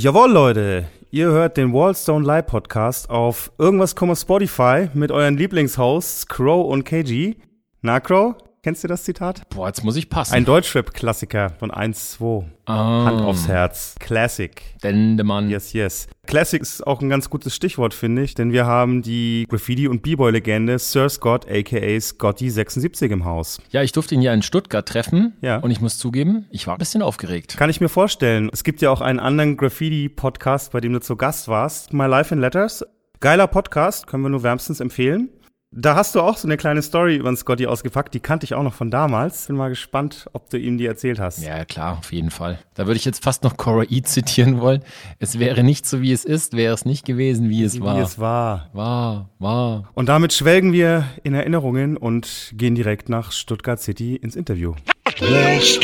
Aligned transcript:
Jawohl, 0.00 0.30
Leute. 0.30 0.84
Ihr 1.10 1.26
hört 1.26 1.56
den 1.56 1.72
Wallstone 1.72 2.24
Live 2.24 2.46
Podcast 2.46 3.10
auf 3.10 3.50
irgendwas 3.58 3.96
Spotify 4.14 4.88
mit 4.94 5.10
euren 5.10 5.36
Lieblingshosts 5.36 6.28
Crow 6.28 6.70
und 6.70 6.84
KG. 6.84 7.34
Na, 7.82 7.98
Crow? 7.98 8.36
Kennst 8.62 8.82
du 8.82 8.88
das 8.88 9.04
Zitat? 9.04 9.48
Boah, 9.50 9.68
jetzt 9.68 9.84
muss 9.84 9.94
ich 9.94 10.10
passen. 10.10 10.34
Ein 10.34 10.44
Deutschrap-Klassiker 10.44 11.50
von 11.58 11.70
1, 11.70 12.12
2. 12.12 12.44
Ah. 12.66 13.04
Hand 13.04 13.20
aufs 13.20 13.46
Herz. 13.46 13.94
Classic. 14.00 14.60
Dendemann. 14.82 15.48
Yes, 15.48 15.72
yes. 15.72 16.08
Classic 16.26 16.60
ist 16.60 16.86
auch 16.86 17.00
ein 17.00 17.08
ganz 17.08 17.30
gutes 17.30 17.54
Stichwort, 17.54 17.94
finde 17.94 18.22
ich, 18.22 18.34
denn 18.34 18.52
wir 18.52 18.66
haben 18.66 19.02
die 19.02 19.46
Graffiti- 19.48 19.86
und 19.86 20.02
B-Boy-Legende 20.02 20.78
Sir 20.78 21.08
Scott, 21.08 21.46
aka 21.48 21.76
Scotty76 21.76 23.10
im 23.10 23.24
Haus. 23.24 23.60
Ja, 23.70 23.82
ich 23.82 23.92
durfte 23.92 24.14
ihn 24.16 24.22
ja 24.22 24.34
in 24.34 24.42
Stuttgart 24.42 24.86
treffen. 24.86 25.34
Ja. 25.40 25.58
Und 25.58 25.70
ich 25.70 25.80
muss 25.80 25.96
zugeben, 25.96 26.46
ich 26.50 26.66
war 26.66 26.74
ein 26.74 26.78
bisschen 26.78 27.00
aufgeregt. 27.00 27.56
Kann 27.56 27.70
ich 27.70 27.80
mir 27.80 27.88
vorstellen. 27.88 28.50
Es 28.52 28.64
gibt 28.64 28.82
ja 28.82 28.90
auch 28.90 29.00
einen 29.00 29.20
anderen 29.20 29.56
Graffiti-Podcast, 29.56 30.72
bei 30.72 30.80
dem 30.80 30.92
du 30.92 31.00
zu 31.00 31.16
Gast 31.16 31.46
warst. 31.46 31.92
My 31.92 32.06
Life 32.06 32.34
in 32.34 32.40
Letters. 32.40 32.84
Geiler 33.20 33.46
Podcast, 33.46 34.06
können 34.06 34.22
wir 34.22 34.30
nur 34.30 34.42
wärmstens 34.42 34.80
empfehlen. 34.80 35.30
Da 35.70 35.94
hast 35.94 36.14
du 36.14 36.22
auch 36.22 36.38
so 36.38 36.48
eine 36.48 36.56
kleine 36.56 36.80
Story 36.80 37.16
über 37.16 37.30
den 37.30 37.36
Scotty 37.36 37.66
ausgepackt, 37.66 38.14
die 38.14 38.20
kannte 38.20 38.44
ich 38.44 38.54
auch 38.54 38.62
noch 38.62 38.72
von 38.72 38.90
damals. 38.90 39.48
Bin 39.48 39.56
mal 39.56 39.68
gespannt, 39.68 40.26
ob 40.32 40.48
du 40.48 40.58
ihm 40.58 40.78
die 40.78 40.86
erzählt 40.86 41.20
hast. 41.20 41.42
Ja, 41.42 41.64
klar, 41.66 41.98
auf 41.98 42.10
jeden 42.10 42.30
Fall. 42.30 42.58
Da 42.74 42.86
würde 42.86 42.96
ich 42.96 43.04
jetzt 43.04 43.22
fast 43.22 43.44
noch 43.44 43.58
Cora 43.58 43.84
E 43.88 44.00
zitieren 44.00 44.60
wollen. 44.62 44.82
Es 45.18 45.38
wäre 45.38 45.62
nicht 45.62 45.84
so, 45.84 46.00
wie 46.00 46.12
es 46.12 46.24
ist, 46.24 46.56
wäre 46.56 46.72
es 46.72 46.86
nicht 46.86 47.04
gewesen, 47.04 47.50
wie 47.50 47.64
es 47.64 47.74
Wie 47.76 47.80
war. 47.82 47.98
es 47.98 48.18
war. 48.18 48.70
War, 48.72 49.28
war. 49.38 49.90
Und 49.92 50.08
damit 50.08 50.32
schwelgen 50.32 50.72
wir 50.72 51.04
in 51.22 51.34
Erinnerungen 51.34 51.98
und 51.98 52.52
gehen 52.54 52.74
direkt 52.74 53.10
nach 53.10 53.30
Stuttgart 53.30 53.78
City 53.78 54.16
ins 54.16 54.36
Interview. 54.36 54.74
Live. 55.20 55.80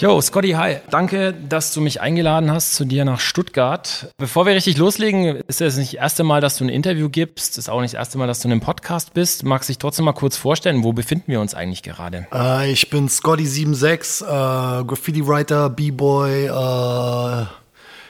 Yo, 0.00 0.20
Scotty, 0.20 0.52
hi. 0.52 0.76
Danke, 0.90 1.34
dass 1.34 1.74
du 1.74 1.80
mich 1.80 2.00
eingeladen 2.00 2.52
hast 2.52 2.76
zu 2.76 2.84
dir 2.84 3.04
nach 3.04 3.18
Stuttgart. 3.18 4.12
Bevor 4.16 4.46
wir 4.46 4.54
richtig 4.54 4.76
loslegen, 4.76 5.42
ist 5.48 5.60
es 5.60 5.76
nicht 5.76 5.94
das 5.94 6.00
erste 6.00 6.22
Mal, 6.22 6.40
dass 6.40 6.56
du 6.56 6.64
ein 6.64 6.68
Interview 6.68 7.08
gibst. 7.08 7.58
Ist 7.58 7.68
auch 7.68 7.80
nicht 7.80 7.94
das 7.94 7.98
erste 7.98 8.16
Mal, 8.16 8.28
dass 8.28 8.38
du 8.38 8.46
in 8.46 8.52
einem 8.52 8.60
Podcast 8.60 9.12
bist. 9.12 9.42
Magst 9.42 9.68
du 9.68 9.72
dich 9.72 9.78
trotzdem 9.78 10.04
mal 10.04 10.12
kurz 10.12 10.36
vorstellen, 10.36 10.84
wo 10.84 10.92
befinden 10.92 11.32
wir 11.32 11.40
uns 11.40 11.52
eigentlich 11.52 11.82
gerade? 11.82 12.28
Äh, 12.32 12.70
ich 12.70 12.90
bin 12.90 13.08
Scotty76, 13.08 14.22
äh, 14.22 14.84
Graffiti-Writer, 14.84 15.68
B-Boy, 15.70 16.46
äh, 16.46 17.46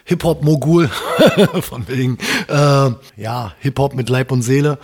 Hip-Hop-Mogul, 0.04 0.88
von 1.62 1.88
wegen, 1.88 2.18
äh, 2.48 2.90
ja, 3.16 3.54
Hip-Hop 3.60 3.94
mit 3.94 4.10
Leib 4.10 4.30
und 4.30 4.42
Seele. 4.42 4.78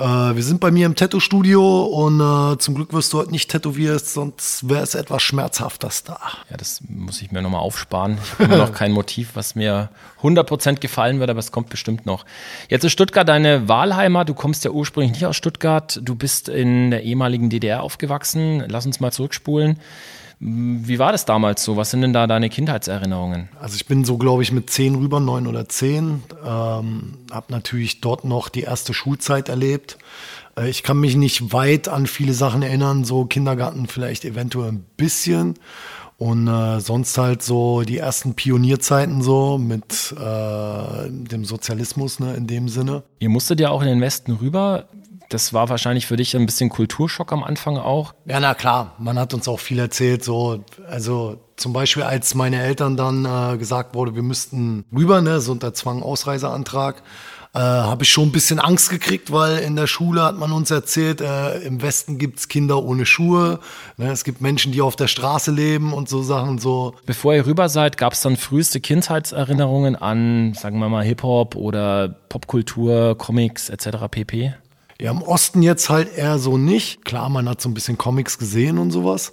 Äh, 0.00 0.34
wir 0.34 0.42
sind 0.42 0.60
bei 0.60 0.70
mir 0.70 0.86
im 0.86 0.94
Tattoo-Studio 0.94 1.82
und 1.82 2.20
äh, 2.20 2.56
zum 2.58 2.74
Glück 2.74 2.94
wirst 2.94 3.12
du 3.12 3.18
heute 3.18 3.32
nicht 3.32 3.50
tätowiert, 3.50 4.04
sonst 4.04 4.66
wäre 4.66 4.82
es 4.82 4.94
etwas 4.94 5.22
schmerzhaftes 5.22 6.04
da. 6.04 6.18
Ja, 6.48 6.56
das 6.56 6.80
muss 6.88 7.20
ich 7.20 7.32
mir 7.32 7.42
nochmal 7.42 7.60
aufsparen. 7.60 8.16
Ich 8.22 8.32
habe 8.32 8.44
immer 8.44 8.56
noch 8.56 8.72
kein 8.74 8.92
Motiv, 8.92 9.32
was 9.34 9.54
mir 9.54 9.90
100% 10.22 10.80
gefallen 10.80 11.20
wird, 11.20 11.28
aber 11.28 11.38
es 11.38 11.52
kommt 11.52 11.68
bestimmt 11.68 12.06
noch. 12.06 12.24
Jetzt 12.70 12.84
ist 12.84 12.92
Stuttgart 12.92 13.28
deine 13.28 13.68
Wahlheimat. 13.68 14.28
Du 14.30 14.34
kommst 14.34 14.64
ja 14.64 14.70
ursprünglich 14.70 15.12
nicht 15.12 15.26
aus 15.26 15.36
Stuttgart. 15.36 16.00
Du 16.02 16.14
bist 16.14 16.48
in 16.48 16.90
der 16.90 17.02
ehemaligen 17.02 17.50
DDR 17.50 17.82
aufgewachsen. 17.82 18.64
Lass 18.68 18.86
uns 18.86 19.00
mal 19.00 19.12
zurückspulen. 19.12 19.78
Wie 20.42 20.98
war 20.98 21.12
das 21.12 21.26
damals 21.26 21.62
so? 21.62 21.76
Was 21.76 21.90
sind 21.90 22.00
denn 22.00 22.14
da 22.14 22.26
deine 22.26 22.48
Kindheitserinnerungen? 22.48 23.50
Also 23.60 23.76
ich 23.76 23.86
bin 23.86 24.06
so, 24.06 24.16
glaube 24.16 24.42
ich, 24.42 24.52
mit 24.52 24.70
zehn 24.70 24.94
rüber, 24.94 25.20
neun 25.20 25.46
oder 25.46 25.68
zehn. 25.68 26.22
Ähm, 26.42 27.18
habe 27.30 27.46
natürlich 27.50 28.00
dort 28.00 28.24
noch 28.24 28.48
die 28.48 28.62
erste 28.62 28.94
Schulzeit 28.94 29.50
erlebt. 29.50 29.98
Äh, 30.56 30.70
ich 30.70 30.82
kann 30.82 30.98
mich 30.98 31.14
nicht 31.16 31.52
weit 31.52 31.88
an 31.88 32.06
viele 32.06 32.32
Sachen 32.32 32.62
erinnern, 32.62 33.04
so 33.04 33.26
Kindergarten 33.26 33.86
vielleicht 33.86 34.24
eventuell 34.24 34.72
ein 34.72 34.84
bisschen. 34.96 35.56
Und 36.16 36.48
äh, 36.48 36.80
sonst 36.80 37.18
halt 37.18 37.42
so 37.42 37.82
die 37.82 37.98
ersten 37.98 38.34
Pionierzeiten 38.34 39.20
so 39.20 39.58
mit 39.58 40.14
äh, 40.18 41.10
dem 41.10 41.44
Sozialismus 41.44 42.18
ne, 42.18 42.34
in 42.34 42.46
dem 42.46 42.68
Sinne. 42.68 43.02
Ihr 43.18 43.28
musstet 43.28 43.60
ja 43.60 43.68
auch 43.68 43.82
in 43.82 43.88
den 43.88 44.00
Westen 44.00 44.32
rüber. 44.32 44.86
Das 45.30 45.54
war 45.54 45.68
wahrscheinlich 45.68 46.06
für 46.06 46.16
dich 46.16 46.36
ein 46.36 46.44
bisschen 46.44 46.70
Kulturschock 46.70 47.32
am 47.32 47.44
Anfang 47.44 47.78
auch. 47.78 48.14
Ja, 48.26 48.40
na 48.40 48.54
klar, 48.54 48.94
man 48.98 49.18
hat 49.18 49.32
uns 49.32 49.46
auch 49.46 49.60
viel 49.60 49.78
erzählt. 49.78 50.24
So, 50.24 50.64
also 50.88 51.38
zum 51.56 51.72
Beispiel, 51.72 52.02
als 52.02 52.34
meine 52.34 52.60
Eltern 52.60 52.96
dann 52.96 53.24
äh, 53.24 53.56
gesagt 53.56 53.94
wurde, 53.94 54.16
wir 54.16 54.22
müssten 54.22 54.84
rüber, 54.92 55.20
ne, 55.22 55.40
so 55.40 55.52
unter 55.52 55.72
Zwang 55.72 56.02
Ausreiseantrag, 56.02 57.02
äh, 57.54 57.58
habe 57.58 58.02
ich 58.02 58.10
schon 58.10 58.28
ein 58.28 58.32
bisschen 58.32 58.58
Angst 58.58 58.90
gekriegt, 58.90 59.30
weil 59.30 59.58
in 59.58 59.76
der 59.76 59.86
Schule 59.86 60.22
hat 60.22 60.36
man 60.36 60.50
uns 60.50 60.70
erzählt, 60.70 61.20
äh, 61.20 61.58
im 61.60 61.80
Westen 61.80 62.18
gibt's 62.18 62.48
Kinder 62.48 62.82
ohne 62.82 63.06
Schuhe, 63.06 63.60
ne, 63.98 64.10
es 64.10 64.24
gibt 64.24 64.40
Menschen, 64.40 64.72
die 64.72 64.82
auf 64.82 64.96
der 64.96 65.08
Straße 65.08 65.52
leben 65.52 65.92
und 65.92 66.08
so 66.08 66.22
Sachen 66.22 66.58
so. 66.58 66.94
Bevor 67.06 67.34
ihr 67.34 67.46
rüber 67.46 67.68
seid, 67.68 67.96
gab 67.96 68.14
es 68.14 68.20
dann 68.20 68.36
früheste 68.36 68.80
Kindheitserinnerungen 68.80 69.94
an, 69.94 70.54
sagen 70.54 70.78
wir 70.78 70.88
mal, 70.88 71.04
Hip-Hop 71.04 71.54
oder 71.54 72.08
Popkultur, 72.08 73.16
Comics 73.16 73.68
etc. 73.68 74.08
pp? 74.10 74.54
Ja, 75.00 75.10
im 75.12 75.22
Osten 75.22 75.62
jetzt 75.62 75.88
halt 75.88 76.14
eher 76.14 76.38
so 76.38 76.58
nicht. 76.58 77.06
Klar, 77.06 77.30
man 77.30 77.48
hat 77.48 77.62
so 77.62 77.70
ein 77.70 77.74
bisschen 77.74 77.96
Comics 77.96 78.38
gesehen 78.38 78.76
und 78.76 78.90
sowas. 78.90 79.32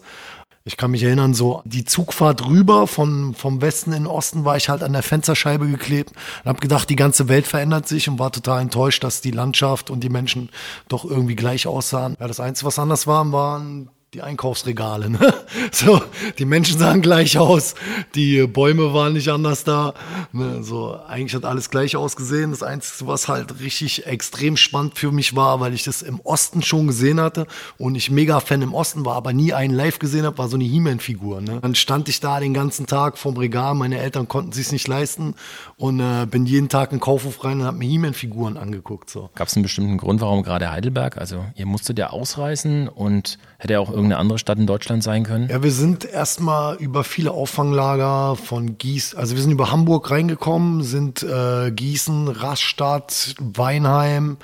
Ich 0.63 0.77
kann 0.77 0.91
mich 0.91 1.03
erinnern, 1.03 1.33
so 1.33 1.61
die 1.65 1.83
Zugfahrt 1.83 2.45
rüber 2.45 2.87
von, 2.87 3.33
vom 3.33 3.61
Westen 3.61 3.91
in 3.91 4.03
den 4.03 4.07
Osten 4.07 4.45
war 4.45 4.55
ich 4.57 4.69
halt 4.69 4.81
an 4.81 4.93
der 4.93 5.03
Fensterscheibe 5.03 5.67
geklebt 5.67 6.11
und 6.43 6.49
habe 6.49 6.59
gedacht, 6.59 6.89
die 6.89 6.95
ganze 6.95 7.27
Welt 7.27 7.47
verändert 7.47 7.87
sich 7.87 8.07
und 8.09 8.17
war 8.19 8.31
total 8.31 8.61
enttäuscht, 8.61 9.03
dass 9.03 9.21
die 9.21 9.31
Landschaft 9.31 9.89
und 9.89 10.01
die 10.01 10.09
Menschen 10.09 10.49
doch 10.87 11.03
irgendwie 11.03 11.35
gleich 11.35 11.67
aussahen. 11.67 12.15
Ja, 12.19 12.27
das 12.27 12.39
Einzige, 12.39 12.67
was 12.67 12.79
anders 12.79 13.07
war, 13.07 13.29
waren 13.31 13.89
die 14.17 14.23
Einkaufsregale. 14.23 15.09
Ne? 15.09 15.33
So, 15.71 16.01
die 16.39 16.45
Menschen 16.45 16.79
sahen 16.79 17.01
gleich 17.01 17.37
aus, 17.37 17.75
die 18.15 18.47
Bäume 18.47 18.93
waren 18.93 19.13
nicht 19.13 19.29
anders 19.29 19.63
da. 19.63 19.93
Ne? 20.31 20.63
So, 20.63 20.97
eigentlich 21.07 21.35
hat 21.35 21.45
alles 21.45 21.69
gleich 21.69 21.95
ausgesehen. 21.95 22.51
Das 22.51 22.63
Einzige, 22.63 23.07
was 23.07 23.27
halt 23.27 23.59
richtig 23.59 24.07
extrem 24.07 24.55
spannend 24.57 24.97
für 24.97 25.11
mich 25.11 25.35
war, 25.35 25.59
weil 25.59 25.73
ich 25.73 25.83
das 25.83 26.01
im 26.01 26.19
Osten 26.21 26.61
schon 26.63 26.87
gesehen 26.87 27.19
hatte 27.19 27.47
und 27.77 27.95
ich 27.95 28.09
mega 28.09 28.39
Fan 28.39 28.61
im 28.61 28.73
Osten 28.73 29.05
war, 29.05 29.15
aber 29.15 29.33
nie 29.33 29.53
einen 29.53 29.73
live 29.73 29.99
gesehen 29.99 30.25
habe, 30.25 30.37
war 30.37 30.47
so 30.47 30.55
eine 30.55 30.63
He-Man-Figur. 30.63 31.41
Ne? 31.41 31.59
Dann 31.61 31.75
stand 31.75 32.09
ich 32.09 32.19
da 32.19 32.39
den 32.39 32.53
ganzen 32.53 32.87
Tag 32.87 33.17
vorm 33.17 33.37
Regal, 33.37 33.75
meine 33.75 33.99
Eltern 33.99 34.27
konnten 34.27 34.53
sich 34.53 34.71
nicht 34.71 34.87
leisten 34.87 35.35
und 35.75 35.99
äh, 35.99 36.25
bin 36.25 36.45
jeden 36.45 36.69
Tag 36.69 36.91
in 36.91 36.99
Kaufhof 36.99 37.43
rein 37.43 37.59
und 37.59 37.67
habe 37.67 37.77
mir 37.77 37.87
He-Man-Figuren 37.87 38.57
angeguckt. 38.57 39.09
So. 39.09 39.29
Gab 39.35 39.47
es 39.47 39.55
einen 39.55 39.63
bestimmten 39.63 39.97
Grund, 39.97 40.21
warum 40.21 40.43
gerade 40.43 40.71
Heidelberg? 40.71 41.17
Also 41.17 41.45
ihr 41.55 41.65
musstet 41.65 41.99
ja 41.99 42.09
ausreisen 42.09 42.87
und 42.87 43.37
hätte 43.57 43.73
ja 43.73 43.79
auch 43.79 43.89
irgendeine 43.89 44.17
andere 44.17 44.39
Stadt 44.39 44.57
in 44.59 44.67
Deutschland 44.67 45.03
sein 45.03 45.23
können? 45.23 45.49
Ja, 45.49 45.63
wir 45.63 45.71
sind 45.71 46.05
erstmal 46.05 46.75
über 46.75 47.03
viele 47.03 47.31
Auffanglager 47.31 48.35
von 48.35 48.77
Gießen, 48.77 49.17
also 49.17 49.35
wir 49.35 49.41
sind 49.41 49.51
über 49.51 49.71
Hamburg 49.71 50.11
reingekommen, 50.11 50.83
sind 50.83 51.23
äh, 51.23 51.71
Gießen, 51.71 52.27
Rastatt, 52.27 53.35
Weinheim, 53.39 54.37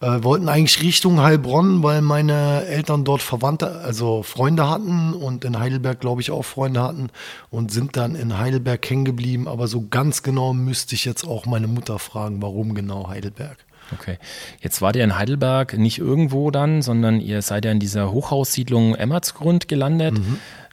äh, 0.00 0.22
wollten 0.22 0.48
eigentlich 0.48 0.82
Richtung 0.82 1.20
Heilbronn, 1.20 1.82
weil 1.82 2.00
meine 2.00 2.64
Eltern 2.66 3.04
dort 3.04 3.22
Verwandte, 3.22 3.80
also 3.80 4.22
Freunde 4.22 4.68
hatten 4.68 5.12
und 5.12 5.44
in 5.44 5.58
Heidelberg, 5.58 6.00
glaube 6.00 6.22
ich, 6.22 6.30
auch 6.30 6.44
Freunde 6.44 6.82
hatten 6.82 7.10
und 7.50 7.70
sind 7.70 7.96
dann 7.96 8.14
in 8.14 8.38
Heidelberg 8.38 8.88
hängen 8.88 9.04
geblieben. 9.04 9.46
Aber 9.46 9.68
so 9.68 9.86
ganz 9.88 10.22
genau 10.22 10.54
müsste 10.54 10.94
ich 10.94 11.04
jetzt 11.04 11.26
auch 11.26 11.46
meine 11.46 11.68
Mutter 11.68 11.98
fragen, 11.98 12.40
warum 12.40 12.74
genau 12.74 13.08
Heidelberg. 13.08 13.58
Okay. 13.92 14.18
Jetzt 14.60 14.82
wart 14.82 14.96
ihr 14.96 15.04
in 15.04 15.18
Heidelberg 15.18 15.76
nicht 15.76 15.98
irgendwo 15.98 16.50
dann, 16.50 16.82
sondern 16.82 17.20
ihr 17.20 17.42
seid 17.42 17.64
ja 17.64 17.72
in 17.72 17.80
dieser 17.80 18.12
Hochhaussiedlung 18.12 18.94
Emmertsgrund 18.94 19.68
gelandet. 19.68 20.18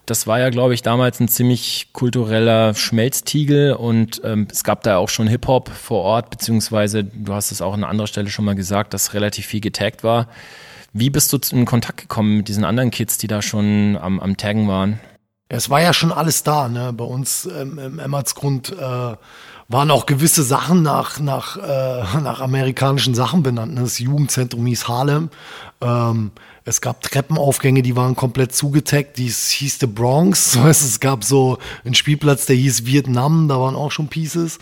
Das 0.05 0.25
war 0.25 0.39
ja, 0.39 0.49
glaube 0.49 0.73
ich, 0.73 0.83
damals 0.83 1.19
ein 1.19 1.27
ziemlich 1.27 1.89
kultureller 1.91 2.73
Schmelztiegel 2.73 3.73
und 3.73 4.21
ähm, 4.23 4.47
es 4.49 4.63
gab 4.63 4.81
da 4.83 4.97
auch 4.97 5.09
schon 5.09 5.27
Hip-Hop 5.27 5.67
vor 5.67 6.03
Ort, 6.03 6.29
beziehungsweise 6.29 7.03
du 7.03 7.33
hast 7.33 7.51
es 7.51 7.61
auch 7.61 7.73
an 7.73 7.83
anderer 7.83 8.07
Stelle 8.07 8.29
schon 8.29 8.45
mal 8.45 8.55
gesagt, 8.55 8.93
dass 8.93 9.13
relativ 9.13 9.47
viel 9.47 9.59
getaggt 9.59 10.05
war. 10.05 10.27
Wie 10.93 11.09
bist 11.09 11.33
du 11.33 11.39
in 11.51 11.65
Kontakt 11.65 11.99
gekommen 11.99 12.37
mit 12.37 12.47
diesen 12.47 12.63
anderen 12.63 12.89
Kids, 12.89 13.17
die 13.17 13.27
da 13.27 13.41
schon 13.41 13.97
am, 13.97 14.21
am 14.21 14.37
Taggen 14.37 14.69
waren? 14.69 15.01
Es 15.49 15.69
war 15.69 15.81
ja 15.81 15.93
schon 15.93 16.13
alles 16.13 16.43
da, 16.43 16.69
ne? 16.69 16.93
Bei 16.93 17.05
uns 17.05 17.45
ähm, 17.45 17.77
im 17.77 17.99
Emmertsgrund 17.99 18.71
äh, 18.71 19.15
waren 19.69 19.91
auch 19.91 20.05
gewisse 20.05 20.43
Sachen 20.43 20.81
nach, 20.81 21.19
nach, 21.19 21.57
äh, 21.57 22.19
nach 22.21 22.41
amerikanischen 22.41 23.15
Sachen 23.15 23.43
benannt. 23.43 23.73
ne? 23.73 23.81
Das 23.81 23.99
Jugendzentrum 23.99 24.65
hieß 24.65 24.87
Harlem. 24.87 25.29
Ähm, 25.81 26.31
es 26.67 26.81
gab 26.81 27.01
Treppenaufgänge, 27.01 27.81
die 27.81 27.95
waren 27.95 28.17
komplett 28.17 28.53
zugetaggt. 28.53 29.17
Dies 29.17 29.49
hieß 29.51 29.79
The 29.79 29.87
Bronx. 29.87 30.57
Es 30.67 30.99
gab 30.99 31.23
so 31.23 31.59
einen 31.85 31.95
Spielplatz, 31.95 32.45
der 32.45 32.57
hieß 32.57 32.85
Vietnam. 32.85 33.47
Da 33.47 33.57
waren 33.57 33.75
auch 33.75 33.89
schon 33.91 34.09
Pieces. 34.09 34.59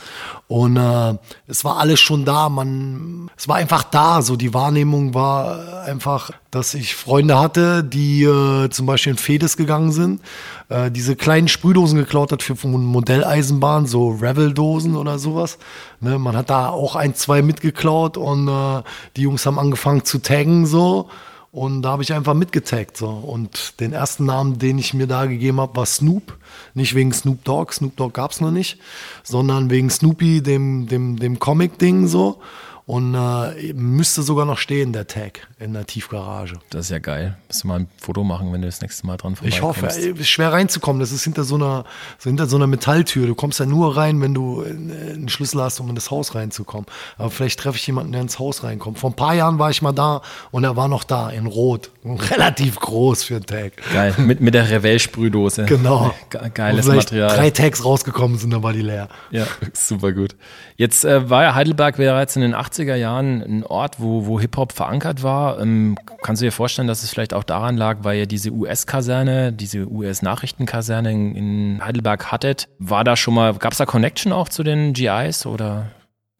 Und 0.47 0.77
äh, 0.77 1.15
es 1.47 1.65
war 1.65 1.77
alles 1.77 1.99
schon 1.99 2.23
da. 2.23 2.47
Man, 2.49 3.31
es 3.35 3.47
war 3.47 3.55
einfach 3.55 3.83
da. 3.83 4.21
So 4.21 4.35
die 4.35 4.53
Wahrnehmung 4.53 5.15
war 5.15 5.83
einfach, 5.83 6.29
dass 6.51 6.75
ich 6.75 6.93
Freunde 6.93 7.39
hatte, 7.39 7.83
die 7.83 8.23
äh, 8.23 8.69
zum 8.69 8.85
Beispiel 8.85 9.13
in 9.13 9.17
Fedes 9.17 9.57
gegangen 9.57 9.91
sind, 9.91 10.21
äh, 10.69 10.91
diese 10.91 11.15
kleinen 11.15 11.47
Sprühdosen 11.47 11.97
geklaut 11.97 12.31
hat 12.31 12.43
für 12.43 12.55
Modelleisenbahn, 12.67 13.87
so 13.87 14.09
Revel-Dosen 14.09 14.95
oder 14.95 15.17
sowas. 15.17 15.57
Ne, 16.01 16.19
man 16.19 16.37
hat 16.37 16.51
da 16.51 16.69
auch 16.69 16.95
ein, 16.95 17.15
zwei 17.15 17.41
mitgeklaut 17.41 18.15
und 18.15 18.47
äh, 18.47 18.83
die 19.15 19.23
Jungs 19.23 19.43
haben 19.47 19.57
angefangen 19.57 20.05
zu 20.05 20.19
taggen 20.19 20.67
so. 20.67 21.09
Und 21.55 21.83
da 21.83 21.91
habe 21.91 22.03
ich 22.03 22.11
einfach 22.11 22.33
mitgetaggt. 22.33 22.97
So. 22.97 23.07
Und 23.07 23.79
den 23.79 23.93
ersten 23.93 24.25
Namen, 24.25 24.59
den 24.59 24.77
ich 24.77 24.93
mir 24.93 25.07
da 25.07 25.25
gegeben 25.25 25.61
habe, 25.61 25.77
war 25.77 25.85
Snoop. 25.85 26.37
Nicht 26.73 26.95
wegen 26.95 27.13
Snoop 27.13 27.45
Dogg, 27.45 27.71
Snoop 27.71 27.95
Dogg 27.95 28.13
gab 28.13 28.31
es 28.31 28.41
noch 28.41 28.51
nicht, 28.51 28.77
sondern 29.23 29.69
wegen 29.69 29.89
Snoopy, 29.89 30.43
dem, 30.43 30.87
dem, 30.87 31.17
dem 31.17 31.39
Comic-Ding 31.39 32.07
so. 32.07 32.41
Und 32.87 33.15
äh, 33.15 33.73
müsste 33.73 34.21
sogar 34.21 34.45
noch 34.45 34.59
stehen, 34.59 34.93
der 34.93 35.07
Tag 35.07 35.47
in 35.57 35.73
der 35.73 35.87
Tiefgarage. 35.87 36.59
Das 36.69 36.85
ist 36.85 36.91
ja 36.91 36.99
geil. 36.99 37.35
Müsst 37.47 37.63
du 37.63 37.67
mal 37.67 37.79
ein 37.79 37.87
Foto 37.97 38.23
machen, 38.23 38.53
wenn 38.53 38.61
du 38.61 38.67
das 38.67 38.81
nächste 38.81 39.07
Mal 39.07 39.17
dran 39.17 39.35
vorbeikommst. 39.35 39.57
Ich 39.57 39.63
hoffe, 39.63 39.87
es 39.87 39.97
ist 39.97 40.29
schwer 40.29 40.53
reinzukommen. 40.53 40.99
Das 40.99 41.11
ist 41.11 41.23
hinter 41.23 41.45
so 41.45 41.55
einer, 41.55 41.85
so 42.19 42.29
hinter 42.29 42.45
so 42.45 42.57
einer 42.57 42.67
Metalltür. 42.67 43.25
Du 43.25 43.33
kommst 43.33 43.59
ja 43.59 43.65
nur 43.65 43.97
rein, 43.97 44.21
wenn 44.21 44.35
du 44.35 44.61
einen 44.61 45.29
Schlüssel 45.29 45.63
hast, 45.63 45.79
um 45.79 45.89
in 45.89 45.95
das 45.95 46.11
Haus 46.11 46.35
reinzukommen. 46.35 46.85
Aber 47.17 47.31
vielleicht 47.31 47.59
treffe 47.59 47.77
ich 47.77 47.87
jemanden, 47.87 48.11
der 48.11 48.21
ins 48.21 48.37
Haus 48.37 48.63
reinkommt. 48.63 48.99
Vor 48.99 49.09
ein 49.09 49.15
paar 49.15 49.33
Jahren 49.33 49.57
war 49.57 49.71
ich 49.71 49.81
mal 49.81 49.91
da 49.91 50.21
und 50.51 50.63
er 50.63 50.75
war 50.75 50.87
noch 50.87 51.03
da, 51.03 51.31
in 51.31 51.47
Rot. 51.47 51.89
Relativ 52.05 52.75
groß 52.79 53.23
für 53.23 53.37
einen 53.37 53.47
Tag. 53.47 53.73
Geil, 53.91 54.13
mit, 54.17 54.41
mit 54.41 54.53
der 54.53 54.69
Revell-Sprühdose. 54.69 55.65
Genau. 55.65 56.13
Geiles 56.53 56.85
Material. 56.85 57.35
Drei 57.35 57.49
Tags 57.49 57.83
rausgekommen 57.83 58.37
sind, 58.37 58.51
dann 58.51 58.61
war 58.61 58.73
die 58.73 58.81
leer. 58.81 59.09
Ja, 59.31 59.47
super 59.73 60.13
gut. 60.13 60.35
Jetzt 60.77 61.03
äh, 61.03 61.29
war 61.31 61.41
ja 61.41 61.55
Heidelberg 61.55 61.97
bereits 61.97 62.35
in 62.35 62.43
den 62.43 62.53
80 62.53 62.74
80er 62.75 62.95
Jahren 62.95 63.41
ein 63.41 63.63
Ort, 63.63 63.99
wo, 63.99 64.25
wo 64.25 64.39
Hip-Hop 64.39 64.71
verankert 64.71 65.23
war. 65.23 65.59
Ähm, 65.59 65.97
kannst 66.21 66.41
du 66.41 66.45
dir 66.45 66.51
vorstellen, 66.51 66.87
dass 66.87 67.03
es 67.03 67.09
vielleicht 67.09 67.33
auch 67.33 67.43
daran 67.43 67.77
lag, 67.77 67.99
weil 68.01 68.19
ihr 68.19 68.25
diese 68.25 68.51
US-Kaserne, 68.51 69.53
diese 69.53 69.89
US-Nachrichtenkaserne 69.89 71.11
in, 71.11 71.35
in 71.35 71.85
Heidelberg 71.85 72.31
hattet? 72.31 72.67
War 72.79 73.03
da 73.03 73.15
schon 73.15 73.33
mal, 73.33 73.53
gab 73.55 73.71
es 73.71 73.77
da 73.77 73.85
Connection 73.85 74.31
auch 74.31 74.49
zu 74.49 74.63
den 74.63 74.93
GIs 74.93 75.45
oder? 75.45 75.87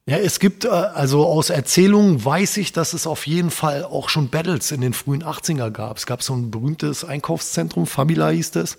Ja, 0.08 0.18
es 0.18 0.40
gibt, 0.40 0.66
äh, 0.66 0.68
also 0.68 1.26
aus 1.26 1.50
Erzählungen 1.50 2.24
weiß 2.24 2.58
ich, 2.58 2.72
dass 2.72 2.94
es 2.94 3.08
auf 3.08 3.26
jeden 3.26 3.50
Fall 3.50 3.84
auch 3.84 4.10
schon 4.10 4.30
Battles 4.30 4.72
in 4.72 4.82
den 4.82 4.94
frühen 4.94 5.24
80er 5.24 5.72
gab. 5.72 5.98
Es 5.98 6.06
gab 6.06 6.22
so 6.22 6.36
ein 6.36 6.52
berühmtes 6.52 7.04
Einkaufszentrum, 7.04 7.88
Fabila 7.88 8.30
hieß 8.30 8.56
es. 8.58 8.78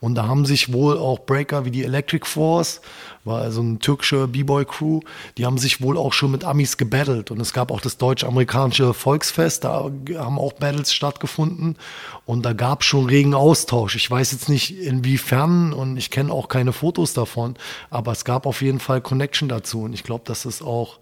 Und 0.00 0.16
da 0.16 0.28
haben 0.28 0.44
sich 0.44 0.74
wohl 0.74 0.98
auch 0.98 1.20
Breaker 1.20 1.64
wie 1.64 1.70
die 1.70 1.82
Electric 1.82 2.26
Force 2.26 2.82
war 3.26 3.42
also 3.42 3.60
eine 3.60 3.78
türkische 3.78 4.28
B-Boy-Crew, 4.28 5.00
die 5.36 5.44
haben 5.44 5.58
sich 5.58 5.82
wohl 5.82 5.98
auch 5.98 6.12
schon 6.12 6.30
mit 6.30 6.44
Amis 6.44 6.76
gebattelt. 6.76 7.30
Und 7.30 7.40
es 7.40 7.52
gab 7.52 7.70
auch 7.70 7.80
das 7.80 7.98
deutsch-amerikanische 7.98 8.94
Volksfest, 8.94 9.64
da 9.64 9.90
haben 10.16 10.38
auch 10.38 10.54
Battles 10.54 10.92
stattgefunden. 10.92 11.76
Und 12.24 12.44
da 12.44 12.52
gab 12.52 12.80
es 12.80 12.86
schon 12.86 13.06
regen 13.06 13.34
Austausch. 13.34 13.96
Ich 13.96 14.10
weiß 14.10 14.32
jetzt 14.32 14.48
nicht 14.48 14.78
inwiefern 14.78 15.72
und 15.72 15.96
ich 15.96 16.10
kenne 16.10 16.32
auch 16.32 16.48
keine 16.48 16.72
Fotos 16.72 17.12
davon, 17.12 17.56
aber 17.90 18.12
es 18.12 18.24
gab 18.24 18.46
auf 18.46 18.62
jeden 18.62 18.80
Fall 18.80 19.00
Connection 19.00 19.48
dazu. 19.48 19.82
Und 19.82 19.92
ich 19.92 20.04
glaube, 20.04 20.24
dass 20.24 20.44
es 20.44 20.62
auch 20.62 20.98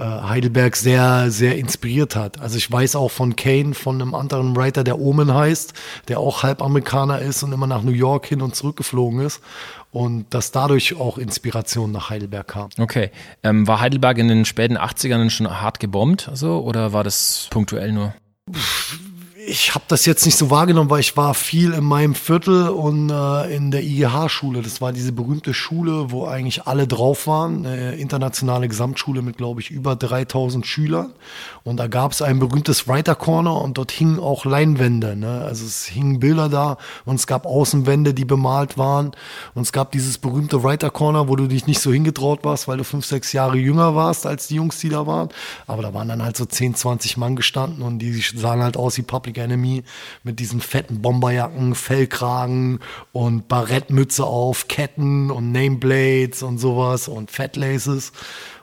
Heidelberg 0.00 0.76
sehr, 0.76 1.30
sehr 1.30 1.56
inspiriert 1.56 2.16
hat. 2.16 2.40
Also 2.40 2.56
ich 2.56 2.70
weiß 2.70 2.96
auch 2.96 3.10
von 3.10 3.36
Kane, 3.36 3.74
von 3.74 4.00
einem 4.00 4.14
anderen 4.14 4.56
Writer, 4.56 4.82
der 4.82 4.98
Omen 4.98 5.32
heißt, 5.32 5.72
der 6.08 6.18
auch 6.18 6.42
halb 6.42 6.62
Amerikaner 6.62 7.20
ist 7.20 7.42
und 7.42 7.52
immer 7.52 7.66
nach 7.66 7.82
New 7.82 7.92
York 7.92 8.26
hin 8.26 8.42
und 8.42 8.56
zurück 8.56 8.76
geflogen 8.76 9.20
ist. 9.20 9.40
Und 9.92 10.26
dass 10.34 10.50
dadurch 10.50 10.96
auch 10.96 11.18
Inspiration 11.18 11.92
nach 11.92 12.10
Heidelberg 12.10 12.48
kam. 12.48 12.70
Okay. 12.78 13.12
Ähm, 13.44 13.68
war 13.68 13.80
Heidelberg 13.80 14.18
in 14.18 14.26
den 14.26 14.44
späten 14.44 14.76
80ern 14.76 15.30
schon 15.30 15.48
hart 15.48 15.78
gebombt, 15.78 16.28
also, 16.28 16.60
oder 16.60 16.92
war 16.92 17.04
das 17.04 17.46
punktuell 17.50 17.92
nur? 17.92 18.12
Ich 19.46 19.74
habe 19.74 19.84
das 19.88 20.06
jetzt 20.06 20.24
nicht 20.24 20.36
so 20.36 20.50
wahrgenommen, 20.50 20.90
weil 20.90 21.00
ich 21.00 21.16
war 21.16 21.34
viel 21.34 21.72
in 21.72 21.84
meinem 21.84 22.14
Viertel 22.14 22.68
und 22.68 23.10
äh, 23.10 23.54
in 23.54 23.70
der 23.70 23.82
IGH-Schule. 23.82 24.62
Das 24.62 24.80
war 24.80 24.92
diese 24.92 25.12
berühmte 25.12 25.54
Schule, 25.54 26.10
wo 26.10 26.26
eigentlich 26.26 26.66
alle 26.66 26.86
drauf 26.86 27.26
waren. 27.26 27.66
Eine 27.66 27.96
internationale 27.96 28.68
Gesamtschule 28.68 29.22
mit, 29.22 29.36
glaube 29.36 29.60
ich, 29.60 29.70
über 29.70 29.96
3000 29.96 30.66
Schülern. 30.66 31.12
Und 31.62 31.78
da 31.78 31.86
gab 31.86 32.12
es 32.12 32.22
ein 32.22 32.38
berühmtes 32.38 32.88
Writer 32.88 33.14
Corner 33.14 33.60
und 33.60 33.78
dort 33.78 33.90
hingen 33.90 34.18
auch 34.18 34.44
Leinwände. 34.44 35.16
Ne? 35.16 35.42
Also 35.44 35.66
es 35.66 35.86
hingen 35.86 36.20
Bilder 36.20 36.48
da 36.48 36.76
und 37.04 37.16
es 37.16 37.26
gab 37.26 37.46
Außenwände, 37.46 38.14
die 38.14 38.24
bemalt 38.24 38.78
waren. 38.78 39.12
Und 39.54 39.62
es 39.62 39.72
gab 39.72 39.92
dieses 39.92 40.18
berühmte 40.18 40.62
Writer 40.62 40.90
Corner, 40.90 41.28
wo 41.28 41.36
du 41.36 41.46
dich 41.48 41.66
nicht 41.66 41.80
so 41.80 41.92
hingetraut 41.92 42.40
warst, 42.44 42.68
weil 42.68 42.78
du 42.78 42.84
fünf, 42.84 43.04
sechs 43.04 43.32
Jahre 43.32 43.56
jünger 43.56 43.94
warst 43.94 44.26
als 44.26 44.48
die 44.48 44.56
Jungs, 44.56 44.78
die 44.78 44.88
da 44.88 45.06
waren. 45.06 45.28
Aber 45.66 45.82
da 45.82 45.92
waren 45.92 46.08
dann 46.08 46.22
halt 46.22 46.36
so 46.36 46.44
10, 46.44 46.74
20 46.74 47.16
Mann 47.16 47.36
gestanden 47.36 47.82
und 47.82 47.98
die 47.98 48.12
sahen 48.20 48.62
halt 48.62 48.76
aus 48.76 48.96
wie 48.96 49.02
Public 49.02 49.33
Public 49.34 49.38
Enemy 49.38 49.82
mit 50.22 50.38
diesen 50.38 50.60
fetten 50.60 51.02
Bomberjacken, 51.02 51.74
Fellkragen 51.74 52.80
und 53.12 53.48
Barrettmütze 53.48 54.24
auf, 54.24 54.68
Ketten 54.68 55.30
und 55.30 55.52
Nameblades 55.52 56.42
und 56.42 56.58
sowas 56.58 57.08
und 57.08 57.30
Fatlaces. 57.30 58.12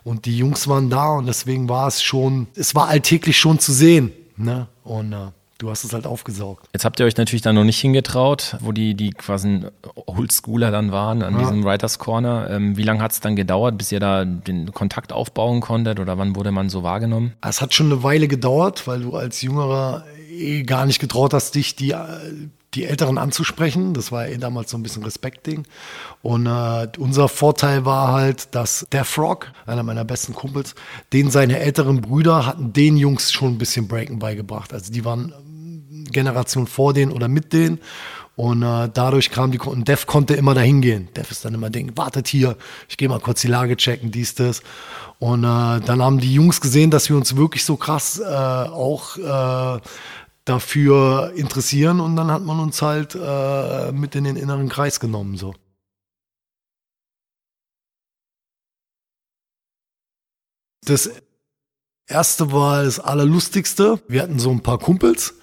Und 0.04 0.26
die 0.26 0.38
Jungs 0.38 0.68
waren 0.68 0.90
da 0.90 1.12
und 1.12 1.28
deswegen 1.28 1.70
war 1.70 1.88
es 1.88 2.02
schon, 2.02 2.48
es 2.56 2.74
war 2.74 2.88
alltäglich 2.88 3.38
schon 3.38 3.60
zu 3.60 3.72
sehen. 3.72 4.12
Ne? 4.38 4.68
Und 4.84 5.14
äh, 5.14 5.28
du 5.62 5.70
hast 5.70 5.84
es 5.84 5.94
halt 5.94 6.08
aufgesaugt. 6.08 6.68
Jetzt 6.74 6.86
habt 6.86 7.00
ihr 7.00 7.06
euch 7.06 7.18
natürlich 7.18 7.42
da 7.42 7.54
noch 7.54 7.64
nicht 7.64 7.80
hingetraut, 7.80 8.58
wo 8.62 8.72
die, 8.72 8.96
die 8.96 9.12
quasi 9.12 9.62
Oldschooler 10.08 10.72
dann 10.72 10.92
waren 10.92 11.22
an 11.22 11.34
ja. 11.36 11.40
diesem 11.40 11.64
Writers 11.64 12.00
Corner. 12.00 12.50
Ähm, 12.50 12.78
wie 12.78 12.84
lange 12.84 13.02
hat 13.02 13.12
es 13.12 13.20
dann 13.20 13.36
gedauert, 13.36 13.78
bis 13.78 13.92
ihr 13.92 14.00
da 14.00 14.26
den 14.26 14.72
Kontakt 14.72 15.14
aufbauen 15.14 15.62
konntet 15.62 16.00
oder 16.00 16.18
wann 16.18 16.36
wurde 16.36 16.52
man 16.52 16.70
so 16.70 16.84
wahrgenommen? 16.84 17.34
Es 17.42 17.62
hat 17.62 17.74
schon 17.74 17.92
eine 17.92 18.04
Weile 18.04 18.28
gedauert, 18.28 18.88
weil 18.88 19.02
du 19.02 19.16
als 19.16 19.42
jüngerer 19.42 20.04
eh 20.32 20.64
gar 20.64 20.86
nicht 20.86 21.00
getraut 21.00 21.34
hast, 21.34 21.56
dich 21.56 21.76
die, 21.76 21.96
die 22.74 22.86
Älteren 22.86 23.18
anzusprechen. 23.18 23.94
Das 23.94 24.12
war 24.12 24.28
eh 24.28 24.38
damals 24.38 24.72
so 24.72 24.78
ein 24.78 24.84
bisschen 24.84 25.04
Respektding. 25.04 25.66
Und 26.22 26.46
äh, 26.46 26.88
unser 26.98 27.28
Vorteil 27.28 27.86
war 27.86 28.12
halt, 28.14 28.56
dass 28.56 28.88
der 28.92 29.06
Frog, 29.06 29.52
einer 29.66 29.84
meiner 29.84 30.06
besten 30.06 30.34
Kumpels, 30.34 30.76
den 31.14 31.30
seine 31.30 31.60
älteren 31.60 32.02
Brüder 32.02 32.46
hatten 32.46 32.74
den 32.74 32.98
Jungs 32.98 33.32
schon 33.32 33.54
ein 33.54 33.58
bisschen 33.58 33.88
Breaken 33.88 34.20
beigebracht. 34.20 34.74
Also 34.74 34.92
die 34.92 35.06
waren 35.06 35.34
Generation 36.12 36.68
vor 36.68 36.94
denen 36.94 37.12
oder 37.12 37.28
mit 37.28 37.54
denen. 37.54 37.80
Und 38.36 38.64
äh, 38.64 38.90
dadurch 38.92 39.30
kam 39.30 39.52
die, 39.52 39.60
und 39.60 39.88
Dev 39.88 40.06
konnte 40.08 40.34
immer 40.36 40.54
dahin 40.54 40.82
gehen. 40.82 41.10
Dev 41.16 41.30
ist 41.30 41.44
dann 41.44 41.54
immer 41.54 41.70
denken, 41.70 41.98
wartet 41.98 42.28
hier, 42.28 42.56
ich 42.88 42.98
gehe 42.98 43.10
mal 43.10 43.20
kurz 43.20 43.42
die 43.42 43.48
Lage 43.48 43.76
checken, 43.76 44.10
dies, 44.12 44.36
das. 44.36 44.64
Und 45.20 45.44
äh, 45.44 45.80
dann 45.82 46.02
haben 46.02 46.20
die 46.20 46.34
Jungs 46.34 46.62
gesehen, 46.62 46.90
dass 46.90 47.10
wir 47.10 47.18
uns 47.18 47.36
wirklich 47.36 47.64
so 47.64 47.76
krass 47.76 48.20
äh, 48.20 48.26
auch 48.26 49.18
äh, 49.18 49.80
dafür 50.46 51.34
interessieren 51.36 52.00
und 52.00 52.16
dann 52.16 52.32
hat 52.32 52.44
man 52.44 52.60
uns 52.60 52.82
halt 52.82 53.16
äh, 53.16 53.92
mit 53.92 54.16
in 54.16 54.24
den 54.24 54.36
inneren 54.36 54.70
Kreis 54.70 55.00
genommen 55.00 55.38
so. 55.38 55.54
Das 60.86 61.12
erste 62.08 62.52
war 62.52 62.84
das 62.84 63.00
allerlustigste. 63.00 64.02
Wir 64.08 64.24
hatten 64.24 64.40
so 64.40 64.50
ein 64.50 64.62
paar 64.62 64.80
Kumpels 64.80 65.36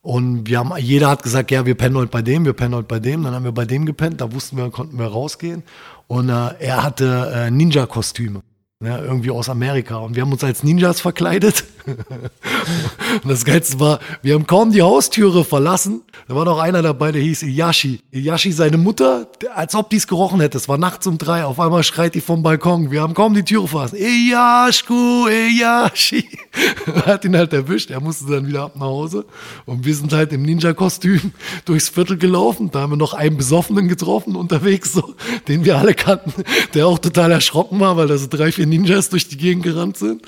und 0.00 0.48
wir 0.48 0.58
haben, 0.58 0.76
jeder 0.78 1.10
hat 1.10 1.22
gesagt, 1.22 1.50
ja, 1.50 1.66
wir 1.66 1.76
pennen 1.76 1.96
heute 1.96 2.10
bei 2.10 2.22
dem, 2.22 2.44
wir 2.44 2.54
pennen 2.54 2.74
heute 2.74 2.88
bei 2.88 2.98
dem. 2.98 3.22
Dann 3.22 3.34
haben 3.34 3.44
wir 3.44 3.52
bei 3.52 3.66
dem 3.66 3.86
gepennt, 3.86 4.20
da 4.20 4.32
wussten 4.32 4.56
wir, 4.56 4.70
konnten 4.70 4.98
wir 4.98 5.06
rausgehen. 5.06 5.62
Und 6.08 6.30
äh, 6.30 6.54
er 6.58 6.82
hatte 6.82 7.30
äh, 7.34 7.50
Ninja-Kostüme 7.50 8.42
ja, 8.82 8.98
ne, 8.98 9.04
irgendwie 9.04 9.30
aus 9.30 9.48
Amerika. 9.48 9.96
Und 9.98 10.16
wir 10.16 10.22
haben 10.22 10.32
uns 10.32 10.42
als 10.42 10.62
Ninjas 10.62 11.00
verkleidet. 11.00 11.64
und 11.86 13.28
das 13.28 13.44
Geilste 13.44 13.78
war, 13.78 14.00
wir 14.22 14.34
haben 14.34 14.46
kaum 14.46 14.72
die 14.72 14.82
Haustüre 14.82 15.44
verlassen. 15.44 16.02
Da 16.28 16.34
war 16.34 16.44
noch 16.44 16.58
einer 16.58 16.82
dabei, 16.82 17.12
der 17.12 17.22
hieß 17.22 17.42
Iyashi. 17.42 18.00
Iyashi, 18.10 18.52
seine 18.52 18.78
Mutter, 18.78 19.28
als 19.54 19.74
ob 19.74 19.90
die 19.90 19.96
es 19.96 20.06
gerochen 20.06 20.40
hätte. 20.40 20.58
Es 20.58 20.68
war 20.68 20.78
nachts 20.78 21.06
um 21.06 21.18
drei. 21.18 21.44
Auf 21.44 21.60
einmal 21.60 21.82
schreit 21.84 22.14
die 22.14 22.20
vom 22.20 22.42
Balkon. 22.42 22.90
Wir 22.90 23.02
haben 23.02 23.14
kaum 23.14 23.34
die 23.34 23.44
Türe 23.44 23.68
verlassen. 23.68 23.96
Iyashku, 23.96 25.28
Iyashi. 25.28 26.28
Hat 27.06 27.24
ihn 27.24 27.36
halt 27.36 27.52
erwischt. 27.52 27.90
Er 27.90 28.00
musste 28.00 28.30
dann 28.30 28.46
wieder 28.46 28.62
ab 28.62 28.76
nach 28.76 28.86
Hause. 28.86 29.24
Und 29.64 29.84
wir 29.84 29.94
sind 29.94 30.12
halt 30.12 30.32
im 30.32 30.42
Ninja-Kostüm 30.42 31.32
durchs 31.64 31.88
Viertel 31.88 32.18
gelaufen. 32.18 32.70
Da 32.72 32.80
haben 32.80 32.92
wir 32.92 32.96
noch 32.96 33.14
einen 33.14 33.36
Besoffenen 33.36 33.88
getroffen 33.88 34.34
unterwegs, 34.34 34.92
so, 34.92 35.14
den 35.48 35.64
wir 35.64 35.78
alle 35.78 35.94
kannten, 35.94 36.32
der 36.74 36.86
auch 36.86 36.98
total 36.98 37.30
erschrocken 37.30 37.78
war, 37.78 37.96
weil 37.96 38.08
da 38.08 38.18
so 38.18 38.26
drei, 38.28 38.50
vier 38.50 38.66
Ninjas 38.72 39.10
durch 39.10 39.28
die 39.28 39.36
Gegend 39.36 39.64
gerannt 39.64 39.96
sind. 39.96 40.22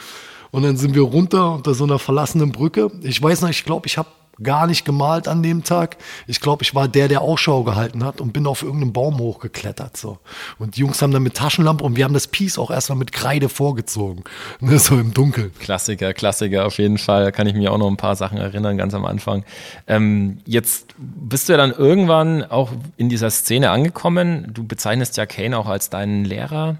Und 0.51 0.63
dann 0.63 0.77
sind 0.77 0.95
wir 0.95 1.03
runter 1.03 1.55
unter 1.55 1.75
so 1.75 1.85
einer 1.85 1.99
verlassenen 1.99 2.53
Brücke. 2.53 2.91
Ich 3.03 3.21
weiß 3.21 3.41
noch, 3.41 3.49
ich 3.49 3.65
glaube, 3.65 3.87
ich 3.87 3.99
habe 3.99 4.09
gar 4.43 4.67
nicht 4.67 4.85
gemalt 4.85 5.29
an 5.29 5.43
dem 5.43 5.64
Tag. 5.64 5.97
Ich 6.26 6.41
glaube, 6.41 6.62
ich 6.62 6.75
war 6.75 6.88
der, 6.88 7.09
der 7.09 7.21
Ausschau 7.21 7.62
gehalten 7.62 8.05
hat 8.05 8.21
und 8.21 8.33
bin 8.33 8.47
auf 8.47 8.62
irgendeinem 8.62 8.93
Baum 8.93 9.19
hochgeklettert. 9.19 9.97
So. 9.97 10.19
Und 10.59 10.76
die 10.76 10.81
Jungs 10.81 11.00
haben 11.03 11.12
dann 11.12 11.23
mit 11.23 11.35
Taschenlampe 11.35 11.85
und 11.85 11.97
wir 11.97 12.05
haben 12.05 12.14
das 12.14 12.26
Piece 12.26 12.59
auch 12.59 12.71
erstmal 12.71 12.99
mit 12.99 13.12
Kreide 13.12 13.49
vorgezogen. 13.49 14.25
Ne, 14.61 14.79
so 14.79 14.99
im 14.99 15.12
Dunkeln. 15.12 15.53
Klassiker, 15.59 16.14
Klassiker 16.14 16.64
auf 16.64 16.79
jeden 16.79 16.97
Fall. 16.97 17.25
Da 17.25 17.31
kann 17.33 17.47
ich 17.47 17.55
mir 17.55 17.73
auch 17.73 17.76
noch 17.76 17.88
ein 17.88 17.97
paar 17.97 18.17
Sachen 18.17 18.38
erinnern, 18.38 18.79
ganz 18.79 18.95
am 18.95 19.05
Anfang. 19.05 19.45
Ähm, 19.87 20.38
jetzt 20.47 20.95
bist 20.97 21.49
du 21.49 21.53
ja 21.53 21.59
dann 21.59 21.73
irgendwann 21.73 22.45
auch 22.45 22.71
in 22.97 23.09
dieser 23.09 23.31
Szene 23.31 23.71
angekommen. 23.71 24.50
Du 24.55 24.64
bezeichnest 24.64 25.17
ja 25.17 25.26
Kane 25.26 25.59
auch 25.59 25.67
als 25.67 25.91
deinen 25.91 26.25
Lehrer. 26.25 26.76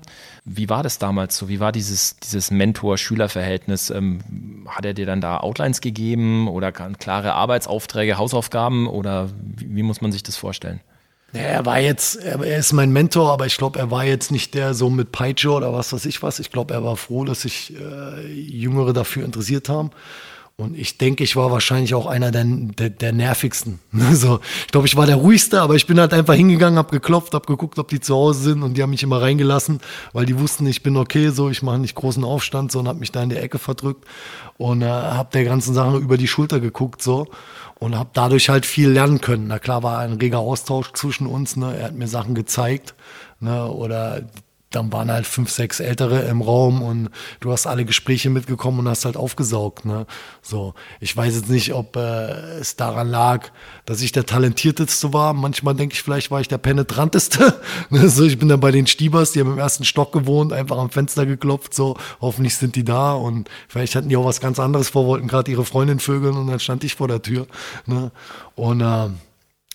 Wie 0.47 0.69
war 0.69 0.83
das 0.83 0.99
damals 0.99 1.39
so? 1.39 1.49
Wie 1.49 1.59
war 1.59 1.73
dieses, 1.73 2.19
dieses 2.19 2.51
Mentor-Schüler-Verhältnis? 2.51 3.89
Ähm, 3.89 4.67
hat 4.69 4.85
er 4.85 4.93
dir 4.93 5.07
dann 5.07 5.23
da 5.23 5.39
Outlines 5.39 5.81
gegeben 5.81 6.49
oder 6.49 6.71
klare 6.71 7.33
Arbeitsaufträge, 7.45 8.17
Hausaufgaben 8.17 8.89
oder 8.89 9.29
wie, 9.57 9.77
wie 9.77 9.83
muss 9.83 10.01
man 10.01 10.13
sich 10.13 10.23
das 10.23 10.37
vorstellen? 10.37 10.81
Er 11.35 11.67
war 11.67 11.81
jetzt, 11.81 12.17
er 12.17 12.41
ist 12.59 12.73
mein 12.73 12.93
Mentor, 12.93 13.33
aber 13.33 13.45
ich 13.45 13.57
glaube, 13.57 13.79
er 13.79 13.91
war 13.91 14.05
jetzt 14.05 14.31
nicht 14.31 14.55
der 14.55 14.73
so 14.73 14.89
mit 14.89 15.11
Peitsche 15.11 15.51
oder 15.51 15.73
was 15.73 15.93
weiß 15.93 16.07
ich 16.07 16.23
was. 16.23 16.39
Ich 16.39 16.53
glaube, 16.53 16.73
er 16.73 16.85
war 16.85 16.97
froh, 16.97 17.25
dass 17.25 17.43
sich 17.43 17.75
äh, 17.77 18.27
Jüngere 18.33 18.93
dafür 18.93 19.25
interessiert 19.25 19.69
haben. 19.69 19.91
Und 20.57 20.79
ich 20.79 20.99
denke, 20.99 21.25
ich 21.25 21.35
war 21.35 21.51
wahrscheinlich 21.51 21.95
auch 21.95 22.07
einer 22.07 22.31
der, 22.31 22.45
der, 22.45 22.91
der 22.91 23.13
nervigsten. 23.13 23.81
So, 24.13 24.39
ich 24.61 24.71
glaube, 24.71 24.87
ich 24.87 24.95
war 24.95 25.05
der 25.05 25.17
ruhigste, 25.17 25.61
aber 25.61 25.75
ich 25.75 25.89
bin 25.89 25.99
halt 25.99 26.15
einfach 26.15 26.35
hingegangen, 26.35 26.79
habe 26.79 26.93
geklopft, 26.93 27.35
habe 27.35 27.47
geguckt, 27.47 27.77
ob 27.81 27.89
die 27.89 27.99
zu 27.99 28.15
Hause 28.15 28.45
sind 28.45 28.63
und 28.63 28.75
die 28.75 28.83
haben 28.83 28.91
mich 28.91 29.03
immer 29.03 29.21
reingelassen, 29.21 29.81
weil 30.13 30.27
die 30.27 30.39
wussten, 30.39 30.65
ich 30.67 30.85
bin 30.85 30.97
okay, 30.97 31.31
so, 31.31 31.51
ich 31.51 31.63
mache 31.63 31.79
nicht 31.79 31.97
großen 31.97 32.23
Aufstand, 32.23 32.71
sondern 32.71 32.91
habe 32.91 33.01
mich 33.01 33.11
da 33.11 33.25
in 33.25 33.31
die 33.31 33.37
Ecke 33.37 33.59
verdrückt 33.59 34.05
und 34.57 34.83
äh, 34.83 34.87
habe 34.87 35.31
der 35.33 35.43
ganzen 35.43 35.75
Sache 35.75 35.97
über 35.97 36.17
die 36.17 36.29
Schulter 36.29 36.61
geguckt, 36.61 37.03
so 37.03 37.27
und 37.81 37.99
habe 37.99 38.11
dadurch 38.13 38.49
halt 38.49 38.65
viel 38.65 38.91
lernen 38.91 39.21
können. 39.21 39.49
Na 39.49 39.59
klar 39.59 39.83
war 39.83 39.99
ein 39.99 40.13
reger 40.13 40.39
Austausch 40.39 40.93
zwischen 40.93 41.27
uns, 41.27 41.57
ne? 41.57 41.77
Er 41.77 41.87
hat 41.87 41.95
mir 41.95 42.09
Sachen 42.09 42.37
gezeigt, 42.37 42.95
ne? 43.41 43.67
Oder 43.67 44.23
dann 44.75 44.93
waren 44.93 45.11
halt 45.11 45.27
fünf, 45.27 45.51
sechs 45.51 45.81
Ältere 45.81 46.23
im 46.23 46.43
Raum 46.43 46.83
und 46.83 47.11
du 47.41 47.53
hast 47.53 47.67
alle 47.67 47.85
Gespräche 47.85 48.31
mitgekommen 48.31 48.81
und 48.81 48.89
hast 48.89 49.05
halt 49.05 49.17
aufgesaugt. 49.17 49.85
Ne? 49.85 50.07
So, 50.43 50.75
ich 51.01 51.17
weiß 51.17 51.35
jetzt 51.35 51.49
nicht, 51.49 51.75
ob 51.75 51.97
äh, 51.97 52.59
es 52.59 52.77
daran 52.77 53.09
lag, 53.09 53.49
dass 53.87 54.03
ich 54.03 54.13
der 54.13 54.27
talentierteste 54.27 55.13
war. 55.13 55.33
Manchmal 55.33 55.75
denke 55.75 55.95
ich, 55.95 56.03
vielleicht 56.03 56.31
war 56.31 56.41
ich 56.41 56.49
der 56.49 56.59
penetranteste. 56.59 57.55
Ne? 57.91 58.09
so, 58.09 58.25
ich 58.25 58.39
bin 58.39 58.49
dann 58.49 58.61
bei 58.61 58.71
den 58.71 58.87
Stiebers, 58.87 59.33
die 59.33 59.41
haben 59.41 59.53
im 59.53 59.59
ersten 59.59 59.85
Stock 59.85 60.13
gewohnt, 60.13 60.53
einfach 60.53 60.79
am 60.79 60.91
Fenster 60.91 61.27
geklopft. 61.27 61.75
So, 61.75 61.97
hoffentlich 62.21 62.57
sind 62.57 62.77
die 62.77 62.85
da 62.85 63.13
und 63.13 63.49
vielleicht 63.69 63.95
hatten 63.95 64.09
die 64.09 64.17
auch 64.17 64.25
was 64.25 64.41
ganz 64.41 64.59
anderes 64.59 64.89
vor, 64.89 65.07
wollten 65.07 65.29
gerade 65.29 65.51
ihre 65.51 65.65
Freundin 65.65 65.99
vögeln 65.99 66.37
und 66.37 66.47
dann 66.47 66.61
stand 66.61 66.83
ich 66.85 66.95
vor 66.95 67.09
der 67.09 67.23
Tür. 67.23 67.47
Ne? 67.87 68.11
Und 68.55 68.81
äh, 68.81 69.09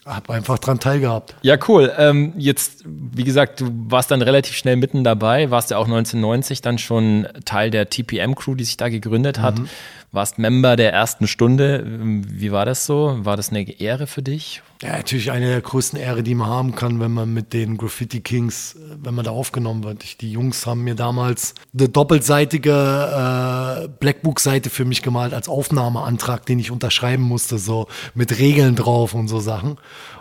habe 0.06 0.34
einfach 0.34 0.60
dran 0.60 0.80
teilgehabt. 0.80 1.36
Ja, 1.42 1.58
cool. 1.68 1.92
Ähm, 1.98 2.34
jetzt, 2.38 2.84
wie 2.86 3.24
gesagt, 3.24 3.62
du 3.62 3.70
warst 3.90 4.12
dann 4.12 4.22
relativ 4.22 4.56
schnell 4.56 4.76
mitten 4.76 5.04
dabei, 5.04 5.52
warst 5.52 5.72
ja 5.72 5.78
auch 5.78 5.86
1990 5.86 6.62
dann 6.62 6.78
schon 6.78 7.28
Teil 7.46 7.70
der 7.70 7.90
TPM-Crew, 7.90 8.56
die 8.56 8.64
sich 8.64 8.78
da 8.78 8.90
gegründet 8.90 9.40
hat. 9.40 9.60
Mhm 9.60 9.70
warst 10.12 10.40
Member 10.40 10.76
der 10.76 10.92
ersten 10.92 11.28
Stunde. 11.28 11.84
Wie 11.86 12.52
war 12.52 12.66
das 12.66 12.86
so? 12.86 13.18
War 13.20 13.38
das 13.38 13.50
eine 13.50 13.70
Ehre 13.80 14.08
für 14.08 14.22
dich? 14.22 14.62
Ja, 14.82 14.94
natürlich 14.98 15.32
eine 15.32 15.48
der 15.48 15.62
größten 15.62 16.00
Ehre, 16.00 16.24
die 16.24 16.36
man 16.36 16.48
haben 16.48 16.74
kann, 16.74 17.00
wenn 17.00 17.12
man 17.12 17.34
mit 17.34 17.54
den 17.54 17.78
Graffiti 17.78 18.22
Kings, 18.22 18.78
wenn 19.02 19.14
man 19.14 19.26
da 19.26 19.32
aufgenommen 19.32 19.84
wird. 19.84 20.04
Ich, 20.04 20.18
die 20.18 20.32
Jungs 20.32 20.66
haben 20.66 20.84
mir 20.84 20.96
damals 20.96 21.54
eine 21.78 21.90
doppelseitige 21.90 22.72
äh, 22.72 23.88
Blackbook-Seite 24.00 24.70
für 24.70 24.86
mich 24.86 25.02
gemalt 25.02 25.34
als 25.34 25.50
Aufnahmeantrag, 25.50 26.46
den 26.46 26.60
ich 26.60 26.72
unterschreiben 26.72 27.24
musste, 27.24 27.58
so 27.58 27.88
mit 28.14 28.40
Regeln 28.40 28.76
drauf 28.76 29.14
und 29.14 29.28
so 29.28 29.40
Sachen. 29.40 29.78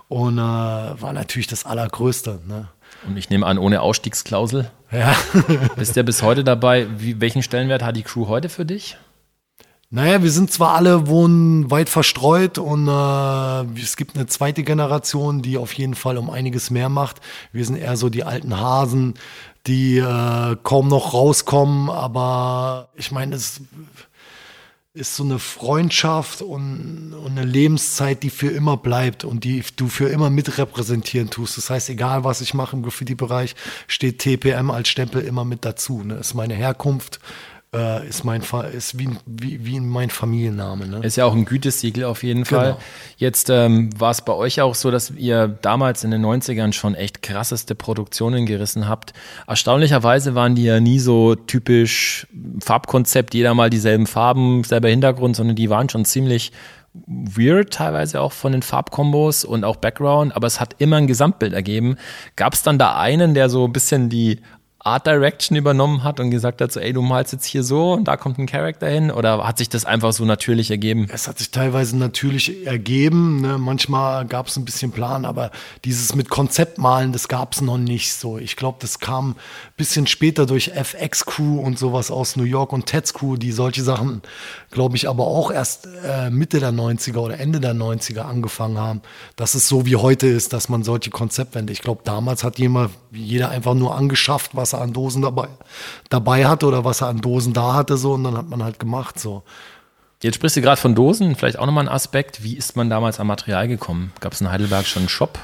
Und 0.09 0.39
äh, 0.39 0.41
war 0.41 1.13
natürlich 1.13 1.47
das 1.47 1.65
Allergrößte. 1.65 2.41
Ne? 2.49 2.69
Und 3.07 3.17
ich 3.17 3.31
nehme 3.31 3.47
an, 3.47 3.59
ohne 3.59 3.81
Ausstiegsklausel. 3.81 4.71
Ja. 4.91 5.15
Bist 5.77 5.97
ja 5.97 6.03
bis 6.03 6.23
heute 6.23 6.45
dabei. 6.45 6.89
Wie, 6.99 7.21
welchen 7.21 7.43
Stellenwert 7.43 7.83
hat 7.83 7.97
die 7.97 8.03
Crew 8.03 8.27
heute 8.27 8.49
für 8.49 8.65
dich? 8.65 8.97
Naja, 9.91 10.23
wir 10.23 10.31
sind 10.31 10.53
zwar 10.53 10.75
alle 10.75 11.07
wohnen 11.07 11.71
weit 11.71 11.89
verstreut 11.89 12.59
und 12.59 12.89
äh, 12.89 13.81
es 13.81 13.97
gibt 13.97 14.17
eine 14.17 14.27
zweite 14.27 14.63
Generation, 14.63 15.41
die 15.41 15.57
auf 15.57 15.73
jeden 15.73 15.95
Fall 15.95 16.19
um 16.19 16.29
einiges 16.29 16.69
mehr 16.71 16.91
macht. 16.91 17.23
Wir 17.53 17.65
sind 17.65 17.77
eher 17.77 17.97
so 17.97 18.11
die 18.11 18.23
alten 18.23 18.61
Hasen, 18.61 19.15
die 19.67 19.97
äh, 19.97 20.57
kaum 20.63 20.89
noch 20.89 21.15
rauskommen, 21.15 21.89
aber 21.89 22.91
ich 22.97 23.13
meine, 23.13 23.35
es 23.35 23.63
ist 24.93 25.17
so 25.17 25.23
eine 25.25 25.39
Freundschaft 25.39 26.43
und, 26.43 27.15
und, 27.15 27.31
eine 27.39 27.45
Lebenszeit, 27.45 28.23
die 28.23 28.31
für 28.31 28.49
immer 28.49 28.77
bleibt 28.77 29.25
und 29.25 29.45
die 29.45 29.65
du 29.77 29.89
für 29.89 30.09
immer 30.09 30.29
mitrepräsentieren 30.29 31.31
tust. 31.31 31.57
Das 31.57 31.71
heißt, 31.71 31.89
egal 31.89 32.25
was 32.25 32.43
ich 32.43 32.53
mache 32.53 32.77
im 32.77 32.83
Graffiti-Bereich, 32.83 33.55
steht 33.87 34.19
TPM 34.19 34.71
als 34.71 34.89
Stempel 34.91 35.23
immer 35.23 35.47
mit 35.47 35.65
dazu. 35.65 36.03
Ne? 36.03 36.17
Ist 36.17 36.35
meine 36.35 36.55
Herkunft, 36.55 37.21
äh, 37.75 38.09
ist 38.09 38.25
mein 38.25 38.43
ist 38.73 38.99
wie, 38.99 39.11
wie, 39.27 39.65
wie 39.65 39.81
mein 39.81 40.09
Familienname. 40.09 40.87
Ne? 40.87 41.01
Ist 41.03 41.17
ja 41.17 41.27
auch 41.27 41.35
ein 41.35 41.45
Gütesiegel 41.45 42.05
auf 42.05 42.23
jeden 42.23 42.45
Fall. 42.45 42.73
Genau. 42.73 42.79
Jetzt 43.19 43.51
ähm, 43.51 43.91
war 43.99 44.11
es 44.11 44.23
bei 44.23 44.33
euch 44.33 44.61
auch 44.63 44.75
so, 44.75 44.91
dass 44.91 45.11
ihr 45.11 45.49
damals 45.49 46.03
in 46.03 46.11
den 46.11 46.25
90ern 46.25 46.73
schon 46.73 46.95
echt 46.95 47.23
krasseste 47.23 47.75
Produktionen 47.75 48.47
gerissen 48.47 48.89
habt. 48.89 49.13
Erstaunlicherweise 49.47 50.35
waren 50.35 50.55
die 50.55 50.65
ja 50.65 50.81
nie 50.81 50.99
so 50.99 51.35
typisch 51.35 52.27
Farbkonzept, 52.63 53.35
jeder 53.35 53.53
mal 53.55 53.69
dieselben 53.69 54.07
Farben, 54.07 54.65
selber 54.65 54.89
Hintergrund, 54.89 55.37
sondern 55.37 55.57
die 55.57 55.69
waren 55.69 55.91
schon 55.91 56.07
ziemlich 56.07 56.53
weird 57.07 57.73
teilweise 57.73 58.21
auch 58.21 58.33
von 58.33 58.53
den 58.53 58.63
Farbkombos 58.63 59.45
und 59.45 59.65
auch 59.65 59.77
Background, 59.77 60.35
aber 60.35 60.47
es 60.47 60.59
hat 60.59 60.77
immer 60.79 60.97
ein 60.97 61.07
Gesamtbild 61.07 61.53
ergeben. 61.53 61.97
Gab 62.35 62.55
es 62.55 62.63
dann 62.63 62.79
da 62.79 62.99
einen, 62.99 63.35
der 63.35 63.51
so 63.51 63.67
ein 63.67 63.73
bisschen 63.73 64.09
die 64.09 64.41
Art 64.81 65.09
Direction 65.09 65.57
übernommen 65.59 66.05
hat 66.05 66.21
und 66.21 66.31
gesagt 66.31 66.61
hat, 66.61 66.71
so, 66.71 66.79
ey, 66.79 66.93
du 66.93 67.03
malst 67.03 67.33
jetzt 67.33 67.45
hier 67.45 67.65
so 67.65 67.95
und 67.95 68.07
da 68.07 68.17
kommt 68.17 68.39
ein 68.39 68.47
Charakter 68.47 68.89
hin? 68.89 69.11
Oder 69.11 69.45
hat 69.47 69.59
sich 69.59 69.69
das 69.69 69.85
einfach 69.85 70.13
so 70.13 70.25
natürlich 70.25 70.71
ergeben? 70.71 71.09
Es 71.13 71.27
hat 71.27 71.39
sich 71.39 71.51
teilweise 71.51 71.97
natürlich 71.97 72.65
ergeben. 72.65 73.41
Ne? 73.41 73.59
Manchmal 73.59 74.25
gab 74.25 74.47
es 74.47 74.57
ein 74.57 74.65
bisschen 74.65 74.93
Plan, 74.93 75.25
aber 75.25 75.51
dieses 75.85 76.15
mit 76.15 76.31
Konzeptmalen, 76.31 77.13
das 77.13 77.27
gab 77.27 77.55
es 77.55 77.61
noch 77.61 77.77
nicht 77.77 78.15
so. 78.15 78.39
Ich 78.39 78.55
glaube, 78.55 78.79
das 78.81 79.01
kam 79.01 79.31
ein 79.31 79.37
bisschen 79.77 80.07
später 80.07 80.47
durch 80.47 80.69
FX 80.69 81.27
Crew 81.27 81.59
und 81.59 81.77
sowas 81.77 82.13
aus 82.13 82.37
New 82.37 82.45
York 82.45 82.73
und 82.73 82.87
Ted's 82.87 83.13
Crew, 83.13 83.37
die 83.37 83.51
solche 83.51 83.83
Sachen, 83.83 84.23
glaube 84.71 84.97
ich, 84.97 85.09
aber 85.09 85.27
auch 85.27 85.51
erst 85.51 85.89
äh, 86.05 86.31
Mitte 86.31 86.61
der 86.61 86.73
90er 86.73 87.19
oder 87.19 87.41
Ende 87.41 87.59
der 87.59 87.75
90er 87.75 88.21
angefangen 88.21 88.79
haben. 88.79 89.03
Dass 89.37 89.55
es 89.55 89.69
so 89.69 89.87
wie 89.87 89.97
heute 89.97 90.29
ist, 90.29 90.53
dass 90.53 90.69
man 90.69 90.83
solche 90.85 91.11
Konzeptwände, 91.11 91.73
ich 91.73 91.83
glaube, 91.83 92.03
damals 92.05 92.45
hat 92.45 92.59
jemand, 92.59 92.93
jeder 93.11 93.51
einfach 93.51 93.75
nur 93.75 93.97
angeschafft, 93.97 94.55
was 94.55 94.78
an 94.81 94.93
Dosen 94.93 95.23
dabei, 95.23 95.49
dabei 96.11 96.47
hatte 96.47 96.67
oder 96.67 96.85
was 96.85 97.01
er 97.01 97.09
an 97.09 97.21
Dosen 97.21 97.53
da 97.53 97.75
hatte, 97.75 97.97
so, 97.97 98.13
und 98.13 98.25
dann 98.25 98.37
hat 98.37 98.49
man 98.49 98.63
halt 98.63 98.79
gemacht, 98.79 99.19
so. 99.19 99.43
Jetzt 100.21 100.35
sprichst 100.35 100.57
du 100.57 100.63
gerade 100.63 100.81
von 100.81 100.97
Dosen, 100.97 101.37
vielleicht 101.37 101.61
auch 101.61 101.67
nochmal 101.67 101.85
ein 101.85 101.95
Aspekt. 101.95 102.43
Wie 102.43 102.57
ist 102.57 102.75
man 102.75 102.91
damals 102.91 103.21
am 103.21 103.29
Material 103.29 103.69
gekommen? 103.69 104.13
Gab 104.19 104.33
es 104.33 104.41
in 104.41 104.51
Heidelberg 104.51 104.85
schon 104.85 105.03
einen 105.03 105.09
Shop? 105.09 105.39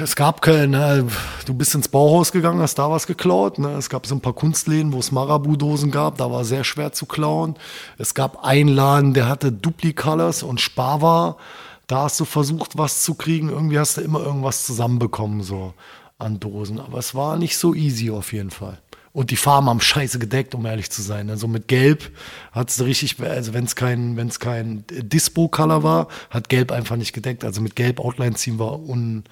Es 0.00 0.14
gab 0.14 0.42
keinen. 0.42 0.70
Ne? 0.70 1.08
Du 1.44 1.54
bist 1.54 1.74
ins 1.74 1.88
Bauhaus 1.88 2.30
gegangen, 2.30 2.60
hast 2.60 2.78
da 2.78 2.88
was 2.88 3.08
geklaut. 3.08 3.58
Ne? 3.58 3.72
Es 3.72 3.90
gab 3.90 4.06
so 4.06 4.14
ein 4.14 4.20
paar 4.20 4.32
Kunstläden, 4.32 4.92
wo 4.92 5.00
es 5.00 5.10
Marabu-Dosen 5.10 5.90
gab. 5.90 6.18
Da 6.18 6.30
war 6.30 6.44
sehr 6.44 6.62
schwer 6.62 6.92
zu 6.92 7.06
klauen. 7.06 7.56
Es 7.98 8.14
gab 8.14 8.44
einen 8.44 8.68
Laden, 8.68 9.12
der 9.12 9.28
hatte 9.28 9.50
Duplicolors 9.50 10.44
und 10.44 10.60
Sparwar. 10.60 11.36
Da 11.88 12.02
hast 12.04 12.20
du 12.20 12.24
versucht, 12.24 12.78
was 12.78 13.02
zu 13.02 13.14
kriegen. 13.14 13.48
Irgendwie 13.48 13.80
hast 13.80 13.96
du 13.96 14.02
immer 14.02 14.20
irgendwas 14.20 14.64
zusammenbekommen. 14.64 15.42
So 15.42 15.74
an 16.18 16.40
Dosen. 16.40 16.80
Aber 16.80 16.98
es 16.98 17.14
war 17.14 17.36
nicht 17.36 17.56
so 17.56 17.74
easy 17.74 18.10
auf 18.10 18.32
jeden 18.32 18.50
Fall. 18.50 18.78
Und 19.14 19.30
die 19.30 19.36
Farben 19.36 19.68
haben 19.68 19.80
scheiße 19.80 20.18
gedeckt, 20.18 20.56
um 20.56 20.66
ehrlich 20.66 20.90
zu 20.90 21.00
sein. 21.00 21.30
Also 21.30 21.46
mit 21.46 21.68
Gelb 21.68 22.10
hat 22.50 22.68
es 22.70 22.84
richtig, 22.84 23.20
also 23.20 23.54
wenn 23.54 23.64
es 23.64 23.76
kein, 23.76 24.16
wenn 24.16 24.26
es 24.26 24.40
kein 24.40 24.84
Dispo-Color 24.90 25.84
war, 25.84 26.08
hat 26.30 26.48
Gelb 26.48 26.72
einfach 26.72 26.96
nicht 26.96 27.12
gedeckt. 27.12 27.44
Also 27.44 27.60
mit 27.60 27.76
Gelb 27.76 28.00
Outline 28.00 28.34
ziehen 28.34 28.58
war 28.58 28.80
un, 28.80 29.22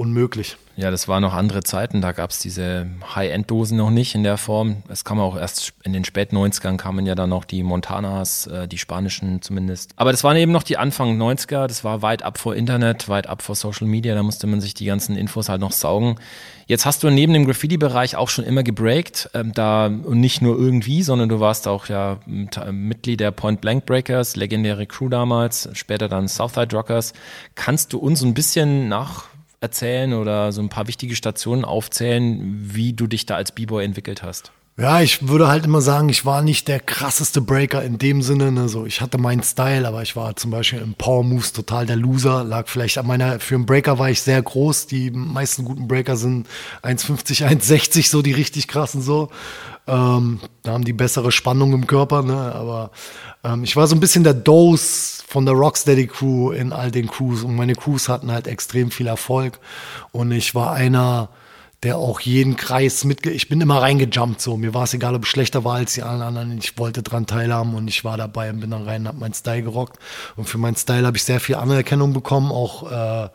unmöglich. 0.00 0.56
Ja, 0.76 0.90
das 0.90 1.08
waren 1.08 1.20
noch 1.20 1.34
andere 1.34 1.62
Zeiten. 1.62 2.00
Da 2.00 2.12
gab 2.12 2.30
es 2.30 2.38
diese 2.38 2.86
High-End-Dosen 3.14 3.76
noch 3.76 3.90
nicht 3.90 4.14
in 4.14 4.22
der 4.22 4.38
Form. 4.38 4.82
Es 4.88 5.04
kam 5.04 5.20
auch 5.20 5.36
erst 5.36 5.74
in 5.82 5.92
den 5.92 6.06
späten 6.06 6.38
90ern 6.38 6.78
kamen 6.78 7.04
ja 7.04 7.14
dann 7.14 7.28
noch 7.28 7.44
die 7.44 7.62
Montanas, 7.62 8.46
äh, 8.46 8.66
die 8.66 8.78
spanischen 8.78 9.42
zumindest. 9.42 9.92
Aber 9.96 10.10
das 10.10 10.24
waren 10.24 10.38
eben 10.38 10.52
noch 10.52 10.62
die 10.62 10.78
Anfang 10.78 11.20
90er. 11.20 11.66
Das 11.66 11.84
war 11.84 12.00
weit 12.00 12.22
ab 12.22 12.38
vor 12.38 12.54
Internet, 12.54 13.10
weit 13.10 13.26
ab 13.26 13.42
vor 13.42 13.56
Social 13.56 13.86
Media. 13.86 14.14
Da 14.14 14.22
musste 14.22 14.46
man 14.46 14.62
sich 14.62 14.72
die 14.72 14.86
ganzen 14.86 15.16
Infos 15.16 15.50
halt 15.50 15.60
noch 15.60 15.72
saugen. 15.72 16.16
Jetzt 16.66 16.86
hast 16.86 17.02
du 17.02 17.10
neben 17.10 17.34
dem 17.34 17.44
Graffiti-Bereich 17.44 18.16
auch 18.16 18.30
schon 18.30 18.46
immer 18.46 18.62
gebreakt. 18.62 19.28
Ähm, 19.34 19.52
da 19.52 19.86
und 19.86 20.20
nicht 20.20 20.40
nur 20.40 20.56
irgendwie, 20.56 21.02
sondern 21.02 21.28
du 21.28 21.40
warst 21.40 21.68
auch 21.68 21.88
ja 21.88 22.20
Mitglied 22.70 23.20
der 23.20 23.32
Point 23.32 23.60
Blank 23.60 23.84
Breakers, 23.84 24.34
legendäre 24.36 24.86
Crew 24.86 25.10
damals, 25.10 25.68
später 25.74 26.08
dann 26.08 26.26
Southside 26.26 26.74
Rockers. 26.74 27.12
Kannst 27.54 27.92
du 27.92 27.98
uns 27.98 28.22
ein 28.22 28.32
bisschen 28.32 28.88
nach 28.88 29.29
erzählen 29.60 30.14
oder 30.14 30.52
so 30.52 30.62
ein 30.62 30.68
paar 30.68 30.88
wichtige 30.88 31.14
Stationen 31.14 31.64
aufzählen, 31.64 32.40
wie 32.74 32.92
du 32.92 33.06
dich 33.06 33.26
da 33.26 33.36
als 33.36 33.52
B-Boy 33.52 33.84
entwickelt 33.84 34.22
hast? 34.22 34.52
Ja, 34.80 35.02
ich 35.02 35.28
würde 35.28 35.46
halt 35.46 35.66
immer 35.66 35.82
sagen, 35.82 36.08
ich 36.08 36.24
war 36.24 36.40
nicht 36.40 36.66
der 36.66 36.80
krasseste 36.80 37.42
Breaker 37.42 37.82
in 37.82 37.98
dem 37.98 38.22
Sinne. 38.22 38.50
Ne? 38.50 38.66
So, 38.70 38.86
ich 38.86 39.02
hatte 39.02 39.18
meinen 39.18 39.42
Style, 39.42 39.86
aber 39.86 40.00
ich 40.00 40.16
war 40.16 40.36
zum 40.36 40.50
Beispiel 40.50 40.78
im 40.78 40.94
Power 40.94 41.22
Moves 41.22 41.52
total 41.52 41.84
der 41.84 41.96
Loser. 41.96 42.44
Lag 42.44 42.66
vielleicht 42.66 42.96
an 42.96 43.06
meiner, 43.06 43.40
für 43.40 43.56
einen 43.56 43.66
Breaker 43.66 43.98
war 43.98 44.08
ich 44.08 44.22
sehr 44.22 44.40
groß. 44.40 44.86
Die 44.86 45.10
meisten 45.10 45.66
guten 45.66 45.86
Breaker 45.86 46.16
sind 46.16 46.46
1,50, 46.82 47.46
1,60, 47.46 48.08
so 48.08 48.22
die 48.22 48.32
richtig 48.32 48.68
krassen 48.68 49.02
so. 49.02 49.28
Ähm, 49.86 50.40
da 50.62 50.72
haben 50.72 50.84
die 50.84 50.94
bessere 50.94 51.30
Spannung 51.30 51.74
im 51.74 51.86
Körper, 51.86 52.22
ne? 52.22 52.54
Aber 52.54 52.90
ähm, 53.44 53.64
ich 53.64 53.76
war 53.76 53.86
so 53.86 53.94
ein 53.94 54.00
bisschen 54.00 54.24
der 54.24 54.32
Dose 54.32 55.22
von 55.26 55.44
der 55.44 55.56
Rocksteady 55.56 56.06
Crew 56.06 56.52
in 56.52 56.72
all 56.72 56.90
den 56.90 57.08
Crews 57.08 57.42
und 57.42 57.54
meine 57.54 57.74
Crews 57.74 58.08
hatten 58.08 58.32
halt 58.32 58.46
extrem 58.46 58.90
viel 58.90 59.08
Erfolg 59.08 59.58
und 60.12 60.32
ich 60.32 60.54
war 60.54 60.72
einer, 60.72 61.28
der 61.82 61.96
auch 61.96 62.20
jeden 62.20 62.56
Kreis 62.56 63.04
mitge... 63.04 63.30
Ich 63.30 63.48
bin 63.48 63.60
immer 63.60 63.80
reingejumpt 63.80 64.40
so. 64.40 64.56
Mir 64.56 64.74
war 64.74 64.84
es 64.84 64.92
egal, 64.92 65.14
ob 65.14 65.24
ich 65.24 65.30
schlechter 65.30 65.64
war 65.64 65.76
als 65.76 65.94
die 65.94 66.02
anderen. 66.02 66.58
Ich 66.58 66.76
wollte 66.76 67.02
dran 67.02 67.26
teilhaben 67.26 67.74
und 67.74 67.88
ich 67.88 68.04
war 68.04 68.18
dabei 68.18 68.50
und 68.50 68.60
bin 68.60 68.70
dann 68.70 68.84
rein 68.84 69.02
und 69.02 69.08
hab 69.08 69.18
meinen 69.18 69.34
Style 69.34 69.62
gerockt. 69.62 69.98
Und 70.36 70.46
für 70.48 70.58
meinen 70.58 70.76
Style 70.76 71.06
habe 71.06 71.16
ich 71.16 71.24
sehr 71.24 71.40
viel 71.40 71.54
Anerkennung 71.54 72.12
bekommen. 72.12 72.52
Auch 72.52 72.90
äh, 72.90 73.28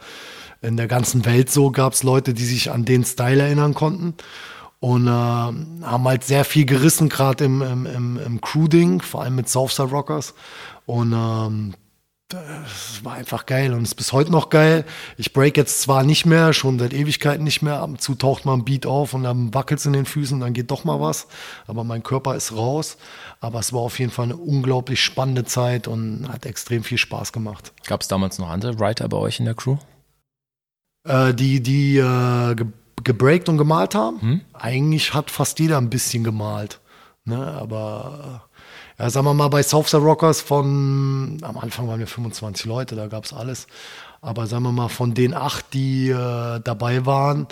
in 0.62 0.78
der 0.78 0.88
ganzen 0.88 1.26
Welt 1.26 1.52
so 1.52 1.72
gab 1.72 1.94
es 1.94 2.04
Leute, 2.04 2.34
die 2.36 2.46
sich 2.46 2.72
an 2.72 2.86
den 2.86 3.04
Style 3.04 3.42
erinnern 3.42 3.74
konnten. 3.74 4.14
und 4.80 5.08
äh, 5.08 5.10
haben 5.10 6.04
halt 6.04 6.24
sehr 6.24 6.46
viel 6.46 6.66
gerissen, 6.66 7.10
gerade 7.10 7.46
im, 7.46 7.64
im, 7.64 7.86
im, 7.88 8.20
im 8.24 8.42
Crew-Ding, 8.42 9.02
vor 9.02 9.24
allem 9.24 9.36
mit 9.36 9.50
Southside 9.50 9.90
Rockers. 9.90 10.36
Und 10.86 11.14
ähm, 11.14 11.74
das 12.30 13.04
war 13.04 13.14
einfach 13.14 13.46
geil 13.46 13.74
und 13.74 13.84
ist 13.84 13.96
bis 13.96 14.12
heute 14.12 14.32
noch 14.32 14.50
geil. 14.50 14.84
Ich 15.18 15.32
break 15.32 15.58
jetzt 15.58 15.82
zwar 15.82 16.04
nicht 16.04 16.26
mehr, 16.26 16.54
schon 16.54 16.80
seit 16.80 16.94
Ewigkeiten 16.94 17.44
nicht 17.44 17.62
mehr. 17.62 17.80
Ab 17.80 17.90
und 17.90 18.02
zu 18.02 18.16
taucht 18.16 18.46
mal 18.46 18.54
ein 18.54 18.66
Beat 18.66 18.88
auf 18.88 19.14
und 19.14 19.24
dann 19.24 19.54
wackelt 19.54 19.80
es 19.80 19.86
in 19.86 19.94
den 19.94 20.06
Füßen 20.06 20.36
und 20.36 20.42
dann 20.42 20.54
geht 20.54 20.72
doch 20.72 20.84
mal 20.86 21.00
was. 21.00 21.28
Aber 21.68 21.84
mein 21.84 22.02
Körper 22.02 22.36
ist 22.36 22.54
raus. 22.54 22.98
Aber 23.42 23.60
es 23.60 23.74
war 23.74 23.82
auf 23.82 24.00
jeden 24.00 24.12
Fall 24.12 24.26
eine 24.26 24.38
unglaublich 24.38 25.04
spannende 25.04 25.46
Zeit 25.46 25.88
und 25.88 26.28
hat 26.28 26.48
extrem 26.48 26.84
viel 26.84 26.98
Spaß 26.98 27.32
gemacht. 27.32 27.74
Gab 27.86 28.02
es 28.02 28.08
damals 28.08 28.40
noch 28.40 28.50
andere 28.50 28.80
Writer 28.80 29.08
bei 29.08 29.18
euch 29.18 29.40
in 29.40 29.46
der 29.46 29.56
Crew? 29.56 29.78
Äh, 31.08 31.34
die 31.34 31.62
die 31.62 31.98
äh, 31.98 32.56
ge 32.56 32.68
gebreakt 33.04 33.50
und 33.50 33.60
gemalt 33.60 33.94
haben. 33.94 34.20
Hm? 34.20 34.42
Eigentlich 34.54 35.14
hat 35.14 35.30
fast 35.30 35.60
jeder 35.60 35.78
ein 35.78 35.92
bisschen 35.92 36.24
gemalt. 36.24 36.80
Ne? 37.24 37.38
Aber 37.38 38.45
ja, 38.98 39.10
sagen 39.10 39.26
wir 39.26 39.34
mal, 39.34 39.50
bei 39.50 39.62
Southside 39.62 40.04
Rockers 40.04 40.42
von, 40.42 41.38
am 41.42 41.58
Anfang 41.58 41.88
waren 41.88 42.00
wir 42.00 42.08
25 42.08 42.66
Leute, 42.66 42.96
da 42.96 43.08
gab 43.08 43.26
es 43.26 43.34
alles. 43.34 43.68
Aber 44.22 44.48
sagen 44.48 44.64
wir 44.64 44.72
mal, 44.72 44.90
von 44.90 45.14
den 45.14 45.34
acht, 45.34 45.74
die 45.74 46.10
äh, 46.10 46.60
dabei 46.64 47.06
waren, 47.06 47.48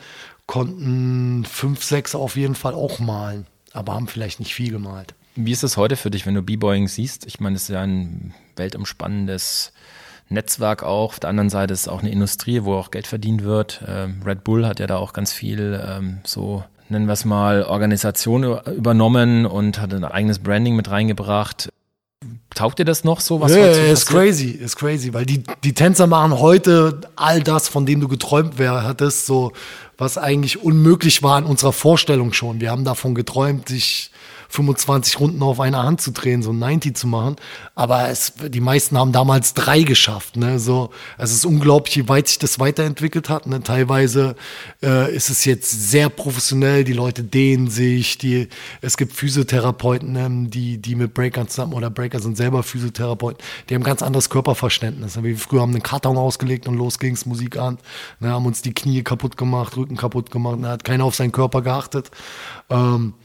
konnten 0.47 1.45
fünf, 1.45 1.83
sechs 1.83 2.15
auf 2.15 2.35
jeden 2.35 2.55
Fall 2.55 2.73
auch 2.73 2.99
malen, 2.99 3.45
aber 3.73 3.93
haben 3.93 4.07
vielleicht 4.07 4.39
nicht 4.39 4.53
viel 4.53 4.71
gemalt. 4.71 5.13
Wie 5.35 5.51
ist 5.51 5.63
es 5.63 5.77
heute 5.77 5.95
für 5.95 6.11
dich, 6.11 6.25
wenn 6.25 6.35
du 6.35 6.43
B-Boying 6.43 6.87
siehst? 6.87 7.25
Ich 7.25 7.39
meine, 7.39 7.55
es 7.55 7.63
ist 7.63 7.69
ja 7.69 7.81
ein 7.81 8.33
weltumspannendes 8.55 9.73
Netzwerk 10.29 10.83
auch. 10.83 11.13
Auf 11.13 11.19
der 11.19 11.29
anderen 11.29 11.49
Seite 11.49 11.73
ist 11.73 11.81
es 11.81 11.87
auch 11.87 12.01
eine 12.01 12.11
Industrie, 12.11 12.63
wo 12.63 12.75
auch 12.75 12.91
Geld 12.91 13.07
verdient 13.07 13.43
wird. 13.43 13.83
Ähm, 13.87 14.21
Red 14.23 14.43
Bull 14.43 14.65
hat 14.65 14.79
ja 14.79 14.87
da 14.87 14.97
auch 14.97 15.13
ganz 15.13 15.33
viel 15.33 15.81
ähm, 15.85 16.19
so 16.23 16.63
nennen 16.89 17.05
wir 17.05 17.13
es 17.13 17.25
mal, 17.25 17.63
Organisation 17.63 18.43
übernommen 18.75 19.45
und 19.45 19.79
hat 19.79 19.93
ein 19.93 20.03
eigenes 20.03 20.39
Branding 20.39 20.75
mit 20.75 20.89
reingebracht. 20.89 21.69
Taugt 22.55 22.79
dir 22.79 22.85
das 22.85 23.03
noch 23.03 23.19
so? 23.19 23.41
Was 23.41 23.53
ja, 23.53 23.65
ist 23.65 24.05
crazy, 24.05 24.49
ist 24.51 24.75
crazy, 24.75 25.13
weil 25.13 25.25
die, 25.25 25.43
die 25.63 25.73
Tänzer 25.73 26.07
machen 26.07 26.39
heute 26.39 27.01
all 27.15 27.41
das, 27.41 27.67
von 27.67 27.85
dem 27.85 27.99
du 27.99 28.07
geträumt 28.07 28.59
wär, 28.59 28.83
hattest, 28.83 29.25
so 29.25 29.51
was 29.97 30.17
eigentlich 30.17 30.61
unmöglich 30.61 31.23
war 31.23 31.39
in 31.39 31.45
unserer 31.45 31.73
Vorstellung 31.73 32.33
schon. 32.33 32.61
Wir 32.61 32.71
haben 32.71 32.85
davon 32.85 33.15
geträumt, 33.15 33.69
sich 33.69 34.11
25 34.53 35.19
Runden 35.19 35.41
auf 35.41 35.59
einer 35.59 35.81
Hand 35.81 35.99
zu 35.99 36.11
drehen, 36.11 36.43
so 36.43 36.51
ein 36.51 36.59
90 36.59 36.95
zu 36.95 37.07
machen. 37.07 37.37
Aber 37.73 38.09
es, 38.09 38.33
die 38.49 38.59
meisten 38.59 38.99
haben 38.99 39.11
damals 39.11 39.55
drei 39.55 39.81
geschafft. 39.81 40.35
Ne? 40.35 40.59
So, 40.59 40.91
es 41.17 41.31
ist 41.31 41.43
unglaublich, 41.43 41.97
wie 41.97 42.07
weit 42.07 42.27
sich 42.27 42.37
das 42.37 42.59
weiterentwickelt 42.59 43.29
hat. 43.29 43.47
Ne? 43.47 43.63
Teilweise 43.63 44.35
äh, 44.83 45.13
ist 45.13 45.31
es 45.31 45.45
jetzt 45.45 45.89
sehr 45.89 46.09
professionell, 46.09 46.83
die 46.83 46.93
Leute 46.93 47.23
dehnen 47.23 47.67
sich, 47.67 48.19
die, 48.19 48.47
es 48.81 48.95
gibt 48.95 49.13
Physiotherapeuten, 49.13 50.11
ne? 50.11 50.49
die, 50.49 50.77
die 50.77 50.93
mit 50.93 51.15
Breakern 51.15 51.47
zusammen 51.47 51.73
oder 51.73 51.89
Breaker 51.89 52.19
sind 52.19 52.37
selber 52.37 52.61
Physiotherapeuten, 52.61 53.43
die 53.69 53.75
haben 53.75 53.83
ganz 53.83 54.03
anderes 54.03 54.29
Körperverständnis. 54.29 55.15
Ne? 55.15 55.23
Wir 55.23 55.37
früher 55.37 55.61
haben 55.61 55.71
einen 55.71 55.81
Karton 55.81 56.15
ausgelegt 56.15 56.67
und 56.67 56.75
los 56.75 56.99
ging's 56.99 57.25
Musik 57.25 57.57
an, 57.57 57.79
ne? 58.19 58.29
haben 58.29 58.45
uns 58.45 58.61
die 58.61 58.73
Knie 58.73 59.01
kaputt 59.01 59.35
gemacht, 59.35 59.75
Rücken 59.77 59.97
kaputt 59.97 60.29
gemacht, 60.29 60.59
ne? 60.59 60.67
hat 60.69 60.83
keiner 60.83 61.05
auf 61.05 61.15
seinen 61.15 61.31
Körper 61.31 61.63
geachtet. 61.63 62.11
Ähm, 62.69 63.15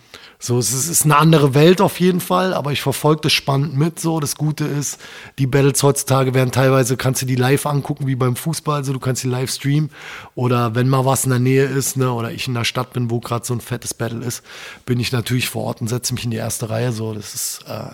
so, 0.41 0.59
es 0.59 0.73
ist, 0.73 1.05
eine 1.05 1.17
andere 1.17 1.55
Welt 1.55 1.81
auf 1.81 1.99
jeden 1.99 2.21
Fall, 2.21 2.55
aber 2.55 2.71
ich 2.71 2.81
verfolge 2.81 3.23
das 3.23 3.33
spannend 3.33 3.77
mit. 3.77 3.99
So, 3.99 4.21
das 4.21 4.37
Gute 4.37 4.65
ist, 4.65 5.01
die 5.37 5.49
Battles 5.49 5.83
heutzutage 5.83 6.33
werden 6.33 6.53
teilweise, 6.53 6.97
kannst 6.97 7.23
du 7.23 7.27
die 7.27 7.35
live 7.35 7.67
angucken, 7.67 8.07
wie 8.07 8.15
beim 8.15 8.37
Fußball, 8.37 8.77
also 8.77 8.93
du 8.93 9.01
kannst 9.01 9.25
die 9.25 9.29
live 9.29 9.51
streamen. 9.51 9.91
Oder 10.37 10.77
wenn 10.77 10.89
mal 10.89 11.05
was 11.05 11.25
in 11.25 11.31
der 11.31 11.41
Nähe 11.41 11.65
ist, 11.65 11.97
ne, 11.97 12.13
oder 12.13 12.31
ich 12.31 12.47
in 12.47 12.55
der 12.55 12.65
Stadt 12.65 12.93
bin, 12.93 13.11
wo 13.11 13.19
gerade 13.19 13.45
so 13.45 13.53
ein 13.53 13.61
fettes 13.61 13.95
Battle 13.95 14.25
ist, 14.25 14.45
bin 14.87 15.01
ich 15.01 15.11
natürlich 15.11 15.49
vor 15.49 15.65
Ort 15.65 15.81
und 15.81 15.89
setze 15.89 16.15
mich 16.15 16.25
in 16.25 16.31
die 16.31 16.37
erste 16.37 16.71
Reihe. 16.71 16.93
So, 16.93 17.15
das 17.15 17.35
ist 17.35 17.65
äh, 17.67 17.91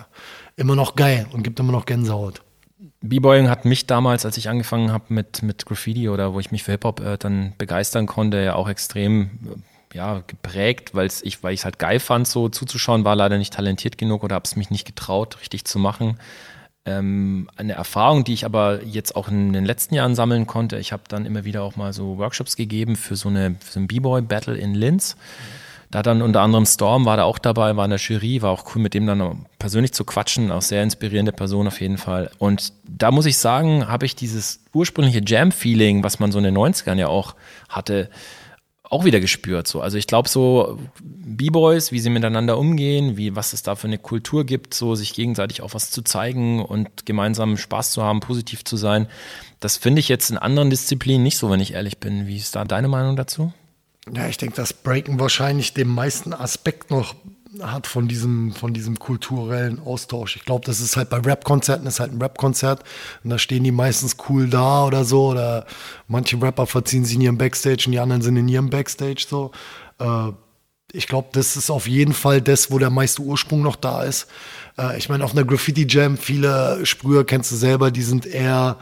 immer 0.56 0.76
noch 0.76 0.96
geil 0.96 1.26
und 1.32 1.44
gibt 1.44 1.58
immer 1.60 1.72
noch 1.72 1.86
Gänsehaut. 1.86 2.42
B-Boying 3.00 3.48
hat 3.48 3.64
mich 3.64 3.86
damals, 3.86 4.26
als 4.26 4.36
ich 4.36 4.50
angefangen 4.50 4.92
habe 4.92 5.04
mit, 5.08 5.42
mit 5.42 5.64
Graffiti 5.64 6.10
oder 6.10 6.34
wo 6.34 6.40
ich 6.40 6.50
mich 6.50 6.62
für 6.62 6.72
Hip-Hop 6.72 7.00
äh, 7.00 7.16
dann 7.16 7.54
begeistern 7.56 8.06
konnte, 8.06 8.42
ja 8.42 8.54
auch 8.54 8.68
extrem 8.68 9.30
ja, 9.94 10.22
geprägt, 10.26 10.94
weil 10.94 11.08
ich, 11.22 11.42
weil 11.42 11.54
es 11.54 11.64
halt 11.64 11.78
geil 11.78 12.00
fand, 12.00 12.26
so 12.26 12.48
zuzuschauen, 12.48 13.04
war 13.04 13.14
leider 13.14 13.38
nicht 13.38 13.54
talentiert 13.54 13.96
genug 13.96 14.24
oder 14.24 14.34
habe 14.34 14.44
es 14.44 14.56
mich 14.56 14.70
nicht 14.70 14.86
getraut, 14.86 15.38
richtig 15.40 15.64
zu 15.64 15.78
machen. 15.78 16.18
Ähm, 16.84 17.48
eine 17.56 17.74
Erfahrung, 17.74 18.24
die 18.24 18.34
ich 18.34 18.44
aber 18.44 18.82
jetzt 18.82 19.16
auch 19.16 19.28
in 19.28 19.52
den 19.52 19.64
letzten 19.64 19.94
Jahren 19.94 20.16
sammeln 20.16 20.46
konnte. 20.46 20.76
Ich 20.78 20.92
habe 20.92 21.04
dann 21.08 21.24
immer 21.24 21.44
wieder 21.44 21.62
auch 21.62 21.76
mal 21.76 21.92
so 21.92 22.18
Workshops 22.18 22.56
gegeben 22.56 22.96
für 22.96 23.16
so, 23.16 23.28
eine, 23.28 23.54
für 23.60 23.72
so 23.72 23.80
ein 23.80 23.86
B-Boy-Battle 23.86 24.56
in 24.56 24.74
Linz. 24.74 25.16
Da 25.92 26.02
dann 26.02 26.22
unter 26.22 26.40
anderem 26.40 26.66
Storm 26.66 27.04
war 27.06 27.16
da 27.16 27.22
auch 27.22 27.38
dabei, 27.38 27.76
war 27.76 27.84
in 27.84 27.90
der 27.90 28.00
Jury, 28.00 28.42
war 28.42 28.50
auch 28.50 28.74
cool 28.74 28.82
mit 28.82 28.94
dem 28.94 29.06
dann 29.06 29.46
persönlich 29.60 29.92
zu 29.92 30.04
quatschen, 30.04 30.50
auch 30.50 30.60
sehr 30.60 30.82
inspirierende 30.82 31.30
Person 31.30 31.68
auf 31.68 31.80
jeden 31.80 31.98
Fall. 31.98 32.32
Und 32.38 32.72
da 32.82 33.12
muss 33.12 33.26
ich 33.26 33.38
sagen, 33.38 33.86
habe 33.86 34.04
ich 34.04 34.16
dieses 34.16 34.58
ursprüngliche 34.72 35.22
Jam-Feeling, 35.24 36.02
was 36.02 36.18
man 36.18 36.32
so 36.32 36.38
in 36.38 36.44
den 36.44 36.58
90ern 36.58 36.98
ja 36.98 37.06
auch 37.06 37.36
hatte, 37.68 38.10
auch 38.94 39.04
wieder 39.04 39.18
gespürt. 39.18 39.66
So. 39.66 39.80
Also 39.80 39.98
ich 39.98 40.06
glaube, 40.06 40.28
so 40.28 40.78
B-Boys, 41.02 41.90
wie 41.90 41.98
sie 41.98 42.10
miteinander 42.10 42.56
umgehen, 42.58 43.16
wie 43.16 43.34
was 43.34 43.52
es 43.52 43.64
da 43.64 43.74
für 43.74 43.88
eine 43.88 43.98
Kultur 43.98 44.44
gibt, 44.46 44.72
so 44.72 44.94
sich 44.94 45.14
gegenseitig 45.14 45.62
auch 45.62 45.74
was 45.74 45.90
zu 45.90 46.02
zeigen 46.02 46.64
und 46.64 47.04
gemeinsam 47.04 47.56
Spaß 47.56 47.90
zu 47.90 48.04
haben, 48.04 48.20
positiv 48.20 48.64
zu 48.64 48.76
sein, 48.76 49.08
das 49.58 49.76
finde 49.76 49.98
ich 49.98 50.08
jetzt 50.08 50.30
in 50.30 50.38
anderen 50.38 50.70
Disziplinen 50.70 51.24
nicht 51.24 51.38
so, 51.38 51.50
wenn 51.50 51.58
ich 51.58 51.74
ehrlich 51.74 51.98
bin. 51.98 52.28
Wie 52.28 52.36
ist 52.36 52.54
da 52.54 52.64
deine 52.64 52.86
Meinung 52.86 53.16
dazu? 53.16 53.52
Ja, 54.14 54.28
ich 54.28 54.36
denke, 54.36 54.54
dass 54.54 54.72
Breaken 54.72 55.18
wahrscheinlich 55.18 55.74
den 55.74 55.88
meisten 55.88 56.32
Aspekt 56.32 56.92
noch 56.92 57.16
hat 57.62 57.86
von 57.86 58.08
diesem, 58.08 58.52
von 58.52 58.74
diesem 58.74 58.98
kulturellen 58.98 59.78
Austausch. 59.78 60.36
Ich 60.36 60.44
glaube, 60.44 60.64
das 60.64 60.80
ist 60.80 60.96
halt 60.96 61.10
bei 61.10 61.18
Rap-Konzerten, 61.18 61.86
ist 61.86 62.00
halt 62.00 62.12
ein 62.12 62.20
Rap-Konzert 62.20 62.82
und 63.22 63.30
da 63.30 63.38
stehen 63.38 63.64
die 63.64 63.70
meistens 63.70 64.16
cool 64.28 64.48
da 64.48 64.84
oder 64.84 65.04
so 65.04 65.28
oder 65.28 65.66
manche 66.08 66.40
Rapper 66.40 66.66
verziehen 66.66 67.04
sich 67.04 67.16
in 67.16 67.22
ihrem 67.22 67.38
Backstage 67.38 67.84
und 67.86 67.92
die 67.92 68.00
anderen 68.00 68.22
sind 68.22 68.36
in 68.36 68.48
ihrem 68.48 68.70
Backstage 68.70 69.24
so. 69.28 69.52
Äh, 69.98 70.32
ich 70.92 71.08
glaube, 71.08 71.28
das 71.32 71.56
ist 71.56 71.70
auf 71.70 71.88
jeden 71.88 72.12
Fall 72.12 72.40
das, 72.40 72.70
wo 72.70 72.78
der 72.78 72.90
meiste 72.90 73.22
Ursprung 73.22 73.62
noch 73.62 73.76
da 73.76 74.02
ist. 74.04 74.28
Äh, 74.78 74.96
ich 74.98 75.08
meine, 75.08 75.24
auf 75.24 75.32
einer 75.32 75.44
Graffiti-Jam, 75.44 76.16
viele 76.16 76.84
Sprüher 76.86 77.24
kennst 77.24 77.52
du 77.52 77.56
selber, 77.56 77.90
die 77.90 78.02
sind 78.02 78.26
eher 78.26 78.78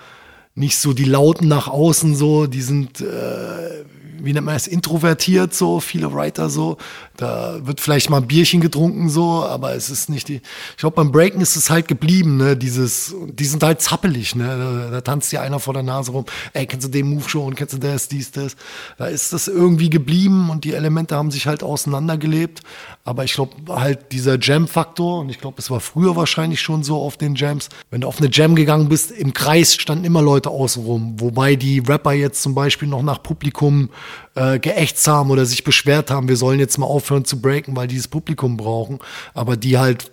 nicht 0.54 0.78
so 0.78 0.92
die 0.92 1.04
Lauten 1.04 1.48
nach 1.48 1.68
außen 1.68 2.14
so, 2.14 2.46
die 2.46 2.62
sind 2.62 3.00
äh, 3.00 3.84
wie 4.24 4.32
nennt 4.32 4.46
man 4.46 4.54
das, 4.54 4.66
introvertiert 4.66 5.54
so, 5.54 5.80
viele 5.80 6.12
Writer 6.12 6.50
so. 6.50 6.76
Da 7.16 7.58
wird 7.62 7.80
vielleicht 7.80 8.10
mal 8.10 8.18
ein 8.18 8.26
Bierchen 8.26 8.60
getrunken 8.60 9.08
so, 9.08 9.44
aber 9.44 9.74
es 9.74 9.90
ist 9.90 10.08
nicht 10.08 10.28
die. 10.28 10.40
Ich 10.70 10.78
glaube, 10.78 10.96
beim 10.96 11.12
Breaken 11.12 11.40
ist 11.40 11.56
es 11.56 11.70
halt 11.70 11.88
geblieben, 11.88 12.36
ne? 12.36 12.56
Dieses, 12.56 13.14
die 13.26 13.44
sind 13.44 13.62
halt 13.62 13.80
zappelig, 13.80 14.34
ne? 14.34 14.46
Da, 14.46 14.90
da 14.90 15.00
tanzt 15.00 15.32
ja 15.32 15.40
einer 15.40 15.60
vor 15.60 15.74
der 15.74 15.82
Nase 15.82 16.12
rum. 16.12 16.24
Ey, 16.52 16.66
kennst 16.66 16.86
du 16.86 16.90
den 16.90 17.08
Move 17.08 17.28
schon? 17.28 17.54
Kennst 17.54 17.74
du 17.74 17.78
das, 17.78 18.08
dies, 18.08 18.30
das? 18.30 18.56
Da 18.98 19.06
ist 19.06 19.32
das 19.32 19.48
irgendwie 19.48 19.90
geblieben 19.90 20.50
und 20.50 20.64
die 20.64 20.74
Elemente 20.74 21.16
haben 21.16 21.30
sich 21.30 21.46
halt 21.46 21.62
auseinandergelebt. 21.62 22.60
Aber 23.04 23.24
ich 23.24 23.34
glaube 23.34 23.54
halt 23.68 24.12
dieser 24.12 24.38
Jam-Faktor, 24.38 25.20
und 25.20 25.28
ich 25.28 25.38
glaube, 25.40 25.56
es 25.58 25.70
war 25.70 25.80
früher 25.80 26.14
wahrscheinlich 26.16 26.60
schon 26.60 26.82
so 26.84 27.00
auf 27.00 27.16
den 27.16 27.34
Jams, 27.34 27.68
wenn 27.90 28.02
du 28.02 28.08
auf 28.08 28.18
eine 28.18 28.30
Jam 28.30 28.54
gegangen 28.54 28.88
bist, 28.88 29.10
im 29.10 29.32
Kreis 29.32 29.74
standen 29.74 30.04
immer 30.04 30.22
Leute 30.22 30.50
außenrum. 30.50 31.20
Wobei 31.20 31.56
die 31.56 31.80
Rapper 31.80 32.12
jetzt 32.12 32.42
zum 32.42 32.54
Beispiel 32.54 32.88
noch 32.88 33.02
nach 33.02 33.22
Publikum 33.22 33.90
äh, 34.34 34.58
geächtzt 34.58 35.06
haben 35.06 35.30
oder 35.30 35.46
sich 35.46 35.64
beschwert 35.64 36.10
haben, 36.10 36.28
wir 36.28 36.36
sollen 36.36 36.58
jetzt 36.58 36.78
mal 36.78 36.86
aufhören 36.86 37.24
zu 37.24 37.40
breaken, 37.40 37.76
weil 37.76 37.88
die 37.88 37.96
das 37.96 38.08
Publikum 38.08 38.56
brauchen. 38.56 38.98
Aber 39.34 39.56
die 39.56 39.78
halt 39.78 40.10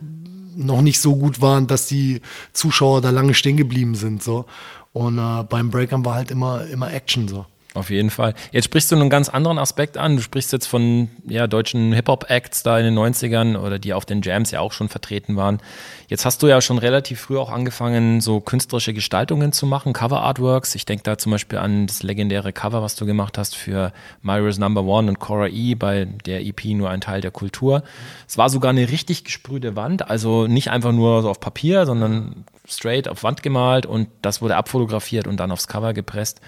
noch 0.55 0.81
nicht 0.81 0.99
so 0.99 1.15
gut 1.15 1.41
waren, 1.41 1.67
dass 1.67 1.87
die 1.87 2.21
Zuschauer 2.53 3.01
da 3.01 3.09
lange 3.11 3.33
stehen 3.33 3.57
geblieben 3.57 3.95
sind. 3.95 4.21
So. 4.21 4.45
Und 4.93 5.17
äh, 5.17 5.43
beim 5.43 5.69
Breakern 5.69 6.03
war 6.05 6.15
halt 6.15 6.31
immer, 6.31 6.65
immer 6.67 6.91
Action 6.93 7.27
so. 7.27 7.45
Auf 7.75 7.91
jeden 7.91 8.09
Fall. 8.09 8.33
Jetzt 8.51 8.65
sprichst 8.65 8.91
du 8.91 8.95
einen 8.95 9.11
ganz 9.11 9.29
anderen 9.29 9.59
Aspekt 9.59 9.95
an. 9.95 10.15
Du 10.15 10.23
sprichst 10.23 10.51
jetzt 10.51 10.65
von 10.65 11.09
ja, 11.27 11.45
deutschen 11.45 11.93
Hip-Hop-Acts 11.93 12.63
da 12.63 12.79
in 12.79 12.85
den 12.85 12.97
90ern 12.97 13.57
oder 13.59 13.77
die 13.77 13.93
auf 13.93 14.05
den 14.05 14.23
Jams 14.23 14.49
ja 14.49 14.59
auch 14.59 14.73
schon 14.73 14.89
vertreten 14.89 15.35
waren. 15.35 15.59
Jetzt 16.07 16.25
hast 16.25 16.41
du 16.41 16.47
ja 16.47 16.61
schon 16.61 16.79
relativ 16.79 17.21
früh 17.21 17.37
auch 17.37 17.51
angefangen, 17.51 18.21
so 18.21 18.39
künstlerische 18.39 18.95
Gestaltungen 18.95 19.51
zu 19.51 19.67
machen, 19.67 19.93
Cover-Artworks. 19.93 20.73
Ich 20.73 20.85
denke 20.85 21.03
da 21.03 21.19
zum 21.19 21.31
Beispiel 21.31 21.59
an 21.59 21.85
das 21.85 22.01
legendäre 22.01 22.53
Cover, 22.53 22.81
was 22.81 22.95
du 22.95 23.05
gemacht 23.05 23.37
hast 23.37 23.55
für 23.55 23.93
Myra's 24.23 24.57
Number 24.57 24.83
One 24.83 25.07
und 25.07 25.19
Cora 25.19 25.47
E 25.47 25.75
bei 25.75 26.05
der 26.25 26.43
EP 26.43 26.65
Nur 26.65 26.89
ein 26.89 27.01
Teil 27.01 27.21
der 27.21 27.29
Kultur. 27.29 27.83
Es 28.27 28.39
war 28.39 28.49
sogar 28.49 28.71
eine 28.71 28.89
richtig 28.89 29.25
gesprühte 29.25 29.75
Wand, 29.75 30.09
also 30.09 30.47
nicht 30.47 30.71
einfach 30.71 30.91
nur 30.91 31.21
so 31.21 31.29
auf 31.29 31.39
Papier, 31.39 31.85
sondern 31.85 32.45
straight 32.67 33.07
auf 33.07 33.21
Wand 33.21 33.43
gemalt 33.43 33.85
und 33.85 34.09
das 34.23 34.41
wurde 34.41 34.55
abfotografiert 34.55 35.27
und 35.27 35.37
dann 35.37 35.51
aufs 35.51 35.67
Cover 35.67 35.93
gepresst. 35.93 36.41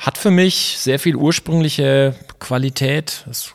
Hat 0.00 0.16
für 0.16 0.30
mich 0.30 0.76
sehr 0.78 0.98
viel 0.98 1.14
ursprüngliche 1.14 2.14
Qualität. 2.38 3.22
Das 3.26 3.54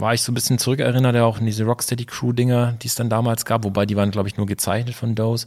war 0.00 0.12
ich 0.12 0.22
so 0.22 0.32
ein 0.32 0.34
bisschen 0.34 0.58
zurückerinnert, 0.58 1.14
ja 1.14 1.24
auch 1.24 1.38
in 1.38 1.46
diese 1.46 1.62
Rocksteady 1.62 2.04
Crew-Dinger, 2.04 2.74
die 2.82 2.88
es 2.88 2.96
dann 2.96 3.08
damals 3.08 3.44
gab, 3.44 3.62
wobei 3.62 3.86
die 3.86 3.94
waren, 3.94 4.10
glaube 4.10 4.28
ich, 4.28 4.36
nur 4.36 4.46
gezeichnet 4.46 4.96
von 4.96 5.14
Dose. 5.14 5.46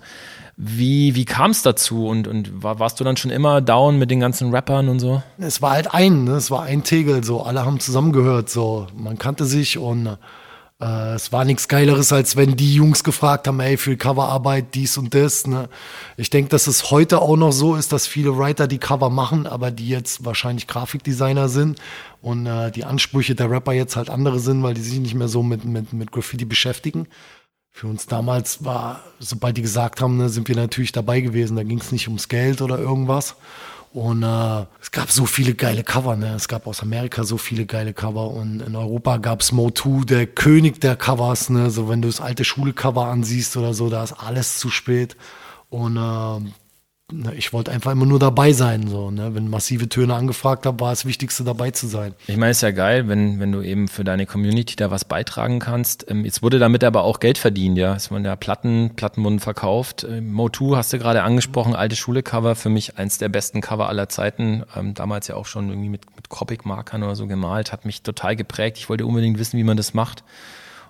Wie, 0.56 1.16
wie 1.16 1.26
kam 1.26 1.52
es 1.52 1.64
dazu 1.64 2.08
und, 2.08 2.30
und 2.30 2.64
war, 2.64 2.80
warst 2.80 3.02
du 3.02 3.04
dann 3.04 3.18
schon 3.18 3.30
immer 3.30 3.60
down 3.60 4.00
mit 4.00 4.10
den 4.10 4.22
ganzen 4.22 4.56
Rappern 4.56 4.88
und 4.88 5.02
so? 5.02 5.22
Es 5.38 5.62
war 5.62 5.72
halt 5.72 5.94
ein, 5.94 6.24
ne? 6.24 6.36
es 6.36 6.50
war 6.50 6.64
ein 6.64 6.86
Tegel, 6.86 7.26
so 7.26 7.42
alle 7.42 7.66
haben 7.66 7.82
zusammengehört, 7.82 8.50
so 8.50 8.88
man 8.96 9.18
kannte 9.18 9.44
sich 9.44 9.78
und 9.78 10.18
äh, 10.82 11.14
es 11.14 11.32
war 11.32 11.46
nichts 11.46 11.68
Geileres, 11.68 12.12
als 12.12 12.36
wenn 12.36 12.58
die 12.58 12.74
Jungs 12.74 13.04
gefragt 13.04 13.48
haben, 13.48 13.60
ey, 13.60 13.78
für 13.78 13.96
Coverarbeit 13.98 14.74
dies 14.74 14.98
und 14.98 15.14
das. 15.14 15.46
Ne? 15.46 15.70
Ich 16.18 16.30
denke, 16.30 16.50
dass 16.50 16.68
es 16.68 16.90
heute 16.90 17.22
auch 17.22 17.38
noch 17.38 17.52
so 17.52 17.76
ist, 17.76 17.94
dass 17.94 18.08
viele 18.08 18.38
Writer 18.38 18.68
die 18.68 18.80
Cover 18.80 19.10
machen, 19.10 19.46
aber 19.46 19.70
die 19.72 19.88
jetzt 19.88 20.26
wahrscheinlich 20.26 20.68
Grafikdesigner 20.68 21.50
sind 21.50 21.80
und 22.22 22.48
äh, 22.48 22.72
die 22.72 22.84
Ansprüche 22.84 23.36
der 23.36 23.52
Rapper 23.52 23.74
jetzt 23.74 23.96
halt 23.96 24.10
andere 24.10 24.40
sind, 24.40 24.64
weil 24.64 24.74
die 24.74 24.82
sich 24.82 25.00
nicht 25.00 25.16
mehr 25.16 25.28
so 25.28 25.44
mit, 25.44 25.66
mit, 25.66 25.94
mit 25.94 26.12
Graffiti 26.12 26.46
beschäftigen. 26.46 27.08
Für 27.74 27.88
uns 27.88 28.06
damals 28.06 28.66
war, 28.66 29.02
sobald 29.20 29.56
die 29.56 29.62
gesagt 29.62 30.02
haben, 30.02 30.18
ne, 30.18 30.30
sind 30.30 30.48
wir 30.50 30.56
natürlich 30.56 30.92
dabei 30.92 31.22
gewesen. 31.22 31.56
Da 31.56 31.64
ging 31.64 31.80
es 31.80 31.92
nicht 31.92 32.08
ums 32.08 32.28
Geld 32.28 32.62
oder 32.62 32.78
irgendwas. 32.78 33.36
Und 33.94 34.24
äh, 34.24 34.66
es 34.82 34.92
gab 34.92 35.12
so 35.12 35.26
viele 35.26 35.54
geile 35.54 35.84
Cover, 35.84 36.16
ne? 36.16 36.34
Es 36.36 36.48
gab 36.48 36.66
aus 36.66 36.82
Amerika 36.82 37.26
so 37.26 37.38
viele 37.38 37.66
geile 37.66 37.94
Cover 37.94 38.32
und 38.32 38.62
in 38.62 38.76
Europa 38.76 39.18
gab 39.18 39.42
es 39.42 39.52
Mo2, 39.52 40.06
der 40.06 40.28
König 40.28 40.80
der 40.80 40.96
Covers, 40.96 41.50
ne? 41.50 41.70
So 41.72 41.90
wenn 41.90 42.02
du 42.02 42.08
das 42.08 42.22
alte 42.22 42.46
Schule-Cover 42.46 43.08
ansiehst 43.08 43.58
oder 43.58 43.74
so, 43.74 43.90
da 43.90 44.04
ist 44.04 44.14
alles 44.14 44.60
zu 44.60 44.70
spät. 44.70 45.18
Und 45.70 45.98
äh, 45.98 46.52
ich 47.36 47.54
wollte 47.54 47.72
einfach 47.72 47.92
immer 47.92 48.06
nur 48.06 48.20
dabei 48.20 48.54
sein. 48.54 48.88
So, 48.88 49.12
ne? 49.12 49.34
Wenn 49.36 49.50
massive 49.50 49.90
Töne 49.90 50.16
angefragt 50.16 50.66
haben, 50.66 50.80
war 50.80 50.92
das 50.92 51.06
Wichtigste 51.06 51.44
dabei 51.44 51.72
zu 51.72 51.88
sein. 51.88 52.14
Ich 52.28 52.38
meine, 52.38 52.52
es 52.52 52.58
ist 52.58 52.64
ja 52.64 52.72
geil, 52.72 53.08
wenn, 53.08 53.40
wenn 53.40 53.52
du 53.52 53.62
eben 53.62 53.88
für 53.88 54.04
deine 54.04 54.26
Community 54.26 54.76
da 54.76 54.92
was 54.92 55.06
beitragen 55.06 55.60
kannst. 55.60 56.10
Ähm, 56.10 56.26
jetzt 56.26 56.42
wurde 56.42 56.60
damit 56.60 56.84
aber 56.84 57.04
auch 57.04 57.20
Geld 57.20 57.38
verdient, 57.38 57.78
ja. 57.78 57.96
Es 57.96 58.12
wurden 58.12 58.26
ja 58.26 58.36
Platten, 58.36 58.92
Platten 58.96 59.24
wurden 59.24 59.40
verkauft. 59.40 60.06
Ähm, 60.10 60.36
Mo2 60.36 60.78
hast 60.78 60.94
du 60.94 61.00
gerade 61.00 61.24
angesprochen, 61.24 61.76
alte 61.76 61.96
Schule-Cover, 61.96 62.56
für 62.56 62.70
mich 62.70 62.98
eins 62.98 63.18
der 63.18 63.30
besten 63.30 63.62
Cover 63.62 63.90
aller 63.90 64.10
Zeiten. 64.10 64.64
Ähm, 64.76 64.94
damals 64.94 65.28
ja 65.28 65.36
auch 65.36 65.46
schon 65.46 65.70
irgendwie 65.70 65.90
mit, 65.90 66.16
mit 66.16 66.30
Copic-Markern 66.30 67.04
oder 67.04 67.16
so 67.16 67.28
gemalt, 67.28 67.72
hat 67.72 67.86
mich 67.86 68.02
total 68.04 68.36
geprägt. 68.36 68.78
Ich 68.78 68.90
wollte 68.90 69.06
unbedingt 69.06 69.40
wissen, 69.40 69.58
wie 69.58 69.64
man 69.64 69.78
das 69.78 69.94
macht 69.94 70.24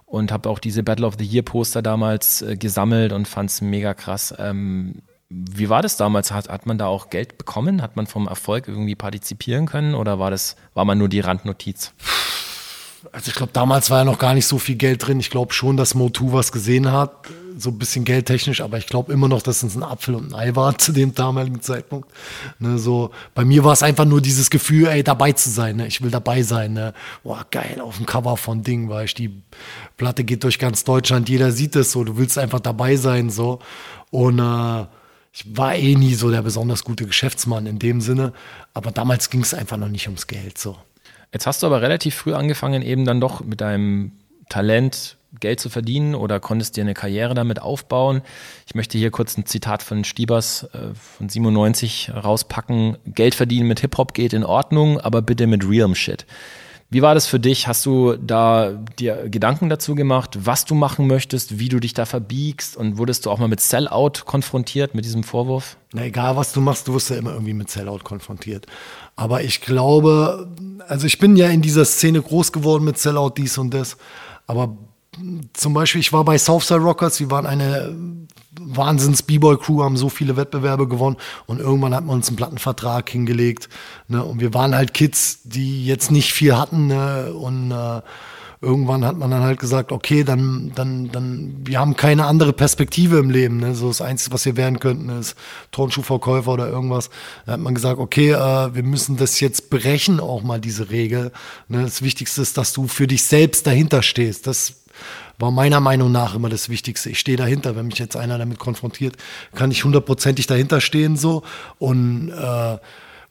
und 0.05 0.31
habe 0.31 0.49
auch 0.49 0.59
diese 0.59 0.83
Battle 0.83 1.07
of 1.07 1.15
the 1.17 1.25
Year 1.25 1.41
Poster 1.41 1.81
damals 1.81 2.41
äh, 2.41 2.57
gesammelt 2.57 3.13
und 3.13 3.27
fand 3.27 3.49
es 3.49 3.61
mega 3.61 3.93
krass. 3.93 4.33
Ähm, 4.37 5.01
wie 5.31 5.69
war 5.69 5.81
das 5.81 5.95
damals? 5.95 6.31
Hat, 6.31 6.49
hat 6.49 6.65
man 6.65 6.77
da 6.77 6.87
auch 6.87 7.09
Geld 7.09 7.37
bekommen? 7.37 7.81
Hat 7.81 7.95
man 7.95 8.05
vom 8.05 8.27
Erfolg 8.27 8.67
irgendwie 8.67 8.95
partizipieren 8.95 9.65
können 9.65 9.95
oder 9.95 10.19
war 10.19 10.29
das, 10.29 10.57
war 10.73 10.83
man 10.83 10.97
nur 10.97 11.07
die 11.07 11.21
Randnotiz? 11.21 11.93
Also 13.13 13.29
ich 13.29 13.35
glaube, 13.35 13.53
damals 13.53 13.89
war 13.89 13.99
ja 13.99 14.03
noch 14.03 14.19
gar 14.19 14.33
nicht 14.33 14.45
so 14.45 14.59
viel 14.59 14.75
Geld 14.75 15.07
drin. 15.07 15.19
Ich 15.19 15.29
glaube 15.29 15.53
schon, 15.53 15.77
dass 15.77 15.95
Motu 15.95 16.33
was 16.33 16.51
gesehen 16.51 16.91
hat, 16.91 17.27
so 17.57 17.69
ein 17.69 17.79
bisschen 17.79 18.05
geldtechnisch, 18.05 18.61
aber 18.61 18.77
ich 18.77 18.87
glaube 18.87 19.11
immer 19.11 19.27
noch, 19.27 19.41
dass 19.41 19.63
es 19.63 19.75
ein 19.75 19.83
Apfel 19.83 20.15
und 20.15 20.33
ein 20.33 20.35
Ei 20.35 20.55
war 20.55 20.77
zu 20.77 20.91
dem 20.91 21.15
damaligen 21.15 21.61
Zeitpunkt. 21.61 22.09
Ne, 22.59 22.77
so, 22.77 23.11
bei 23.33 23.45
mir 23.45 23.63
war 23.63 23.73
es 23.73 23.83
einfach 23.83 24.05
nur 24.05 24.21
dieses 24.21 24.49
Gefühl, 24.49 24.87
ey, 24.87 25.01
dabei 25.01 25.31
zu 25.31 25.49
sein. 25.49 25.77
Ne? 25.77 25.87
Ich 25.87 26.01
will 26.01 26.11
dabei 26.11 26.43
sein. 26.43 26.73
Ne? 26.73 26.93
Boah, 27.23 27.45
geil, 27.49 27.81
auf 27.81 27.97
dem 27.97 28.05
Cover 28.05 28.35
von 28.37 28.63
Ding, 28.63 28.89
weil 28.89 29.05
ich 29.05 29.13
die 29.13 29.41
Platte 29.97 30.23
geht 30.23 30.43
durch 30.43 30.59
ganz 30.59 30.83
Deutschland, 30.83 31.29
jeder 31.29 31.51
sieht 31.51 31.75
es 31.77 31.93
so, 31.93 32.03
du 32.03 32.17
willst 32.17 32.37
einfach 32.37 32.59
dabei 32.59 32.97
sein. 32.97 33.29
so 33.29 33.59
Und 34.11 34.39
äh, 34.39 34.85
ich 35.33 35.57
war 35.57 35.75
eh 35.75 35.95
nie 35.95 36.13
so 36.13 36.29
der 36.29 36.41
besonders 36.41 36.83
gute 36.83 37.05
Geschäftsmann 37.05 37.65
in 37.65 37.79
dem 37.79 38.01
Sinne, 38.01 38.33
aber 38.73 38.91
damals 38.91 39.29
ging 39.29 39.41
es 39.41 39.53
einfach 39.53 39.77
noch 39.77 39.87
nicht 39.87 40.07
ums 40.07 40.27
Geld 40.27 40.57
so. 40.57 40.77
Jetzt 41.33 41.47
hast 41.47 41.63
du 41.63 41.67
aber 41.67 41.81
relativ 41.81 42.15
früh 42.15 42.33
angefangen, 42.33 42.81
eben 42.81 43.05
dann 43.05 43.21
doch 43.21 43.41
mit 43.41 43.61
deinem 43.61 44.11
Talent 44.49 45.17
Geld 45.39 45.61
zu 45.61 45.69
verdienen 45.69 46.13
oder 46.13 46.41
konntest 46.41 46.75
dir 46.75 46.81
eine 46.81 46.93
Karriere 46.93 47.33
damit 47.33 47.61
aufbauen. 47.61 48.21
Ich 48.67 48.75
möchte 48.75 48.97
hier 48.97 49.11
kurz 49.11 49.37
ein 49.37 49.45
Zitat 49.45 49.81
von 49.81 50.03
Stiebers 50.03 50.63
äh, 50.73 50.93
von 50.93 51.29
97 51.29 52.11
rauspacken. 52.13 52.97
Geld 53.05 53.33
verdienen 53.33 53.69
mit 53.69 53.79
Hip-Hop 53.79 54.13
geht 54.13 54.33
in 54.33 54.43
Ordnung, 54.43 54.99
aber 54.99 55.21
bitte 55.21 55.47
mit 55.47 55.67
realem 55.67 55.95
Shit. 55.95 56.25
Wie 56.93 57.01
war 57.01 57.13
das 57.13 57.25
für 57.25 57.39
dich? 57.39 57.69
Hast 57.69 57.85
du 57.85 58.17
da 58.17 58.73
dir 58.99 59.29
Gedanken 59.29 59.69
dazu 59.69 59.95
gemacht, 59.95 60.37
was 60.43 60.65
du 60.65 60.75
machen 60.75 61.07
möchtest, 61.07 61.57
wie 61.57 61.69
du 61.69 61.79
dich 61.79 61.93
da 61.93 62.05
verbiegst 62.05 62.75
und 62.75 62.97
wurdest 62.97 63.25
du 63.25 63.31
auch 63.31 63.39
mal 63.39 63.47
mit 63.47 63.61
Sellout 63.61 64.25
konfrontiert 64.25 64.93
mit 64.93 65.05
diesem 65.05 65.23
Vorwurf? 65.23 65.77
Na 65.93 66.03
egal, 66.03 66.35
was 66.35 66.51
du 66.51 66.59
machst, 66.59 66.89
du 66.89 66.93
wirst 66.93 67.09
ja 67.09 67.15
immer 67.15 67.31
irgendwie 67.31 67.53
mit 67.53 67.71
Sellout 67.71 67.99
konfrontiert. 68.03 68.65
Aber 69.15 69.41
ich 69.41 69.61
glaube, 69.61 70.49
also 70.85 71.07
ich 71.07 71.17
bin 71.17 71.37
ja 71.37 71.47
in 71.47 71.61
dieser 71.61 71.85
Szene 71.85 72.21
groß 72.21 72.51
geworden 72.51 72.83
mit 72.83 72.97
Sellout 72.97 73.35
dies 73.37 73.57
und 73.57 73.73
das. 73.73 73.95
Aber 74.45 74.75
zum 75.53 75.73
Beispiel, 75.73 76.01
ich 76.01 76.11
war 76.11 76.25
bei 76.25 76.37
Southside 76.37 76.81
Rockers, 76.81 77.21
wir 77.21 77.31
waren 77.31 77.45
eine 77.45 77.95
Wahnsinns 78.59 79.23
B-Boy-Crew, 79.23 79.83
haben 79.83 79.95
so 79.95 80.09
viele 80.09 80.35
Wettbewerbe 80.35 80.87
gewonnen 80.87 81.17
und 81.45 81.59
irgendwann 81.59 81.95
hat 81.95 82.05
man 82.05 82.17
uns 82.17 82.27
einen 82.27 82.37
Plattenvertrag 82.37 83.09
hingelegt. 83.09 83.69
Ne? 84.07 84.23
Und 84.23 84.41
wir 84.41 84.53
waren 84.53 84.75
halt 84.75 84.93
Kids, 84.93 85.39
die 85.43 85.85
jetzt 85.85 86.11
nicht 86.11 86.33
viel 86.33 86.57
hatten. 86.57 86.87
Ne? 86.87 87.33
Und 87.33 87.71
äh, 87.71 88.01
irgendwann 88.61 89.05
hat 89.05 89.17
man 89.17 89.31
dann 89.31 89.41
halt 89.41 89.59
gesagt, 89.59 89.91
okay, 89.91 90.23
dann, 90.23 90.71
dann, 90.75 91.11
dann, 91.11 91.61
wir 91.63 91.79
haben 91.79 91.95
keine 91.95 92.25
andere 92.25 92.51
Perspektive 92.51 93.17
im 93.19 93.29
Leben. 93.29 93.57
Ne? 93.57 93.73
So 93.73 93.87
das 93.87 94.01
Einzige, 94.01 94.33
was 94.33 94.45
wir 94.45 94.57
werden 94.57 94.79
könnten, 94.79 95.09
ist 95.09 95.35
Turnschuhverkäufer 95.71 96.51
oder 96.51 96.67
irgendwas. 96.67 97.09
Da 97.45 97.53
hat 97.53 97.59
man 97.61 97.73
gesagt, 97.73 97.99
okay, 97.99 98.31
äh, 98.31 98.75
wir 98.75 98.83
müssen 98.83 99.15
das 99.15 99.39
jetzt 99.39 99.69
brechen, 99.69 100.19
auch 100.19 100.43
mal 100.43 100.59
diese 100.59 100.89
Regel. 100.89 101.31
Ne? 101.69 101.83
Das 101.83 102.01
Wichtigste 102.01 102.41
ist, 102.41 102.57
dass 102.57 102.73
du 102.73 102.87
für 102.87 103.07
dich 103.07 103.23
selbst 103.23 103.65
dahinter 103.65 104.03
stehst. 104.03 104.45
Das 104.45 104.80
war 105.37 105.51
meiner 105.51 105.79
Meinung 105.79 106.11
nach 106.11 106.35
immer 106.35 106.49
das 106.49 106.69
Wichtigste. 106.69 107.09
Ich 107.09 107.19
stehe 107.19 107.37
dahinter. 107.37 107.75
Wenn 107.75 107.87
mich 107.87 107.99
jetzt 107.99 108.15
einer 108.15 108.37
damit 108.37 108.59
konfrontiert, 108.59 109.17
kann 109.55 109.71
ich 109.71 109.83
hundertprozentig 109.83 110.47
dahinter 110.47 110.81
stehen 110.81 111.17
so. 111.17 111.43
Und 111.79 112.29
äh, 112.29 112.77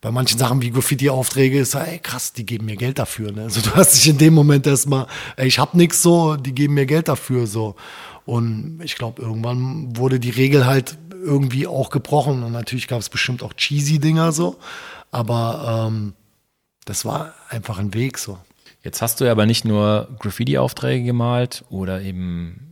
bei 0.01 0.11
manchen 0.11 0.39
Sachen 0.39 0.63
wie 0.63 0.71
Graffiti-Aufträge 0.71 1.61
ist, 1.61 1.75
ey, 1.75 1.99
krass, 1.99 2.33
die 2.33 2.47
geben 2.47 2.67
mir 2.67 2.77
Geld 2.77 2.99
dafür. 2.99 3.33
Ne? 3.33 3.43
Also 3.43 3.61
du 3.61 3.75
hast 3.75 3.95
dich 3.95 4.09
in 4.09 4.19
dem 4.19 4.35
Moment 4.35 4.67
erstmal, 4.67 5.07
ey, 5.37 5.47
ich 5.47 5.59
hab 5.59 5.75
nix 5.75 6.03
so, 6.03 6.37
die 6.37 6.55
geben 6.55 6.75
mir 6.75 6.87
Geld 6.87 7.09
dafür 7.09 7.47
so. 7.47 7.77
Und 8.25 8.81
ich 8.83 8.97
glaube, 8.97 9.21
irgendwann 9.21 9.97
wurde 9.97 10.19
die 10.21 10.31
Regel 10.31 10.67
halt 10.67 10.97
irgendwie 11.13 11.67
auch 11.67 11.91
gebrochen. 11.91 12.43
Und 12.43 12.53
natürlich 12.53 12.89
gab 12.89 13.01
es 13.01 13.09
bestimmt 13.09 13.43
auch 13.43 13.53
cheesy 13.55 13.99
Dinger 13.99 14.33
so. 14.33 14.57
Aber 15.11 15.89
ähm, 15.89 16.15
das 16.85 17.05
war 17.05 17.35
einfach 17.49 17.79
ein 17.79 17.93
Weg 17.93 18.19
so. 18.19 18.39
Jetzt 18.83 19.03
hast 19.03 19.21
du 19.21 19.25
ja 19.27 19.33
aber 19.33 19.47
nicht 19.47 19.65
nur 19.65 20.09
Graffiti-Aufträge 20.19 21.05
gemalt 21.05 21.65
oder 21.69 22.01
eben 22.01 22.71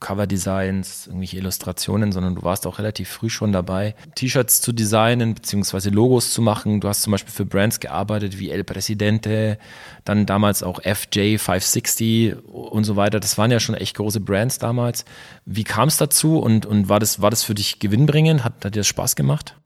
Cover-Designs, 0.00 1.06
irgendwelche 1.06 1.38
Illustrationen, 1.38 2.12
sondern 2.12 2.34
du 2.34 2.42
warst 2.42 2.66
auch 2.66 2.78
relativ 2.78 3.08
früh 3.08 3.30
schon 3.30 3.52
dabei, 3.52 3.94
T-Shirts 4.14 4.60
zu 4.60 4.72
designen 4.72 5.34
beziehungsweise 5.34 5.90
Logos 5.90 6.32
zu 6.32 6.42
machen. 6.42 6.80
Du 6.80 6.88
hast 6.88 7.02
zum 7.02 7.12
Beispiel 7.12 7.32
für 7.32 7.46
Brands 7.46 7.80
gearbeitet 7.80 8.38
wie 8.38 8.50
El 8.50 8.64
Presidente, 8.64 9.58
dann 10.04 10.26
damals 10.26 10.62
auch 10.62 10.80
FJ 10.82 11.38
560 11.38 12.36
und 12.44 12.84
so 12.84 12.96
weiter. 12.96 13.20
Das 13.20 13.38
waren 13.38 13.50
ja 13.50 13.60
schon 13.60 13.74
echt 13.74 13.96
große 13.96 14.20
Brands 14.20 14.58
damals. 14.58 15.04
Wie 15.44 15.64
kam 15.64 15.88
es 15.88 15.96
dazu 15.96 16.38
und, 16.38 16.66
und 16.66 16.88
war, 16.88 17.00
das, 17.00 17.22
war 17.22 17.30
das 17.30 17.42
für 17.42 17.54
dich 17.54 17.78
gewinnbringend? 17.78 18.44
Hat, 18.44 18.64
hat 18.64 18.74
dir 18.74 18.80
das 18.80 18.86
Spaß 18.86 19.16
gemacht? 19.16 19.56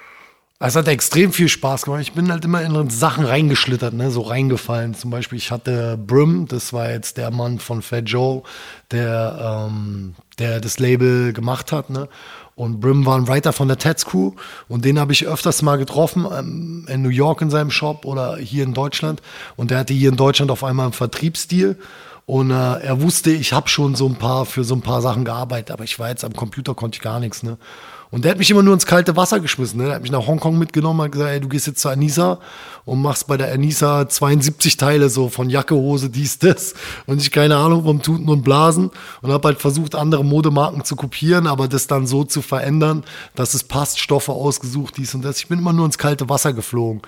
Es 0.62 0.76
hat 0.76 0.88
extrem 0.88 1.32
viel 1.32 1.48
Spaß 1.48 1.86
gemacht. 1.86 2.02
Ich 2.02 2.12
bin 2.12 2.30
halt 2.30 2.44
immer 2.44 2.60
in 2.62 2.90
Sachen 2.90 3.24
reingeschlittert, 3.24 3.94
ne, 3.94 4.10
so 4.10 4.20
reingefallen. 4.20 4.92
Zum 4.92 5.10
Beispiel, 5.10 5.38
ich 5.38 5.50
hatte 5.50 5.96
Brim, 5.96 6.46
das 6.48 6.74
war 6.74 6.90
jetzt 6.90 7.16
der 7.16 7.30
Mann 7.30 7.58
von 7.58 7.80
Fat 7.80 8.06
Joe, 8.10 8.42
der, 8.90 9.68
ähm, 9.70 10.14
der 10.38 10.60
das 10.60 10.78
Label 10.78 11.32
gemacht 11.32 11.72
hat, 11.72 11.88
ne. 11.88 12.08
Und 12.56 12.78
Brim 12.78 13.06
war 13.06 13.16
ein 13.16 13.26
Writer 13.26 13.54
von 13.54 13.68
der 13.68 13.78
Tats 13.78 14.04
Crew 14.04 14.32
und 14.68 14.84
den 14.84 15.00
habe 15.00 15.14
ich 15.14 15.26
öfters 15.26 15.62
mal 15.62 15.78
getroffen, 15.78 16.26
ähm, 16.30 16.84
in 16.90 17.00
New 17.00 17.08
York 17.08 17.40
in 17.40 17.48
seinem 17.48 17.70
Shop 17.70 18.04
oder 18.04 18.36
hier 18.36 18.64
in 18.64 18.74
Deutschland. 18.74 19.22
Und 19.56 19.70
der 19.70 19.78
hatte 19.78 19.94
hier 19.94 20.10
in 20.10 20.16
Deutschland 20.16 20.50
auf 20.50 20.62
einmal 20.62 20.84
einen 20.84 20.92
Vertriebsstil. 20.92 21.78
Und 22.26 22.50
äh, 22.50 22.80
er 22.80 23.00
wusste, 23.00 23.30
ich 23.30 23.54
habe 23.54 23.70
schon 23.70 23.94
so 23.94 24.06
ein 24.06 24.16
paar 24.16 24.44
für 24.44 24.62
so 24.62 24.74
ein 24.74 24.82
paar 24.82 25.00
Sachen 25.00 25.24
gearbeitet, 25.24 25.70
aber 25.70 25.84
ich 25.84 25.98
war 25.98 26.10
jetzt 26.10 26.22
am 26.22 26.34
Computer, 26.34 26.74
konnte 26.74 26.96
ich 26.96 27.02
gar 27.02 27.18
nichts. 27.18 27.42
Ne? 27.42 27.56
Und 28.10 28.24
der 28.24 28.32
hat 28.32 28.38
mich 28.38 28.50
immer 28.50 28.62
nur 28.62 28.74
ins 28.74 28.86
kalte 28.86 29.16
Wasser 29.16 29.38
geschmissen. 29.38 29.78
Ne? 29.78 29.86
Der 29.86 29.94
hat 29.94 30.02
mich 30.02 30.10
nach 30.10 30.26
Hongkong 30.26 30.58
mitgenommen, 30.58 31.00
hat 31.02 31.12
gesagt, 31.12 31.30
ey, 31.30 31.40
du 31.40 31.48
gehst 31.48 31.68
jetzt 31.68 31.80
zur 31.80 31.92
Anissa 31.92 32.40
und 32.84 33.00
machst 33.00 33.28
bei 33.28 33.36
der 33.36 33.52
Anissa 33.52 34.08
72 34.08 34.76
Teile 34.76 35.08
so 35.08 35.28
von 35.28 35.48
Jacke, 35.48 35.76
Hose, 35.76 36.10
dies, 36.10 36.38
das. 36.40 36.74
Und 37.06 37.20
ich 37.20 37.30
keine 37.30 37.56
Ahnung 37.56 37.84
vom 37.84 38.02
Tuten 38.02 38.28
und 38.28 38.42
Blasen. 38.42 38.90
Und 39.22 39.30
habe 39.30 39.46
halt 39.46 39.60
versucht, 39.60 39.94
andere 39.94 40.24
Modemarken 40.24 40.84
zu 40.84 40.96
kopieren, 40.96 41.46
aber 41.46 41.68
das 41.68 41.86
dann 41.86 42.08
so 42.08 42.24
zu 42.24 42.42
verändern, 42.42 43.04
dass 43.36 43.54
es 43.54 43.62
passt, 43.62 44.00
Stoffe 44.00 44.32
ausgesucht, 44.32 44.96
dies 44.96 45.14
und 45.14 45.24
das. 45.24 45.38
Ich 45.38 45.46
bin 45.46 45.60
immer 45.60 45.72
nur 45.72 45.86
ins 45.86 45.98
kalte 45.98 46.28
Wasser 46.28 46.52
geflogen. 46.52 47.02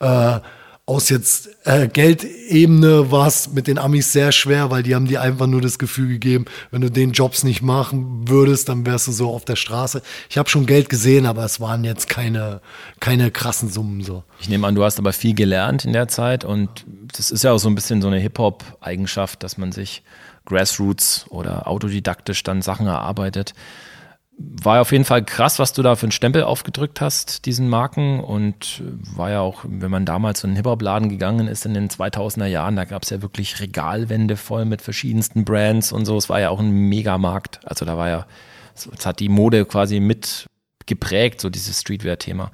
Äh, 0.00 0.40
aus 0.84 1.10
jetzt 1.10 1.48
äh, 1.64 1.86
Geldebene 1.86 3.12
war 3.12 3.28
es 3.28 3.52
mit 3.52 3.68
den 3.68 3.78
Amis 3.78 4.12
sehr 4.12 4.32
schwer, 4.32 4.70
weil 4.70 4.82
die 4.82 4.96
haben 4.96 5.06
dir 5.06 5.22
einfach 5.22 5.46
nur 5.46 5.60
das 5.60 5.78
Gefühl 5.78 6.08
gegeben, 6.08 6.46
wenn 6.72 6.80
du 6.80 6.90
den 6.90 7.12
Jobs 7.12 7.44
nicht 7.44 7.62
machen 7.62 8.28
würdest, 8.28 8.68
dann 8.68 8.84
wärst 8.84 9.06
du 9.06 9.12
so 9.12 9.30
auf 9.30 9.44
der 9.44 9.54
Straße. 9.54 10.02
Ich 10.28 10.38
habe 10.38 10.48
schon 10.48 10.66
Geld 10.66 10.88
gesehen, 10.88 11.24
aber 11.24 11.44
es 11.44 11.60
waren 11.60 11.84
jetzt 11.84 12.08
keine, 12.08 12.60
keine 12.98 13.30
krassen 13.30 13.68
Summen 13.68 14.02
so. 14.02 14.24
Ich 14.40 14.48
nehme 14.48 14.66
an, 14.66 14.74
du 14.74 14.82
hast 14.82 14.98
aber 14.98 15.12
viel 15.12 15.34
gelernt 15.34 15.84
in 15.84 15.92
der 15.92 16.08
Zeit 16.08 16.44
und 16.44 16.84
das 17.16 17.30
ist 17.30 17.44
ja 17.44 17.52
auch 17.52 17.58
so 17.58 17.68
ein 17.68 17.76
bisschen 17.76 18.02
so 18.02 18.08
eine 18.08 18.18
Hip-Hop-Eigenschaft, 18.18 19.44
dass 19.44 19.56
man 19.56 19.70
sich 19.70 20.02
Grassroots 20.46 21.26
oder 21.28 21.68
autodidaktisch 21.68 22.42
dann 22.42 22.60
Sachen 22.60 22.88
erarbeitet 22.88 23.54
war 24.62 24.80
auf 24.80 24.92
jeden 24.92 25.04
Fall 25.04 25.24
krass, 25.24 25.58
was 25.58 25.72
du 25.72 25.82
da 25.82 25.96
für 25.96 26.04
einen 26.04 26.12
Stempel 26.12 26.42
aufgedrückt 26.42 27.00
hast, 27.00 27.46
diesen 27.46 27.68
Marken. 27.68 28.20
Und 28.20 28.82
war 29.14 29.30
ja 29.30 29.40
auch, 29.40 29.64
wenn 29.66 29.90
man 29.90 30.04
damals 30.04 30.44
in 30.44 30.50
einen 30.50 30.56
Hip-Hop-Laden 30.56 31.08
gegangen 31.08 31.48
ist 31.48 31.66
in 31.66 31.74
den 31.74 31.88
2000er 31.88 32.46
Jahren, 32.46 32.76
da 32.76 32.84
gab 32.84 33.02
es 33.02 33.10
ja 33.10 33.22
wirklich 33.22 33.60
Regalwände 33.60 34.36
voll 34.36 34.64
mit 34.64 34.82
verschiedensten 34.82 35.44
Brands 35.44 35.92
und 35.92 36.04
so. 36.04 36.16
Es 36.16 36.28
war 36.28 36.40
ja 36.40 36.50
auch 36.50 36.60
ein 36.60 36.70
Megamarkt. 36.70 37.60
Also 37.64 37.84
da 37.84 37.96
war 37.96 38.08
ja, 38.08 38.26
es 38.74 39.06
hat 39.06 39.20
die 39.20 39.28
Mode 39.28 39.64
quasi 39.64 40.00
mit 40.00 40.46
geprägt, 40.86 41.40
so 41.40 41.50
dieses 41.50 41.80
Streetwear-Thema. 41.80 42.50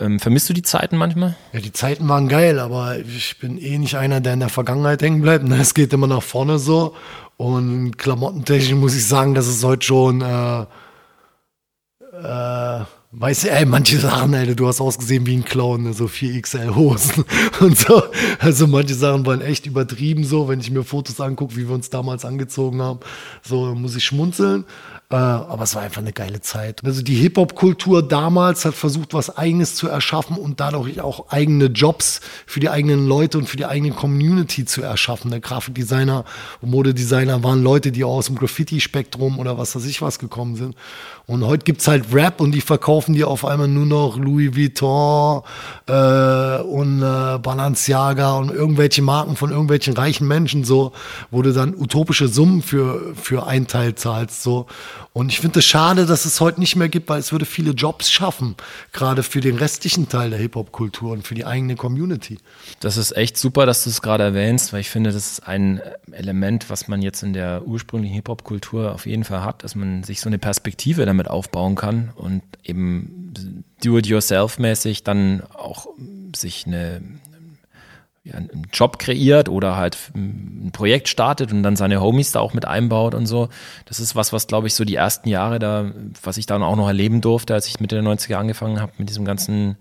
Ähm, 0.00 0.20
vermisst 0.20 0.48
du 0.48 0.52
die 0.52 0.62
Zeiten 0.62 0.96
manchmal? 0.96 1.36
Ja, 1.52 1.60
die 1.60 1.72
Zeiten 1.72 2.08
waren 2.08 2.28
geil, 2.28 2.60
aber 2.60 2.98
ich 2.98 3.38
bin 3.40 3.58
eh 3.58 3.78
nicht 3.78 3.96
einer, 3.96 4.20
der 4.20 4.34
in 4.34 4.40
der 4.40 4.48
Vergangenheit 4.48 5.02
hängen 5.02 5.22
bleibt. 5.22 5.44
Ne? 5.44 5.58
Es 5.60 5.74
geht 5.74 5.92
immer 5.92 6.06
nach 6.06 6.22
vorne 6.22 6.58
so. 6.58 6.94
Und 7.36 7.98
klamottentechnisch 7.98 8.74
muss 8.74 8.96
ich 8.96 9.06
sagen, 9.06 9.34
dass 9.34 9.46
es 9.46 9.64
heute 9.64 9.84
schon 9.84 10.20
äh, 10.20 10.66
äh, 12.22 12.84
weißt 13.12 13.44
du, 13.44 13.50
ey, 13.50 13.64
manche 13.64 13.98
Sachen, 13.98 14.34
ey, 14.34 14.54
du 14.54 14.66
hast 14.66 14.80
ausgesehen 14.80 15.26
wie 15.26 15.36
ein 15.36 15.44
Clown, 15.44 15.84
ne, 15.84 15.92
so 15.92 16.06
4XL-Hosen 16.06 17.24
und 17.60 17.78
so. 17.78 18.02
Also 18.38 18.66
manche 18.66 18.94
Sachen 18.94 19.24
waren 19.26 19.40
echt 19.40 19.66
übertrieben 19.66 20.24
so, 20.24 20.48
wenn 20.48 20.60
ich 20.60 20.70
mir 20.70 20.84
Fotos 20.84 21.20
angucke, 21.20 21.56
wie 21.56 21.68
wir 21.68 21.74
uns 21.74 21.90
damals 21.90 22.24
angezogen 22.24 22.82
haben, 22.82 23.00
so 23.42 23.74
muss 23.74 23.96
ich 23.96 24.04
schmunzeln. 24.04 24.64
Äh, 25.10 25.16
aber 25.16 25.62
es 25.62 25.74
war 25.74 25.80
einfach 25.80 26.02
eine 26.02 26.12
geile 26.12 26.42
Zeit. 26.42 26.84
Also 26.84 27.00
die 27.00 27.14
Hip-Hop-Kultur 27.14 28.06
damals 28.06 28.66
hat 28.66 28.74
versucht, 28.74 29.14
was 29.14 29.34
Eigenes 29.38 29.74
zu 29.74 29.88
erschaffen 29.88 30.36
und 30.36 30.60
dadurch 30.60 31.00
auch 31.00 31.30
eigene 31.30 31.66
Jobs 31.66 32.20
für 32.44 32.60
die 32.60 32.68
eigenen 32.68 33.06
Leute 33.06 33.38
und 33.38 33.48
für 33.48 33.56
die 33.56 33.64
eigene 33.64 33.94
Community 33.94 34.66
zu 34.66 34.82
erschaffen. 34.82 35.30
Der 35.30 35.40
Grafikdesigner 35.40 36.26
und 36.60 36.70
Modedesigner 36.70 37.42
waren 37.42 37.62
Leute, 37.62 37.90
die 37.90 38.04
aus 38.04 38.26
dem 38.26 38.36
Graffiti-Spektrum 38.36 39.38
oder 39.38 39.56
was 39.56 39.74
weiß 39.74 39.86
ich 39.86 40.02
was 40.02 40.18
gekommen 40.18 40.56
sind. 40.56 40.76
Und 41.24 41.42
heute 41.46 41.64
gibt's 41.64 41.88
halt 41.88 42.12
Rap 42.12 42.42
und 42.42 42.52
die 42.52 42.60
verkaufen 42.60 43.14
dir 43.14 43.28
auf 43.28 43.46
einmal 43.46 43.68
nur 43.68 43.86
noch 43.86 44.18
Louis 44.18 44.54
Vuitton 44.54 45.42
äh, 45.86 46.60
und 46.62 47.02
äh, 47.02 47.38
Balenciaga 47.38 48.36
und 48.36 48.50
irgendwelche 48.50 49.00
Marken 49.00 49.36
von 49.36 49.50
irgendwelchen 49.50 49.94
reichen 49.94 50.28
Menschen 50.28 50.64
so, 50.64 50.92
wo 51.30 51.40
du 51.40 51.54
dann 51.54 51.74
utopische 51.74 52.28
Summen 52.28 52.60
für, 52.60 53.14
für 53.14 53.46
einen 53.46 53.66
Teil 53.66 53.94
zahlst. 53.94 54.42
So. 54.42 54.66
Und 55.12 55.30
ich 55.30 55.40
finde 55.40 55.60
es 55.60 55.64
schade, 55.64 56.06
dass 56.06 56.24
es 56.24 56.40
heute 56.40 56.60
nicht 56.60 56.76
mehr 56.76 56.88
gibt, 56.88 57.08
weil 57.08 57.20
es 57.20 57.32
würde 57.32 57.44
viele 57.44 57.72
Jobs 57.72 58.10
schaffen, 58.10 58.56
gerade 58.92 59.22
für 59.22 59.40
den 59.40 59.56
restlichen 59.56 60.08
Teil 60.08 60.30
der 60.30 60.38
Hip-Hop-Kultur 60.38 61.12
und 61.12 61.26
für 61.26 61.34
die 61.34 61.44
eigene 61.44 61.76
Community. 61.76 62.38
Das 62.80 62.96
ist 62.96 63.16
echt 63.16 63.36
super, 63.36 63.66
dass 63.66 63.84
du 63.84 63.90
es 63.90 64.02
gerade 64.02 64.24
erwähnst, 64.24 64.72
weil 64.72 64.80
ich 64.80 64.90
finde, 64.90 65.12
das 65.12 65.32
ist 65.32 65.46
ein 65.46 65.80
Element, 66.12 66.70
was 66.70 66.88
man 66.88 67.02
jetzt 67.02 67.22
in 67.22 67.32
der 67.32 67.66
ursprünglichen 67.66 68.14
Hip-Hop-Kultur 68.14 68.92
auf 68.92 69.06
jeden 69.06 69.24
Fall 69.24 69.42
hat, 69.42 69.64
dass 69.64 69.74
man 69.74 70.04
sich 70.04 70.20
so 70.20 70.28
eine 70.28 70.38
Perspektive 70.38 71.06
damit 71.06 71.28
aufbauen 71.28 71.74
kann 71.74 72.10
und 72.14 72.42
eben 72.64 73.64
do-it-yourself-mäßig 73.82 75.04
dann 75.04 75.42
auch 75.54 75.88
sich 76.34 76.66
eine 76.66 77.00
einen 78.32 78.66
Job 78.72 78.98
kreiert 78.98 79.48
oder 79.48 79.76
halt 79.76 79.96
ein 80.14 80.70
Projekt 80.72 81.08
startet 81.08 81.52
und 81.52 81.62
dann 81.62 81.76
seine 81.76 82.00
Homies 82.00 82.32
da 82.32 82.40
auch 82.40 82.54
mit 82.54 82.64
einbaut 82.64 83.14
und 83.14 83.26
so. 83.26 83.48
Das 83.86 84.00
ist 84.00 84.16
was, 84.16 84.32
was 84.32 84.46
glaube 84.46 84.66
ich 84.66 84.74
so 84.74 84.84
die 84.84 84.94
ersten 84.94 85.28
Jahre 85.28 85.58
da, 85.58 85.90
was 86.22 86.36
ich 86.36 86.46
dann 86.46 86.62
auch 86.62 86.76
noch 86.76 86.88
erleben 86.88 87.20
durfte, 87.20 87.54
als 87.54 87.66
ich 87.66 87.80
Mitte 87.80 88.00
der 88.00 88.04
90er 88.04 88.34
angefangen 88.34 88.80
habe 88.80 88.92
mit 88.98 89.08
diesem 89.08 89.24
ganzen 89.24 89.76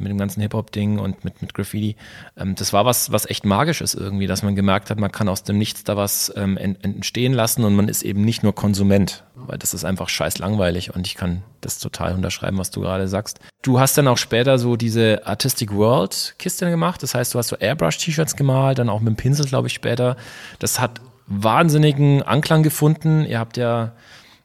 mit 0.00 0.10
dem 0.10 0.18
ganzen 0.18 0.40
Hip-Hop-Ding 0.40 0.98
und 0.98 1.24
mit, 1.24 1.40
mit 1.42 1.54
Graffiti. 1.54 1.96
Ähm, 2.36 2.54
das 2.54 2.72
war 2.72 2.84
was, 2.84 3.12
was 3.12 3.26
echt 3.26 3.44
magisches 3.44 3.94
irgendwie, 3.94 4.26
dass 4.26 4.42
man 4.42 4.54
gemerkt 4.54 4.90
hat, 4.90 4.98
man 4.98 5.12
kann 5.12 5.28
aus 5.28 5.42
dem 5.42 5.58
Nichts 5.58 5.84
da 5.84 5.96
was 5.96 6.32
ähm, 6.36 6.56
entstehen 6.56 7.32
lassen 7.32 7.64
und 7.64 7.74
man 7.74 7.88
ist 7.88 8.02
eben 8.02 8.22
nicht 8.22 8.42
nur 8.42 8.54
Konsument, 8.54 9.24
weil 9.34 9.58
das 9.58 9.74
ist 9.74 9.84
einfach 9.84 10.08
scheiß 10.08 10.38
langweilig 10.38 10.94
und 10.94 11.06
ich 11.06 11.14
kann 11.14 11.42
das 11.60 11.78
total 11.78 12.14
unterschreiben, 12.14 12.58
was 12.58 12.70
du 12.70 12.80
gerade 12.80 13.08
sagst. 13.08 13.40
Du 13.62 13.80
hast 13.80 13.96
dann 13.96 14.08
auch 14.08 14.18
später 14.18 14.58
so 14.58 14.76
diese 14.76 15.26
Artistic 15.26 15.72
World 15.72 16.34
Kiste 16.38 16.68
gemacht, 16.68 17.02
das 17.02 17.14
heißt, 17.14 17.34
du 17.34 17.38
hast 17.38 17.48
so 17.48 17.56
Airbrush-T-Shirts 17.56 18.36
gemalt, 18.36 18.78
dann 18.78 18.88
auch 18.88 19.00
mit 19.00 19.08
dem 19.08 19.16
Pinsel, 19.16 19.46
glaube 19.46 19.68
ich, 19.68 19.74
später. 19.74 20.16
Das 20.58 20.80
hat 20.80 21.00
wahnsinnigen 21.26 22.22
Anklang 22.22 22.62
gefunden. 22.62 23.24
Ihr 23.24 23.38
habt 23.38 23.56
ja 23.56 23.92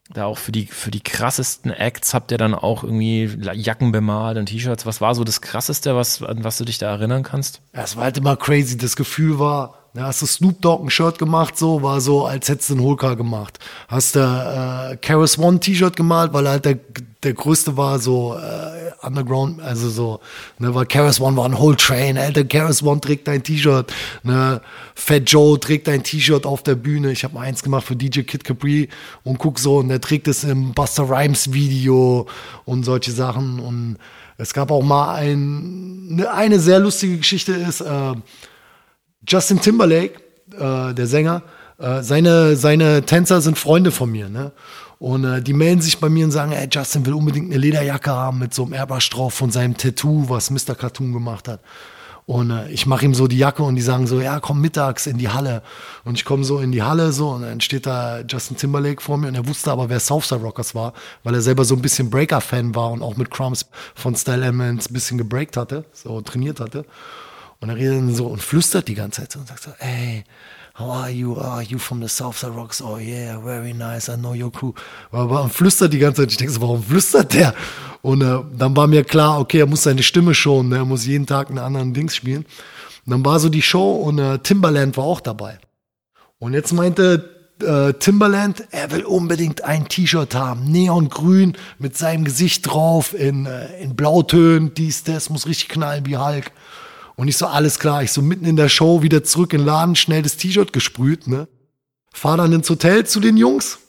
da 0.09 0.25
auch 0.25 0.39
für 0.39 0.51
die, 0.51 0.65
für 0.65 0.89
die 0.89 1.01
krassesten 1.01 1.71
Acts 1.71 2.13
habt 2.13 2.31
ihr 2.31 2.37
dann 2.37 2.55
auch 2.55 2.83
irgendwie 2.83 3.25
Jacken 3.53 3.91
bemalt 3.91 4.37
und 4.37 4.47
T-Shirts. 4.47 4.85
Was 4.85 5.01
war 5.01 5.13
so 5.13 5.23
das 5.23 5.41
krasseste, 5.41 5.95
was, 5.95 6.23
an 6.23 6.43
was 6.43 6.57
du 6.57 6.65
dich 6.65 6.79
da 6.79 6.89
erinnern 6.89 7.23
kannst? 7.23 7.61
Es 7.73 7.95
war 7.95 8.05
halt 8.05 8.17
immer 8.17 8.35
crazy. 8.35 8.77
Das 8.77 8.95
Gefühl 8.95 9.37
war, 9.37 9.78
da 9.99 10.05
hast 10.05 10.21
du 10.21 10.25
Snoop 10.25 10.61
Dogg 10.61 10.81
ein 10.81 10.89
Shirt 10.89 11.19
gemacht, 11.19 11.57
so, 11.57 11.83
war 11.83 11.99
so, 11.99 12.25
als 12.25 12.47
hättest 12.47 12.69
du 12.69 12.75
einen 12.75 12.83
Holka 12.83 13.15
gemacht. 13.15 13.59
Hast 13.89 14.15
du 14.15 14.19
äh, 14.19 14.95
Karis 14.95 15.37
One 15.37 15.59
T-Shirt 15.59 15.97
gemalt, 15.97 16.31
weil 16.31 16.47
halt 16.47 16.63
der, 16.63 16.79
der 17.21 17.33
größte 17.33 17.75
war 17.75 17.99
so 17.99 18.33
äh, 18.33 19.05
Underground, 19.05 19.61
also 19.61 19.89
so, 19.89 20.21
ne, 20.57 20.73
weil 20.73 20.85
Karis 20.85 21.19
One 21.19 21.35
war 21.35 21.43
ein 21.43 21.59
Whole 21.59 21.75
Train, 21.75 22.17
Alter, 22.17 22.45
Karis 22.45 22.81
One 22.81 23.01
trägt 23.01 23.27
dein 23.27 23.43
T-Shirt, 23.43 23.91
ne, 24.23 24.61
Fat 24.95 25.29
Joe 25.29 25.59
trägt 25.59 25.89
dein 25.89 26.01
T-Shirt 26.01 26.45
auf 26.45 26.63
der 26.63 26.75
Bühne. 26.75 27.11
Ich 27.11 27.25
habe 27.25 27.33
mal 27.33 27.41
eins 27.41 27.61
gemacht 27.61 27.85
für 27.85 27.97
DJ 27.97 28.21
Kid 28.21 28.45
Capri 28.45 28.87
und 29.25 29.37
guck 29.37 29.59
so, 29.59 29.79
und 29.79 29.89
der 29.89 29.99
trägt 29.99 30.29
es 30.29 30.45
im 30.45 30.73
Buster 30.73 31.09
Rhymes 31.09 31.51
Video 31.51 32.25
und 32.63 32.85
solche 32.85 33.11
Sachen. 33.11 33.59
Und 33.59 33.97
es 34.37 34.53
gab 34.53 34.71
auch 34.71 34.81
mal 34.81 35.15
ein, 35.15 36.15
ne, 36.15 36.31
eine 36.31 36.61
sehr 36.61 36.79
lustige 36.79 37.17
Geschichte 37.17 37.51
ist, 37.51 37.81
äh, 37.81 38.13
Justin 39.29 39.61
Timberlake, 39.61 40.19
äh, 40.57 40.93
der 40.93 41.05
Sänger, 41.05 41.43
äh, 41.77 42.01
seine, 42.01 42.55
seine 42.55 43.03
Tänzer 43.03 43.41
sind 43.41 43.59
Freunde 43.59 43.91
von 43.91 44.11
mir, 44.11 44.27
ne? 44.27 44.51
Und 44.97 45.23
äh, 45.23 45.41
die 45.41 45.53
melden 45.53 45.81
sich 45.81 45.99
bei 45.99 46.09
mir 46.09 46.25
und 46.25 46.31
sagen, 46.31 46.51
ey, 46.51 46.67
Justin 46.69 47.05
will 47.05 47.13
unbedingt 47.13 47.49
eine 47.49 47.57
Lederjacke 47.57 48.11
haben 48.11 48.39
mit 48.39 48.53
so 48.53 48.63
einem 48.63 48.73
Airbrush 48.73 49.09
drauf 49.11 49.33
von 49.33 49.49
seinem 49.49 49.77
Tattoo, 49.77 50.25
was 50.27 50.49
Mr. 50.49 50.75
Cartoon 50.75 51.13
gemacht 51.13 51.47
hat. 51.47 51.61
Und 52.25 52.51
äh, 52.51 52.69
ich 52.69 52.85
mache 52.85 53.05
ihm 53.05 53.13
so 53.13 53.27
die 53.27 53.37
Jacke 53.37 53.63
und 53.63 53.75
die 53.75 53.81
sagen 53.81 54.07
so, 54.07 54.19
ja, 54.19 54.39
komm 54.39 54.61
mittags 54.61 55.07
in 55.07 55.17
die 55.17 55.29
Halle. 55.29 55.61
Und 56.03 56.15
ich 56.15 56.25
komme 56.25 56.43
so 56.43 56.59
in 56.59 56.71
die 56.71 56.83
Halle 56.83 57.13
so 57.13 57.29
und 57.29 57.43
dann 57.43 57.61
steht 57.61 57.85
da 57.85 58.21
Justin 58.21 58.57
Timberlake 58.57 59.01
vor 59.01 59.17
mir 59.17 59.27
und 59.27 59.35
er 59.35 59.47
wusste 59.47 59.71
aber, 59.71 59.89
wer 59.89 59.99
Southside 59.99 60.41
Rockers 60.41 60.75
war, 60.75 60.93
weil 61.23 61.33
er 61.33 61.41
selber 61.41 61.65
so 61.65 61.75
ein 61.75 61.81
bisschen 61.81 62.09
Breaker-Fan 62.09 62.75
war 62.75 62.91
und 62.91 63.03
auch 63.03 63.15
mit 63.15 63.31
Crumbs 63.31 63.67
von 63.95 64.15
Style 64.15 64.43
Elements 64.43 64.89
ein 64.89 64.93
bisschen 64.93 65.17
gebreakt 65.17 65.55
hatte, 65.55 65.85
so 65.93 66.19
trainiert 66.21 66.59
hatte. 66.59 66.85
Und 67.61 67.69
er 67.69 67.75
redet 67.75 67.97
dann 67.97 68.15
so 68.15 68.27
und 68.27 68.41
flüstert 68.41 68.87
die 68.87 68.95
ganze 68.95 69.21
Zeit 69.21 69.31
so 69.33 69.39
und 69.39 69.47
sagt 69.47 69.63
so, 69.63 69.71
ey, 69.79 70.23
How 70.79 70.91
are 70.91 71.09
you? 71.09 71.35
Are 71.35 71.61
you 71.61 71.77
from 71.77 72.01
the 72.01 72.07
Southside 72.07 72.53
Rocks? 72.53 72.81
Oh 72.81 72.97
yeah, 72.97 73.37
very 73.43 73.73
nice. 73.73 74.07
I 74.07 74.15
know 74.15 74.33
your 74.33 74.49
crew. 74.49 74.71
Und 75.11 75.51
flüstert 75.51 75.91
die 75.91 75.99
ganze 75.99 76.21
Zeit. 76.21 76.31
Ich 76.31 76.37
denke 76.37 76.53
so, 76.53 76.61
warum 76.61 76.81
flüstert 76.81 77.33
der? 77.33 77.53
Und 78.01 78.21
äh, 78.21 78.39
dann 78.57 78.77
war 78.77 78.87
mir 78.87 79.03
klar, 79.03 79.41
okay, 79.41 79.59
er 79.59 79.65
muss 79.65 79.83
seine 79.83 80.03
Stimme 80.03 80.33
schonen. 80.33 80.69
Ne? 80.69 80.77
Er 80.77 80.85
muss 80.85 81.05
jeden 81.05 81.25
Tag 81.25 81.49
einen 81.49 81.57
anderen 81.57 81.93
Dings 81.93 82.15
spielen. 82.15 82.45
Und 83.05 83.11
dann 83.11 83.25
war 83.25 83.41
so 83.41 83.49
die 83.49 83.61
Show 83.61 83.95
und 83.95 84.19
äh, 84.19 84.39
Timberland 84.39 84.95
war 84.95 85.03
auch 85.03 85.19
dabei. 85.19 85.59
Und 86.37 86.53
jetzt 86.53 86.71
meinte 86.71 87.29
äh, 87.61 87.91
Timberland, 87.93 88.63
er 88.71 88.91
will 88.91 89.03
unbedingt 89.03 89.65
ein 89.65 89.89
T-Shirt 89.89 90.33
haben, 90.33 90.71
neongrün 90.71 91.57
mit 91.77 91.97
seinem 91.97 92.23
Gesicht 92.23 92.67
drauf 92.67 93.13
in, 93.13 93.45
äh, 93.45 93.81
in 93.81 93.97
Blautönen, 93.97 94.73
dies, 94.73 95.03
das, 95.03 95.29
muss 95.29 95.45
richtig 95.45 95.67
knallen 95.67 96.05
wie 96.05 96.15
Hulk. 96.15 96.51
Und 97.19 97.27
ich 97.27 97.35
so, 97.35 97.47
alles 97.47 97.79
klar, 97.79 98.01
ich 98.01 98.13
so 98.13 98.21
mitten 98.21 98.45
in 98.45 98.55
der 98.55 98.69
Show 98.69 99.01
wieder 99.01 99.25
zurück 99.25 99.51
in 99.51 99.59
den 99.59 99.65
Laden, 99.65 99.97
schnell 99.97 100.21
das 100.21 100.37
T-Shirt 100.37 100.71
gesprüht, 100.71 101.27
ne? 101.27 101.49
Fahr 102.13 102.37
dann 102.37 102.53
ins 102.53 102.69
Hotel 102.69 103.05
zu 103.05 103.19
den 103.19 103.35
Jungs, 103.35 103.79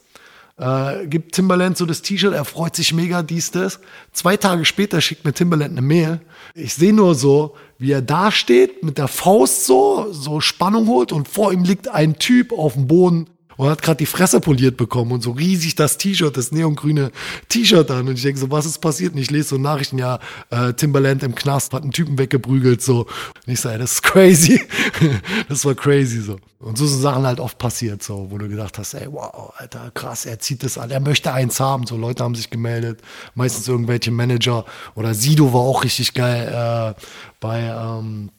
äh, 0.57 1.07
gibt 1.07 1.37
Timberland 1.37 1.77
so 1.77 1.87
das 1.87 2.03
T-Shirt, 2.03 2.35
er 2.35 2.45
freut 2.45 2.75
sich 2.75 2.93
mega, 2.93 3.23
dies, 3.23 3.53
das. 3.53 3.79
Zwei 4.11 4.37
Tage 4.37 4.64
später 4.64 5.01
schickt 5.01 5.25
mir 5.25 5.33
Timberland 5.33 5.71
eine 5.71 5.81
Mail. 5.81 6.21
Ich 6.57 6.75
sehe 6.75 6.93
nur 6.93 7.14
so, 7.14 7.55
wie 7.79 7.93
er 7.93 8.03
da 8.03 8.33
steht, 8.33 8.83
mit 8.83 8.99
der 8.99 9.07
Faust 9.07 9.64
so, 9.64 10.09
so 10.11 10.40
Spannung 10.40 10.88
holt 10.88 11.12
und 11.12 11.29
vor 11.29 11.53
ihm 11.53 11.62
liegt 11.62 11.87
ein 11.87 12.19
Typ 12.19 12.51
auf 12.51 12.73
dem 12.73 12.88
Boden 12.88 13.31
und 13.61 13.68
hat 13.68 13.83
gerade 13.83 13.99
die 13.99 14.07
Fresse 14.07 14.40
poliert 14.40 14.79
bekommen 14.79 15.12
und 15.12 15.23
so 15.23 15.33
riesig 15.33 15.75
das 15.75 15.99
T-Shirt, 15.99 16.35
das 16.35 16.51
neongrüne 16.51 17.12
T-Shirt 17.51 17.90
an. 17.90 18.09
Und 18.09 18.14
ich 18.14 18.23
denke 18.23 18.40
so, 18.40 18.51
was 18.51 18.64
ist 18.64 18.79
passiert? 18.79 19.12
Und 19.12 19.20
ich 19.20 19.31
lese 19.31 19.51
so 19.51 19.59
Nachrichten, 19.59 19.99
ja, 19.99 20.18
äh, 20.49 20.73
Timberland 20.73 21.23
im 21.23 21.35
Knast 21.35 21.75
hat 21.75 21.83
einen 21.83 21.92
Typen 21.92 22.16
weggeprügelt, 22.16 22.81
so. 22.81 23.01
Und 23.01 23.53
ich 23.53 23.61
sage, 23.61 23.77
das 23.77 23.92
ist 23.92 24.03
crazy. 24.03 24.62
das 25.51 25.62
war 25.66 25.75
crazy, 25.75 26.23
so. 26.23 26.38
Und 26.59 26.79
so 26.79 26.87
sind 26.87 27.03
Sachen 27.03 27.27
halt 27.27 27.38
oft 27.38 27.59
passiert, 27.59 28.03
so, 28.03 28.31
wo 28.31 28.38
du 28.38 28.49
gedacht 28.49 28.79
hast, 28.79 28.94
ey, 28.94 29.07
wow, 29.11 29.53
Alter, 29.55 29.90
krass, 29.92 30.25
er 30.25 30.38
zieht 30.38 30.62
das 30.62 30.79
an, 30.79 30.90
er 30.90 31.01
möchte 31.01 31.31
eins 31.31 31.61
haben. 31.61 31.87
So, 31.87 31.99
Leute 31.99 32.25
haben 32.25 32.35
sich 32.35 32.49
gemeldet, 32.49 33.03
meistens 33.35 33.68
irgendwelche 33.68 34.11
Manager. 34.11 34.64
Oder 34.94 35.12
Sido 35.12 35.53
war 35.53 35.61
auch 35.61 35.85
richtig 35.85 36.14
geil 36.14 36.49
äh, 36.96 37.01
bei, 37.40 37.61
ähm, 37.61 38.31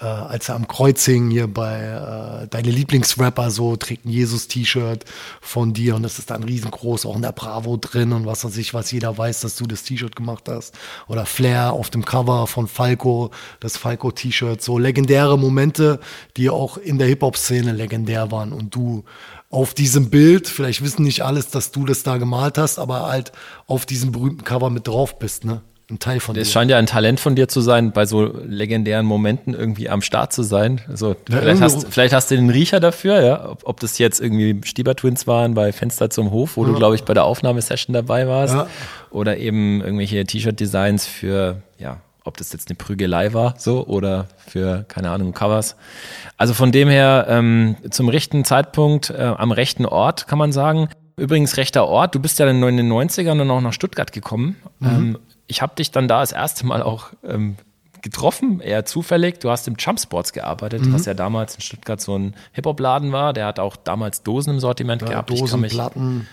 äh, 0.00 0.04
als 0.04 0.48
er 0.48 0.54
am 0.54 0.66
Kreuz 0.66 1.04
hing, 1.04 1.30
hier 1.30 1.46
bei 1.46 2.42
äh, 2.44 2.48
deine 2.48 2.70
Lieblingsrapper, 2.70 3.50
so 3.50 3.76
trägt 3.76 4.06
ein 4.06 4.10
Jesus-T-Shirt 4.10 5.04
von 5.40 5.74
dir 5.74 5.94
und 5.94 6.02
das 6.02 6.18
ist 6.18 6.30
dann 6.30 6.42
riesengroß, 6.42 7.06
auch 7.06 7.16
in 7.16 7.22
der 7.22 7.32
Bravo 7.32 7.76
drin 7.76 8.12
und 8.12 8.26
was 8.26 8.44
weiß 8.44 8.56
ich, 8.56 8.72
was 8.72 8.90
jeder 8.90 9.16
weiß, 9.16 9.40
dass 9.40 9.56
du 9.56 9.66
das 9.66 9.82
T-Shirt 9.82 10.16
gemacht 10.16 10.44
hast. 10.48 10.74
Oder 11.06 11.26
Flair 11.26 11.72
auf 11.72 11.90
dem 11.90 12.04
Cover 12.04 12.46
von 12.46 12.66
Falco, 12.66 13.30
das 13.60 13.76
Falco-T-Shirt, 13.76 14.62
so 14.62 14.78
legendäre 14.78 15.38
Momente, 15.38 16.00
die 16.36 16.48
auch 16.48 16.78
in 16.78 16.98
der 16.98 17.08
Hip-Hop-Szene 17.08 17.72
legendär 17.72 18.30
waren 18.30 18.52
und 18.52 18.74
du 18.74 19.04
auf 19.50 19.74
diesem 19.74 20.10
Bild, 20.10 20.48
vielleicht 20.48 20.82
wissen 20.82 21.02
nicht 21.02 21.22
alles, 21.22 21.48
dass 21.48 21.72
du 21.72 21.84
das 21.84 22.04
da 22.04 22.18
gemalt 22.18 22.56
hast, 22.56 22.78
aber 22.78 23.08
halt 23.08 23.32
auf 23.66 23.84
diesem 23.84 24.12
berühmten 24.12 24.44
Cover 24.44 24.70
mit 24.70 24.86
drauf 24.86 25.18
bist, 25.18 25.44
ne? 25.44 25.62
Ein 25.90 25.98
Teil 25.98 26.20
von 26.20 26.36
Es 26.36 26.48
dir. 26.48 26.52
scheint 26.52 26.70
ja 26.70 26.78
ein 26.78 26.86
Talent 26.86 27.20
von 27.20 27.34
dir 27.34 27.48
zu 27.48 27.60
sein, 27.60 27.92
bei 27.92 28.06
so 28.06 28.32
legendären 28.46 29.04
Momenten 29.06 29.54
irgendwie 29.54 29.88
am 29.88 30.02
Start 30.02 30.32
zu 30.32 30.42
sein. 30.42 30.80
Also 30.88 31.16
Ja, 31.28 31.38
vielleicht, 31.40 31.60
hast, 31.62 31.86
vielleicht 31.90 32.14
hast 32.14 32.30
du 32.30 32.36
den 32.36 32.50
Riecher 32.50 32.80
dafür, 32.80 33.22
ja. 33.22 33.48
Ob, 33.50 33.62
ob 33.64 33.80
das 33.80 33.98
jetzt 33.98 34.20
irgendwie 34.20 34.60
Stieber 34.64 34.94
Twins 34.96 35.26
waren 35.26 35.54
bei 35.54 35.72
Fenster 35.72 36.10
zum 36.10 36.30
Hof, 36.30 36.56
wo 36.56 36.64
du, 36.64 36.74
glaube 36.74 36.94
ich, 36.94 37.04
bei 37.04 37.14
der 37.14 37.24
Aufnahmesession 37.24 37.92
dabei 37.94 38.28
warst. 38.28 38.54
Ja. 38.54 38.66
Oder 39.10 39.38
eben 39.38 39.80
irgendwelche 39.80 40.24
T-Shirt-Designs 40.24 41.06
für, 41.06 41.62
ja, 41.78 41.98
ob 42.24 42.36
das 42.36 42.52
jetzt 42.52 42.68
eine 42.68 42.76
Prügelei 42.76 43.32
war, 43.32 43.54
so, 43.58 43.86
oder 43.86 44.26
für, 44.46 44.84
keine 44.88 45.10
Ahnung, 45.10 45.32
Covers. 45.32 45.76
Also 46.36 46.54
von 46.54 46.70
dem 46.70 46.88
her, 46.88 47.26
ähm, 47.28 47.76
zum 47.90 48.08
rechten 48.08 48.44
Zeitpunkt, 48.44 49.10
äh, 49.10 49.22
am 49.22 49.52
rechten 49.52 49.86
Ort, 49.86 50.26
kann 50.26 50.38
man 50.38 50.52
sagen. 50.52 50.88
Übrigens, 51.16 51.56
rechter 51.56 51.86
Ort, 51.86 52.14
du 52.14 52.20
bist 52.20 52.38
ja 52.38 52.48
in 52.48 52.60
den 52.60 52.90
90ern 52.92 53.36
dann 53.36 53.50
auch 53.50 53.60
nach 53.60 53.72
Stuttgart 53.74 54.12
gekommen. 54.12 54.56
Ähm, 54.82 55.18
ich 55.50 55.62
habe 55.62 55.74
dich 55.74 55.90
dann 55.90 56.08
da 56.08 56.20
das 56.20 56.32
erste 56.32 56.64
Mal 56.64 56.82
auch 56.82 57.08
ähm, 57.24 57.56
getroffen, 58.02 58.60
eher 58.60 58.84
zufällig. 58.86 59.40
Du 59.40 59.50
hast 59.50 59.68
im 59.68 59.74
Jump 59.78 60.00
Sports 60.00 60.32
gearbeitet, 60.32 60.82
was 60.92 61.04
ja 61.06 61.14
damals 61.14 61.56
in 61.56 61.60
Stuttgart 61.60 62.00
so 62.00 62.16
ein 62.16 62.34
Hip-Hop-Laden 62.52 63.12
war. 63.12 63.32
Der 63.32 63.46
hat 63.46 63.58
auch 63.58 63.76
damals 63.76 64.22
Dosen 64.22 64.54
im 64.54 64.60
Sortiment 64.60 65.02
Ja, 65.02 65.08
gehabt. 65.08 65.30
Dosen, 65.30 65.60
mich, 65.60 65.72
Platten. 65.72 66.26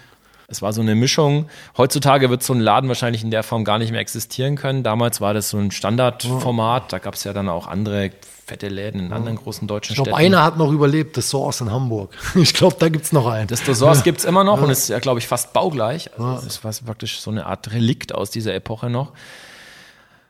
es 0.47 0.62
war 0.62 0.71
so 0.71 0.82
eine 0.82 0.95
Mischung. 0.95 1.47
Heutzutage 1.77 2.30
wird 2.30 2.43
so 2.43 2.53
ein 2.53 2.62
Laden 2.62 2.88
wahrscheinlich 2.88 3.23
in 3.23 3.32
der 3.32 3.43
Form 3.43 3.65
gar 3.65 3.80
nicht 3.80 3.91
mehr 3.91 3.99
existieren 4.01 4.56
können. 4.56 4.84
Damals 4.84 5.19
war 5.19 5.34
das 5.34 5.49
so 5.49 5.58
ein 5.58 5.71
Standardformat. 5.71 6.93
Da 6.93 6.99
gab 6.99 7.15
es 7.15 7.23
ja 7.25 7.34
dann 7.34 7.49
auch 7.49 7.67
andere 7.67 8.12
fette 8.47 8.69
Läden 8.69 9.01
in 9.07 9.13
anderen 9.13 9.36
großen 9.38 9.67
deutschen 9.67 9.91
Ich 9.91 9.95
glaube, 9.97 10.12
Städten. 10.12 10.25
einer 10.25 10.43
hat 10.43 10.57
noch 10.57 10.71
überlebt, 10.71 11.17
das 11.17 11.29
Source 11.29 11.60
in 11.62 11.69
Hamburg. 11.71 12.15
Ich 12.36 12.53
glaube, 12.53 12.77
da 12.79 12.88
gibt's 12.88 13.12
noch 13.12 13.27
einen. 13.27 13.47
Das 13.47 13.62
Dosors 13.63 14.03
gibt's 14.03 14.23
immer 14.23 14.43
noch 14.45 14.62
und 14.62 14.69
ist 14.69 14.88
ja, 14.88 14.99
glaube 14.99 15.19
ich, 15.19 15.27
fast 15.27 15.51
baugleich. 15.53 16.10
Also 16.17 16.45
Das 16.45 16.63
war 16.63 16.71
praktisch 16.86 17.19
so 17.19 17.29
eine 17.29 17.45
Art 17.45 17.71
Relikt 17.73 18.15
aus 18.15 18.31
dieser 18.31 18.53
Epoche 18.53 18.89
noch. 18.89 19.12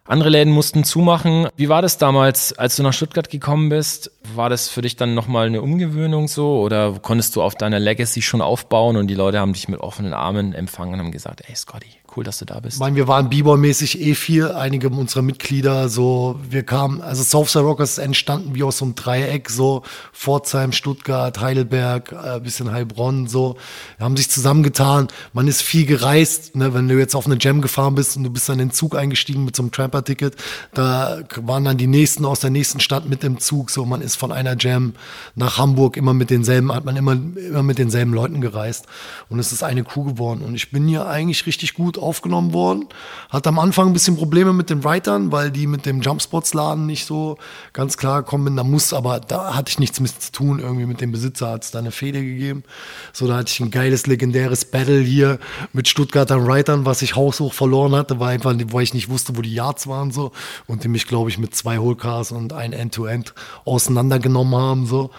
Andere 0.06 0.30
Läden 0.30 0.53
mussten 0.53 0.86
zumachen. 0.86 1.49
Wie 1.58 1.67
war 1.67 1.82
das 1.82 1.97
damals, 1.97 2.58
als 2.58 2.77
du 2.77 2.84
nach 2.84 2.93
Stuttgart 2.93 3.30
gekommen 3.30 3.67
bist? 3.69 4.10
War 4.36 4.49
das 4.49 4.69
für 4.69 4.82
dich 4.82 4.95
dann 4.95 5.13
nochmal 5.13 5.47
eine 5.47 5.62
Umgewöhnung 5.62 6.30
so? 6.30 6.62
Oder 6.62 6.93
konntest 7.01 7.36
du 7.36 7.41
auf 7.43 7.56
deiner 7.56 7.77
Legacy 7.80 8.21
schon 8.21 8.41
aufbauen 8.41 8.95
und 8.95 9.08
die 9.08 9.15
Leute 9.15 9.39
haben 9.39 9.51
dich 9.51 9.67
mit 9.67 9.82
offenen 9.82 10.13
Armen 10.13 10.53
empfangen 10.53 10.93
und 10.93 10.99
haben 11.01 11.12
gesagt, 11.12 11.43
ey 11.47 11.56
Scotty, 11.56 11.89
cool, 12.17 12.23
dass 12.23 12.39
du 12.39 12.45
da 12.45 12.60
bist? 12.60 12.75
Ich 12.75 12.80
meine, 12.80 12.95
wir 12.95 13.08
waren 13.08 13.30
B-Boy-mäßig 13.30 14.01
eh 14.01 14.15
viel, 14.15 14.51
einige 14.51 14.89
unserer 14.89 15.21
Mitglieder, 15.21 15.88
so, 15.88 16.39
wir 16.49 16.63
kamen, 16.63 17.01
also 17.01 17.23
Southside 17.23 17.63
Rockers 17.63 17.97
entstanden 17.97 18.56
wie 18.56 18.63
aus 18.63 18.80
so 18.80 18.86
einem 18.86 18.95
Dreieck, 18.95 19.49
so, 19.49 19.84
Pforzheim, 20.13 20.71
Stuttgart, 20.71 21.39
Heidelberg, 21.39 22.12
äh, 22.12 22.39
bisschen 22.39 22.71
Heilbronn, 22.71 23.27
so, 23.27 23.58
wir 23.97 24.06
haben 24.06 24.17
sich 24.17 24.30
zusammengetan, 24.30 25.08
man 25.34 25.47
ist 25.47 25.62
viel 25.62 25.86
gereist, 25.86 26.56
ne, 26.56 26.73
wenn 26.73 26.88
du 26.88 26.97
jetzt 26.97 27.15
auf 27.15 27.25
eine 27.25 27.38
Jam 27.39 27.62
gefahren 27.62 27.95
bist 27.95 28.17
und 28.17 28.23
du 28.23 28.30
bist 28.30 28.49
dann 28.49 28.60
in 28.60 28.69
den 28.69 28.73
Zug 28.73 28.95
eingestiegen 28.95 29.45
mit 29.45 29.56
so 29.56 29.63
einem 29.63 29.71
Tramper-Ticket, 29.71 30.36
da 30.73 31.19
waren 31.38 31.63
dann 31.63 31.77
die 31.77 31.88
nächsten 31.88 32.25
aus 32.25 32.39
der 32.39 32.49
nächsten 32.49 32.80
Stadt 32.80 33.08
mit 33.08 33.23
im 33.23 33.39
Zug, 33.39 33.69
so, 33.69 33.86
man 33.86 34.01
ist 34.01 34.15
von 34.15 34.32
einer 34.32 34.56
Jam 34.60 34.93
nach 35.36 35.58
Hamburg 35.58 35.97
immer 35.97 36.13
mit 36.13 36.30
denselben, 36.30 36.73
hat 36.73 36.86
man 36.86 36.95
immer, 36.95 37.13
immer 37.13 37.63
mit 37.63 37.77
denselben 37.77 38.13
Leuten 38.13 38.41
gereist. 38.41 38.86
Und 39.30 39.39
es 39.39 39.51
ist 39.51 39.63
eine 39.63 39.84
Crew 39.84 40.03
geworden. 40.03 40.41
Und 40.41 40.56
ich 40.56 40.71
bin 40.71 40.88
hier 40.88 41.08
eigentlich 41.08 41.45
richtig 41.45 41.73
gut 41.73 41.97
aufgenommen 42.08 42.54
worden. 42.54 42.88
Hatte 43.30 43.50
am 43.50 43.60
Anfang 43.60 43.88
ein 43.88 43.93
bisschen 43.93 44.15
Probleme 44.15 44.54
mit 44.54 44.70
den 44.70 44.84
Writern, 44.84 45.32
weil 45.32 45.52
die 45.52 45.67
mit 45.67 45.86
dem 45.86 46.02
Jumpspots-Laden 46.02 46.86
nicht 46.86 47.06
so 47.06 47.38
ganz 47.74 47.98
klar 47.98 48.24
gekommen 48.24 48.46
bin. 48.46 48.56
Da 48.56 48.63
muss, 48.63 48.93
aber 48.93 49.20
da 49.20 49.56
hatte 49.56 49.70
ich 49.70 49.80
nichts 49.80 50.00
mit 50.00 50.22
zu 50.22 50.32
tun. 50.32 50.60
Irgendwie 50.60 50.86
mit 50.86 51.02
dem 51.02 51.12
Besitzer 51.12 51.50
hat 51.50 51.63
es 51.63 51.72
da 51.72 51.80
eine 51.80 51.91
Fehde 51.91 52.24
gegeben. 52.24 52.63
So, 53.12 53.28
da 53.28 53.36
hatte 53.36 53.52
ich 53.52 53.60
ein 53.60 53.72
geiles, 53.72 54.08
legendäres 54.08 54.65
Battle 54.65 55.02
hier 55.02 55.39
mit 55.74 55.88
Stuttgarter 55.88 56.48
Writern, 56.48 56.86
was 56.86 57.02
ich 57.02 57.15
haushoch 57.15 57.54
verloren 57.54 57.93
hatte, 57.93 58.20
weil 58.20 58.36
einfach, 58.36 58.56
weil 58.72 58.84
ich 58.84 58.93
nicht 58.93 59.10
wusste, 59.10 59.36
wo 59.36 59.41
die 59.41 59.54
Yards 59.54 59.88
waren 59.88 60.12
so 60.12 60.32
und 60.65 60.84
die 60.84 60.88
mich, 60.88 61.08
glaube 61.08 61.30
ich, 61.30 61.38
mit 61.38 61.54
zwei 61.54 61.78
Holcars 61.78 62.32
und 62.32 62.54
ein 62.54 62.72
End-to-End 62.72 63.34
auseinandergenommen 63.65 64.56
haben 64.56 64.86
so. 64.86 65.12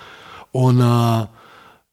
Und 0.53 0.81
äh, 0.81 1.27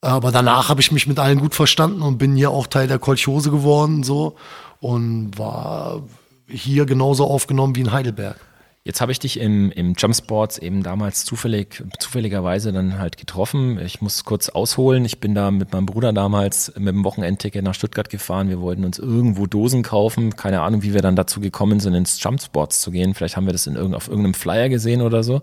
aber 0.05 0.31
danach 0.31 0.69
habe 0.69 0.81
ich 0.81 0.91
mich 0.91 1.07
mit 1.07 1.17
allen 1.17 1.39
gut 1.39 1.55
verstanden 1.55 2.03
und 2.03 2.19
bin 2.19 2.35
hier 2.35 2.51
auch 2.51 2.67
Teil 2.67 2.87
der 2.87 2.99
Kolchose 2.99 3.49
geworden 3.49 4.03
so 4.03 4.35
und 4.85 5.39
war 5.39 6.03
hier 6.47 6.85
genauso 6.85 7.25
aufgenommen 7.25 7.75
wie 7.75 7.81
in 7.81 7.91
Heidelberg. 7.91 8.39
Jetzt 8.87 9.01
habe 9.01 9.11
ich 9.11 9.17
dich 9.17 9.39
im, 9.39 9.71
im 9.71 9.95
Jump 9.97 10.15
Sports 10.15 10.59
eben 10.59 10.83
damals 10.83 11.25
zufällig, 11.25 11.83
zufälligerweise 11.97 12.71
dann 12.71 12.99
halt 12.99 13.17
getroffen. 13.17 13.79
Ich 13.79 13.99
muss 13.99 14.25
kurz 14.25 14.49
ausholen. 14.49 15.05
Ich 15.05 15.19
bin 15.19 15.33
da 15.33 15.49
mit 15.49 15.73
meinem 15.73 15.87
Bruder 15.87 16.13
damals 16.13 16.71
mit 16.77 16.93
dem 16.93 17.03
Wochenendticket 17.03 17.63
nach 17.63 17.73
Stuttgart 17.73 18.11
gefahren. 18.11 18.47
Wir 18.47 18.61
wollten 18.61 18.85
uns 18.85 18.99
irgendwo 18.99 19.47
Dosen 19.47 19.81
kaufen. 19.81 20.35
Keine 20.35 20.61
Ahnung, 20.61 20.83
wie 20.83 20.93
wir 20.93 21.01
dann 21.01 21.15
dazu 21.15 21.39
gekommen 21.39 21.79
sind, 21.79 21.95
ins 21.95 22.21
Jump 22.21 22.39
Sports 22.39 22.79
zu 22.81 22.91
gehen. 22.91 23.15
Vielleicht 23.15 23.37
haben 23.37 23.47
wir 23.47 23.53
das 23.53 23.65
in 23.65 23.75
irgend, 23.75 23.95
auf 23.95 24.07
irgendeinem 24.07 24.35
Flyer 24.35 24.69
gesehen 24.69 25.01
oder 25.01 25.23
so. 25.23 25.41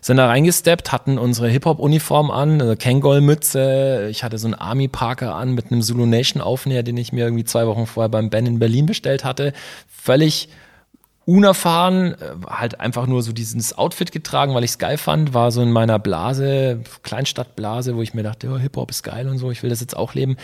Sind 0.00 0.16
da 0.16 0.26
reingesteppt, 0.26 0.90
hatten 0.90 1.18
unsere 1.18 1.48
Hip-Hop-Uniform 1.50 2.32
an, 2.32 2.60
eine 2.60 2.76
Kangol-Mütze. 2.76 4.08
Ich 4.10 4.24
hatte 4.24 4.38
so 4.38 4.48
einen 4.48 4.54
Army-Parker 4.54 5.36
an 5.36 5.52
mit 5.52 5.70
einem 5.70 5.82
Zulu 5.82 6.04
Nation-Aufnäher, 6.04 6.82
den 6.82 6.96
ich 6.96 7.12
mir 7.12 7.26
irgendwie 7.26 7.44
zwei 7.44 7.68
Wochen 7.68 7.86
vorher 7.86 8.08
beim 8.08 8.28
Ben 8.28 8.44
in 8.44 8.58
Berlin 8.58 8.86
bestellt 8.86 9.22
hatte. 9.22 9.52
Völlig 9.86 10.48
unerfahren, 11.24 12.14
äh, 12.14 12.16
halt 12.48 12.80
einfach 12.80 13.06
nur 13.06 13.22
so 13.22 13.32
dieses 13.32 13.76
Outfit 13.76 14.12
getragen, 14.12 14.54
weil 14.54 14.64
ich 14.64 14.72
es 14.72 14.78
geil 14.78 14.98
fand, 14.98 15.34
war 15.34 15.50
so 15.50 15.62
in 15.62 15.70
meiner 15.70 15.98
Blase, 15.98 16.80
Kleinstadtblase, 17.02 17.96
wo 17.96 18.02
ich 18.02 18.14
mir 18.14 18.22
dachte, 18.22 18.50
oh, 18.50 18.58
Hip-Hop 18.58 18.90
ist 18.90 19.02
geil 19.02 19.28
und 19.28 19.38
so, 19.38 19.50
ich 19.50 19.62
will 19.62 19.70
das 19.70 19.80
jetzt 19.80 19.96
auch 19.96 20.14
leben. 20.14 20.36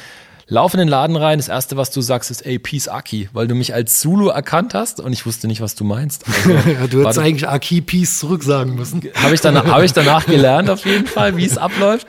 Lauf 0.50 0.72
in 0.72 0.78
den 0.78 0.88
Laden 0.88 1.14
rein, 1.16 1.38
das 1.38 1.48
erste, 1.48 1.76
was 1.76 1.90
du 1.90 2.00
sagst, 2.00 2.30
ist, 2.30 2.46
ey, 2.46 2.58
Peace 2.58 2.88
Aki, 2.88 3.28
weil 3.34 3.46
du 3.46 3.54
mich 3.54 3.74
als 3.74 4.00
Zulu 4.00 4.28
erkannt 4.28 4.72
hast 4.72 4.98
und 4.98 5.12
ich 5.12 5.26
wusste 5.26 5.46
nicht, 5.46 5.60
was 5.60 5.74
du 5.74 5.84
meinst. 5.84 6.24
Also, 6.26 6.50
Ja, 6.68 6.86
du 6.86 7.02
hättest 7.02 7.18
eigentlich 7.18 7.46
Aki 7.46 7.82
Peace 7.82 8.18
zurücksagen 8.18 8.74
müssen. 8.74 9.02
habe 9.14 9.34
ich, 9.34 9.42
danach, 9.42 9.66
hab 9.66 9.82
ich 9.82 9.92
danach 9.92 10.24
gelernt, 10.26 10.70
auf 10.70 10.86
jeden 10.86 11.06
Fall, 11.06 11.36
wie 11.36 11.44
es 11.44 11.58
abläuft. 11.58 12.06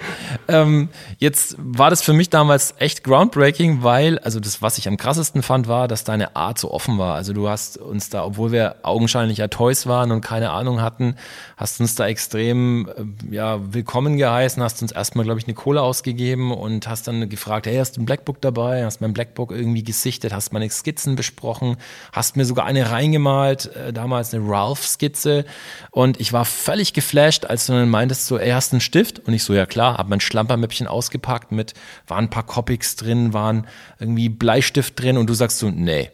Ähm, 0.47 0.88
jetzt 1.17 1.58
war 1.58 1.89
das 1.89 2.02
für 2.02 2.13
mich 2.13 2.30
damals 2.30 2.75
echt 2.78 3.04
groundbreaking, 3.04 3.84
weil, 3.84 4.19
also 4.19 4.39
das, 4.39 4.62
was 4.62 4.78
ich 4.78 4.88
am 4.88 4.95
krassesten 4.95 5.43
fand, 5.43 5.67
war, 5.67 5.89
dass 5.89 6.06
deine 6.06 6.38
Art 6.38 6.60
so 6.60 6.71
offen 6.71 6.97
war. 6.97 7.15
Also 7.15 7.34
du 7.34 7.49
hast 7.49 7.78
uns 7.78 8.10
da, 8.10 8.23
obwohl 8.23 8.54
wir 8.54 8.78
augenscheinlich 8.84 9.39
ja 9.39 9.49
Toys 9.49 9.86
waren 9.86 10.12
und 10.12 10.21
keine 10.21 10.52
Ahnung 10.52 10.82
hatten, 10.82 11.15
hast 11.58 11.82
uns 11.82 11.95
da 11.95 12.08
extrem 12.08 12.88
äh, 12.88 13.36
ja, 13.36 13.60
willkommen 13.73 14.17
geheißen, 14.17 14.63
hast 14.63 14.82
uns 14.82 14.93
erstmal, 14.93 15.25
glaube 15.25 15.41
ich, 15.41 15.45
eine 15.45 15.56
Kohle 15.56 15.82
ausgegeben 15.82 16.54
und 16.54 16.88
hast 16.88 17.06
dann 17.10 17.28
gefragt, 17.28 17.65
hey, 17.65 17.75
hast 17.75 17.97
du 17.97 18.02
ein 18.02 18.06
Blackbook 18.29 18.41
dabei? 18.41 18.85
Hast 18.85 19.01
mein 19.01 19.13
Blackbook 19.13 19.51
irgendwie 19.51 19.83
gesichtet, 19.83 20.33
hast 20.33 20.53
meine 20.53 20.69
Skizzen 20.69 21.15
besprochen, 21.15 21.77
hast 22.13 22.37
mir 22.37 22.45
sogar 22.45 22.65
eine 22.65 22.91
reingemalt, 22.91 23.75
äh, 23.75 23.91
damals 23.91 24.33
eine 24.33 24.47
Ralph-Skizze 24.47 25.45
und 25.91 26.19
ich 26.19 26.31
war 26.33 26.45
völlig 26.45 26.93
geflasht, 26.93 27.45
als 27.45 27.65
du 27.65 27.73
dann 27.73 27.89
meintest 27.89 28.27
so, 28.27 28.37
ey, 28.37 28.51
hast 28.51 28.71
du 28.71 28.75
einen 28.75 28.81
Stift? 28.81 29.19
Und 29.19 29.33
ich 29.33 29.43
so, 29.43 29.53
ja 29.53 29.65
klar, 29.65 29.97
hab 29.97 30.09
mein 30.09 30.19
Schlampermäppchen 30.19 30.87
ausgepackt 30.87 31.51
mit, 31.51 31.73
waren 32.07 32.25
ein 32.25 32.29
paar 32.29 32.45
Copics 32.45 32.95
drin, 32.95 33.33
waren 33.33 33.67
irgendwie 33.99 34.29
Bleistift 34.29 34.99
drin 34.99 35.17
und 35.17 35.27
du 35.27 35.33
sagst 35.33 35.59
so, 35.59 35.69
nee, 35.69 36.11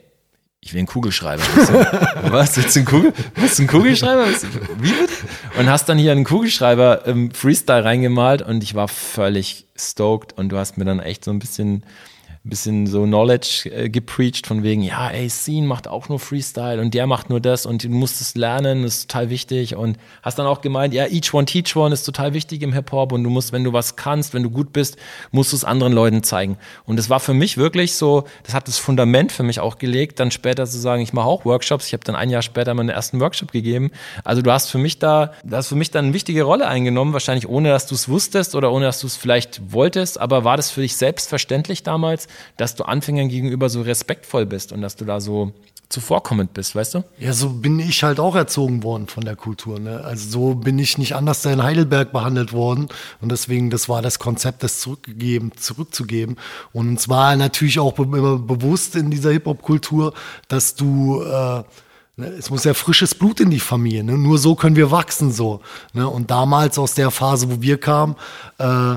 ich 0.66 0.74
will 0.74 0.80
einen 0.80 0.88
Kugelschreiber. 0.88 1.44
So, 1.44 1.74
was? 2.32 2.58
Willst 2.58 2.76
du 2.76 2.80
einen, 2.80 2.88
Kugel, 2.88 3.14
willst 3.36 3.60
du 3.60 3.62
einen 3.62 3.70
Kugelschreiber? 3.70 4.26
Wie 4.80 4.92
bitte? 4.92 5.14
Und 5.60 5.70
hast 5.70 5.88
dann 5.88 6.00
hier 6.00 6.12
einen 6.12 6.24
Kugelschreiber 6.24 7.06
im 7.06 7.30
Freestyle 7.30 7.86
reingemalt 7.86 8.42
und 8.42 8.64
ich 8.64 8.74
war 8.74 8.88
völlig 8.88 9.68
stoked 9.76 10.34
und 10.34 10.50
du 10.50 10.58
hast 10.58 10.80
mir 10.80 10.86
dann 10.86 11.00
echt 11.00 11.24
so 11.24 11.30
ein 11.30 11.38
bisschen 11.38 11.84
bisschen 12.50 12.86
so 12.86 13.04
Knowledge 13.04 13.72
äh, 13.74 13.90
gepreacht 13.90 14.46
von 14.46 14.64
wegen, 14.64 14.84
ja, 14.84 15.10
ey, 15.10 15.30
Scene 15.30 15.66
macht 15.66 15.88
auch 15.88 16.10
nur 16.10 16.20
Freestyle 16.20 16.80
und 16.80 16.94
der 16.94 17.08
macht 17.08 17.30
nur 17.30 17.40
das 17.40 17.66
und 17.66 17.84
du 17.84 17.90
musst 17.90 18.22
es 18.22 18.36
lernen, 18.36 18.84
das 18.84 18.98
ist 18.98 19.12
total 19.12 19.30
wichtig 19.30 19.76
und 19.76 19.98
hast 20.22 20.38
dann 20.38 20.46
auch 20.46 20.62
gemeint, 20.62 20.94
ja, 20.94 21.08
each 21.08 21.34
one 21.34 21.46
teach 21.46 21.76
one 21.76 21.94
ist 21.94 22.04
total 22.04 22.34
wichtig 22.34 22.62
im 22.62 22.74
Hip-Hop 22.74 23.12
und 23.12 23.24
du 23.24 23.30
musst, 23.30 23.52
wenn 23.52 23.64
du 23.64 23.74
was 23.74 23.96
kannst, 23.96 24.34
wenn 24.34 24.44
du 24.44 24.52
gut 24.52 24.74
bist, 24.74 24.98
musst 25.32 25.52
du 25.52 25.56
es 25.56 25.64
anderen 25.64 25.94
Leuten 25.94 26.24
zeigen. 26.24 26.58
Und 26.86 26.98
das 26.98 27.10
war 27.10 27.20
für 27.20 27.34
mich 27.34 27.58
wirklich 27.58 27.96
so, 27.96 28.26
das 28.44 28.54
hat 28.54 28.68
das 28.68 28.78
Fundament 28.78 29.32
für 29.32 29.44
mich 29.44 29.60
auch 29.60 29.78
gelegt, 29.78 30.20
dann 30.20 30.30
später 30.30 30.66
zu 30.68 30.78
sagen, 30.78 31.02
ich 31.02 31.14
mache 31.14 31.28
auch 31.28 31.46
Workshops, 31.46 31.88
ich 31.88 31.94
habe 31.94 32.04
dann 32.04 32.16
ein 32.16 32.30
Jahr 32.30 32.44
später 32.44 32.74
meinen 32.74 32.90
ersten 32.90 33.20
Workshop 33.20 33.52
gegeben. 33.52 33.92
Also 34.24 34.42
du 34.44 34.52
hast 34.52 34.70
für 34.70 34.78
mich 34.78 35.00
da, 35.00 35.34
du 35.44 35.56
hast 35.56 35.70
für 35.70 35.76
mich 35.76 35.90
dann 35.90 36.06
eine 36.06 36.14
wichtige 36.14 36.44
Rolle 36.44 36.68
eingenommen, 36.68 37.14
wahrscheinlich 37.14 37.50
ohne, 37.50 37.70
dass 37.70 37.88
du 37.88 37.96
es 37.96 38.08
wusstest 38.08 38.54
oder 38.54 38.72
ohne, 38.72 38.86
dass 38.86 39.00
du 39.00 39.08
es 39.08 39.16
vielleicht 39.16 39.74
wolltest, 39.74 40.20
aber 40.20 40.44
war 40.44 40.58
das 40.58 40.70
für 40.70 40.82
dich 40.82 40.96
selbstverständlich 40.96 41.82
damals, 41.84 42.28
dass 42.58 42.76
du 42.76 42.84
Anfängern 42.84 43.30
gegenüber 43.30 43.70
so 43.70 43.82
respektvoll 43.82 44.46
bist 44.46 44.72
und 44.72 44.82
dass 44.82 44.96
du 44.96 45.06
da 45.06 45.20
so 45.20 45.54
zuvorkommend 45.90 46.54
bist, 46.54 46.76
weißt 46.76 46.96
du? 46.96 47.04
Ja, 47.20 47.34
so 47.34 47.50
bin 47.50 47.80
ich 47.80 48.04
halt 48.04 48.20
auch 48.20 48.36
erzogen 48.36 48.84
worden 48.84 49.08
von 49.08 49.24
der 49.24 49.36
Kultur. 49.36 49.80
Ne? 49.80 50.02
Also 50.04 50.30
so 50.30 50.56
bin 50.56 50.80
ich 50.80 50.98
nicht 50.98 51.16
anders 51.16 51.42
da 51.42 51.52
in 51.52 51.64
Heidelberg 51.64 52.12
behandelt 52.12 52.54
worden. 52.54 52.88
Und 53.22 53.32
deswegen, 53.32 53.70
das 53.70 53.88
war 53.88 54.02
das 54.02 54.20
Konzept, 54.20 54.64
das 54.64 54.80
zurückgegeben, 54.80 55.52
zurückzugeben. 55.56 56.38
Und 56.74 56.90
uns 56.90 57.10
war 57.10 57.36
natürlich 57.36 57.80
auch 57.80 57.98
immer 58.00 58.38
bewusst 58.40 58.96
in 58.96 59.12
dieser 59.12 59.32
Hip-Hop-Kultur, 59.32 60.14
dass 60.48 60.76
du 60.76 61.22
äh, 61.22 61.64
ne, 62.18 62.28
es 62.38 62.50
muss 62.50 62.64
ja 62.64 62.74
frisches 62.74 63.14
Blut 63.14 63.40
in 63.40 63.50
die 63.50 63.60
Familie. 63.60 64.04
Ne? 64.04 64.18
Nur 64.18 64.38
so 64.38 64.56
können 64.56 64.76
wir 64.76 64.92
wachsen 64.92 65.32
so. 65.32 65.62
Ne? 65.94 66.10
Und 66.10 66.32
damals 66.32 66.80
aus 66.80 66.96
der 66.96 67.12
Phase, 67.12 67.52
wo 67.52 67.62
wir 67.62 67.80
kamen, 67.80 68.16
äh, 68.58 68.96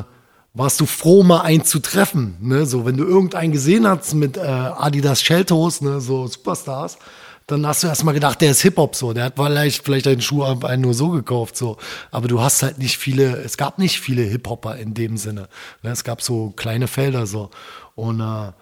warst 0.59 0.80
du 0.80 0.86
froh, 0.86 1.22
mal 1.22 1.42
einen 1.42 1.64
zu 1.64 1.78
treffen. 1.78 2.36
Ne? 2.40 2.66
So, 2.66 2.84
wenn 2.84 2.96
du 2.96 3.04
irgendeinen 3.04 3.52
gesehen 3.52 3.86
hast 3.86 4.14
mit 4.14 4.36
äh, 4.36 4.40
Adidas 4.40 5.22
Sheltos, 5.22 5.80
ne? 5.80 6.00
so 6.00 6.26
Superstars, 6.26 6.98
dann 7.46 7.64
hast 7.64 7.84
du 7.84 7.86
erstmal 7.86 8.12
gedacht, 8.12 8.40
der 8.40 8.50
ist 8.50 8.62
Hip-Hop 8.62 8.96
so. 8.96 9.12
Der 9.12 9.24
hat 9.24 9.34
vielleicht, 9.36 9.84
vielleicht 9.84 10.09
einen 10.09 10.20
Schuh 10.20 10.42
einen 10.42 10.82
nur 10.82 10.94
so 10.94 11.11
gekauft, 11.11 11.56
so. 11.56 11.76
Aber 12.11 12.26
du 12.26 12.40
hast 12.40 12.62
halt 12.64 12.78
nicht 12.78 12.98
viele, 12.98 13.36
es 13.36 13.56
gab 13.56 13.78
nicht 13.78 14.00
viele 14.00 14.22
Hip-Hopper 14.22 14.76
in 14.76 14.94
dem 14.94 15.16
Sinne. 15.16 15.48
Ne? 15.82 15.90
Es 15.90 16.02
gab 16.02 16.22
so 16.22 16.50
kleine 16.56 16.88
Felder 16.88 17.26
so. 17.26 17.50
Und 17.94 18.20
äh, 18.20 18.52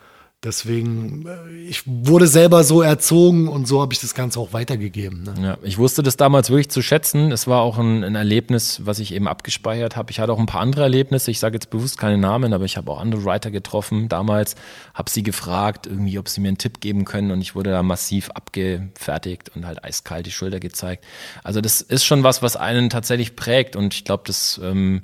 Deswegen, 0.47 1.27
äh, 1.27 1.69
ich 1.69 1.83
wurde 1.87 2.29
selber 2.29 2.63
so 2.63 2.81
erzogen 2.81 3.49
und 3.49 3.67
so 3.67 3.83
habe 3.83 3.93
ich 3.93 4.01
das 4.01 4.15
Ganze 4.15 4.39
auch 4.39 4.53
weitergegeben. 4.53 5.25
Ne? 5.25 5.35
Ja, 5.43 5.59
ich 5.63 5.77
wusste 5.77 6.05
das 6.05 6.17
damals 6.17 6.51
wirklich 6.51 6.69
zu 6.69 6.83
schätzen. 6.83 7.33
Es 7.33 7.49
war 7.49 7.63
auch 7.63 7.79
ein, 7.79 8.05
ein 8.05 8.15
Erlebnis, 8.15 8.83
was 8.85 9.01
ich 9.01 9.13
eben 9.13 9.27
abgespeichert 9.27 9.97
habe. 9.97 10.13
Ich 10.13 10.21
hatte 10.21 10.33
auch 10.33 10.39
ein 10.39 10.47
paar 10.47 10.61
andere 10.61 10.83
Erlebnisse. 10.83 11.33
Ich 11.33 11.41
sage 11.41 11.57
jetzt 11.57 11.71
bewusst 11.71 11.99
keine 11.99 12.17
Namen, 12.17 12.53
aber 12.53 12.65
ich 12.65 12.77
habe 12.77 12.93
auch 12.93 13.01
andere 13.01 13.25
Writer 13.25 13.51
getroffen 13.51 14.09
damals, 14.09 14.55
habe 14.95 15.11
sie 15.11 15.25
gefragt, 15.25 15.89
irgendwie, 15.89 16.17
ob 16.21 16.29
sie 16.29 16.41
mir 16.41 16.49
einen 16.49 16.59
Tipp 16.59 16.81
geben 16.81 17.05
können 17.05 17.33
und 17.33 17.41
ich 17.41 17.57
wurde 17.57 17.71
da 17.71 17.83
massiv 17.83 18.31
abgefertigt 18.31 19.51
und 19.57 19.67
halt 19.67 19.83
eiskalt 19.83 20.27
die 20.27 20.31
Schulter 20.31 20.61
gezeigt. 20.61 21.05
Also 21.43 21.61
das 21.61 21.81
ist 21.81 22.05
schon 22.05 22.23
was, 22.23 22.41
was 22.41 22.55
einen 22.55 22.89
tatsächlich 22.89 23.35
prägt 23.35 23.75
und 23.75 23.95
ich 23.95 24.05
glaube, 24.05 24.23
das 24.27 24.61
ähm, 24.63 25.03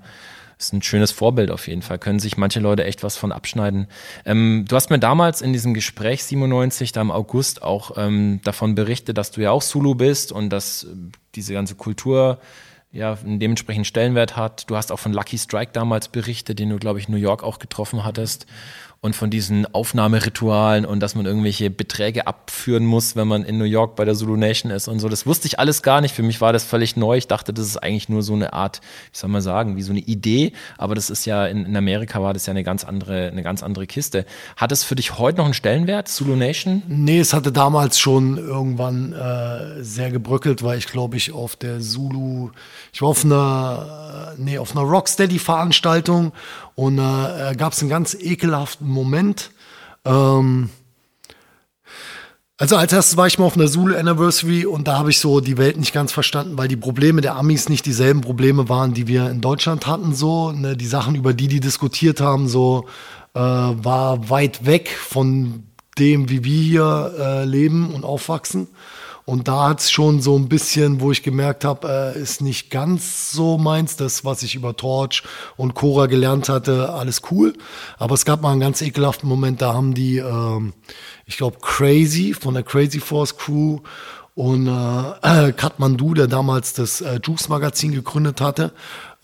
ist 0.63 0.73
ein 0.73 0.83
schönes 0.83 1.11
Vorbild 1.11 1.51
auf 1.51 1.69
jeden 1.69 1.83
Fall. 1.83 1.99
Können 1.99 2.19
sich 2.19 2.37
manche 2.37 2.61
Leute 2.61 2.85
echt 2.85 3.03
was 3.03 3.17
von 3.17 3.33
abschneiden. 3.33 3.89
Ähm, 4.25 4.65
du 4.69 4.77
hast 4.77 4.91
mir 4.91 4.99
damals 4.99 5.43
in 5.43 5.53
diesem 5.53 5.75
Gespräch 5.75 6.25
97, 6.25 6.93
da 6.93 7.01
im 7.01 7.11
August, 7.11 7.63
auch 7.63 7.93
ähm, 7.97 8.41
davon 8.45 8.75
berichtet, 8.75 9.19
dass 9.19 9.31
du 9.31 9.41
ja 9.41 9.51
auch 9.51 9.63
Zulu 9.63 9.95
bist 9.95 10.33
und 10.33 10.51
dass 10.51 10.85
äh, 10.85 10.89
diese 11.35 11.53
ganze 11.53 11.75
Kultur 11.75 12.39
ja 12.93 13.17
einen 13.25 13.41
dementsprechenden 13.41 13.87
Stellenwert 13.87 14.37
hat. 14.37 14.71
Du 14.71 14.77
hast 14.77 14.93
auch 14.93 14.99
von 14.99 15.13
Lucky 15.13 15.39
Strike 15.39 15.73
damals 15.73 16.09
berichtet, 16.09 16.59
den 16.59 16.71
du, 16.71 16.79
glaube 16.79 16.99
ich, 16.99 17.09
in 17.09 17.15
New 17.15 17.21
York 17.21 17.43
auch 17.43 17.59
getroffen 17.59 18.05
hattest 18.05 18.47
und 19.05 19.17
von 19.17 19.31
diesen 19.31 19.67
Aufnahmeritualen 19.75 20.87
und 20.87 21.01
dass 21.01 21.17
man 21.17 21.27
irgendwelche 21.27 21.71
Beträge 21.71 22.29
abführen 22.29 22.87
muss, 22.87 23.17
wenn 23.17 23.27
man 23.27 23.45
in 23.45 23.59
New 23.59 23.65
York 23.65 23.97
bei 23.97 24.05
der 24.05 24.15
Zulu 24.15 24.37
Nation 24.37 24.71
ist 24.71 24.87
und 24.87 25.01
so. 25.01 25.09
Das 25.09 25.27
wusste 25.27 25.49
ich 25.49 25.59
alles 25.59 25.83
gar 25.83 26.01
nicht. 26.01 26.15
Für 26.15 26.23
mich 26.23 26.41
war 26.41 26.53
das 26.53 26.63
völlig 26.63 26.95
neu. 26.95 27.17
Ich 27.17 27.27
dachte, 27.27 27.53
das 27.53 27.67
ist 27.67 27.79
eigentlich 27.79 28.09
nur 28.09 28.23
so 28.23 28.35
eine 28.35 28.53
Art, 28.53 28.81
wie 29.11 29.19
soll 29.19 29.29
man 29.29 29.43
sagen, 29.43 29.75
wie 29.77 29.83
so 29.83 29.91
eine 29.91 29.99
Idee. 29.99 30.53
Aber 30.79 30.95
das 30.95 31.11
ist 31.11 31.25
ja 31.25 31.47
in, 31.47 31.67
in 31.67 31.77
Amerika 31.77 32.23
war 32.23 32.33
das 32.33 32.47
ja 32.47 32.53
eine 32.53 32.63
ganz 32.63 32.85
andere, 32.85 33.27
eine 33.27 33.43
ganz 33.43 33.65
andere 33.65 33.89
Kiste. 33.89 34.25
Hat 34.57 34.71
es 34.71 34.85
für 34.85 34.95
dich 34.95 35.19
heute 35.19 35.39
noch 35.39 35.47
einen 35.47 35.55
Stellenwert, 35.55 36.07
Zulu 36.07 36.37
Nation? 36.37 36.85
Nee, 36.87 37.19
es 37.19 37.35
hatte 37.35 37.51
damals 37.51 37.99
schon 37.99 38.39
irgendwann 38.39 39.15
äh, 39.15 39.83
sehr 39.83 40.13
gebröckelt, 40.13 40.63
weil 40.63 40.79
ich 40.79 40.87
glaube 40.87 41.17
ich 41.17 41.33
auf 41.33 41.57
der 41.57 41.81
Zulu, 41.81 42.51
ich 42.93 43.03
war 43.03 43.09
auf 43.09 43.25
einer, 43.25 44.35
nee, 44.37 44.59
auf 44.59 44.77
einer 44.77 44.87
Rocksteady-Veranstaltung 44.89 46.31
und 46.75 46.99
äh, 46.99 47.55
gab 47.57 47.73
es 47.73 47.81
einen 47.81 47.91
ganz 47.91 48.14
ekelhaften 48.14 48.89
Moment. 48.89 49.51
Ähm, 50.05 50.70
also 52.59 52.77
als 52.77 52.93
erstes 52.93 53.16
war 53.16 53.27
ich 53.27 53.39
mal 53.39 53.47
auf 53.47 53.57
einer 53.57 53.66
Zulu 53.66 53.97
Anniversary 53.97 54.66
und 54.66 54.87
da 54.87 54.97
habe 54.99 55.11
ich 55.11 55.18
so 55.18 55.41
die 55.41 55.59
Welt 55.59 55.79
nicht 55.79 55.93
ganz 55.93 56.12
verstanden, 56.12 56.57
weil 56.57 56.68
die 56.68 56.77
Probleme 56.77 57.20
der 57.20 57.35
Amis 57.35 57.68
nicht 57.68 57.87
dieselben 57.87 58.20
Probleme 58.20 58.68
waren, 58.68 58.95
die 58.95 59.09
wir 59.09 59.31
in 59.31 59.41
Deutschland 59.41 59.87
hatten. 59.87 60.14
So, 60.14 60.53
ne, 60.53 60.77
die 60.77 60.87
Sachen, 60.87 61.16
über 61.16 61.35
die 61.35 61.49
die 61.49 61.61
diskutiert 61.61 62.20
haben, 62.20 62.47
so 62.47 62.87
äh, 63.35 63.41
war 63.41 64.31
weit 64.31 64.64
weg 64.64 64.91
von 64.91 65.64
dem, 65.99 66.29
wie 66.29 66.45
wir 66.45 66.62
hier 66.62 67.14
äh, 67.18 67.45
leben 67.45 67.93
und 67.93 68.05
aufwachsen. 68.05 68.68
Und 69.25 69.47
da 69.47 69.68
hat 69.68 69.81
es 69.81 69.91
schon 69.91 70.20
so 70.20 70.37
ein 70.37 70.49
bisschen, 70.49 71.01
wo 71.01 71.12
ich 71.12 71.23
gemerkt 71.23 71.64
habe, 71.64 72.14
äh, 72.16 72.20
ist 72.20 72.41
nicht 72.41 72.70
ganz 72.70 73.31
so 73.31 73.57
meins, 73.57 73.97
das, 73.97 74.25
was 74.25 74.43
ich 74.43 74.57
über 74.57 74.77
Torch 74.77 75.23
und 75.57 75.75
Cora 75.75 76.07
gelernt 76.07 76.49
hatte, 76.49 76.93
alles 76.93 77.23
cool. 77.31 77.53
Aber 77.99 78.14
es 78.14 78.25
gab 78.25 78.43
mal 78.43 78.51
einen 78.51 78.61
ganz 78.61 78.83
ekelhaften 78.83 79.29
Moment, 79.29 79.62
da 79.62 79.75
haben 79.75 79.95
die, 79.95 80.18
ähm, 80.18 80.73
ich 81.25 81.37
glaube, 81.37 81.59
Crazy 81.61 82.35
von 82.35 82.55
der 82.55 82.64
Crazy 82.64 82.99
Force 82.99 83.37
Crew 83.37 83.79
und 84.35 84.66
äh, 84.66 85.53
Kathmandu, 85.57 86.14
der 86.14 86.27
damals 86.27 86.73
das 86.73 87.01
äh, 87.01 87.20
Juice 87.23 87.49
Magazin 87.49 87.93
gegründet 87.93 88.41
hatte, 88.41 88.73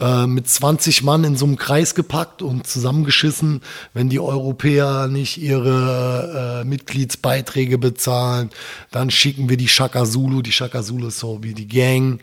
äh, 0.01 0.27
mit 0.27 0.49
20 0.49 1.03
Mann 1.03 1.25
in 1.25 1.37
so 1.37 1.45
einem 1.45 1.57
Kreis 1.57 1.95
gepackt 1.95 2.41
und 2.41 2.67
zusammengeschissen, 2.67 3.63
wenn 3.95 4.09
die 4.09 4.21
Europäer 4.21 5.09
nicht 5.09 5.39
ihre 5.39 6.63
äh, 6.63 6.65
Mitgliedsbeiträge 6.65 7.79
bezahlen, 7.79 8.51
dann 8.91 9.11
schicken 9.11 9.49
wir 9.49 9.57
die 9.57 9.69
Shaka 9.69 10.05
Zulu, 10.05 10.43
die 10.43 10.53
Shaka 10.53 10.83
Zulu 10.83 11.09
ist 11.09 11.19
so 11.19 11.43
wie 11.43 11.53
die 11.53 11.67
Gang, 11.67 12.21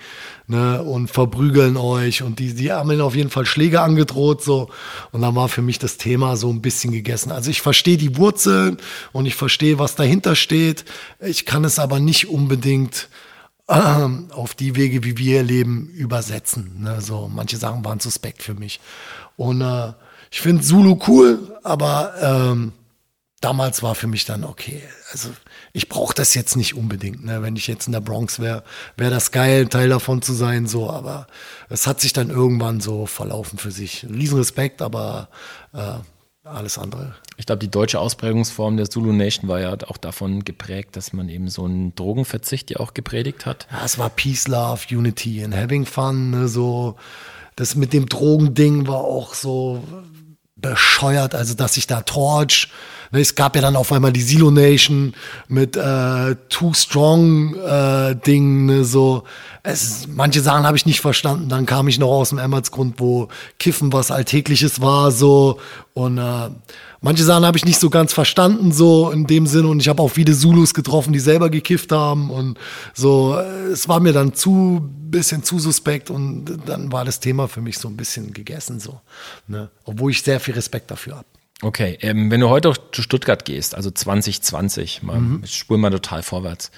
ne, 0.47 0.82
und 0.82 1.09
verprügeln 1.09 1.76
euch 1.76 2.23
und 2.23 2.39
die, 2.39 2.53
die 2.53 2.71
haben 2.71 2.91
ihnen 2.91 3.01
auf 3.01 3.15
jeden 3.15 3.30
Fall 3.30 3.45
Schläge 3.45 3.82
angedroht, 3.82 4.43
so. 4.43 4.69
Und 5.11 5.21
dann 5.21 5.36
war 5.36 5.49
für 5.49 5.61
mich 5.61 5.80
das 5.80 5.97
Thema 5.97 6.38
so 6.38 6.49
ein 6.49 6.61
bisschen 6.61 6.91
gegessen. 6.93 7.32
Also 7.32 7.51
ich 7.51 7.61
verstehe 7.61 7.97
die 7.97 8.17
Wurzeln 8.17 8.78
und 9.11 9.26
ich 9.26 9.36
verstehe, 9.36 9.80
was 9.80 9.95
dahinter 9.95 10.36
steht. 10.36 10.86
Ich 11.19 11.45
kann 11.45 11.63
es 11.65 11.80
aber 11.80 11.99
nicht 11.99 12.30
unbedingt 12.30 13.09
auf 13.68 14.53
die 14.53 14.76
Wege, 14.76 15.03
wie 15.03 15.18
wir 15.18 15.43
leben, 15.43 15.88
übersetzen. 15.89 16.82
Ne? 16.82 17.01
So, 17.01 17.30
manche 17.34 17.57
Sachen 17.57 17.84
waren 17.84 17.99
suspekt 17.99 18.43
für 18.43 18.53
mich. 18.53 18.80
Und 19.38 19.61
äh, 19.61 19.93
ich 20.32 20.41
finde 20.41 20.63
Zulu 20.63 20.99
cool, 21.07 21.57
aber 21.63 22.13
ähm, 22.22 22.74
damals 23.41 23.82
war 23.82 23.95
für 23.95 24.07
mich 24.07 24.26
dann 24.26 24.43
okay. 24.43 24.84
Also 25.11 25.30
ich 25.74 25.89
brauche 25.89 26.13
das 26.13 26.36
jetzt 26.36 26.55
nicht 26.55 26.76
unbedingt. 26.76 27.26
Ne? 27.26 27.41
Wenn 27.41 27.55
ich 27.55 27.68
jetzt 27.68 27.88
in 27.88 27.93
der 27.93 28.01
Bronx 28.01 28.39
wäre, 28.39 28.63
wäre 28.97 29.11
das 29.11 29.32
geil, 29.32 29.68
Teil 29.68 29.89
davon 29.89 30.22
zu 30.22 30.34
sein. 30.34 30.68
So, 30.68 30.89
aber 30.89 31.28
es 31.70 31.88
hat 31.88 32.01
sich 32.01 32.13
dann 32.13 32.30
irgendwann 32.30 32.82
so 32.82 33.05
verlaufen 33.05 33.57
für 33.57 33.72
sich. 33.72 34.05
Riesenrespekt, 34.07 34.82
aber 34.82 35.30
äh, 35.74 35.99
alles 36.45 36.77
andere. 36.77 37.15
Ich 37.37 37.45
glaube, 37.45 37.59
die 37.59 37.71
deutsche 37.71 37.99
Ausprägungsform 37.99 38.77
der 38.77 38.89
Zulu 38.89 39.11
Nation 39.11 39.49
war 39.49 39.59
ja 39.59 39.75
auch 39.87 39.97
davon 39.97 40.43
geprägt, 40.43 40.95
dass 40.95 41.11
man 41.11 41.27
eben 41.29 41.49
so 41.49 41.65
einen 41.65 41.95
Drogenverzicht 41.95 42.69
ja 42.71 42.77
auch 42.77 42.93
gepredigt 42.93 43.45
hat. 43.45 43.67
Ja, 43.71 43.83
es 43.83 43.97
war 43.97 44.09
Peace, 44.09 44.47
Love, 44.47 44.81
Unity 44.91 45.43
and 45.43 45.55
Having 45.55 45.85
Fun. 45.85 46.31
Ne, 46.31 46.47
so 46.47 46.95
das 47.55 47.75
mit 47.75 47.93
dem 47.93 48.07
Drogending 48.07 48.87
war 48.87 48.99
auch 48.99 49.33
so 49.33 49.83
bescheuert, 50.55 51.35
also 51.35 51.53
dass 51.53 51.73
sich 51.73 51.87
da 51.87 52.01
Torch, 52.01 52.69
ne, 53.11 53.19
es 53.19 53.35
gab 53.35 53.55
ja 53.55 53.61
dann 53.61 53.75
auf 53.75 53.91
einmal 53.91 54.13
die 54.13 54.21
Silo 54.21 54.51
Nation 54.51 55.13
mit 55.47 55.75
äh, 55.75 56.35
Too 56.49 56.73
Strong 56.73 57.55
äh, 57.55 58.15
Ding, 58.15 58.65
ne, 58.65 58.85
so 58.85 59.23
es, 59.66 60.07
manche 60.07 60.41
Sachen 60.41 60.66
habe 60.66 60.78
ich 60.78 60.86
nicht 60.86 61.01
verstanden. 61.01 61.49
Dann 61.49 61.66
kam 61.66 61.88
ich 61.88 61.99
noch 61.99 62.11
aus 62.11 62.30
dem 62.30 62.38
Emmertsgrund, 62.38 62.99
wo 62.99 63.30
Kiffen 63.59 63.91
was 63.91 64.11
Alltägliches 64.11 64.82
war, 64.82 65.11
so 65.11 65.59
und 65.93 66.18
äh, 66.18 66.49
manche 67.01 67.24
Sachen 67.24 67.45
habe 67.45 67.57
ich 67.57 67.66
nicht 67.66 67.80
so 67.80 67.89
ganz 67.89 68.13
verstanden, 68.13 68.72
so 68.72 69.11
in 69.11 69.28
dem 69.28 69.47
Sinne. 69.47 69.68
Und 69.68 69.80
ich 69.80 69.88
habe 69.88 70.01
auch 70.01 70.09
viele 70.09 70.36
Zulus 70.36 70.74
getroffen, 70.74 71.13
die 71.13 71.20
selber 71.20 71.49
gekifft 71.49 71.91
haben 71.91 72.30
und 72.30 72.57
so. 72.93 73.38
Es 73.72 73.88
war 73.88 73.99
mir 73.99 74.11
dann 74.11 74.34
zu 74.34 74.89
bisschen 75.16 75.43
zu 75.43 75.59
suspekt 75.59 76.09
und 76.09 76.45
dann 76.66 76.91
war 76.91 77.05
das 77.05 77.20
Thema 77.20 77.47
für 77.47 77.61
mich 77.61 77.78
so 77.78 77.88
ein 77.88 77.95
bisschen 77.95 78.34
gegessen, 78.34 78.80
so. 78.80 78.99
Ne? 79.47 79.70
Obwohl 79.86 80.11
ich 80.11 80.22
sehr 80.22 80.39
viel 80.39 80.53
Respekt 80.53 80.91
dafür 80.91 81.18
habe. 81.18 81.28
Okay, 81.61 81.97
ähm, 82.01 82.30
wenn 82.30 82.41
du 82.41 82.49
heute 82.49 82.74
zu 82.91 83.01
Stuttgart 83.01 83.45
gehst, 83.45 83.76
also 83.76 83.89
2020, 83.89 85.03
mal, 85.03 85.20
mhm. 85.20 85.45
spulen 85.45 85.80
wir 85.80 85.91
total 85.91 86.22
vorwärts. 86.22 86.70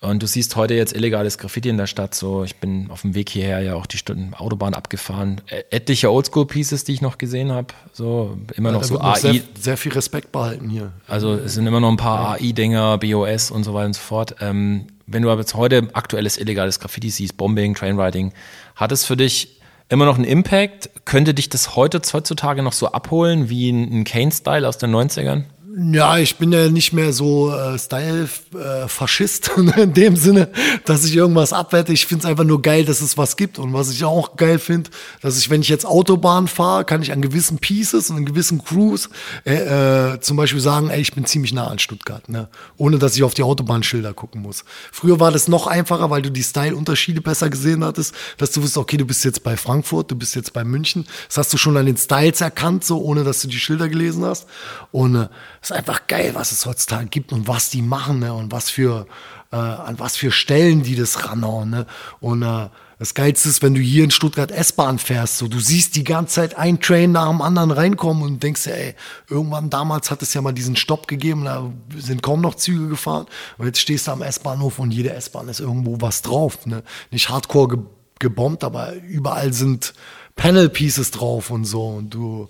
Und 0.00 0.22
du 0.22 0.26
siehst 0.26 0.56
heute 0.56 0.74
jetzt 0.74 0.94
illegales 0.94 1.38
Graffiti 1.38 1.70
in 1.70 1.78
der 1.78 1.86
Stadt. 1.86 2.14
So, 2.14 2.44
ich 2.44 2.56
bin 2.56 2.90
auf 2.90 3.00
dem 3.00 3.14
Weg 3.14 3.30
hierher 3.30 3.60
ja 3.60 3.74
auch 3.74 3.86
die 3.86 3.96
Stunden 3.96 4.34
Autobahn 4.34 4.74
abgefahren. 4.74 5.40
Etliche 5.70 6.12
Oldschool-Pieces, 6.12 6.84
die 6.84 6.92
ich 6.92 7.00
noch 7.00 7.16
gesehen 7.16 7.50
habe. 7.50 7.68
So, 7.92 8.36
immer 8.54 8.70
ja, 8.70 8.74
noch 8.76 8.84
so 8.84 9.00
AI. 9.00 9.18
Sehr, 9.18 9.40
sehr, 9.58 9.76
viel 9.78 9.92
Respekt 9.92 10.32
behalten 10.32 10.68
hier. 10.68 10.92
Also, 11.08 11.32
es 11.34 11.54
sind 11.54 11.66
immer 11.66 11.80
noch 11.80 11.88
ein 11.90 11.96
paar 11.96 12.38
ja. 12.38 12.46
AI-Dinger, 12.46 12.98
BOS 12.98 13.50
und 13.50 13.64
so 13.64 13.72
weiter 13.72 13.86
und 13.86 13.94
so 13.94 14.02
fort. 14.02 14.36
Ähm, 14.40 14.86
wenn 15.06 15.22
du 15.22 15.30
aber 15.30 15.40
jetzt 15.40 15.54
heute 15.54 15.88
aktuelles 15.94 16.36
illegales 16.36 16.78
Graffiti 16.78 17.08
siehst, 17.08 17.36
Bombing, 17.38 17.74
Trainwriting, 17.74 18.32
hat 18.74 18.92
es 18.92 19.04
für 19.04 19.16
dich 19.16 19.60
immer 19.88 20.04
noch 20.04 20.16
einen 20.16 20.24
Impact? 20.24 20.90
Könnte 21.04 21.32
dich 21.32 21.48
das 21.48 21.74
heute 21.74 22.02
heutzutage 22.12 22.62
noch 22.62 22.72
so 22.72 22.88
abholen 22.88 23.48
wie 23.48 23.70
ein, 23.70 24.00
ein 24.00 24.04
Kane-Style 24.04 24.68
aus 24.68 24.78
den 24.78 24.94
90ern? 24.94 25.44
Ja, 25.78 26.16
ich 26.16 26.36
bin 26.36 26.52
ja 26.52 26.70
nicht 26.70 26.94
mehr 26.94 27.12
so 27.12 27.52
äh, 27.52 27.78
Style-Faschist 27.78 29.50
äh, 29.58 29.60
in 29.82 29.92
dem 29.92 30.16
Sinne, 30.16 30.48
dass 30.86 31.04
ich 31.04 31.14
irgendwas 31.14 31.52
abwerte. 31.52 31.92
Ich 31.92 32.06
finde 32.06 32.24
es 32.24 32.30
einfach 32.30 32.44
nur 32.44 32.62
geil, 32.62 32.86
dass 32.86 33.02
es 33.02 33.18
was 33.18 33.36
gibt. 33.36 33.58
Und 33.58 33.74
was 33.74 33.92
ich 33.92 34.02
auch 34.02 34.36
geil 34.36 34.58
finde, 34.58 34.88
dass 35.20 35.36
ich, 35.36 35.50
wenn 35.50 35.60
ich 35.60 35.68
jetzt 35.68 35.84
Autobahn 35.84 36.48
fahre, 36.48 36.86
kann 36.86 37.02
ich 37.02 37.12
an 37.12 37.20
gewissen 37.20 37.58
Pieces 37.58 38.08
und 38.08 38.16
an 38.16 38.24
gewissen 38.24 38.64
Crews 38.64 39.10
äh, 39.44 40.14
äh, 40.14 40.20
zum 40.20 40.38
Beispiel 40.38 40.62
sagen, 40.62 40.88
ey, 40.88 41.02
ich 41.02 41.12
bin 41.12 41.26
ziemlich 41.26 41.52
nah 41.52 41.66
an 41.66 41.78
Stuttgart, 41.78 42.26
ne? 42.30 42.48
ohne 42.78 42.98
dass 42.98 43.14
ich 43.14 43.22
auf 43.22 43.34
die 43.34 43.42
Autobahnschilder 43.42 44.14
gucken 44.14 44.40
muss. 44.40 44.64
Früher 44.92 45.20
war 45.20 45.30
das 45.30 45.46
noch 45.46 45.66
einfacher, 45.66 46.08
weil 46.08 46.22
du 46.22 46.30
die 46.30 46.42
Style-Unterschiede 46.42 47.20
besser 47.20 47.50
gesehen 47.50 47.84
hattest, 47.84 48.14
dass 48.38 48.50
du 48.50 48.62
wusstest, 48.62 48.78
okay, 48.78 48.96
du 48.96 49.04
bist 49.04 49.26
jetzt 49.26 49.42
bei 49.42 49.58
Frankfurt, 49.58 50.10
du 50.10 50.16
bist 50.16 50.36
jetzt 50.36 50.54
bei 50.54 50.64
München. 50.64 51.06
Das 51.28 51.36
hast 51.36 51.52
du 51.52 51.58
schon 51.58 51.76
an 51.76 51.84
den 51.84 51.98
Styles 51.98 52.40
erkannt, 52.40 52.82
so 52.82 53.02
ohne 53.02 53.24
dass 53.24 53.42
du 53.42 53.48
die 53.48 53.58
Schilder 53.58 53.90
gelesen 53.90 54.24
hast. 54.24 54.46
Und 54.90 55.16
äh, 55.16 55.28
ist 55.70 55.76
einfach 55.76 56.06
geil, 56.06 56.30
was 56.34 56.52
es 56.52 56.64
heutzutage 56.64 57.06
gibt 57.06 57.32
und 57.32 57.48
was 57.48 57.70
die 57.70 57.82
machen 57.82 58.20
ne? 58.20 58.32
und 58.32 58.52
was 58.52 58.70
für, 58.70 59.06
äh, 59.50 59.56
an 59.56 59.98
was 59.98 60.16
für 60.16 60.30
Stellen 60.30 60.82
die 60.84 60.94
das 60.94 61.28
ranhauen. 61.28 61.70
Ne? 61.70 61.86
Und 62.20 62.42
äh, 62.42 62.68
das 63.00 63.14
Geilste 63.14 63.48
ist, 63.48 63.62
wenn 63.62 63.74
du 63.74 63.80
hier 63.80 64.04
in 64.04 64.12
Stuttgart 64.12 64.50
S-Bahn 64.52 64.98
fährst, 64.98 65.38
so 65.38 65.48
du 65.48 65.58
siehst 65.58 65.96
die 65.96 66.04
ganze 66.04 66.36
Zeit 66.36 66.56
ein 66.56 66.80
Train 66.80 67.12
nach 67.12 67.28
dem 67.28 67.42
anderen 67.42 67.72
reinkommen 67.72 68.22
und 68.22 68.42
denkst 68.42 68.62
dir, 68.62 68.76
ey, 68.76 68.94
irgendwann 69.28 69.68
damals 69.68 70.10
hat 70.10 70.22
es 70.22 70.32
ja 70.34 70.40
mal 70.40 70.52
diesen 70.52 70.76
Stopp 70.76 71.08
gegeben, 71.08 71.44
da 71.44 71.70
sind 71.96 72.22
kaum 72.22 72.40
noch 72.40 72.54
Züge 72.54 72.88
gefahren. 72.88 73.26
Und 73.58 73.66
jetzt 73.66 73.80
stehst 73.80 74.06
du 74.06 74.12
am 74.12 74.22
S-Bahnhof 74.22 74.78
und 74.78 74.92
jede 74.92 75.12
S-Bahn 75.12 75.48
ist 75.48 75.60
irgendwo 75.60 76.00
was 76.00 76.22
drauf. 76.22 76.64
Ne? 76.64 76.82
Nicht 77.10 77.28
hardcore 77.28 77.68
ge 77.68 77.78
gebombt, 78.18 78.64
aber 78.64 78.94
überall 78.94 79.52
sind 79.52 79.92
Panel 80.36 80.70
Pieces 80.70 81.10
drauf 81.10 81.50
und 81.50 81.66
so. 81.66 81.86
Und 81.86 82.14
du 82.14 82.48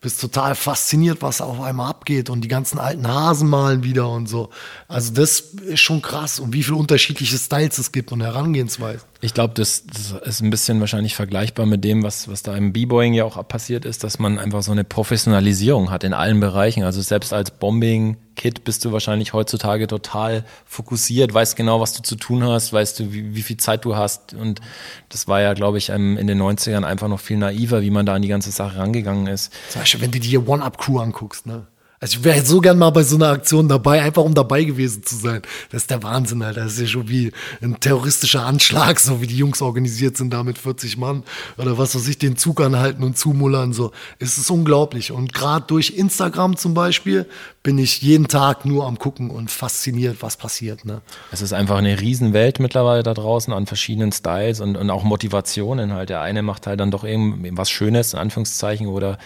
bist 0.00 0.20
total 0.20 0.54
fasziniert, 0.54 1.22
was 1.22 1.40
auf 1.40 1.60
einmal 1.60 1.90
abgeht 1.90 2.30
und 2.30 2.42
die 2.42 2.48
ganzen 2.48 2.78
alten 2.78 3.06
Hasen 3.08 3.48
malen 3.48 3.82
wieder 3.82 4.08
und 4.08 4.26
so. 4.28 4.50
Also 4.88 5.12
das 5.14 5.40
ist 5.40 5.80
schon 5.80 6.02
krass 6.02 6.38
und 6.38 6.52
wie 6.52 6.62
viele 6.62 6.76
unterschiedliche 6.76 7.38
Styles 7.38 7.78
es 7.78 7.92
gibt 7.92 8.12
und 8.12 8.20
Herangehensweisen. 8.20 9.06
Ich 9.26 9.34
glaube, 9.34 9.54
das, 9.54 9.82
das, 9.86 10.12
ist 10.24 10.40
ein 10.40 10.50
bisschen 10.50 10.78
wahrscheinlich 10.78 11.16
vergleichbar 11.16 11.66
mit 11.66 11.82
dem, 11.82 12.04
was, 12.04 12.28
was 12.28 12.44
da 12.44 12.56
im 12.56 12.72
B-Boying 12.72 13.12
ja 13.12 13.24
auch 13.24 13.36
passiert 13.48 13.84
ist, 13.84 14.04
dass 14.04 14.20
man 14.20 14.38
einfach 14.38 14.62
so 14.62 14.70
eine 14.70 14.84
Professionalisierung 14.84 15.90
hat 15.90 16.04
in 16.04 16.14
allen 16.14 16.38
Bereichen. 16.38 16.84
Also 16.84 17.02
selbst 17.02 17.32
als 17.32 17.50
Bombing-Kid 17.50 18.62
bist 18.62 18.84
du 18.84 18.92
wahrscheinlich 18.92 19.32
heutzutage 19.32 19.88
total 19.88 20.44
fokussiert, 20.64 21.34
weißt 21.34 21.56
genau, 21.56 21.80
was 21.80 21.92
du 21.92 22.02
zu 22.02 22.14
tun 22.14 22.44
hast, 22.44 22.72
weißt 22.72 23.00
du, 23.00 23.12
wie, 23.12 23.34
wie 23.34 23.42
viel 23.42 23.56
Zeit 23.56 23.84
du 23.84 23.96
hast. 23.96 24.32
Und 24.32 24.60
das 25.08 25.26
war 25.26 25.40
ja, 25.40 25.54
glaube 25.54 25.78
ich, 25.78 25.88
in 25.88 26.24
den 26.24 26.40
90ern 26.40 26.84
einfach 26.84 27.08
noch 27.08 27.18
viel 27.18 27.36
naiver, 27.36 27.82
wie 27.82 27.90
man 27.90 28.06
da 28.06 28.14
an 28.14 28.22
die 28.22 28.28
ganze 28.28 28.52
Sache 28.52 28.78
rangegangen 28.78 29.26
ist. 29.26 29.52
Zum 29.70 29.80
Beispiel, 29.80 30.02
wenn 30.02 30.12
du 30.12 30.20
dir 30.20 30.46
One-Up-Crew 30.46 31.00
anguckst, 31.00 31.46
ne? 31.46 31.66
Also 31.98 32.18
ich 32.18 32.24
wäre 32.24 32.44
so 32.44 32.60
gern 32.60 32.78
mal 32.78 32.90
bei 32.90 33.02
so 33.02 33.16
einer 33.16 33.30
Aktion 33.30 33.68
dabei, 33.68 34.02
einfach 34.02 34.22
um 34.22 34.34
dabei 34.34 34.64
gewesen 34.64 35.02
zu 35.02 35.16
sein. 35.16 35.40
Das 35.70 35.82
ist 35.82 35.90
der 35.90 36.02
Wahnsinn, 36.02 36.42
Alter. 36.42 36.64
Das 36.64 36.74
ist 36.74 36.80
ja 36.80 36.86
schon 36.86 37.08
wie 37.08 37.32
ein 37.62 37.80
terroristischer 37.80 38.44
Anschlag, 38.44 39.00
so 39.00 39.22
wie 39.22 39.26
die 39.26 39.38
Jungs 39.38 39.62
organisiert 39.62 40.16
sind 40.16 40.32
da 40.32 40.42
mit 40.42 40.58
40 40.58 40.98
Mann 40.98 41.22
oder 41.56 41.78
was 41.78 41.94
weiß 41.94 42.06
ich, 42.08 42.18
den 42.18 42.36
Zug 42.36 42.60
anhalten 42.60 43.02
und 43.02 43.16
zumullern. 43.16 43.72
So. 43.72 43.92
Es 44.18 44.36
ist 44.36 44.50
unglaublich. 44.50 45.10
Und 45.10 45.32
gerade 45.32 45.66
durch 45.66 45.90
Instagram 45.96 46.56
zum 46.56 46.74
Beispiel 46.74 47.26
bin 47.62 47.78
ich 47.78 48.02
jeden 48.02 48.28
Tag 48.28 48.64
nur 48.64 48.86
am 48.86 48.98
gucken 48.98 49.30
und 49.30 49.50
fasziniert, 49.50 50.18
was 50.20 50.36
passiert. 50.36 50.84
Ne? 50.84 51.00
Es 51.32 51.40
ist 51.40 51.52
einfach 51.52 51.78
eine 51.78 52.00
Riesenwelt 52.00 52.60
mittlerweile 52.60 53.02
da 53.02 53.14
draußen 53.14 53.52
an 53.52 53.66
verschiedenen 53.66 54.12
Styles 54.12 54.60
und, 54.60 54.76
und 54.76 54.90
auch 54.90 55.02
Motivationen 55.02 55.92
halt. 55.92 56.10
Der 56.10 56.20
eine 56.20 56.42
macht 56.42 56.66
halt 56.66 56.78
dann 56.78 56.90
doch 56.90 57.04
irgendwas 57.04 57.70
Schönes, 57.70 58.12
in 58.12 58.18
Anführungszeichen, 58.18 58.86
oder 58.86 59.18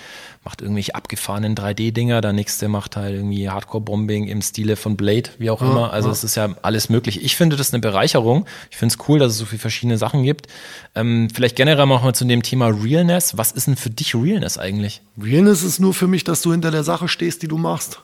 macht 0.42 0.62
irgendwelche 0.62 0.94
abgefahrenen 0.94 1.54
3D-Dinger, 1.54 2.22
der 2.22 2.32
nächste 2.32 2.68
macht 2.68 2.96
halt 2.96 3.14
irgendwie 3.14 3.50
Hardcore-Bombing 3.50 4.26
im 4.26 4.40
Stile 4.40 4.76
von 4.76 4.96
Blade, 4.96 5.30
wie 5.38 5.50
auch 5.50 5.60
ja, 5.60 5.70
immer. 5.70 5.92
Also 5.92 6.10
es 6.10 6.24
ist 6.24 6.34
ja 6.34 6.54
alles 6.62 6.88
möglich. 6.88 7.22
Ich 7.22 7.36
finde 7.36 7.56
das 7.56 7.74
eine 7.74 7.80
Bereicherung. 7.80 8.46
Ich 8.70 8.78
finde 8.78 8.94
es 8.94 9.08
cool, 9.08 9.18
dass 9.18 9.32
es 9.32 9.38
so 9.38 9.44
viele 9.44 9.60
verschiedene 9.60 9.98
Sachen 9.98 10.22
gibt. 10.22 10.46
Ähm, 10.94 11.28
vielleicht 11.32 11.56
generell 11.56 11.84
machen 11.84 12.06
wir 12.06 12.14
zu 12.14 12.24
dem 12.24 12.42
Thema 12.42 12.68
Realness. 12.68 13.36
Was 13.36 13.52
ist 13.52 13.66
denn 13.66 13.76
für 13.76 13.90
dich 13.90 14.14
Realness 14.14 14.56
eigentlich? 14.56 15.02
Realness 15.20 15.62
ist 15.62 15.78
nur 15.78 15.92
für 15.92 16.06
mich, 16.06 16.24
dass 16.24 16.40
du 16.40 16.52
hinter 16.52 16.70
der 16.70 16.84
Sache 16.84 17.08
stehst, 17.08 17.42
die 17.42 17.48
du 17.48 17.58
machst. 17.58 18.00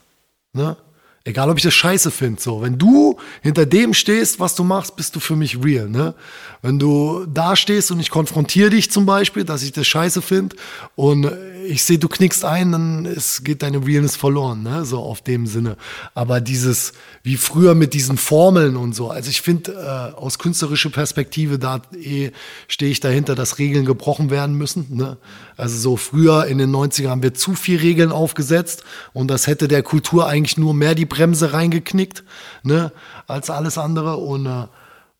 Ne? 0.52 0.76
Egal, 1.24 1.50
ob 1.50 1.56
ich 1.56 1.64
das 1.64 1.74
scheiße 1.74 2.12
finde. 2.12 2.40
So, 2.40 2.62
wenn 2.62 2.78
du 2.78 3.18
hinter 3.42 3.66
dem 3.66 3.94
stehst, 3.94 4.38
was 4.38 4.54
du 4.54 4.62
machst, 4.62 4.94
bist 4.94 5.16
du 5.16 5.20
für 5.20 5.34
mich 5.34 5.64
real. 5.64 5.88
Ne? 5.88 6.14
Wenn 6.62 6.78
du 6.78 7.26
da 7.26 7.56
stehst 7.56 7.90
und 7.90 7.98
ich 7.98 8.10
konfrontiere 8.10 8.70
dich 8.70 8.92
zum 8.92 9.06
Beispiel, 9.06 9.42
dass 9.42 9.64
ich 9.64 9.72
das 9.72 9.88
scheiße 9.88 10.22
finde 10.22 10.54
und 10.94 11.24
ich 11.68 11.84
sehe, 11.84 11.98
du 11.98 12.08
knickst 12.08 12.44
ein, 12.44 12.72
dann 12.72 13.04
ist, 13.04 13.44
geht 13.44 13.62
deine 13.62 13.84
Realness 13.84 14.16
verloren, 14.16 14.62
ne? 14.62 14.84
so 14.84 15.00
auf 15.00 15.20
dem 15.20 15.46
Sinne. 15.46 15.76
Aber 16.14 16.40
dieses, 16.40 16.92
wie 17.22 17.36
früher 17.36 17.74
mit 17.74 17.94
diesen 17.94 18.16
Formeln 18.16 18.76
und 18.76 18.94
so, 18.94 19.10
also 19.10 19.28
ich 19.28 19.42
finde, 19.42 19.72
äh, 19.72 20.16
aus 20.16 20.38
künstlerischer 20.38 20.90
Perspektive, 20.90 21.58
da 21.58 21.82
eh, 22.00 22.30
stehe 22.68 22.90
ich 22.90 23.00
dahinter, 23.00 23.34
dass 23.34 23.58
Regeln 23.58 23.84
gebrochen 23.84 24.30
werden 24.30 24.56
müssen. 24.56 24.86
Ne? 24.90 25.16
Also 25.56 25.78
so 25.78 25.96
früher 25.96 26.46
in 26.46 26.58
den 26.58 26.74
90ern 26.74 27.08
haben 27.08 27.22
wir 27.22 27.34
zu 27.34 27.54
viel 27.54 27.78
Regeln 27.78 28.12
aufgesetzt 28.12 28.84
und 29.12 29.28
das 29.28 29.46
hätte 29.46 29.68
der 29.68 29.82
Kultur 29.82 30.26
eigentlich 30.26 30.56
nur 30.56 30.74
mehr 30.74 30.94
die 30.94 31.06
Bremse 31.06 31.52
reingeknickt, 31.52 32.24
ne? 32.62 32.92
als 33.26 33.50
alles 33.50 33.78
andere 33.78 34.16
und 34.16 34.46
äh, 34.46 34.64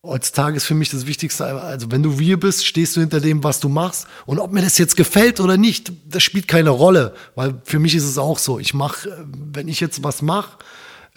heutzutage 0.07 0.57
ist 0.57 0.65
für 0.65 0.73
mich 0.73 0.89
das 0.89 1.05
Wichtigste, 1.05 1.45
also 1.45 1.91
wenn 1.91 2.03
du 2.03 2.09
real 2.11 2.37
bist, 2.37 2.65
stehst 2.65 2.95
du 2.95 3.01
hinter 3.01 3.19
dem, 3.19 3.43
was 3.43 3.59
du 3.59 3.69
machst. 3.69 4.07
Und 4.25 4.39
ob 4.39 4.51
mir 4.51 4.61
das 4.61 4.77
jetzt 4.77 4.95
gefällt 4.95 5.39
oder 5.39 5.57
nicht, 5.57 5.91
das 6.09 6.23
spielt 6.23 6.47
keine 6.47 6.69
Rolle. 6.69 7.13
Weil 7.35 7.61
für 7.63 7.79
mich 7.79 7.93
ist 7.95 8.05
es 8.05 8.17
auch 8.17 8.39
so. 8.39 8.59
Ich 8.59 8.73
mache, 8.73 9.25
wenn 9.53 9.67
ich 9.67 9.79
jetzt 9.79 10.03
was 10.03 10.21
mache, 10.21 10.57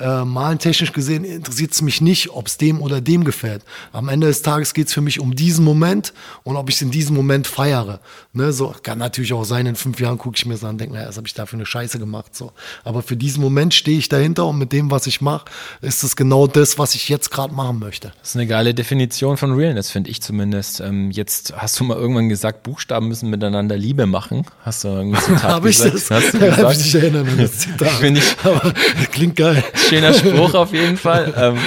äh, 0.01 0.25
malentechnisch 0.25 0.93
gesehen 0.93 1.25
interessiert 1.25 1.73
es 1.73 1.83
mich 1.83 2.01
nicht, 2.01 2.31
ob 2.31 2.47
es 2.47 2.57
dem 2.57 2.81
oder 2.81 3.01
dem 3.01 3.25
gefällt. 3.25 3.63
Am 3.93 4.09
Ende 4.09 4.27
des 4.27 4.43
Tages 4.43 4.75
geht 4.75 4.89
es 4.89 4.95
für 4.95 5.01
mich 5.01 5.21
um 5.21 5.35
diesen 5.35 5.65
Moment 5.65 6.13
und 6.43 6.57
ob 6.57 6.69
ich 6.69 6.77
es 6.77 6.83
in 6.83 6.91
diesem 6.91 7.15
Moment 7.15 7.47
feiere. 7.47 8.01
Ne, 8.33 8.53
so 8.53 8.75
kann 8.83 8.99
natürlich 8.99 9.33
auch 9.33 9.45
sein, 9.45 9.67
in 9.67 9.77
fünf 9.77 10.01
Jahren 10.01 10.19
gucke 10.19 10.37
ich 10.37 10.47
mir 10.47 10.57
so 10.57 10.67
an 10.67 10.73
und 10.73 10.81
denke, 10.81 10.95
naja, 10.95 11.09
was 11.09 11.17
habe 11.17 11.27
ich 11.27 11.35
da 11.35 11.47
für 11.47 11.57
eine 11.57 11.67
Scheiße 11.67 11.99
gemacht. 11.99 12.35
So. 12.35 12.53
Aber 12.85 13.03
für 13.03 13.17
diesen 13.17 13.43
Moment 13.43 13.75
stehe 13.75 13.99
ich 13.99 14.09
dahinter 14.09 14.47
und 14.47 14.59
mit 14.59 14.73
dem, 14.73 14.91
was 14.91 15.07
ich 15.07 15.21
mache, 15.21 15.47
ist 15.81 16.03
es 16.03 16.17
genau 16.17 16.47
das, 16.47 16.79
was 16.79 16.95
ich 16.95 17.09
jetzt 17.09 17.31
gerade 17.31 17.53
machen 17.55 17.79
möchte. 17.79 18.13
Das 18.21 18.31
ist 18.31 18.37
eine 18.37 18.47
geile 18.47 18.73
Definition 18.75 19.37
von 19.37 19.53
Realness, 19.53 19.91
finde 19.91 20.11
ich 20.11 20.23
zumindest. 20.23 20.81
Ähm, 20.81 21.11
jetzt 21.11 21.53
hast 21.57 21.79
du 21.79 21.85
mal 21.85 21.97
irgendwann 21.97 22.29
gesagt, 22.29 22.63
Buchstaben 22.63 23.09
müssen 23.09 23.31
miteinander 23.31 23.77
Liebe 23.77 24.07
machen. 24.07 24.47
Hast 24.65 24.85
du 24.85 24.89
irgendwie 24.89 25.21
Zitat 25.25 25.43
Habe 25.43 25.71
ich 25.71 25.79
das? 25.79 26.11
Hast 26.11 26.35
du 26.35 26.57
Habe 26.57 26.73
ich 26.73 26.83
dich 26.83 26.95
erinnern 26.95 27.29
an 27.29 27.39
das 27.39 27.59
Zitat. 27.59 28.03
ich, 28.03 28.37
Aber 28.45 28.73
klingt 29.13 29.37
geil 29.37 29.63
schöner 29.91 30.15
Spruch 30.15 30.55
auf 30.55 30.73
jeden 30.73 30.97
Fall. 30.97 31.35
Ähm, 31.37 31.59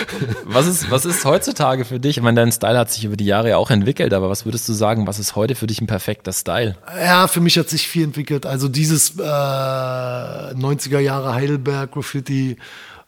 was, 0.46 0.68
ist, 0.68 0.90
was 0.90 1.06
ist 1.06 1.26
heutzutage 1.26 1.86
für 1.86 2.00
dich? 2.00 2.18
Ich 2.18 2.24
meine, 2.24 2.40
dein 2.40 2.52
Style 2.52 2.78
hat 2.78 2.92
sich 2.92 3.06
über 3.06 3.16
die 3.16 3.26
Jahre 3.26 3.50
ja 3.50 3.58
auch 3.58 3.70
entwickelt, 3.70 4.14
aber 4.14 4.30
was 4.30 4.46
würdest 4.46 4.68
du 4.70 4.74
sagen, 4.74 5.06
was 5.08 5.20
ist 5.20 5.36
heute 5.36 5.56
für 5.56 5.68
dich 5.68 5.82
ein 5.82 5.88
perfekter 5.88 6.34
Style? 6.34 6.76
Ja, 6.98 7.28
für 7.28 7.42
mich 7.42 7.58
hat 7.58 7.70
sich 7.70 7.88
viel 7.88 8.06
entwickelt. 8.06 8.46
Also 8.46 8.68
dieses 8.68 9.20
äh, 9.20 9.22
90er 9.22 11.00
Jahre 11.00 11.34
Heidelberg 11.34 11.92
Graffiti 11.92 12.58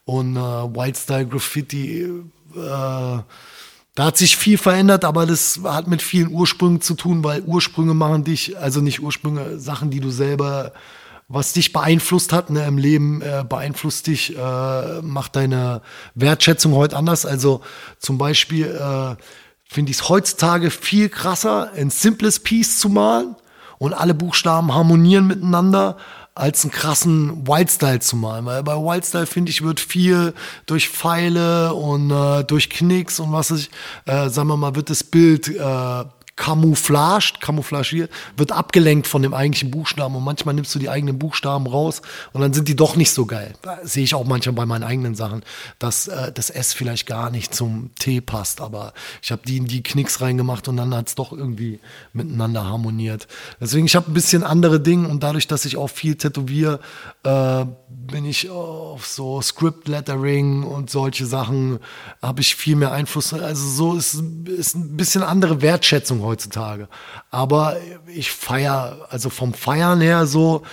und 0.06 0.36
äh, 0.36 0.40
Wildstyle 0.40 1.26
Graffiti, 1.26 2.04
äh, 2.04 3.20
da 3.96 4.04
hat 4.04 4.18
sich 4.18 4.36
viel 4.36 4.58
verändert, 4.58 5.06
aber 5.06 5.26
das 5.26 5.62
hat 5.64 5.88
mit 5.88 6.02
vielen 6.02 6.30
Ursprüngen 6.30 6.82
zu 6.82 6.96
tun, 6.96 7.24
weil 7.24 7.42
Ursprünge 7.44 7.94
machen 7.94 8.26
dich, 8.26 8.58
also 8.58 8.82
nicht 8.82 9.02
Ursprünge, 9.02 9.58
Sachen, 9.58 9.90
die 9.90 10.02
du 10.02 10.10
selber 10.10 10.74
was 11.28 11.54
dich 11.54 11.74
beeinflusst 11.74 12.34
hat 12.34 12.50
ne, 12.50 12.66
im 12.66 12.78
Leben, 12.78 13.22
äh, 13.22 13.44
beeinflusst 13.48 14.08
dich, 14.08 14.38
äh, 14.38 15.02
macht 15.02 15.36
deine 15.36 15.82
Wertschätzung 16.14 16.74
heute 16.74 16.96
anders. 16.96 17.26
Also 17.26 17.62
zum 18.00 18.18
Beispiel 18.18 18.68
äh, 18.68 19.16
finde 19.68 19.92
ich 19.92 19.98
es 19.98 20.10
heutzutage 20.10 20.70
viel 20.70 21.10
krasser, 21.10 21.72
ein 21.76 21.90
simples 21.90 22.40
Piece 22.40 22.80
zu 22.80 22.90
malen 22.90 23.36
und 23.80 23.94
alle 23.94 24.14
Buchstaben 24.14 24.74
harmonieren 24.74 25.28
miteinander, 25.28 25.98
als 26.36 26.64
einen 26.64 26.72
krassen 26.72 27.48
Wildstyle 27.48 28.02
zu 28.02 28.18
malen. 28.18 28.46
Weil 28.46 28.62
bei 28.62 28.76
Wildstyle, 28.76 29.26
finde 29.26 29.52
ich, 29.52 29.64
wird 29.64 29.80
viel 29.80 30.34
durch 30.66 30.90
Pfeile 30.90 31.74
und 31.74 32.12
äh, 32.12 32.44
durch 32.44 32.70
Knicks 32.70 33.20
und 33.20 33.32
was 33.32 33.52
ich, 33.52 33.72
äh, 34.06 34.30
sagen 34.30 34.50
wir 34.50 34.58
mal, 34.58 34.76
wird 34.76 34.90
das 34.90 35.04
Bild 35.04 35.48
äh, 35.48 36.04
camouflaged, 36.36 37.40
camouflagiert, 37.40 38.12
wird 38.36 38.52
abgelenkt 38.52 39.08
von 39.08 39.22
dem 39.22 39.34
eigentlichen 39.34 39.72
Buchstaben 39.72 40.16
und 40.16 40.24
manchmal 40.24 40.54
nimmst 40.54 40.76
du 40.76 40.80
die 40.80 40.90
eigenen 40.90 41.18
Buchstaben 41.18 41.66
raus 41.66 42.02
und 42.34 42.42
dann 42.42 42.54
sind 42.54 42.68
die 42.68 42.76
doch 42.76 42.96
nicht 42.98 43.12
so 43.12 43.26
geil. 43.26 43.54
Sehe 43.84 44.04
ich 44.04 44.16
auch 44.16 44.26
manchmal 44.26 44.54
bei 44.54 44.66
meinen 44.66 44.84
eigenen 44.84 45.16
Sachen, 45.16 45.44
dass 45.80 46.08
äh, 46.08 46.34
das 46.34 46.50
S 46.50 46.74
vielleicht 46.74 47.08
gar 47.08 47.30
nicht 47.30 47.56
zum 47.56 47.92
T 47.98 48.20
passt, 48.20 48.60
aber 48.60 48.94
ich 49.22 49.32
habe 49.32 49.44
die 49.46 49.58
in 49.58 49.66
die 49.66 49.82
Knicks 49.82 50.20
reingemacht 50.20 50.68
und 50.68 50.76
dann 50.78 50.94
hat 50.94 51.08
es 51.08 51.16
doch 51.16 51.32
irgendwie 51.32 51.80
miteinander 52.12 52.66
harmoniert. 52.66 53.28
Deswegen, 53.62 53.86
ich 53.86 53.96
habe 53.96 54.12
ein 54.12 54.14
bisschen 54.14 54.44
andere 54.44 54.82
Dinge 54.82 55.08
und 55.08 55.24
dadurch, 55.24 55.48
dass 55.48 55.64
ich 55.64 55.78
auch 55.78 55.90
viel 55.90 56.16
tätowiere, 56.16 56.82
äh, 57.24 57.66
bin 57.88 58.26
ich 58.26 58.50
auf 58.50 59.08
so 59.08 59.42
Script 59.42 59.88
Lettering 59.88 60.64
und 60.64 60.90
solche 60.90 61.26
Sachen, 61.26 61.80
habe 62.22 62.42
ich 62.42 62.56
viel 62.56 62.76
mehr 62.76 62.92
Einfluss. 62.92 63.34
Also 63.34 63.68
so 63.68 63.96
ist, 63.96 64.22
ist 64.46 64.76
ein 64.76 64.98
bisschen 64.98 65.24
andere 65.24 65.62
Wertschätzung 65.62 66.25
heutzutage. 66.26 66.88
Aber 67.32 67.78
ich 68.08 68.32
feiere, 68.32 69.08
also 69.10 69.30
vom 69.30 69.54
Feiern 69.54 70.02
her 70.02 70.26
so, 70.28 70.64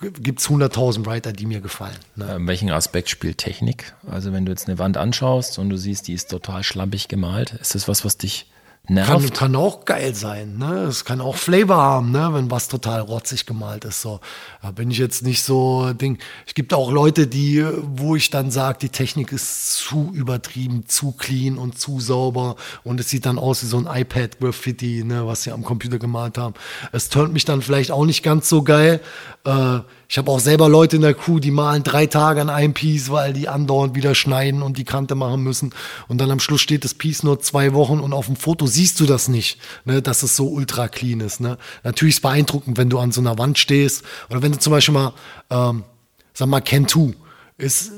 gibt 0.00 0.40
es 0.40 0.48
100.000 0.48 1.06
Writer, 1.06 1.32
die 1.32 1.46
mir 1.46 1.60
gefallen. 1.60 1.96
Ne? 2.16 2.34
Ähm, 2.34 2.48
welchen 2.48 2.70
Aspekt 2.70 3.10
spielt 3.10 3.38
Technik? 3.38 3.94
Also 4.10 4.32
wenn 4.32 4.44
du 4.44 4.52
jetzt 4.52 4.68
eine 4.68 4.78
Wand 4.78 4.96
anschaust 4.96 5.58
und 5.58 5.70
du 5.70 5.76
siehst, 5.76 6.08
die 6.08 6.14
ist 6.14 6.30
total 6.30 6.62
schlampig 6.64 7.08
gemalt, 7.08 7.52
ist 7.60 7.74
das 7.74 7.86
was, 7.88 8.04
was 8.04 8.16
dich 8.16 8.46
nervt? 8.88 9.10
Kann, 9.10 9.32
kann 9.32 9.56
auch 9.56 9.84
geil 9.84 10.14
sein, 10.14 10.58
ne? 10.58 10.82
Es 10.84 11.04
kann 11.04 11.20
auch 11.20 11.36
Flavor 11.36 11.76
haben, 11.76 12.10
ne? 12.10 12.30
Wenn 12.32 12.50
was 12.50 12.68
total 12.68 13.00
rotzig 13.00 13.46
gemalt 13.46 13.84
ist. 13.84 14.02
So, 14.02 14.20
da 14.62 14.70
bin 14.70 14.90
ich 14.90 14.98
jetzt 14.98 15.22
nicht 15.22 15.42
so 15.42 15.92
Ding. 15.92 16.18
Es 16.46 16.54
gibt 16.54 16.74
auch 16.74 16.90
Leute, 16.90 17.26
die, 17.26 17.64
wo 17.82 18.16
ich 18.16 18.30
dann 18.30 18.50
sage, 18.50 18.78
die 18.82 18.88
Technik 18.88 19.32
ist 19.32 19.76
zu 19.76 20.10
übertrieben, 20.12 20.86
zu 20.86 21.12
clean 21.12 21.56
und 21.56 21.78
zu 21.78 22.00
sauber 22.00 22.56
und 22.82 23.00
es 23.00 23.10
sieht 23.10 23.26
dann 23.26 23.38
aus 23.38 23.62
wie 23.62 23.66
so 23.66 23.78
ein 23.78 23.86
iPad-Graffiti, 23.86 25.04
ne? 25.04 25.26
Was 25.26 25.44
sie 25.44 25.52
am 25.52 25.64
Computer 25.64 25.98
gemalt 25.98 26.38
haben. 26.38 26.54
Es 26.92 27.08
turnt 27.08 27.32
mich 27.32 27.44
dann 27.44 27.62
vielleicht 27.62 27.90
auch 27.90 28.04
nicht 28.04 28.22
ganz 28.22 28.48
so 28.48 28.62
geil. 28.62 29.00
Äh, 29.44 29.80
ich 30.08 30.18
habe 30.18 30.30
auch 30.30 30.40
selber 30.40 30.68
Leute 30.68 30.96
in 30.96 31.02
der 31.02 31.14
Crew, 31.14 31.38
die 31.38 31.50
malen 31.50 31.82
drei 31.82 32.06
Tage 32.06 32.40
an 32.40 32.50
einem 32.50 32.74
Piece, 32.74 33.10
weil 33.10 33.32
die 33.32 33.48
andauernd 33.48 33.94
wieder 33.94 34.14
schneiden 34.14 34.62
und 34.62 34.78
die 34.78 34.84
Kante 34.84 35.14
machen 35.14 35.42
müssen. 35.42 35.74
Und 36.08 36.18
dann 36.20 36.30
am 36.30 36.40
Schluss 36.40 36.60
steht 36.60 36.84
das 36.84 36.94
Piece 36.94 37.22
nur 37.22 37.40
zwei 37.40 37.72
Wochen 37.74 38.00
und 38.00 38.12
auf 38.12 38.26
dem 38.26 38.36
Foto 38.36 38.66
siehst 38.66 39.00
du 39.00 39.06
das 39.06 39.28
nicht, 39.28 39.58
ne, 39.84 40.02
dass 40.02 40.22
es 40.22 40.36
so 40.36 40.48
ultra 40.48 40.88
clean 40.88 41.20
ist. 41.20 41.40
Ne. 41.40 41.58
Natürlich 41.82 42.14
ist 42.14 42.18
es 42.18 42.22
beeindruckend, 42.22 42.76
wenn 42.76 42.90
du 42.90 42.98
an 42.98 43.12
so 43.12 43.20
einer 43.20 43.38
Wand 43.38 43.58
stehst 43.58 44.04
oder 44.30 44.42
wenn 44.42 44.52
du 44.52 44.58
zum 44.58 44.72
Beispiel 44.72 44.94
mal, 44.94 45.14
ähm, 45.50 45.84
sag 46.32 46.48
mal, 46.48 46.60
Kentu 46.60 47.12
ist 47.56 47.92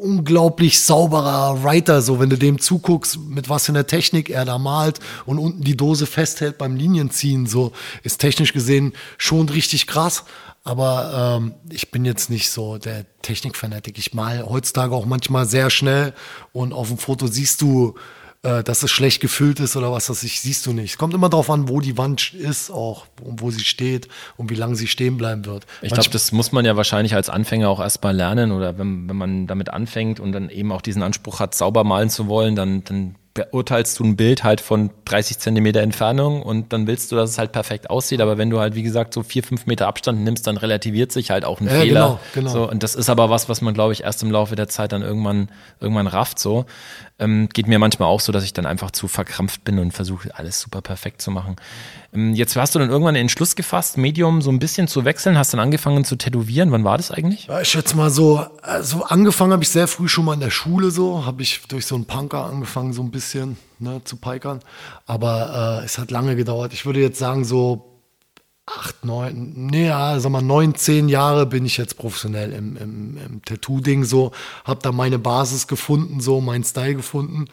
unglaublich 0.00 0.80
sauberer 0.80 1.62
Writer, 1.64 2.02
so 2.02 2.20
wenn 2.20 2.30
du 2.30 2.38
dem 2.38 2.58
zuguckst, 2.58 3.18
mit 3.28 3.48
was 3.48 3.66
für 3.66 3.72
einer 3.72 3.86
Technik 3.86 4.30
er 4.30 4.44
da 4.44 4.58
malt 4.58 5.00
und 5.24 5.38
unten 5.38 5.62
die 5.62 5.76
Dose 5.76 6.06
festhält 6.06 6.58
beim 6.58 6.76
Linienziehen, 6.76 7.46
so 7.46 7.72
ist 8.02 8.18
technisch 8.18 8.52
gesehen 8.52 8.92
schon 9.18 9.48
richtig 9.48 9.86
krass. 9.86 10.24
Aber 10.66 11.38
ähm, 11.38 11.54
ich 11.70 11.92
bin 11.92 12.04
jetzt 12.04 12.28
nicht 12.28 12.50
so 12.50 12.76
der 12.76 13.06
Technikfanatik. 13.22 13.98
Ich 13.98 14.14
mal 14.14 14.44
heutzutage 14.44 14.96
auch 14.96 15.06
manchmal 15.06 15.46
sehr 15.46 15.70
schnell 15.70 16.12
und 16.52 16.72
auf 16.72 16.88
dem 16.88 16.98
Foto 16.98 17.28
siehst 17.28 17.62
du, 17.62 17.94
äh, 18.42 18.64
dass 18.64 18.82
es 18.82 18.90
schlecht 18.90 19.20
gefüllt 19.20 19.60
ist 19.60 19.76
oder 19.76 19.92
was 19.92 20.06
das 20.06 20.24
ich 20.24 20.40
siehst 20.40 20.66
du 20.66 20.72
nicht. 20.72 20.90
Es 20.90 20.98
kommt 20.98 21.14
immer 21.14 21.28
darauf 21.28 21.50
an, 21.50 21.68
wo 21.68 21.80
die 21.80 21.96
Wand 21.96 22.34
ist 22.34 22.72
auch 22.72 23.06
und 23.22 23.42
wo 23.42 23.52
sie 23.52 23.64
steht 23.64 24.08
und 24.36 24.50
wie 24.50 24.56
lange 24.56 24.74
sie 24.74 24.88
stehen 24.88 25.16
bleiben 25.16 25.44
wird. 25.44 25.66
Ich 25.82 25.92
glaube, 25.92 26.10
das 26.10 26.32
muss 26.32 26.50
man 26.50 26.64
ja 26.64 26.76
wahrscheinlich 26.76 27.14
als 27.14 27.30
Anfänger 27.30 27.68
auch 27.68 27.78
erstmal 27.78 28.16
lernen 28.16 28.50
oder 28.50 28.76
wenn, 28.76 29.08
wenn 29.08 29.16
man 29.16 29.46
damit 29.46 29.68
anfängt 29.68 30.18
und 30.18 30.32
dann 30.32 30.50
eben 30.50 30.72
auch 30.72 30.82
diesen 30.82 31.04
Anspruch 31.04 31.38
hat, 31.38 31.54
sauber 31.54 31.84
malen 31.84 32.10
zu 32.10 32.26
wollen, 32.26 32.56
dann, 32.56 32.82
dann 32.82 33.14
beurteilst 33.36 33.98
du 34.00 34.04
ein 34.04 34.16
Bild 34.16 34.42
halt 34.42 34.60
von 34.60 34.90
30 35.04 35.38
Zentimeter 35.38 35.80
Entfernung 35.80 36.42
und 36.42 36.72
dann 36.72 36.88
willst 36.88 37.12
du, 37.12 37.16
dass 37.16 37.30
es 37.30 37.38
halt 37.38 37.52
perfekt 37.52 37.88
aussieht. 37.90 38.20
Aber 38.20 38.36
wenn 38.38 38.50
du 38.50 38.58
halt, 38.58 38.74
wie 38.74 38.82
gesagt, 38.82 39.14
so 39.14 39.22
vier, 39.22 39.44
fünf 39.44 39.66
Meter 39.66 39.86
Abstand 39.86 40.22
nimmst, 40.24 40.46
dann 40.48 40.56
relativiert 40.56 41.12
sich 41.12 41.30
halt 41.30 41.44
auch 41.44 41.60
ein 41.60 41.66
Ja, 41.68 41.72
Fehler. 41.80 41.84
genau, 41.86 42.20
genau. 42.34 42.50
So, 42.50 42.68
und 42.68 42.82
das 42.82 42.94
ist 42.96 43.08
aber 43.08 43.30
was, 43.30 43.48
was 43.48 43.60
man, 43.60 43.74
glaube 43.74 43.92
ich, 43.92 44.02
erst 44.02 44.22
im 44.24 44.30
Laufe 44.32 44.56
der 44.56 44.66
Zeit 44.68 44.90
dann 44.90 45.02
irgendwann, 45.02 45.48
irgendwann 45.80 46.08
rafft. 46.08 46.38
So 46.40 46.64
ähm, 47.18 47.48
geht 47.50 47.66
mir 47.66 47.78
manchmal 47.78 48.08
auch 48.08 48.20
so, 48.20 48.30
dass 48.30 48.44
ich 48.44 48.52
dann 48.52 48.66
einfach 48.66 48.90
zu 48.90 49.08
verkrampft 49.08 49.64
bin 49.64 49.78
und 49.78 49.92
versuche, 49.92 50.36
alles 50.36 50.60
super 50.60 50.82
perfekt 50.82 51.22
zu 51.22 51.30
machen. 51.30 51.56
Ähm, 52.12 52.34
jetzt 52.34 52.56
hast 52.56 52.74
du 52.74 52.78
dann 52.78 52.90
irgendwann 52.90 53.14
den 53.14 53.22
Entschluss 53.22 53.56
gefasst, 53.56 53.96
Medium 53.96 54.42
so 54.42 54.50
ein 54.50 54.58
bisschen 54.58 54.86
zu 54.86 55.04
wechseln, 55.04 55.38
hast 55.38 55.52
dann 55.52 55.60
angefangen 55.60 56.04
zu 56.04 56.16
tätowieren. 56.16 56.72
Wann 56.72 56.84
war 56.84 56.98
das 56.98 57.10
eigentlich? 57.10 57.48
Ich 57.62 57.68
schätze 57.68 57.96
mal 57.96 58.10
so, 58.10 58.44
also 58.62 59.04
angefangen 59.04 59.52
habe 59.52 59.62
ich 59.62 59.70
sehr 59.70 59.88
früh 59.88 60.08
schon 60.08 60.26
mal 60.26 60.34
in 60.34 60.40
der 60.40 60.50
Schule 60.50 60.90
so, 60.90 61.24
habe 61.24 61.42
ich 61.42 61.62
durch 61.68 61.86
so 61.86 61.94
einen 61.94 62.04
Punker 62.04 62.44
angefangen 62.44 62.92
so 62.92 63.02
ein 63.02 63.10
bisschen 63.10 63.56
ne, 63.78 64.02
zu 64.04 64.16
pikern. 64.16 64.60
Aber 65.06 65.80
äh, 65.80 65.84
es 65.84 65.98
hat 65.98 66.10
lange 66.10 66.36
gedauert. 66.36 66.74
Ich 66.74 66.84
würde 66.84 67.00
jetzt 67.00 67.18
sagen 67.18 67.44
so 67.44 67.95
acht, 68.66 69.04
neun, 69.04 69.66
nee, 69.66 69.86
ja, 69.86 70.18
sag 70.18 70.32
mal 70.32 70.42
neun, 70.42 70.74
zehn 70.74 71.08
Jahre 71.08 71.46
bin 71.46 71.64
ich 71.64 71.76
jetzt 71.76 71.96
professionell 71.96 72.52
im, 72.52 72.76
im, 72.76 73.16
im 73.16 73.42
Tattoo-Ding 73.44 74.04
so, 74.04 74.32
habe 74.64 74.80
da 74.82 74.90
meine 74.92 75.18
Basis 75.18 75.68
gefunden, 75.68 76.20
so 76.20 76.40
meinen 76.40 76.64
Style 76.64 76.96
gefunden. 76.96 77.46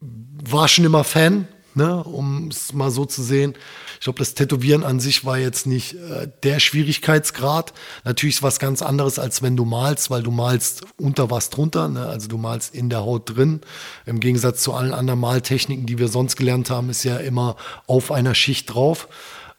War 0.00 0.68
schon 0.68 0.84
immer 0.84 1.04
Fan, 1.04 1.48
ne, 1.74 2.04
um 2.04 2.48
es 2.48 2.74
mal 2.74 2.90
so 2.90 3.06
zu 3.06 3.22
sehen. 3.22 3.54
Ich 3.94 4.04
glaube, 4.04 4.18
das 4.18 4.34
Tätowieren 4.34 4.84
an 4.84 5.00
sich 5.00 5.24
war 5.24 5.38
jetzt 5.38 5.66
nicht 5.66 5.94
äh, 5.94 6.28
der 6.44 6.60
Schwierigkeitsgrad. 6.60 7.72
Natürlich 8.04 8.36
ist 8.36 8.42
was 8.42 8.60
ganz 8.60 8.82
anderes, 8.82 9.18
als 9.18 9.42
wenn 9.42 9.56
du 9.56 9.64
malst, 9.64 10.10
weil 10.10 10.22
du 10.22 10.30
malst 10.30 10.84
unter 10.98 11.30
was 11.30 11.50
drunter, 11.50 11.88
ne? 11.88 12.06
also 12.06 12.28
du 12.28 12.36
malst 12.36 12.74
in 12.74 12.90
der 12.90 13.00
Haut 13.00 13.34
drin. 13.34 13.62
Im 14.04 14.20
Gegensatz 14.20 14.62
zu 14.62 14.74
allen 14.74 14.92
anderen 14.92 15.18
Maltechniken, 15.18 15.86
die 15.86 15.98
wir 15.98 16.08
sonst 16.08 16.36
gelernt 16.36 16.70
haben, 16.70 16.90
ist 16.90 17.04
ja 17.04 17.16
immer 17.16 17.56
auf 17.86 18.12
einer 18.12 18.34
Schicht 18.34 18.72
drauf. 18.72 19.08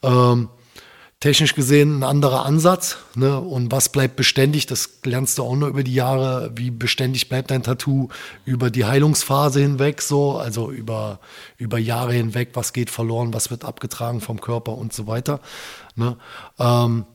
Ähm, 0.04 0.50
technisch 1.20 1.54
gesehen 1.54 2.00
ein 2.00 2.04
anderer 2.04 2.46
Ansatz. 2.46 2.98
Ne? 3.16 3.40
Und 3.40 3.72
was 3.72 3.90
bleibt 3.90 4.16
beständig, 4.16 4.66
das 4.68 4.90
lernst 5.04 5.38
du 5.38 5.44
auch 5.44 5.56
nur 5.56 5.68
über 5.68 5.84
die 5.84 5.94
Jahre. 5.94 6.52
Wie 6.56 6.72
beständig 6.72 7.28
bleibt 7.28 7.52
dein 7.52 7.64
Tattoo 7.64 8.08
über 8.46 8.70
die 8.70 8.86
Heilungsphase 8.86 9.60
hinweg, 9.60 10.02
so, 10.02 10.38
also 10.38 10.72
über, 10.72 11.20
über 11.58 11.78
Jahre 11.78 12.14
hinweg, 12.14 12.52
was 12.54 12.72
geht 12.72 12.90
verloren, 12.90 13.34
was 13.34 13.52
wird 13.52 13.66
abgetragen 13.66 14.22
vom 14.22 14.40
Körper 14.40 14.78
und 14.78 14.94
so 14.94 15.08
weiter. 15.08 15.42
Ne? 15.96 16.16
Ähm, 16.58 17.06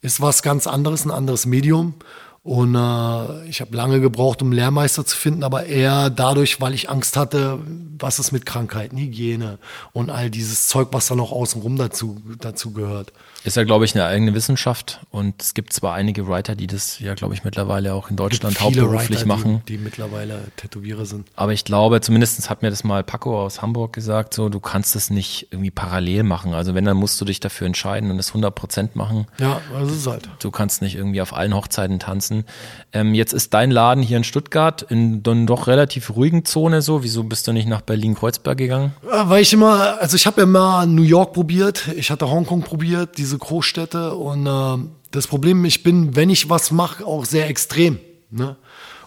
ist 0.00 0.20
was 0.20 0.42
ganz 0.42 0.66
anderes, 0.66 1.04
ein 1.04 1.10
anderes 1.10 1.44
Medium. 1.44 1.94
Und 2.42 2.74
äh, 2.74 3.48
ich 3.48 3.60
habe 3.60 3.76
lange 3.76 4.00
gebraucht, 4.00 4.40
um 4.40 4.52
Lehrmeister 4.52 5.04
zu 5.04 5.14
finden, 5.14 5.42
aber 5.44 5.66
eher 5.66 6.08
dadurch, 6.08 6.60
weil 6.60 6.72
ich 6.72 6.88
Angst 6.88 7.16
hatte, 7.18 7.58
was 7.98 8.18
ist 8.18 8.32
mit 8.32 8.46
Krankheiten, 8.46 8.96
Hygiene 8.96 9.58
und 9.92 10.08
all 10.08 10.30
dieses 10.30 10.68
Zeug, 10.68 10.88
was 10.92 11.08
da 11.08 11.16
noch 11.16 11.32
außenrum 11.32 11.76
dazu, 11.76 12.22
dazu 12.38 12.72
gehört. 12.72 13.12
Ist 13.42 13.56
ja, 13.56 13.64
glaube 13.64 13.84
ich, 13.84 13.94
eine 13.94 14.04
eigene 14.04 14.34
Wissenschaft 14.34 15.00
und 15.10 15.40
es 15.40 15.54
gibt 15.54 15.72
zwar 15.72 15.94
einige 15.94 16.28
Writer, 16.28 16.54
die 16.54 16.66
das 16.66 16.98
ja, 16.98 17.14
glaube 17.14 17.34
ich, 17.34 17.42
mittlerweile 17.42 17.94
auch 17.94 18.10
in 18.10 18.16
Deutschland 18.16 18.60
hauptberuflich 18.60 19.20
Writer, 19.20 19.26
machen. 19.26 19.62
Die, 19.66 19.76
die 19.76 19.82
mittlerweile 19.82 20.42
Tätowierer 20.56 21.06
sind. 21.06 21.28
Aber 21.36 21.52
ich 21.52 21.64
glaube, 21.64 22.00
zumindest 22.00 22.50
hat 22.50 22.62
mir 22.62 22.70
das 22.70 22.84
mal 22.84 23.02
Paco 23.02 23.42
aus 23.42 23.62
Hamburg 23.62 23.92
gesagt, 23.92 24.34
so, 24.34 24.48
du 24.48 24.60
kannst 24.60 24.94
es 24.94 25.10
nicht 25.10 25.48
irgendwie 25.50 25.70
parallel 25.70 26.22
machen. 26.22 26.52
Also 26.52 26.74
wenn, 26.74 26.84
dann 26.84 26.96
musst 26.96 27.20
du 27.20 27.24
dich 27.24 27.40
dafür 27.40 27.66
entscheiden 27.66 28.10
und 28.10 28.18
es 28.18 28.28
100 28.28 28.54
Prozent 28.54 28.96
machen. 28.96 29.26
Ja, 29.38 29.60
das 29.72 29.90
ist 29.90 30.06
halt. 30.06 30.28
Du 30.40 30.50
kannst 30.50 30.82
nicht 30.82 30.96
irgendwie 30.96 31.22
auf 31.22 31.34
allen 31.34 31.54
Hochzeiten 31.54 31.98
tanzen. 31.98 32.44
Ähm, 32.92 33.14
jetzt 33.14 33.32
ist 33.32 33.54
dein 33.54 33.70
Laden 33.70 34.02
hier 34.02 34.16
in 34.16 34.24
Stuttgart 34.24 34.82
in 34.82 35.22
einer 35.26 35.46
doch 35.46 35.66
relativ 35.66 36.10
ruhigen 36.14 36.44
Zone 36.44 36.82
so. 36.82 37.02
Wieso 37.02 37.24
bist 37.24 37.46
du 37.46 37.52
nicht 37.52 37.68
nach 37.68 37.80
Berlin-Kreuzberg 37.80 38.58
gegangen? 38.58 38.92
Weil 39.02 39.42
ich 39.42 39.52
immer, 39.52 39.98
also 40.00 40.16
ich 40.16 40.26
habe 40.26 40.42
ja 40.42 40.46
mal 40.46 40.86
New 40.86 41.02
York 41.02 41.32
probiert, 41.32 41.88
ich 41.96 42.10
hatte 42.10 42.28
Hongkong 42.28 42.62
probiert, 42.62 43.16
diese 43.18 43.29
Großstädte 43.38 44.14
und 44.14 44.46
äh, 44.46 44.78
das 45.10 45.26
Problem, 45.26 45.64
ich 45.64 45.82
bin, 45.82 46.16
wenn 46.16 46.30
ich 46.30 46.48
was 46.48 46.70
mache, 46.70 47.04
auch 47.04 47.24
sehr 47.24 47.48
extrem. 47.48 47.98
Ne? 48.30 48.56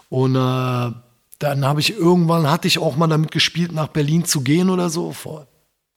Und 0.08 0.34
äh, 0.34 0.92
dann 1.38 1.64
habe 1.64 1.80
ich 1.80 1.96
irgendwann, 1.96 2.50
hatte 2.50 2.68
ich 2.68 2.78
auch 2.78 2.96
mal 2.96 3.06
damit 3.06 3.30
gespielt, 3.30 3.72
nach 3.72 3.88
Berlin 3.88 4.24
zu 4.24 4.42
gehen 4.42 4.70
oder 4.70 4.90
so, 4.90 5.12
vor 5.12 5.46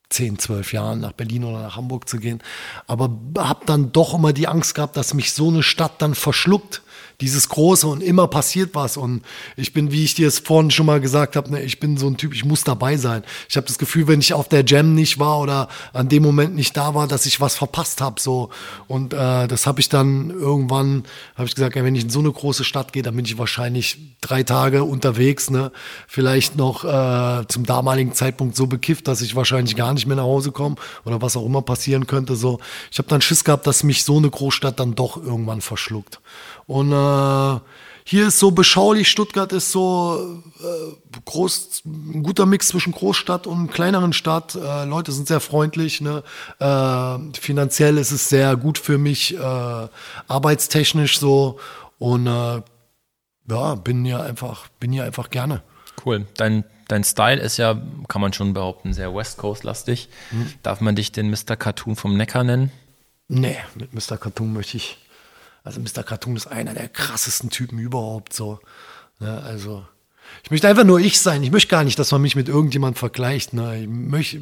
10, 0.09 0.39
12 0.39 0.73
Jahren 0.73 1.01
nach 1.01 1.11
Berlin 1.11 1.43
oder 1.43 1.61
nach 1.61 1.75
Hamburg 1.75 2.07
zu 2.07 2.17
gehen. 2.17 2.41
Aber 2.87 3.09
habe 3.37 3.65
dann 3.65 3.91
doch 3.91 4.13
immer 4.13 4.33
die 4.33 4.47
Angst 4.47 4.75
gehabt, 4.75 4.97
dass 4.97 5.13
mich 5.13 5.33
so 5.33 5.49
eine 5.49 5.63
Stadt 5.63 6.01
dann 6.01 6.15
verschluckt. 6.15 6.81
Dieses 7.19 7.49
Große 7.49 7.87
und 7.87 8.03
immer 8.03 8.27
passiert 8.27 8.75
was. 8.75 8.95
Und 8.95 9.23
ich 9.55 9.73
bin, 9.73 9.91
wie 9.91 10.03
ich 10.03 10.13
dir 10.13 10.27
es 10.27 10.37
vorhin 10.37 10.69
schon 10.69 10.85
mal 10.85 11.01
gesagt 11.01 11.35
habe, 11.35 11.49
ne, 11.49 11.63
ich 11.63 11.79
bin 11.79 11.97
so 11.97 12.07
ein 12.07 12.17
Typ, 12.17 12.31
ich 12.33 12.45
muss 12.45 12.63
dabei 12.63 12.95
sein. 12.97 13.23
Ich 13.49 13.57
habe 13.57 13.65
das 13.65 13.79
Gefühl, 13.79 14.07
wenn 14.07 14.19
ich 14.19 14.33
auf 14.33 14.47
der 14.49 14.63
Jam 14.63 14.93
nicht 14.93 15.17
war 15.17 15.39
oder 15.39 15.67
an 15.93 16.09
dem 16.09 16.21
Moment 16.21 16.53
nicht 16.53 16.77
da 16.77 16.93
war, 16.93 17.07
dass 17.07 17.25
ich 17.25 17.41
was 17.41 17.55
verpasst 17.55 18.01
habe. 18.01 18.21
So. 18.21 18.49
Und 18.87 19.13
äh, 19.13 19.47
das 19.47 19.65
habe 19.65 19.79
ich 19.79 19.89
dann 19.89 20.29
irgendwann, 20.29 21.05
habe 21.35 21.47
ich 21.47 21.55
gesagt, 21.55 21.75
ja, 21.75 21.83
wenn 21.83 21.95
ich 21.95 22.03
in 22.03 22.11
so 22.11 22.19
eine 22.19 22.31
große 22.31 22.63
Stadt 22.63 22.93
gehe, 22.93 23.01
dann 23.01 23.15
bin 23.15 23.25
ich 23.25 23.39
wahrscheinlich 23.39 23.97
drei 24.21 24.43
Tage 24.43 24.83
unterwegs. 24.83 25.49
Ne? 25.49 25.71
Vielleicht 26.07 26.55
noch 26.55 26.83
äh, 26.83 27.47
zum 27.47 27.65
damaligen 27.65 28.13
Zeitpunkt 28.13 28.55
so 28.55 28.67
bekifft, 28.67 29.07
dass 29.07 29.21
ich 29.21 29.35
wahrscheinlich 29.35 29.75
gar 29.75 29.91
nicht 29.93 30.05
mehr 30.05 30.17
nach 30.17 30.23
Hause 30.23 30.51
komme 30.51 30.75
oder 31.03 31.19
was 31.19 31.35
auch 31.35 31.45
immer 31.47 31.63
passieren 31.63 32.05
könnte. 32.05 32.35
So. 32.35 32.59
Ich 32.91 32.99
habe 32.99 33.07
dann 33.07 33.21
Schiss 33.21 33.43
gehabt, 33.43 33.65
dass 33.65 33.81
mich 33.81 34.03
so 34.03 34.17
eine 34.17 34.29
Großstadt 34.29 34.79
dann 34.79 34.93
doch 34.93 35.17
irgendwann 35.17 35.61
verschluckt. 35.61 36.19
Und 36.67 36.91
äh, 36.91 37.59
hier 38.03 38.27
ist 38.27 38.39
so 38.39 38.51
beschaulich, 38.51 39.09
Stuttgart 39.09 39.51
ist 39.51 39.71
so 39.71 40.41
äh, 40.61 41.19
groß, 41.25 41.81
ein 41.85 42.23
guter 42.23 42.45
Mix 42.45 42.69
zwischen 42.69 42.93
Großstadt 42.93 43.47
und 43.47 43.71
kleineren 43.71 44.13
Stadt. 44.13 44.55
Äh, 44.55 44.85
Leute 44.85 45.11
sind 45.11 45.27
sehr 45.27 45.39
freundlich. 45.39 46.01
Ne? 46.01 46.23
Äh, 46.59 47.37
finanziell 47.39 47.97
ist 47.97 48.11
es 48.11 48.29
sehr 48.29 48.55
gut 48.55 48.77
für 48.77 48.97
mich, 48.97 49.35
äh, 49.35 49.87
arbeitstechnisch 50.27 51.19
so. 51.19 51.59
Und 51.99 52.27
äh, 52.27 52.61
ja, 53.49 53.75
bin 53.75 54.05
hier 54.05 54.21
einfach, 54.21 54.67
bin 54.79 54.91
hier 54.91 55.05
einfach 55.05 55.29
gerne. 55.29 55.63
Cool. 56.05 56.27
Dein, 56.35 56.65
dein 56.87 57.03
Style 57.03 57.41
ist 57.41 57.57
ja, 57.57 57.81
kann 58.07 58.21
man 58.21 58.33
schon 58.33 58.53
behaupten, 58.53 58.93
sehr 58.93 59.15
West 59.15 59.37
Coast-lastig. 59.37 60.09
Darf 60.63 60.81
man 60.81 60.95
dich 60.95 61.11
den 61.11 61.29
Mr. 61.29 61.55
Cartoon 61.57 61.95
vom 61.95 62.15
Neckar 62.15 62.43
nennen? 62.43 62.71
Nee, 63.27 63.57
mit 63.75 63.93
Mr. 63.93 64.17
Cartoon 64.17 64.53
möchte 64.53 64.77
ich. 64.77 64.97
Also 65.67 65.81
Mr. 65.81 66.01
Cartoon 66.01 66.37
ist 66.37 66.47
einer 66.47 66.73
der 66.73 66.87
krassesten 66.87 67.49
Typen 67.49 67.77
überhaupt 67.77 68.31
so. 68.31 68.59
Ne, 69.19 69.41
also 69.43 69.85
Ich 70.43 70.51
möchte 70.51 70.67
einfach 70.69 70.85
nur 70.85 70.99
ich 70.99 71.19
sein. 71.19 71.43
Ich 71.43 71.51
möchte 71.51 71.69
gar 71.69 71.83
nicht, 71.83 71.99
dass 71.99 72.11
man 72.11 72.21
mich 72.21 72.35
mit 72.35 72.47
irgendjemand 72.47 72.97
vergleicht. 72.97 73.53
Ne? 73.53 73.81
Ich, 73.81 73.87
möchte, 73.89 74.41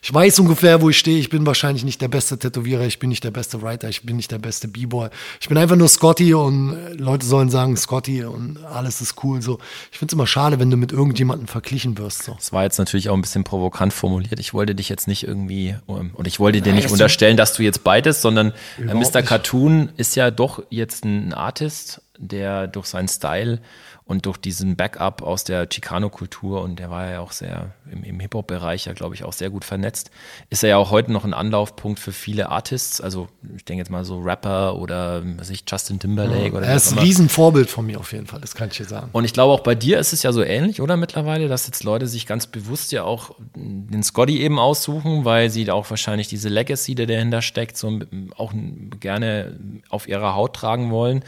ich 0.00 0.14
weiß 0.14 0.38
ungefähr, 0.38 0.80
wo 0.82 0.90
ich 0.90 0.98
stehe. 0.98 1.18
Ich 1.18 1.30
bin 1.30 1.44
wahrscheinlich 1.46 1.84
nicht 1.84 2.00
der 2.00 2.06
beste 2.06 2.38
Tätowierer, 2.38 2.86
ich 2.86 3.00
bin 3.00 3.08
nicht 3.08 3.24
der 3.24 3.32
beste 3.32 3.60
Writer, 3.60 3.88
ich 3.88 4.02
bin 4.02 4.16
nicht 4.16 4.30
der 4.30 4.38
beste 4.38 4.68
B-Boy. 4.68 5.08
Ich 5.40 5.48
bin 5.48 5.58
einfach 5.58 5.74
nur 5.74 5.88
Scotty 5.88 6.32
und 6.32 6.96
Leute 6.96 7.26
sollen 7.26 7.50
sagen 7.50 7.76
Scotty 7.76 8.24
und 8.24 8.64
alles 8.64 9.00
ist 9.00 9.16
cool. 9.24 9.42
So, 9.42 9.58
ich 9.90 9.98
finde 9.98 10.12
es 10.12 10.14
immer 10.14 10.28
schade, 10.28 10.60
wenn 10.60 10.70
du 10.70 10.76
mit 10.76 10.92
irgendjemandem 10.92 11.48
verglichen 11.48 11.98
wirst. 11.98 12.22
So. 12.22 12.34
Das 12.34 12.52
war 12.52 12.62
jetzt 12.62 12.78
natürlich 12.78 13.08
auch 13.08 13.14
ein 13.14 13.22
bisschen 13.22 13.42
provokant 13.42 13.92
formuliert. 13.92 14.38
Ich 14.38 14.54
wollte 14.54 14.76
dich 14.76 14.88
jetzt 14.88 15.08
nicht 15.08 15.26
irgendwie 15.26 15.74
und 15.86 16.26
ich 16.28 16.38
wollte 16.38 16.60
dir 16.62 16.72
nicht 16.72 16.90
unterstellen, 16.90 17.36
dass 17.36 17.54
du 17.54 17.64
jetzt 17.64 17.82
beides, 17.82 18.22
sondern 18.22 18.52
äh, 18.78 18.94
Mr. 18.94 19.22
Cartoon 19.22 19.90
ist 19.96 20.14
ja 20.14 20.30
doch 20.30 20.62
jetzt 20.70 21.04
ein 21.04 21.32
Artist, 21.34 22.00
der 22.18 22.66
durch 22.66 22.86
seinen 22.86 23.08
Style 23.08 23.60
und 24.06 24.24
durch 24.24 24.36
diesen 24.36 24.76
Backup 24.76 25.20
aus 25.20 25.42
der 25.42 25.68
Chicano-Kultur 25.68 26.62
und 26.62 26.78
der 26.78 26.90
war 26.90 27.10
ja 27.10 27.20
auch 27.20 27.32
sehr 27.32 27.72
im, 27.90 28.04
im 28.04 28.20
Hip-Hop-Bereich 28.20 28.84
ja, 28.84 28.92
glaube 28.92 29.16
ich, 29.16 29.24
auch 29.24 29.32
sehr 29.32 29.50
gut 29.50 29.64
vernetzt, 29.64 30.12
ist 30.48 30.62
er 30.62 30.70
ja 30.70 30.76
auch 30.76 30.92
heute 30.92 31.10
noch 31.10 31.24
ein 31.24 31.34
Anlaufpunkt 31.34 31.98
für 31.98 32.12
viele 32.12 32.48
Artists. 32.48 33.00
Also 33.00 33.26
ich 33.56 33.64
denke 33.64 33.80
jetzt 33.80 33.90
mal 33.90 34.04
so 34.04 34.20
Rapper 34.20 34.76
oder 34.76 35.22
was 35.38 35.50
ich, 35.50 35.64
Justin 35.68 35.98
Timberlake 35.98 36.46
ja, 36.46 36.52
oder 36.52 36.66
Er 36.66 36.76
ist 36.76 36.92
ein 36.92 36.98
Riesenvorbild 36.98 37.68
von 37.68 37.84
mir 37.84 37.98
auf 37.98 38.12
jeden 38.12 38.26
Fall, 38.28 38.40
das 38.40 38.54
kann 38.54 38.68
ich 38.68 38.76
dir 38.76 38.84
sagen. 38.84 39.10
Und 39.10 39.24
ich 39.24 39.32
glaube 39.32 39.52
auch 39.52 39.60
bei 39.60 39.74
dir 39.74 39.98
ist 39.98 40.12
es 40.12 40.22
ja 40.22 40.32
so 40.32 40.42
ähnlich, 40.44 40.80
oder 40.80 40.96
mittlerweile, 40.96 41.48
dass 41.48 41.66
jetzt 41.66 41.82
Leute 41.82 42.06
sich 42.06 42.26
ganz 42.26 42.46
bewusst 42.46 42.92
ja 42.92 43.02
auch 43.02 43.34
den 43.56 44.04
Scotty 44.04 44.40
eben 44.40 44.60
aussuchen, 44.60 45.24
weil 45.24 45.50
sie 45.50 45.68
auch 45.68 45.90
wahrscheinlich 45.90 46.28
diese 46.28 46.48
Legacy, 46.48 46.94
die 46.94 47.06
dahinter 47.06 47.42
steckt, 47.42 47.76
so 47.76 47.98
auch 48.36 48.52
gerne 49.00 49.58
auf 49.88 50.06
ihrer 50.06 50.36
Haut 50.36 50.54
tragen 50.54 50.92
wollen 50.92 51.24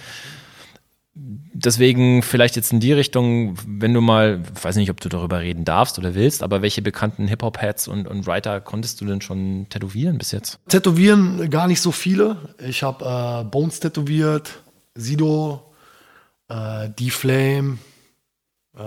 deswegen 1.21 2.23
vielleicht 2.23 2.57
jetzt 2.57 2.73
in 2.73 2.81
die 2.81 2.93
Richtung, 2.93 3.57
wenn 3.67 3.93
du 3.93 4.01
mal, 4.01 4.43
weiß 4.63 4.77
nicht, 4.77 4.91
ob 4.91 5.01
du 5.01 5.09
darüber 5.09 5.41
reden 5.41 5.65
darfst 5.65 5.99
oder 5.99 6.15
willst, 6.15 6.43
aber 6.43 6.63
welche 6.63 6.83
bekannten 6.83 7.27
Hip-Hop-Heads 7.27 7.89
und, 7.89 8.07
und 8.07 8.27
Writer 8.27 8.61
konntest 8.61 9.01
du 9.01 9.07
denn 9.07 9.21
schon 9.21 9.67
tätowieren 9.69 10.19
bis 10.19 10.33
jetzt? 10.33 10.61
Tätowieren 10.69 11.51
gar 11.51 11.67
nicht 11.67 11.81
so 11.81 11.93
viele. 11.93 12.37
Ich 12.59 12.83
habe 12.83 13.05
äh, 13.05 13.45
Bones 13.45 13.81
tätowiert, 13.81 14.61
Sido, 14.95 15.75
äh, 16.49 16.89
D-Flame. 16.91 17.79
Äh, 18.77 18.83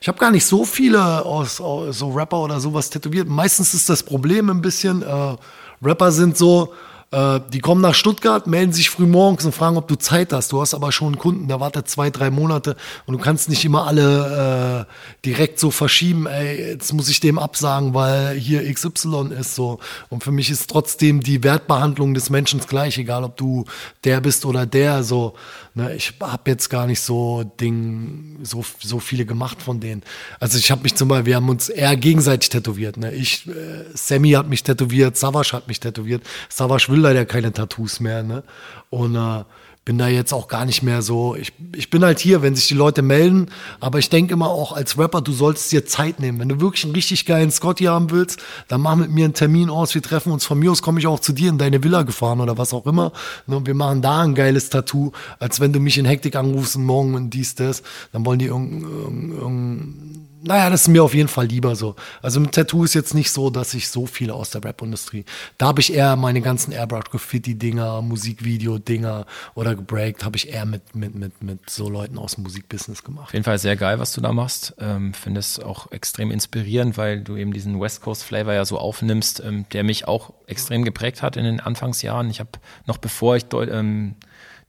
ich 0.00 0.08
habe 0.08 0.18
gar 0.18 0.30
nicht 0.30 0.44
so 0.44 0.64
viele 0.64 1.24
aus, 1.24 1.60
aus, 1.60 1.98
so 1.98 2.10
Rapper 2.10 2.40
oder 2.40 2.60
sowas 2.60 2.90
tätowiert. 2.90 3.28
Meistens 3.28 3.74
ist 3.74 3.88
das 3.88 4.02
Problem 4.02 4.50
ein 4.50 4.60
bisschen, 4.60 5.02
äh, 5.02 5.36
Rapper 5.82 6.12
sind 6.12 6.36
so, 6.36 6.74
äh, 7.10 7.40
die 7.52 7.60
kommen 7.60 7.80
nach 7.80 7.94
Stuttgart, 7.94 8.46
melden 8.46 8.72
sich 8.72 8.90
früh 8.90 9.06
morgens 9.06 9.44
und 9.46 9.54
fragen, 9.54 9.78
ob 9.78 9.88
du 9.88 9.96
Zeit 9.96 10.32
hast. 10.32 10.52
Du 10.52 10.60
hast 10.60 10.74
aber 10.74 10.92
schon 10.92 11.08
einen 11.08 11.18
Kunden, 11.18 11.48
der 11.48 11.58
wartet 11.58 11.88
zwei, 11.88 12.10
drei 12.10 12.30
Monate 12.30 12.76
und 13.06 13.16
du 13.16 13.18
kannst 13.18 13.48
nicht 13.48 13.64
immer 13.64 13.86
alle 13.86 14.86
äh, 14.86 14.92
direkt 15.24 15.58
so 15.58 15.70
verschieben, 15.70 16.26
ey, 16.26 16.72
jetzt 16.72 16.92
muss 16.92 17.08
ich 17.08 17.20
dem 17.20 17.38
absagen, 17.38 17.94
weil 17.94 18.34
hier 18.34 18.70
XY 18.70 19.30
ist 19.38 19.54
so. 19.54 19.78
Und 20.10 20.22
für 20.22 20.32
mich 20.32 20.50
ist 20.50 20.68
trotzdem 20.68 21.22
die 21.22 21.42
Wertbehandlung 21.42 22.12
des 22.12 22.28
Menschen 22.28 22.60
gleich, 22.60 22.98
egal 22.98 23.24
ob 23.24 23.38
du 23.38 23.64
der 24.04 24.20
bist 24.20 24.44
oder 24.44 24.66
der. 24.66 25.02
So, 25.02 25.34
ne, 25.74 25.94
ich 25.94 26.12
habe 26.20 26.50
jetzt 26.50 26.68
gar 26.68 26.86
nicht 26.86 27.00
so 27.00 27.42
Ding, 27.58 28.38
so, 28.42 28.64
so 28.80 29.00
viele 29.00 29.24
gemacht 29.24 29.62
von 29.62 29.80
denen. 29.80 30.02
Also 30.40 30.58
ich 30.58 30.70
habe 30.70 30.82
mich 30.82 30.94
zum 30.94 31.08
Beispiel, 31.08 31.26
wir 31.26 31.36
haben 31.36 31.48
uns 31.48 31.70
eher 31.70 31.96
gegenseitig 31.96 32.50
tätowiert. 32.50 32.98
Ne? 32.98 33.14
Ich, 33.14 33.46
äh, 33.48 33.84
Sammy 33.94 34.32
hat 34.32 34.48
mich 34.48 34.62
tätowiert, 34.62 35.16
Savasch 35.16 35.54
hat 35.54 35.68
mich 35.68 35.80
tätowiert. 35.80 36.22
Savasch 36.50 36.90
will 36.90 36.97
will 36.98 37.04
leider 37.04 37.24
keine 37.24 37.52
Tattoos 37.52 38.00
mehr, 38.00 38.22
ne? 38.22 38.42
Und 38.90 39.14
äh, 39.14 39.44
bin 39.84 39.96
da 39.96 40.06
jetzt 40.06 40.34
auch 40.34 40.48
gar 40.48 40.66
nicht 40.66 40.82
mehr 40.82 41.00
so. 41.00 41.34
Ich, 41.34 41.54
ich 41.74 41.88
bin 41.88 42.04
halt 42.04 42.18
hier, 42.18 42.42
wenn 42.42 42.54
sich 42.54 42.68
die 42.68 42.74
Leute 42.74 43.00
melden, 43.00 43.46
aber 43.80 43.98
ich 43.98 44.10
denke 44.10 44.34
immer 44.34 44.50
auch 44.50 44.72
als 44.72 44.98
Rapper, 44.98 45.22
du 45.22 45.32
solltest 45.32 45.72
dir 45.72 45.86
Zeit 45.86 46.20
nehmen. 46.20 46.38
Wenn 46.40 46.50
du 46.50 46.60
wirklich 46.60 46.84
einen 46.84 46.94
richtig 46.94 47.24
geilen 47.24 47.50
Scotty 47.50 47.84
haben 47.84 48.10
willst, 48.10 48.38
dann 48.68 48.82
mach 48.82 48.96
mit 48.96 49.10
mir 49.10 49.24
einen 49.24 49.32
Termin 49.32 49.70
aus, 49.70 49.94
wir 49.94 50.02
treffen 50.02 50.30
uns. 50.30 50.44
Von 50.44 50.58
mir 50.58 50.72
aus 50.72 50.82
komme 50.82 51.00
ich 51.00 51.06
auch 51.06 51.20
zu 51.20 51.32
dir 51.32 51.48
in 51.48 51.56
deine 51.56 51.82
Villa 51.82 52.02
gefahren 52.02 52.40
oder 52.40 52.58
was 52.58 52.74
auch 52.74 52.84
immer. 52.84 53.12
Ne, 53.46 53.56
und 53.56 53.66
wir 53.66 53.74
machen 53.74 54.02
da 54.02 54.20
ein 54.20 54.34
geiles 54.34 54.68
Tattoo, 54.68 55.12
als 55.38 55.58
wenn 55.58 55.72
du 55.72 55.80
mich 55.80 55.96
in 55.96 56.04
Hektik 56.04 56.36
anrufst 56.36 56.76
und 56.76 56.84
morgen 56.84 57.14
und 57.14 57.30
dies, 57.30 57.54
das. 57.54 57.82
Dann 58.12 58.26
wollen 58.26 58.40
die 58.40 58.46
irgendein, 58.46 59.30
irgendein 59.30 60.28
naja, 60.42 60.70
das 60.70 60.82
ist 60.82 60.88
mir 60.88 61.02
auf 61.02 61.14
jeden 61.14 61.28
Fall 61.28 61.46
lieber 61.46 61.74
so. 61.74 61.96
Also 62.22 62.40
mit 62.40 62.52
Tattoo 62.52 62.84
ist 62.84 62.94
jetzt 62.94 63.14
nicht 63.14 63.30
so, 63.30 63.50
dass 63.50 63.74
ich 63.74 63.88
so 63.88 64.06
viele 64.06 64.34
aus 64.34 64.50
der 64.50 64.64
Rap-Industrie. 64.64 65.24
Da 65.56 65.66
habe 65.68 65.80
ich 65.80 65.92
eher 65.92 66.16
meine 66.16 66.40
ganzen 66.40 66.72
Airbrush-Graffiti-Dinger, 66.72 68.02
Musikvideo-Dinger 68.02 69.26
oder 69.54 69.74
gebreakt, 69.74 70.24
habe 70.24 70.36
ich 70.36 70.48
eher 70.48 70.66
mit, 70.66 70.94
mit, 70.94 71.14
mit, 71.14 71.42
mit 71.42 71.70
so 71.70 71.88
Leuten 71.88 72.18
aus 72.18 72.36
dem 72.36 72.44
Musikbusiness 72.44 73.02
gemacht. 73.02 73.28
Auf 73.28 73.32
jeden 73.32 73.44
Fall 73.44 73.58
sehr 73.58 73.76
geil, 73.76 73.98
was 73.98 74.12
du 74.12 74.20
da 74.20 74.32
machst. 74.32 74.74
Ähm, 74.78 75.14
Finde 75.14 75.40
es 75.40 75.58
auch 75.58 75.90
extrem 75.92 76.30
inspirierend, 76.30 76.96
weil 76.96 77.22
du 77.22 77.36
eben 77.36 77.52
diesen 77.52 77.80
West 77.80 78.02
Coast-Flavor 78.02 78.52
ja 78.52 78.64
so 78.64 78.78
aufnimmst, 78.78 79.42
ähm, 79.44 79.66
der 79.72 79.84
mich 79.84 80.06
auch 80.06 80.32
extrem 80.46 80.84
geprägt 80.84 81.22
hat 81.22 81.36
in 81.36 81.44
den 81.44 81.60
Anfangsjahren. 81.60 82.30
Ich 82.30 82.40
habe 82.40 82.50
noch 82.86 82.98
bevor 82.98 83.36
ich 83.36 83.46
ähm, 83.52 84.14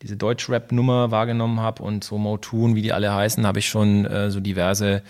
diese 0.02 0.18
Deutsch-Rap-Nummer 0.18 1.12
wahrgenommen 1.12 1.60
habe 1.60 1.84
und 1.84 2.04
so 2.04 2.18
Motoon, 2.18 2.76
wie 2.76 2.82
die 2.82 2.94
alle 2.94 3.14
heißen, 3.14 3.46
habe 3.46 3.60
ich 3.60 3.68
schon 3.68 4.06
äh, 4.06 4.32
so 4.32 4.40
diverse 4.40 5.04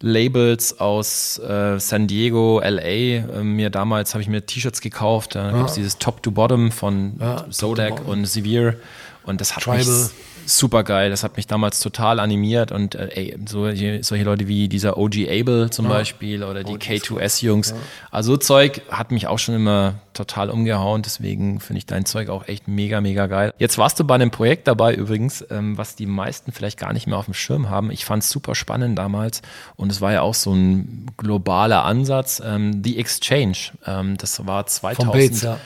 Labels 0.00 0.78
aus 0.78 1.38
äh, 1.38 1.78
San 1.80 2.06
Diego, 2.06 2.60
LA. 2.60 2.80
Äh, 2.80 3.42
mir 3.42 3.70
damals 3.70 4.14
habe 4.14 4.22
ich 4.22 4.28
mir 4.28 4.44
T-Shirts 4.46 4.80
gekauft. 4.80 5.34
Da 5.34 5.46
ja. 5.46 5.52
gab 5.52 5.66
es 5.68 5.74
dieses 5.74 5.98
Top 5.98 6.22
to 6.22 6.30
Bottom 6.30 6.70
von 6.70 7.14
ja, 7.20 7.46
Zodak 7.50 8.06
und 8.06 8.26
Severe. 8.26 8.76
Und 9.24 9.40
das 9.40 9.56
hat 9.56 9.64
Tribal. 9.64 9.78
mich 9.78 10.10
super 10.48 10.82
geil. 10.82 11.10
Das 11.10 11.22
hat 11.22 11.36
mich 11.36 11.46
damals 11.46 11.80
total 11.80 12.20
animiert 12.20 12.72
und 12.72 12.94
äh, 12.94 13.08
ey, 13.14 13.38
so, 13.46 13.64
solche 13.64 14.24
Leute 14.24 14.48
wie 14.48 14.68
dieser 14.68 14.96
OG 14.96 15.28
Able 15.28 15.70
zum 15.70 15.86
ja. 15.86 15.92
Beispiel 15.92 16.42
oder 16.42 16.64
die 16.64 16.76
K2S-Jungs. 16.76 17.70
Ja. 17.70 17.76
Also 18.10 18.36
Zeug 18.36 18.82
hat 18.90 19.10
mich 19.10 19.26
auch 19.26 19.38
schon 19.38 19.54
immer 19.54 19.94
total 20.14 20.50
umgehauen. 20.50 21.02
Deswegen 21.02 21.60
finde 21.60 21.78
ich 21.78 21.86
dein 21.86 22.04
Zeug 22.04 22.28
auch 22.28 22.48
echt 22.48 22.66
mega, 22.66 23.00
mega 23.00 23.26
geil. 23.26 23.52
Jetzt 23.58 23.78
warst 23.78 24.00
du 24.00 24.04
bei 24.04 24.14
einem 24.14 24.30
Projekt 24.30 24.66
dabei 24.66 24.94
übrigens, 24.94 25.44
ähm, 25.50 25.76
was 25.76 25.96
die 25.96 26.06
meisten 26.06 26.52
vielleicht 26.52 26.78
gar 26.78 26.92
nicht 26.92 27.06
mehr 27.06 27.18
auf 27.18 27.26
dem 27.26 27.34
Schirm 27.34 27.70
haben. 27.70 27.90
Ich 27.90 28.04
fand 28.04 28.22
es 28.22 28.30
super 28.30 28.54
spannend 28.54 28.98
damals 28.98 29.42
und 29.76 29.92
es 29.92 30.00
war 30.00 30.12
ja 30.12 30.22
auch 30.22 30.34
so 30.34 30.52
ein 30.52 31.06
globaler 31.16 31.84
Ansatz. 31.84 32.42
Ähm, 32.44 32.82
The 32.82 32.98
Exchange, 32.98 33.56
ähm, 33.86 34.16
das 34.16 34.46
war 34.46 34.66
2000. 34.66 35.04
Von 35.04 35.12
Bates, 35.12 35.42
ja 35.42 35.58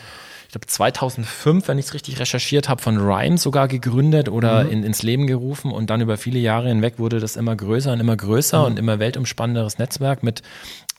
glaube 0.53 0.66
2005, 0.66 1.66
wenn 1.66 1.78
ich 1.78 1.86
es 1.86 1.94
richtig 1.94 2.20
recherchiert 2.20 2.68
habe, 2.68 2.80
von 2.80 2.98
Rhyme 2.98 3.38
sogar 3.38 3.68
gegründet 3.68 4.28
oder 4.28 4.64
mhm. 4.64 4.70
in, 4.70 4.84
ins 4.84 5.03
Leben 5.03 5.26
gerufen 5.26 5.72
und 5.72 5.90
dann 5.90 6.00
über 6.00 6.16
viele 6.16 6.38
Jahre 6.38 6.68
hinweg 6.68 6.98
wurde 6.98 7.20
das 7.20 7.36
immer 7.36 7.57
größer 7.57 7.92
und 7.92 8.00
immer 8.00 8.16
größer 8.16 8.61
mhm. 8.61 8.66
und 8.66 8.78
immer 8.78 8.98
weltumspannenderes 8.98 9.78
Netzwerk 9.78 10.22
mit 10.22 10.42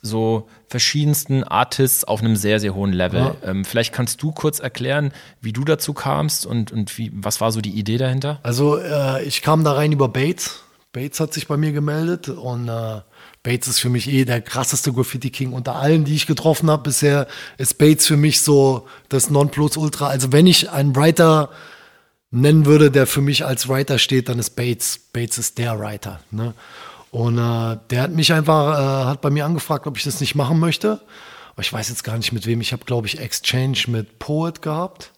so 0.01 0.49
verschiedensten 0.67 1.43
Artists 1.43 2.03
auf 2.03 2.19
einem 2.19 2.35
sehr, 2.35 2.59
sehr 2.59 2.75
hohen 2.75 2.91
Level. 2.91 3.21
Ja. 3.21 3.35
Ähm, 3.45 3.63
vielleicht 3.63 3.93
kannst 3.93 4.21
du 4.21 4.31
kurz 4.31 4.59
erklären, 4.59 5.13
wie 5.39 5.53
du 5.53 5.63
dazu 5.63 5.93
kamst 5.93 6.45
und, 6.45 6.71
und 6.71 6.97
wie, 6.97 7.11
was 7.13 7.39
war 7.39 7.51
so 7.51 7.61
die 7.61 7.71
Idee 7.71 7.97
dahinter? 7.97 8.39
Also 8.43 8.77
äh, 8.77 9.23
ich 9.23 9.41
kam 9.41 9.63
da 9.63 9.71
rein 9.71 9.91
über 9.93 10.09
Bates. 10.09 10.63
Bates 10.91 11.19
hat 11.19 11.33
sich 11.33 11.47
bei 11.47 11.57
mir 11.57 11.71
gemeldet 11.71 12.27
und 12.27 12.67
äh, 12.67 13.01
Bates 13.43 13.67
ist 13.67 13.79
für 13.79 13.89
mich 13.89 14.09
eh 14.09 14.23
der 14.23 14.41
krasseste 14.41 14.93
Graffiti 14.93 15.29
King 15.29 15.51
unter 15.51 15.75
allen, 15.75 16.05
die 16.05 16.15
ich 16.15 16.27
getroffen 16.27 16.71
habe 16.71 16.83
bisher. 16.83 17.27
Ist 17.57 17.77
Bates 17.77 18.07
für 18.07 18.15
mich 18.15 18.41
so 18.41 18.87
das 19.09 19.29
Nonplusultra. 19.29 20.07
Also 20.07 20.31
wenn 20.31 20.47
ich 20.47 20.71
einen 20.71 20.95
Writer 20.95 21.49
nennen 22.31 22.65
würde, 22.65 22.89
der 22.89 23.05
für 23.05 23.21
mich 23.21 23.45
als 23.45 23.67
Writer 23.67 23.99
steht, 23.99 24.29
dann 24.29 24.39
ist 24.39 24.51
Bates. 24.51 24.97
Bates 25.11 25.37
ist 25.37 25.57
der 25.57 25.77
Writer. 25.77 26.21
Ne? 26.31 26.53
Und 27.11 27.37
äh, 27.37 27.77
der 27.89 28.01
hat 28.01 28.11
mich 28.11 28.31
einfach, 28.31 28.79
äh, 28.79 29.05
hat 29.09 29.21
bei 29.21 29.29
mir 29.29 29.45
angefragt, 29.45 29.87
ob 29.87 29.97
ich 29.97 30.03
das 30.03 30.21
nicht 30.21 30.35
machen 30.35 30.59
möchte. 30.59 31.01
Aber 31.51 31.61
ich 31.61 31.71
weiß 31.71 31.89
jetzt 31.89 32.03
gar 32.03 32.17
nicht 32.17 32.31
mit 32.31 32.47
wem. 32.47 32.61
Ich 32.61 32.71
habe, 32.71 32.85
glaube 32.85 33.07
ich, 33.07 33.19
Exchange 33.19 33.77
mit 33.87 34.19
Poet 34.19 34.61
gehabt. 34.61 35.11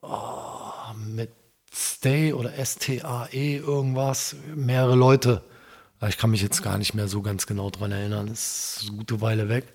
Oh, 0.00 0.92
mit 0.96 1.30
Stay 1.72 2.32
oder 2.32 2.56
S-T-A-E 2.58 3.58
irgendwas. 3.58 4.34
Mehrere 4.56 4.96
Leute. 4.96 5.42
Ich 6.08 6.16
kann 6.16 6.30
mich 6.30 6.40
jetzt 6.40 6.62
gar 6.62 6.78
nicht 6.78 6.94
mehr 6.94 7.08
so 7.08 7.20
ganz 7.20 7.46
genau 7.46 7.68
dran 7.68 7.92
erinnern. 7.92 8.28
Ist 8.28 8.86
eine 8.88 8.96
gute 8.96 9.20
Weile 9.20 9.50
weg. 9.50 9.66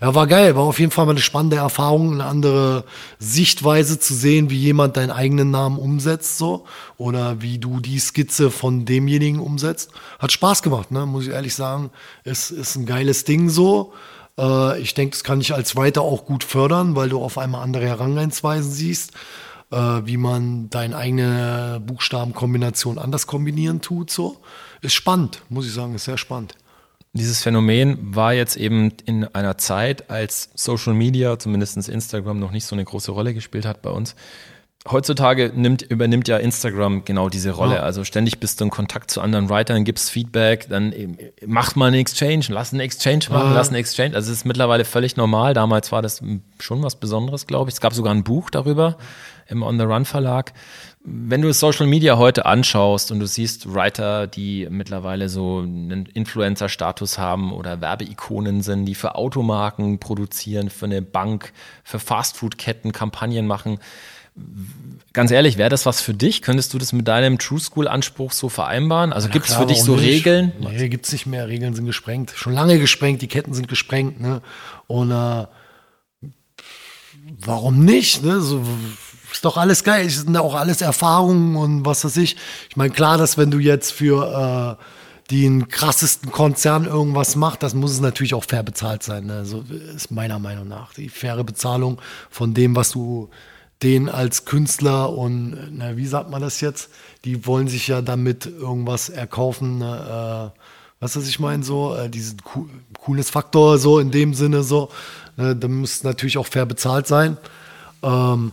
Ja, 0.00 0.14
war 0.14 0.26
geil. 0.26 0.56
War 0.56 0.62
auf 0.62 0.80
jeden 0.80 0.90
Fall 0.90 1.04
mal 1.04 1.10
eine 1.10 1.20
spannende 1.20 1.56
Erfahrung, 1.56 2.14
eine 2.14 2.24
andere 2.24 2.84
Sichtweise 3.18 3.98
zu 3.98 4.14
sehen, 4.14 4.48
wie 4.48 4.58
jemand 4.58 4.96
deinen 4.96 5.10
eigenen 5.10 5.50
Namen 5.50 5.78
umsetzt, 5.78 6.38
so. 6.38 6.64
Oder 6.96 7.42
wie 7.42 7.58
du 7.58 7.80
die 7.80 7.98
Skizze 7.98 8.50
von 8.50 8.86
demjenigen 8.86 9.40
umsetzt. 9.40 9.90
Hat 10.18 10.32
Spaß 10.32 10.62
gemacht, 10.62 10.90
ne? 10.90 11.04
Muss 11.04 11.26
ich 11.26 11.32
ehrlich 11.32 11.54
sagen. 11.54 11.90
Ist, 12.24 12.50
ist 12.50 12.76
ein 12.76 12.86
geiles 12.86 13.24
Ding 13.24 13.50
so. 13.50 13.92
Äh, 14.38 14.80
ich 14.80 14.94
denke, 14.94 15.10
das 15.10 15.22
kann 15.22 15.42
ich 15.42 15.52
als 15.52 15.76
Writer 15.76 16.00
auch 16.00 16.24
gut 16.24 16.44
fördern, 16.44 16.96
weil 16.96 17.10
du 17.10 17.20
auf 17.20 17.36
einmal 17.36 17.62
andere 17.62 17.86
Herangehensweisen 17.86 18.72
siehst, 18.72 19.12
äh, 19.74 20.06
wie 20.06 20.16
man 20.16 20.70
deine 20.70 20.96
eigene 20.96 21.82
Buchstabenkombination 21.84 22.98
anders 22.98 23.26
kombinieren 23.26 23.80
tut, 23.80 24.10
so 24.10 24.38
ist 24.80 24.94
spannend, 24.94 25.42
muss 25.48 25.66
ich 25.66 25.72
sagen, 25.72 25.94
ist 25.94 26.04
sehr 26.04 26.18
spannend. 26.18 26.54
Dieses 27.12 27.42
Phänomen 27.42 28.14
war 28.14 28.34
jetzt 28.34 28.56
eben 28.56 28.92
in 29.06 29.24
einer 29.24 29.56
Zeit, 29.56 30.10
als 30.10 30.50
Social 30.54 30.94
Media, 30.94 31.38
zumindest 31.38 31.88
Instagram, 31.88 32.40
noch 32.40 32.50
nicht 32.50 32.64
so 32.64 32.74
eine 32.74 32.84
große 32.84 33.12
Rolle 33.12 33.34
gespielt 33.34 33.66
hat 33.66 33.82
bei 33.82 33.90
uns, 33.90 34.16
heutzutage 34.90 35.52
nimmt, 35.54 35.82
übernimmt 35.82 36.28
ja 36.28 36.36
Instagram 36.36 37.04
genau 37.04 37.28
diese 37.28 37.52
Rolle. 37.52 37.76
Ja. 37.76 37.82
Also 37.82 38.04
ständig 38.04 38.38
bist 38.40 38.60
du 38.60 38.64
in 38.64 38.70
Kontakt 38.70 39.10
zu 39.10 39.20
anderen 39.20 39.48
Writern, 39.48 39.84
gibst 39.84 40.10
Feedback, 40.10 40.68
dann 40.68 40.92
macht 41.46 41.76
mal 41.76 41.86
einen 41.86 41.96
Exchange, 41.96 42.46
lass 42.48 42.72
einen 42.72 42.80
Exchange 42.80 43.26
machen, 43.30 43.50
ja. 43.50 43.54
lass 43.54 43.68
einen 43.68 43.76
Exchange. 43.76 44.14
Also 44.14 44.30
es 44.30 44.38
ist 44.38 44.44
mittlerweile 44.44 44.84
völlig 44.84 45.16
normal. 45.16 45.54
Damals 45.54 45.92
war 45.92 46.02
das 46.02 46.20
schon 46.58 46.82
was 46.82 46.96
Besonderes, 46.96 47.46
glaube 47.46 47.70
ich. 47.70 47.74
Es 47.74 47.80
gab 47.80 47.94
sogar 47.94 48.12
ein 48.14 48.24
Buch 48.24 48.50
darüber 48.50 48.98
im 49.48 49.62
On 49.62 49.78
the 49.78 49.84
Run 49.84 50.04
Verlag. 50.04 50.52
Wenn 51.04 51.42
du 51.42 51.52
Social 51.52 51.86
Media 51.86 52.16
heute 52.16 52.46
anschaust 52.46 53.12
und 53.12 53.20
du 53.20 53.26
siehst 53.26 53.72
Writer, 53.72 54.26
die 54.26 54.66
mittlerweile 54.70 55.28
so 55.28 55.58
einen 55.58 56.06
Influencer-Status 56.06 57.18
haben 57.18 57.52
oder 57.52 57.80
Werbeikonen 57.80 58.62
sind, 58.62 58.86
die 58.86 58.94
für 58.94 59.14
Automarken 59.14 59.98
produzieren, 59.98 60.70
für 60.70 60.86
eine 60.86 61.02
Bank, 61.02 61.52
für 61.82 61.98
Fastfood-Ketten 61.98 62.92
Kampagnen 62.92 63.46
machen, 63.46 63.78
Ganz 65.12 65.30
ehrlich, 65.30 65.58
wäre 65.58 65.70
das 65.70 65.86
was 65.86 66.00
für 66.00 66.12
dich? 66.12 66.42
Könntest 66.42 66.74
du 66.74 66.78
das 66.78 66.92
mit 66.92 67.06
deinem 67.06 67.38
True 67.38 67.60
School 67.60 67.86
Anspruch 67.86 68.32
so 68.32 68.48
vereinbaren? 68.48 69.12
Also 69.12 69.28
gibt 69.28 69.46
es 69.46 69.54
für 69.54 69.64
dich 69.64 69.80
so 69.80 69.94
nicht. 69.94 70.06
Regeln? 70.06 70.52
Nee, 70.58 70.88
gibt 70.88 71.06
es 71.06 71.12
nicht 71.12 71.26
mehr. 71.26 71.46
Regeln 71.46 71.74
sind 71.74 71.86
gesprengt. 71.86 72.32
Schon 72.34 72.52
lange 72.52 72.80
gesprengt, 72.80 73.22
die 73.22 73.28
Ketten 73.28 73.54
sind 73.54 73.68
gesprengt. 73.68 74.20
Ne? 74.20 74.42
Und 74.88 75.12
äh, 75.12 75.46
warum 77.38 77.84
nicht? 77.84 78.24
Ne? 78.24 78.40
So, 78.40 78.60
ist 79.34 79.44
doch 79.44 79.56
alles 79.56 79.84
geil. 79.84 80.06
Es 80.06 80.22
sind 80.22 80.36
auch 80.36 80.54
alles 80.54 80.80
Erfahrungen 80.80 81.56
und 81.56 81.84
was 81.84 82.04
weiß 82.04 82.16
ich. 82.18 82.36
Ich 82.70 82.76
meine, 82.76 82.92
klar, 82.92 83.18
dass 83.18 83.36
wenn 83.36 83.50
du 83.50 83.58
jetzt 83.58 83.92
für 83.92 84.78
äh, 84.78 85.30
den 85.30 85.68
krassesten 85.68 86.30
Konzern 86.30 86.84
irgendwas 86.84 87.36
macht, 87.36 87.62
das 87.62 87.74
muss 87.74 87.92
es 87.92 88.00
natürlich 88.00 88.34
auch 88.34 88.44
fair 88.44 88.62
bezahlt 88.62 89.02
sein. 89.02 89.26
Ne? 89.26 89.44
So 89.44 89.64
ist 89.94 90.10
meiner 90.10 90.38
Meinung 90.38 90.68
nach. 90.68 90.94
Die 90.94 91.08
faire 91.08 91.44
Bezahlung 91.44 92.00
von 92.30 92.54
dem, 92.54 92.76
was 92.76 92.90
du 92.90 93.30
den 93.82 94.08
als 94.08 94.44
Künstler 94.44 95.12
und, 95.12 95.56
na, 95.72 95.96
wie 95.96 96.06
sagt 96.06 96.30
man 96.30 96.40
das 96.40 96.60
jetzt? 96.60 96.90
Die 97.24 97.46
wollen 97.46 97.68
sich 97.68 97.88
ja 97.88 98.02
damit 98.02 98.46
irgendwas 98.46 99.08
erkaufen. 99.08 99.78
Ne, 99.78 100.52
äh, 100.54 100.58
was 101.00 101.16
ich 101.16 101.38
meine, 101.38 101.64
so, 101.64 101.94
äh, 101.94 102.08
diesen 102.08 102.38
cooles 102.94 103.30
Faktor, 103.30 103.78
so 103.78 103.98
in 103.98 104.10
dem 104.10 104.32
Sinne, 104.32 104.62
so. 104.62 104.90
Ne, 105.36 105.56
da 105.56 105.68
muss 105.68 106.02
natürlich 106.02 106.38
auch 106.38 106.46
fair 106.46 106.66
bezahlt 106.66 107.06
sein. 107.06 107.36
Ähm, 108.02 108.52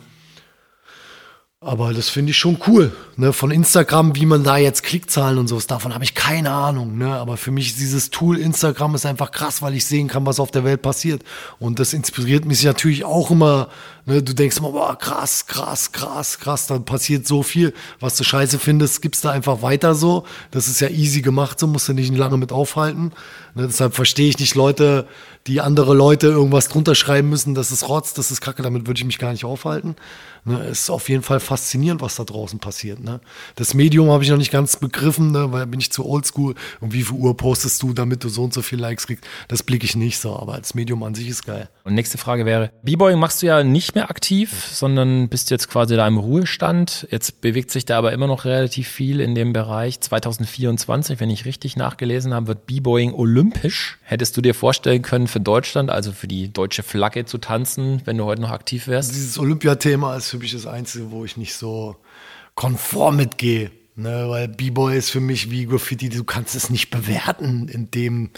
aber 1.64 1.94
das 1.94 2.10
finde 2.10 2.32
ich 2.32 2.38
schon 2.38 2.58
cool. 2.66 2.92
Ne? 3.18 3.34
Von 3.34 3.52
Instagram, 3.52 4.16
wie 4.16 4.26
man 4.26 4.44
da 4.44 4.58
jetzt 4.58 4.82
Klickzahlen 4.82 5.38
und 5.38 5.48
sowas, 5.48 5.68
davon 5.68 5.94
habe 5.94 6.04
ich 6.04 6.16
keine 6.16 6.50
Ahnung. 6.50 6.98
Ne? 6.98 7.14
Aber 7.14 7.38
für 7.38 7.52
mich 7.52 7.76
dieses 7.76 8.10
Tool 8.10 8.40
Instagram 8.40 8.96
ist 8.96 9.06
einfach 9.06 9.30
krass, 9.30 9.62
weil 9.62 9.76
ich 9.76 9.86
sehen 9.86 10.08
kann, 10.08 10.26
was 10.26 10.40
auf 10.40 10.50
der 10.50 10.64
Welt 10.64 10.82
passiert. 10.82 11.22
Und 11.60 11.78
das 11.78 11.94
inspiriert 11.94 12.46
mich 12.46 12.64
natürlich 12.64 13.06
auch 13.06 13.30
immer. 13.30 13.70
Ne? 14.08 14.24
Du 14.24 14.34
denkst 14.34 14.58
immer, 14.58 14.72
boah, 14.72 14.98
krass, 14.98 15.46
krass, 15.46 15.92
krass, 15.92 16.40
krass, 16.40 16.66
da 16.66 16.80
passiert 16.80 17.28
so 17.28 17.44
viel. 17.44 17.76
Was 18.00 18.18
du 18.18 18.24
scheiße 18.24 18.58
findest, 18.58 19.04
gibst 19.04 19.24
du 19.24 19.30
einfach 19.30 19.62
weiter 19.62 19.94
so. 19.94 20.26
Das 20.50 20.68
ist 20.68 20.82
ja 20.82 20.90
easy 20.90 21.22
gemacht, 21.22 21.60
so 21.60 21.68
musst 21.68 21.88
du 21.88 21.94
nicht 21.94 22.12
lange 22.18 22.38
mit 22.38 22.52
aufhalten. 22.52 23.12
Ne? 23.54 23.68
Deshalb 23.68 23.94
verstehe 23.94 24.30
ich 24.30 24.40
nicht 24.40 24.56
Leute, 24.56 25.08
die 25.46 25.62
andere 25.62 25.94
Leute 25.94 26.28
irgendwas 26.28 26.70
drunter 26.70 26.96
schreiben 26.96 27.30
müssen, 27.30 27.56
das 27.56 27.72
ist 27.72 27.88
Rotz, 27.88 28.14
das 28.14 28.32
ist 28.32 28.42
Kacke, 28.42 28.62
damit 28.62 28.88
würde 28.88 29.00
ich 29.00 29.06
mich 29.06 29.18
gar 29.18 29.32
nicht 29.32 29.46
aufhalten. 29.46 29.96
Ne, 30.44 30.64
ist 30.64 30.90
auf 30.90 31.08
jeden 31.08 31.22
Fall 31.22 31.40
faszinierend, 31.40 32.02
was 32.02 32.16
da 32.16 32.24
draußen 32.24 32.58
passiert. 32.58 33.00
Ne? 33.00 33.20
Das 33.56 33.76
Medium 33.76 34.10
habe 34.10 34.24
ich 34.24 34.30
noch 34.32 34.38
nicht 34.38 34.52
ganz 34.52 34.76
begriffen, 34.76 35.32
ne, 35.32 35.52
weil 35.52 35.68
bin 35.68 35.80
ich 35.80 35.92
zu 35.92 36.04
oldschool. 36.04 36.56
Und 36.80 36.94
wie 36.94 37.04
viel 37.04 37.16
Uhr 37.16 37.38
postest 37.38 37.84
du, 37.84 37.94
damit 37.94 38.24
du 38.24 38.30
so 38.30 38.44
und 38.44 38.52
so 38.52 38.64
viele 38.64 38.82
Likes 38.82 39.06
kriegst? 39.06 39.24
Das 39.50 39.62
blicke 39.62 39.86
ich 39.86 39.96
nicht 39.96 40.18
so, 40.18 40.36
aber 40.36 40.58
das 40.58 40.74
Medium 40.74 41.04
an 41.04 41.14
sich 41.14 41.28
ist 41.28 41.46
geil. 41.46 41.70
Und 41.84 41.94
nächste 41.94 42.18
Frage 42.18 42.48
wäre, 42.48 42.72
B-Boying 42.82 43.20
machst 43.20 43.44
du 43.44 43.48
ja 43.48 43.64
nicht 43.64 43.94
mehr 43.94 44.10
aktiv, 44.10 44.68
sondern 44.72 45.30
bist 45.30 45.52
jetzt 45.52 45.70
quasi 45.70 45.96
da 45.96 46.08
im 46.08 46.18
Ruhestand. 46.18 47.08
Jetzt 47.12 47.42
bewegt 47.42 47.70
sich 47.70 47.86
da 47.86 48.00
aber 48.00 48.12
immer 48.12 48.26
noch 48.26 48.46
relativ 48.46 48.88
viel 48.88 49.20
in 49.20 49.36
dem 49.36 49.54
Bereich. 49.54 50.00
2024, 50.00 51.20
wenn 51.20 51.30
ich 51.30 51.46
richtig 51.46 51.76
nachgelesen 51.76 52.34
habe, 52.34 52.48
wird 52.48 52.66
B-Boying 52.66 53.14
olympisch. 53.14 54.00
Hättest 54.02 54.36
du 54.38 54.42
dir 54.42 54.56
vorstellen 54.56 55.04
können, 55.04 55.28
für 55.28 55.40
Deutschland, 55.40 55.92
also 55.92 56.12
für 56.12 56.28
die 56.28 56.52
deutsche 56.52 56.82
Flagge 56.82 57.26
zu 57.26 57.38
tanzen, 57.38 58.02
wenn 58.06 58.18
du 58.18 58.26
heute 58.26 58.42
noch 58.42 58.52
aktiv 58.52 58.88
wärst? 58.88 59.12
Dieses 59.12 59.38
Olympiathema 59.38 60.16
ist 60.16 60.31
für 60.40 60.48
das 60.48 60.66
Einzige, 60.66 61.12
wo 61.12 61.26
ich 61.26 61.38
nicht 61.38 61.54
so 61.54 61.96
konform 62.56 63.18
mitgehe. 63.18 63.72
Ne, 63.96 64.30
weil 64.30 64.48
B-Boy 64.48 64.98
ist 64.98 65.10
für 65.10 65.20
mich 65.20 65.52
wie 65.52 65.66
Graffiti, 65.66 66.08
du 66.08 66.24
kannst 66.24 66.56
es 66.56 66.70
nicht 66.70 66.90
bewerten 66.90 67.68
in 67.68 67.92
dem, 67.92 68.30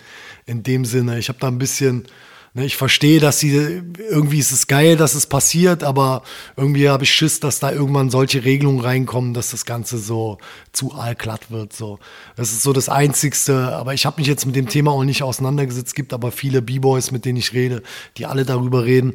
in 0.47 0.63
dem 0.63 0.83
Sinne. 0.83 1.19
Ich 1.19 1.29
habe 1.29 1.37
da 1.39 1.47
ein 1.47 1.59
bisschen, 1.59 2.07
ne, 2.55 2.65
ich 2.65 2.75
verstehe, 2.75 3.19
dass 3.19 3.39
sie, 3.39 3.83
irgendwie 4.09 4.39
ist 4.39 4.51
es 4.51 4.65
geil, 4.65 4.97
dass 4.97 5.13
es 5.13 5.27
passiert, 5.27 5.83
aber 5.83 6.23
irgendwie 6.57 6.89
habe 6.89 7.03
ich 7.03 7.13
Schiss, 7.13 7.39
dass 7.39 7.59
da 7.59 7.71
irgendwann 7.71 8.09
solche 8.09 8.43
Regelungen 8.43 8.79
reinkommen, 8.79 9.35
dass 9.35 9.51
das 9.51 9.63
Ganze 9.63 9.99
so 9.99 10.39
zu 10.71 10.93
allglatt 10.93 11.51
wird. 11.51 11.71
So. 11.73 11.99
Das 12.35 12.51
ist 12.51 12.63
so 12.63 12.73
das 12.73 12.89
Einzigste, 12.89 13.75
aber 13.75 13.93
ich 13.93 14.07
habe 14.07 14.19
mich 14.19 14.27
jetzt 14.27 14.47
mit 14.47 14.55
dem 14.55 14.67
Thema 14.67 14.91
auch 14.91 15.03
nicht 15.03 15.21
auseinandergesetzt. 15.21 15.89
Es 15.89 15.93
gibt 15.93 16.13
aber 16.13 16.31
viele 16.31 16.63
B-Boys, 16.63 17.11
mit 17.11 17.25
denen 17.25 17.37
ich 17.37 17.53
rede, 17.53 17.83
die 18.17 18.25
alle 18.25 18.43
darüber 18.43 18.85
reden. 18.85 19.13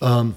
Ähm, 0.00 0.34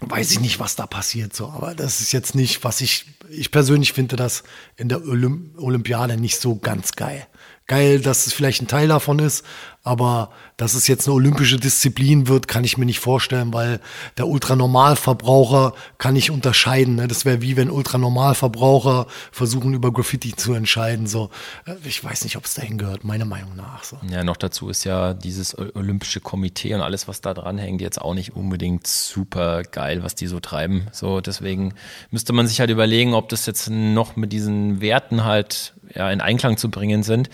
weiß 0.00 0.32
ich 0.32 0.40
nicht, 0.40 0.60
was 0.60 0.76
da 0.76 0.86
passiert, 0.86 1.34
so. 1.34 1.48
Aber 1.48 1.74
das 1.74 2.00
ist 2.00 2.12
jetzt 2.12 2.34
nicht, 2.34 2.64
was 2.64 2.80
ich, 2.80 3.06
ich 3.28 3.50
persönlich 3.50 3.92
finde 3.92 4.16
das 4.16 4.42
in 4.76 4.88
der 4.88 5.06
Olymp 5.06 5.58
Olympiade 5.58 6.16
nicht 6.16 6.40
so 6.40 6.56
ganz 6.56 6.92
geil 6.92 7.26
geil, 7.70 8.00
dass 8.00 8.26
es 8.26 8.32
vielleicht 8.32 8.60
ein 8.62 8.66
Teil 8.66 8.88
davon 8.88 9.20
ist, 9.20 9.44
aber 9.82 10.30
dass 10.58 10.74
es 10.74 10.88
jetzt 10.88 11.08
eine 11.08 11.14
olympische 11.14 11.58
Disziplin 11.58 12.28
wird, 12.28 12.48
kann 12.48 12.64
ich 12.64 12.76
mir 12.76 12.84
nicht 12.84 13.00
vorstellen, 13.00 13.52
weil 13.54 13.80
der 14.18 14.28
Ultranormalverbraucher 14.28 15.72
kann 15.96 16.12
nicht 16.12 16.30
unterscheiden. 16.30 16.96
Ne? 16.96 17.08
Das 17.08 17.24
wäre 17.24 17.40
wie 17.40 17.56
wenn 17.56 17.70
Ultranormalverbraucher 17.70 19.06
versuchen, 19.32 19.72
über 19.72 19.90
Graffiti 19.90 20.36
zu 20.36 20.52
entscheiden. 20.52 21.06
So, 21.06 21.30
äh, 21.66 21.76
ich 21.84 22.04
weiß 22.04 22.24
nicht, 22.24 22.36
ob 22.36 22.44
es 22.44 22.54
dahin 22.54 22.76
gehört, 22.76 23.04
meiner 23.04 23.24
Meinung 23.24 23.56
nach. 23.56 23.84
So. 23.84 23.96
Ja, 24.10 24.22
noch 24.22 24.36
dazu 24.36 24.68
ist 24.68 24.84
ja 24.84 25.14
dieses 25.14 25.56
Olympische 25.56 26.20
Komitee 26.20 26.74
und 26.74 26.82
alles, 26.82 27.08
was 27.08 27.22
da 27.22 27.32
dran 27.32 27.56
hängt, 27.56 27.80
jetzt 27.80 28.00
auch 28.00 28.14
nicht 28.14 28.36
unbedingt 28.36 28.86
super 28.86 29.62
geil, 29.62 30.02
was 30.02 30.14
die 30.14 30.26
so 30.26 30.40
treiben. 30.40 30.88
So, 30.92 31.22
deswegen 31.22 31.72
müsste 32.10 32.34
man 32.34 32.46
sich 32.46 32.60
halt 32.60 32.70
überlegen, 32.70 33.14
ob 33.14 33.30
das 33.30 33.46
jetzt 33.46 33.70
noch 33.70 34.16
mit 34.16 34.30
diesen 34.32 34.82
Werten 34.82 35.24
halt 35.24 35.72
ja, 35.94 36.10
in 36.10 36.20
Einklang 36.20 36.58
zu 36.58 36.70
bringen 36.70 37.02
sind. 37.02 37.30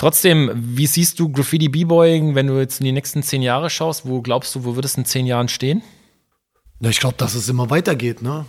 Trotzdem, 0.00 0.50
wie 0.54 0.86
siehst 0.86 1.20
du 1.20 1.28
Graffiti 1.28 1.68
B-Boying, 1.68 2.34
wenn 2.34 2.46
du 2.46 2.58
jetzt 2.58 2.80
in 2.80 2.86
die 2.86 2.92
nächsten 2.92 3.22
zehn 3.22 3.42
Jahre 3.42 3.68
schaust? 3.68 4.06
Wo 4.06 4.22
glaubst 4.22 4.54
du, 4.54 4.64
wo 4.64 4.74
wird 4.74 4.86
es 4.86 4.96
in 4.96 5.04
zehn 5.04 5.26
Jahren 5.26 5.48
stehen? 5.48 5.82
Na, 6.78 6.88
ich 6.88 7.00
glaube, 7.00 7.16
dass 7.18 7.34
es 7.34 7.50
immer 7.50 7.68
weitergeht, 7.68 8.22
ne? 8.22 8.46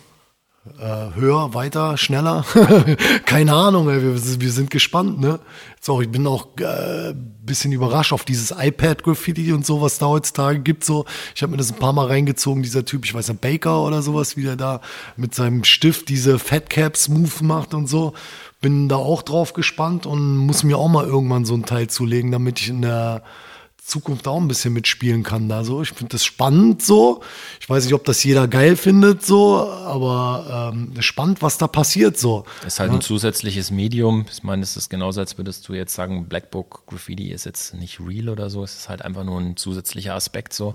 Äh, 0.79 1.13
höher, 1.13 1.53
weiter, 1.53 1.97
schneller. 1.97 2.45
Keine 3.25 3.53
Ahnung, 3.53 3.89
ey, 3.89 4.01
wir, 4.01 4.13
wir, 4.39 4.51
sind 4.51 4.71
gespannt, 4.71 5.19
ne? 5.19 5.41
So, 5.81 5.99
ich 5.99 6.09
bin 6.09 6.25
auch 6.25 6.57
äh, 6.57 7.13
bisschen 7.15 7.73
überrascht 7.73 8.13
auf 8.13 8.23
dieses 8.23 8.51
iPad-Graffiti 8.57 9.51
und 9.51 9.65
so, 9.65 9.81
was 9.81 9.97
da 9.97 10.05
heutzutage 10.05 10.59
gibt. 10.59 10.85
So, 10.85 11.03
ich 11.35 11.41
habe 11.41 11.51
mir 11.51 11.57
das 11.57 11.73
ein 11.73 11.79
paar 11.79 11.91
Mal 11.91 12.07
reingezogen, 12.07 12.63
dieser 12.63 12.85
Typ, 12.85 13.03
ich 13.03 13.13
weiß 13.13 13.27
nicht, 13.27 13.41
Baker 13.41 13.83
oder 13.83 14.01
sowas, 14.01 14.37
wie 14.37 14.43
der 14.43 14.55
da 14.55 14.79
mit 15.17 15.35
seinem 15.35 15.65
Stift 15.65 16.07
diese 16.07 16.39
Fat 16.39 16.69
Caps 16.69 17.09
Move 17.09 17.43
macht 17.43 17.73
und 17.73 17.87
so 17.87 18.13
bin 18.61 18.87
da 18.87 18.95
auch 18.95 19.23
drauf 19.23 19.53
gespannt 19.53 20.05
und 20.05 20.37
muss 20.37 20.63
mir 20.63 20.77
auch 20.77 20.87
mal 20.87 21.05
irgendwann 21.05 21.45
so 21.45 21.55
ein 21.55 21.65
Teil 21.65 21.87
zulegen, 21.87 22.31
damit 22.31 22.59
ich 22.59 22.69
in 22.69 22.83
der 22.83 23.23
Zukunft 23.83 24.27
auch 24.27 24.39
ein 24.39 24.47
bisschen 24.47 24.73
mitspielen 24.73 25.23
kann 25.23 25.49
da 25.49 25.63
so. 25.63 25.81
Ich 25.81 25.89
finde 25.89 26.11
das 26.11 26.23
spannend 26.23 26.81
so. 26.81 27.21
Ich 27.59 27.69
weiß 27.69 27.83
nicht, 27.83 27.93
ob 27.93 28.05
das 28.05 28.23
jeder 28.23 28.47
geil 28.47 28.77
findet 28.77 29.25
so, 29.25 29.67
aber 29.67 30.71
ähm, 30.73 30.93
spannend, 31.01 31.41
was 31.41 31.57
da 31.57 31.67
passiert 31.67 32.17
so. 32.17 32.45
Es 32.61 32.75
ist 32.75 32.79
halt 32.79 32.91
ja. 32.91 32.97
ein 32.97 33.01
zusätzliches 33.01 33.69
Medium. 33.69 34.25
Ich 34.31 34.43
meine, 34.43 34.61
es 34.61 34.77
ist 34.77 34.89
genauso, 34.89 35.19
als 35.19 35.37
würdest 35.37 35.67
du 35.67 35.73
jetzt 35.73 35.93
sagen, 35.93 36.27
Blackbook 36.27 36.83
Graffiti 36.85 37.31
ist 37.31 37.45
jetzt 37.45 37.73
nicht 37.73 37.99
real 37.99 38.29
oder 38.29 38.49
so. 38.49 38.63
Es 38.63 38.75
ist 38.75 38.87
halt 38.87 39.01
einfach 39.01 39.25
nur 39.25 39.41
ein 39.41 39.57
zusätzlicher 39.57 40.13
Aspekt 40.13 40.53
so. 40.53 40.73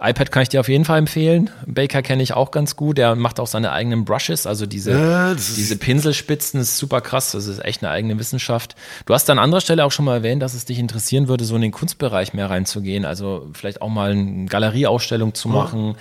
iPad 0.00 0.30
kann 0.30 0.42
ich 0.42 0.50
dir 0.50 0.60
auf 0.60 0.68
jeden 0.68 0.84
Fall 0.84 0.98
empfehlen. 0.98 1.50
Baker 1.66 2.02
kenne 2.02 2.22
ich 2.22 2.34
auch 2.34 2.52
ganz 2.52 2.76
gut. 2.76 2.96
Der 2.96 3.16
macht 3.16 3.40
auch 3.40 3.48
seine 3.48 3.72
eigenen 3.72 4.04
Brushes, 4.04 4.46
also 4.46 4.66
diese, 4.66 4.92
ja, 4.92 5.34
diese 5.34 5.76
Pinselspitzen 5.76 6.60
ist 6.60 6.76
super 6.76 7.00
krass. 7.00 7.32
Das 7.32 7.46
ist 7.46 7.64
echt 7.64 7.82
eine 7.82 7.90
eigene 7.90 8.18
Wissenschaft. 8.18 8.76
Du 9.06 9.14
hast 9.14 9.28
an 9.30 9.40
anderer 9.40 9.62
Stelle 9.62 9.84
auch 9.84 9.90
schon 9.90 10.04
mal 10.04 10.18
erwähnt, 10.18 10.42
dass 10.42 10.54
es 10.54 10.64
dich 10.64 10.78
interessieren 10.78 11.28
würde, 11.28 11.44
so 11.44 11.56
in 11.56 11.62
den 11.62 11.72
Kunstbereich 11.72 12.34
mehr 12.34 12.41
mehr 12.42 12.50
reinzugehen. 12.50 13.04
Also 13.04 13.48
vielleicht 13.52 13.80
auch 13.82 13.88
mal 13.88 14.10
eine 14.10 14.46
Galerieausstellung 14.46 15.34
zu 15.34 15.48
machen, 15.48 15.96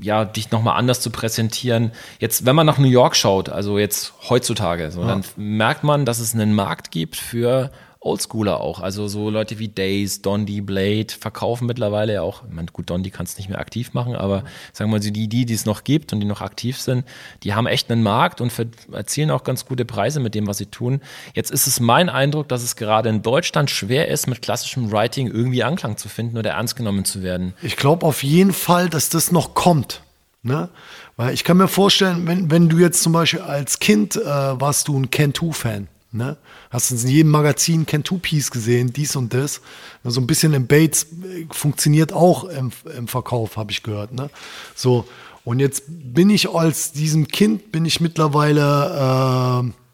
ja, 0.00 0.24
dich 0.24 0.50
nochmal 0.50 0.78
anders 0.78 1.00
zu 1.00 1.10
präsentieren. 1.10 1.92
Jetzt, 2.18 2.46
wenn 2.46 2.56
man 2.56 2.66
nach 2.66 2.78
New 2.78 2.88
York 2.88 3.14
schaut, 3.14 3.48
also 3.48 3.78
jetzt 3.78 4.14
heutzutage, 4.28 4.90
so, 4.90 5.02
ja. 5.02 5.08
dann 5.08 5.24
merkt 5.36 5.84
man, 5.84 6.04
dass 6.04 6.18
es 6.18 6.34
einen 6.34 6.54
Markt 6.54 6.90
gibt 6.90 7.16
für 7.16 7.70
Oldschooler 8.06 8.60
auch. 8.60 8.80
Also 8.80 9.08
so 9.08 9.30
Leute 9.30 9.58
wie 9.58 9.68
Days, 9.68 10.22
Dondi, 10.22 10.60
Blade 10.60 11.08
verkaufen 11.18 11.66
mittlerweile 11.66 12.14
ja 12.14 12.22
auch. 12.22 12.44
Ich 12.48 12.54
meine, 12.54 12.68
gut, 12.72 12.90
Dondi 12.90 13.10
kann 13.10 13.26
es 13.26 13.36
nicht 13.36 13.48
mehr 13.48 13.58
aktiv 13.58 13.92
machen, 13.92 14.14
aber 14.14 14.44
sagen 14.72 14.90
wir 14.90 14.98
mal, 14.98 15.00
die, 15.00 15.28
die, 15.28 15.44
die 15.44 15.52
es 15.52 15.66
noch 15.66 15.84
gibt 15.84 16.12
und 16.12 16.20
die 16.20 16.26
noch 16.26 16.40
aktiv 16.40 16.80
sind, 16.80 17.04
die 17.42 17.54
haben 17.54 17.66
echt 17.66 17.90
einen 17.90 18.02
Markt 18.02 18.40
und 18.40 18.52
erzielen 18.92 19.30
auch 19.30 19.44
ganz 19.44 19.66
gute 19.66 19.84
Preise 19.84 20.20
mit 20.20 20.34
dem, 20.34 20.46
was 20.46 20.58
sie 20.58 20.66
tun. 20.66 21.00
Jetzt 21.34 21.50
ist 21.50 21.66
es 21.66 21.80
mein 21.80 22.08
Eindruck, 22.08 22.48
dass 22.48 22.62
es 22.62 22.76
gerade 22.76 23.08
in 23.08 23.22
Deutschland 23.22 23.70
schwer 23.70 24.08
ist, 24.08 24.26
mit 24.26 24.42
klassischem 24.42 24.92
Writing 24.92 25.28
irgendwie 25.28 25.64
Anklang 25.64 25.96
zu 25.96 26.08
finden 26.08 26.38
oder 26.38 26.52
ernst 26.52 26.76
genommen 26.76 27.04
zu 27.04 27.22
werden. 27.22 27.54
Ich 27.62 27.76
glaube 27.76 28.06
auf 28.06 28.22
jeden 28.22 28.52
Fall, 28.52 28.88
dass 28.88 29.08
das 29.08 29.32
noch 29.32 29.54
kommt. 29.54 30.02
Ne? 30.42 30.68
Weil 31.16 31.34
ich 31.34 31.42
kann 31.42 31.56
mir 31.56 31.66
vorstellen, 31.66 32.26
wenn, 32.26 32.50
wenn 32.50 32.68
du 32.68 32.78
jetzt 32.78 33.02
zum 33.02 33.12
Beispiel 33.12 33.40
als 33.40 33.80
Kind 33.80 34.16
äh, 34.16 34.24
warst 34.24 34.86
du 34.86 34.96
ein 34.96 35.10
Can-Do-Fan. 35.10 35.88
Ne? 36.16 36.36
Hast 36.70 36.90
in 36.90 37.08
jedem 37.08 37.30
Magazin 37.30 37.86
Can-Do-Piece 37.86 38.50
gesehen, 38.50 38.92
dies 38.92 39.16
und 39.16 39.32
das. 39.34 39.60
So 40.04 40.20
ein 40.20 40.26
bisschen 40.26 40.54
im 40.54 40.66
Bates 40.66 41.04
äh, 41.04 41.46
funktioniert 41.50 42.12
auch 42.12 42.44
im, 42.44 42.72
im 42.96 43.08
Verkauf, 43.08 43.56
habe 43.56 43.72
ich 43.72 43.82
gehört. 43.82 44.12
Ne? 44.12 44.30
So, 44.74 45.06
und 45.44 45.60
jetzt 45.60 45.84
bin 45.86 46.30
ich 46.30 46.50
als 46.50 46.92
diesem 46.92 47.28
Kind, 47.28 47.70
bin 47.70 47.84
ich 47.84 48.00
mittlerweile 48.00 49.64
äh, 49.64 49.85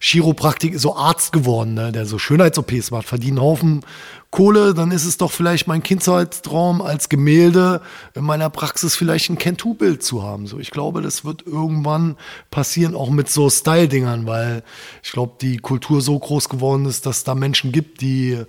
Chiropraktik, 0.00 0.78
so 0.78 0.96
Arzt 0.96 1.32
geworden, 1.32 1.74
ne, 1.74 1.92
der 1.92 2.06
so 2.06 2.18
Schönheits-OPs 2.18 2.90
macht, 2.90 3.06
verdient 3.06 3.38
einen 3.38 3.46
Haufen 3.46 3.84
Kohle, 4.30 4.74
dann 4.74 4.90
ist 4.90 5.06
es 5.06 5.16
doch 5.16 5.32
vielleicht 5.32 5.66
mein 5.68 5.82
Kindheitstraum 5.82 6.82
als 6.82 7.08
Gemälde 7.08 7.80
in 8.14 8.24
meiner 8.24 8.50
Praxis 8.50 8.94
vielleicht 8.94 9.30
ein 9.30 9.38
Kentu-Bild 9.38 10.02
zu 10.02 10.22
haben. 10.22 10.46
So, 10.46 10.58
ich 10.58 10.70
glaube, 10.70 11.00
das 11.00 11.24
wird 11.24 11.46
irgendwann 11.46 12.16
passieren, 12.50 12.94
auch 12.94 13.08
mit 13.08 13.30
so 13.30 13.48
Style-Dingern, 13.48 14.26
weil 14.26 14.62
ich 15.02 15.12
glaube, 15.12 15.36
die 15.40 15.56
Kultur 15.56 16.02
so 16.02 16.18
groß 16.18 16.50
geworden 16.50 16.84
ist, 16.84 17.06
dass 17.06 17.24
da 17.24 17.34
Menschen 17.34 17.72
gibt, 17.72 18.02
die 18.02 18.44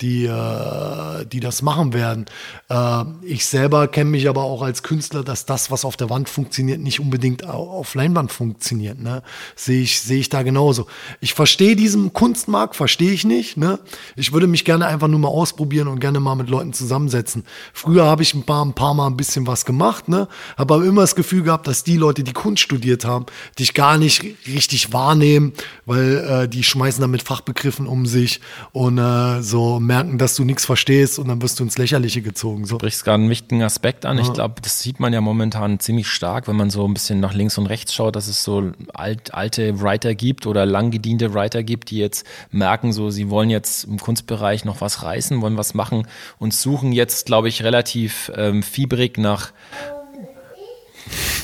die, 0.00 0.26
äh, 0.26 1.26
die 1.26 1.40
das 1.40 1.62
machen 1.62 1.92
werden. 1.92 2.26
Äh, 2.68 3.04
ich 3.22 3.46
selber 3.46 3.88
kenne 3.88 4.10
mich 4.10 4.28
aber 4.28 4.44
auch 4.44 4.62
als 4.62 4.84
Künstler, 4.84 5.24
dass 5.24 5.44
das, 5.44 5.70
was 5.72 5.84
auf 5.84 5.96
der 5.96 6.08
Wand 6.08 6.28
funktioniert, 6.28 6.80
nicht 6.80 7.00
unbedingt 7.00 7.44
auf 7.44 7.94
Leinwand 7.94 8.30
funktioniert. 8.30 9.00
Ne? 9.00 9.22
Sehe 9.56 9.82
ich, 9.82 10.00
sehe 10.00 10.20
ich 10.20 10.28
da 10.28 10.42
genauso. 10.42 10.86
Ich 11.20 11.34
verstehe 11.34 11.74
diesen 11.74 12.12
Kunstmarkt, 12.12 12.76
verstehe 12.76 13.10
ich 13.10 13.24
nicht. 13.24 13.56
Ne? 13.56 13.80
Ich 14.14 14.32
würde 14.32 14.46
mich 14.46 14.64
gerne 14.64 14.86
einfach 14.86 15.08
nur 15.08 15.18
mal 15.18 15.28
ausprobieren 15.28 15.88
und 15.88 15.98
gerne 15.98 16.20
mal 16.20 16.36
mit 16.36 16.48
Leuten 16.48 16.72
zusammensetzen. 16.72 17.44
Früher 17.72 18.04
habe 18.04 18.22
ich 18.22 18.34
ein 18.34 18.44
paar, 18.44 18.64
ein 18.64 18.74
paar 18.74 18.94
Mal 18.94 19.08
ein 19.08 19.16
bisschen 19.16 19.48
was 19.48 19.64
gemacht, 19.64 20.08
ne? 20.08 20.28
habe 20.56 20.74
aber 20.74 20.84
immer 20.84 21.00
das 21.00 21.16
Gefühl 21.16 21.42
gehabt, 21.42 21.66
dass 21.66 21.82
die 21.82 21.96
Leute, 21.96 22.22
die 22.22 22.32
Kunst 22.32 22.62
studiert 22.62 23.04
haben, 23.04 23.26
dich 23.58 23.74
gar 23.74 23.98
nicht 23.98 24.24
richtig 24.46 24.92
wahrnehmen, 24.92 25.54
weil 25.86 26.18
äh, 26.18 26.48
die 26.48 26.62
schmeißen 26.62 27.00
damit 27.00 27.22
Fachbegriffen 27.22 27.86
um 27.88 28.06
sich 28.06 28.40
und 28.72 28.98
äh, 28.98 29.42
so 29.42 29.80
merken, 29.88 30.18
dass 30.18 30.36
du 30.36 30.44
nichts 30.44 30.64
verstehst 30.64 31.18
und 31.18 31.26
dann 31.26 31.42
wirst 31.42 31.58
du 31.58 31.64
ins 31.64 31.76
Lächerliche 31.76 32.22
gezogen. 32.22 32.64
So. 32.64 32.76
Du 32.76 32.82
brichst 32.82 33.04
gerade 33.04 33.20
einen 33.20 33.30
wichtigen 33.30 33.64
Aspekt 33.64 34.06
an. 34.06 34.18
Ja. 34.18 34.22
Ich 34.22 34.32
glaube, 34.32 34.60
das 34.62 34.78
sieht 34.80 35.00
man 35.00 35.12
ja 35.12 35.20
momentan 35.20 35.80
ziemlich 35.80 36.06
stark, 36.06 36.46
wenn 36.46 36.54
man 36.54 36.70
so 36.70 36.86
ein 36.86 36.94
bisschen 36.94 37.18
nach 37.18 37.34
links 37.34 37.58
und 37.58 37.66
rechts 37.66 37.92
schaut, 37.92 38.14
dass 38.14 38.28
es 38.28 38.44
so 38.44 38.70
alt, 38.94 39.34
alte 39.34 39.80
Writer 39.80 40.14
gibt 40.14 40.46
oder 40.46 40.64
lang 40.64 40.92
gediente 40.92 41.34
Writer 41.34 41.64
gibt, 41.64 41.90
die 41.90 41.98
jetzt 41.98 42.24
merken, 42.52 42.92
so 42.92 43.10
sie 43.10 43.30
wollen 43.30 43.50
jetzt 43.50 43.84
im 43.84 43.98
Kunstbereich 43.98 44.64
noch 44.64 44.80
was 44.80 45.02
reißen, 45.02 45.42
wollen 45.42 45.56
was 45.56 45.74
machen 45.74 46.06
und 46.38 46.54
suchen 46.54 46.92
jetzt, 46.92 47.26
glaube 47.26 47.48
ich, 47.48 47.64
relativ 47.64 48.30
ähm, 48.36 48.62
fiebrig 48.62 49.18
nach 49.18 49.52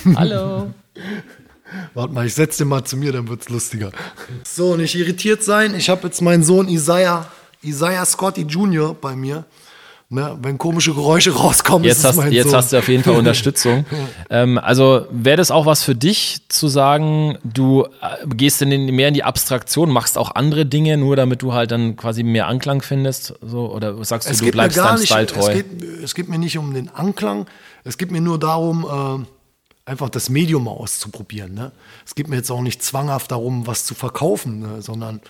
Hallo. 0.15 0.71
Warte 1.95 2.13
mal, 2.13 2.27
ich 2.27 2.35
setze 2.35 2.59
den 2.59 2.69
mal 2.69 2.85
zu 2.85 2.97
mir, 2.97 3.11
dann 3.11 3.27
wird 3.27 3.41
es 3.41 3.49
lustiger. 3.49 3.91
So, 4.45 4.77
nicht 4.77 4.95
irritiert 4.95 5.43
sein. 5.43 5.75
Ich 5.75 5.89
habe 5.89 6.07
jetzt 6.07 6.21
meinen 6.21 6.45
Sohn 6.45 6.69
Isaiah 6.69 7.27
Isaiah 7.65 8.05
Scotty 8.05 8.43
Jr. 8.43 8.95
bei 8.95 9.17
mir. 9.17 9.45
Ne, 10.11 10.39
wenn 10.43 10.59
komische 10.59 10.93
Geräusche 10.93 11.35
rauskommen, 11.35 11.85
jetzt, 11.85 12.05
hast, 12.05 12.23
jetzt 12.31 12.53
hast 12.53 12.73
du 12.73 12.79
auf 12.79 12.89
jeden 12.89 13.03
Fall 13.03 13.17
Unterstützung. 13.19 13.87
ähm, 14.29 14.59
also 14.59 15.07
wäre 15.11 15.39
das 15.39 15.51
auch 15.51 15.65
was 15.65 15.83
für 15.83 15.95
dich, 15.95 16.43
zu 16.49 16.69
sagen, 16.69 17.39
du 17.43 17.85
äh, 17.85 18.27
gehst 18.27 18.61
in 18.61 18.69
den, 18.69 18.95
mehr 18.95 19.09
in 19.09 19.15
die 19.15 19.25
Abstraktion, 19.25 19.91
machst 19.91 20.19
auch 20.19 20.35
andere 20.35 20.67
Dinge, 20.67 20.99
nur 20.99 21.17
damit 21.17 21.41
du 21.41 21.55
halt 21.55 21.71
dann 21.71 21.97
quasi 21.97 22.23
mehr 22.23 22.49
Anklang 22.49 22.83
findest? 22.83 23.35
So, 23.41 23.73
oder 23.73 24.05
sagst 24.05 24.29
du, 24.29 24.45
du 24.45 24.53
bleibst 24.53 24.77
deinem 24.77 25.01
nicht, 25.01 25.07
Style 25.07 25.27
treu? 25.27 25.49
Es 25.49 25.55
geht, 25.55 25.83
es 26.05 26.15
geht, 26.15 26.29
mir 26.29 26.39
nicht 26.39 26.59
um 26.59 26.75
den 26.75 26.91
Anklang, 26.91 27.47
es 27.83 27.97
geht 27.97 28.11
mir 28.11 28.21
nur 28.21 28.39
darum, 28.39 29.25
äh, 29.27 29.91
einfach 29.91 30.11
das 30.11 30.29
Medium 30.29 30.69
auszuprobieren. 30.69 31.55
Ne? 31.55 31.73
Es 32.07 32.15
geht 32.15 32.29
mir 32.29 32.37
jetzt 32.37 32.51
auch 32.51 32.63
nicht 32.63 32.83
zwanghaft 32.83 33.31
darum, 33.31 33.67
was 33.67 33.85
zu 33.85 33.95
verkaufen, 33.95 34.61
ne? 34.61 34.83
sondern 34.83 35.21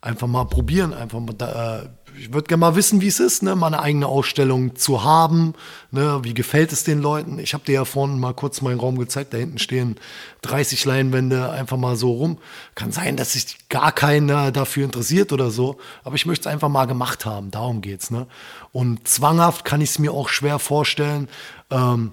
einfach 0.00 0.26
mal 0.26 0.44
probieren, 0.44 0.94
einfach 0.94 1.20
mal 1.20 1.34
da, 1.34 1.80
äh, 1.80 1.88
ich 2.18 2.32
würde 2.32 2.48
gerne 2.48 2.60
mal 2.60 2.76
wissen, 2.76 3.00
wie 3.00 3.06
es 3.06 3.20
ist, 3.20 3.42
ne, 3.42 3.54
mal 3.54 3.68
eine 3.68 3.80
eigene 3.80 4.06
Ausstellung 4.06 4.74
zu 4.74 5.04
haben. 5.04 5.54
Ne, 5.90 6.20
wie 6.22 6.34
gefällt 6.34 6.72
es 6.72 6.84
den 6.84 7.00
Leuten? 7.00 7.38
Ich 7.38 7.54
habe 7.54 7.64
dir 7.64 7.74
ja 7.74 7.84
vorhin 7.84 8.18
mal 8.18 8.34
kurz 8.34 8.62
meinen 8.62 8.80
Raum 8.80 8.98
gezeigt. 8.98 9.32
Da 9.32 9.38
hinten 9.38 9.58
stehen 9.58 9.96
30 10.42 10.84
Leinwände 10.84 11.50
einfach 11.50 11.76
mal 11.76 11.96
so 11.96 12.12
rum. 12.12 12.38
Kann 12.74 12.92
sein, 12.92 13.16
dass 13.16 13.34
sich 13.34 13.68
gar 13.68 13.92
keiner 13.92 14.50
dafür 14.52 14.84
interessiert 14.84 15.32
oder 15.32 15.50
so. 15.50 15.78
Aber 16.02 16.16
ich 16.16 16.26
möchte 16.26 16.48
es 16.48 16.52
einfach 16.52 16.68
mal 16.68 16.86
gemacht 16.86 17.26
haben. 17.26 17.50
Darum 17.50 17.80
geht's. 17.80 18.10
Ne? 18.10 18.26
Und 18.72 19.06
zwanghaft 19.06 19.64
kann 19.64 19.80
ich 19.80 19.90
es 19.90 19.98
mir 19.98 20.12
auch 20.12 20.28
schwer 20.28 20.58
vorstellen. 20.58 21.28
Ähm, 21.70 22.12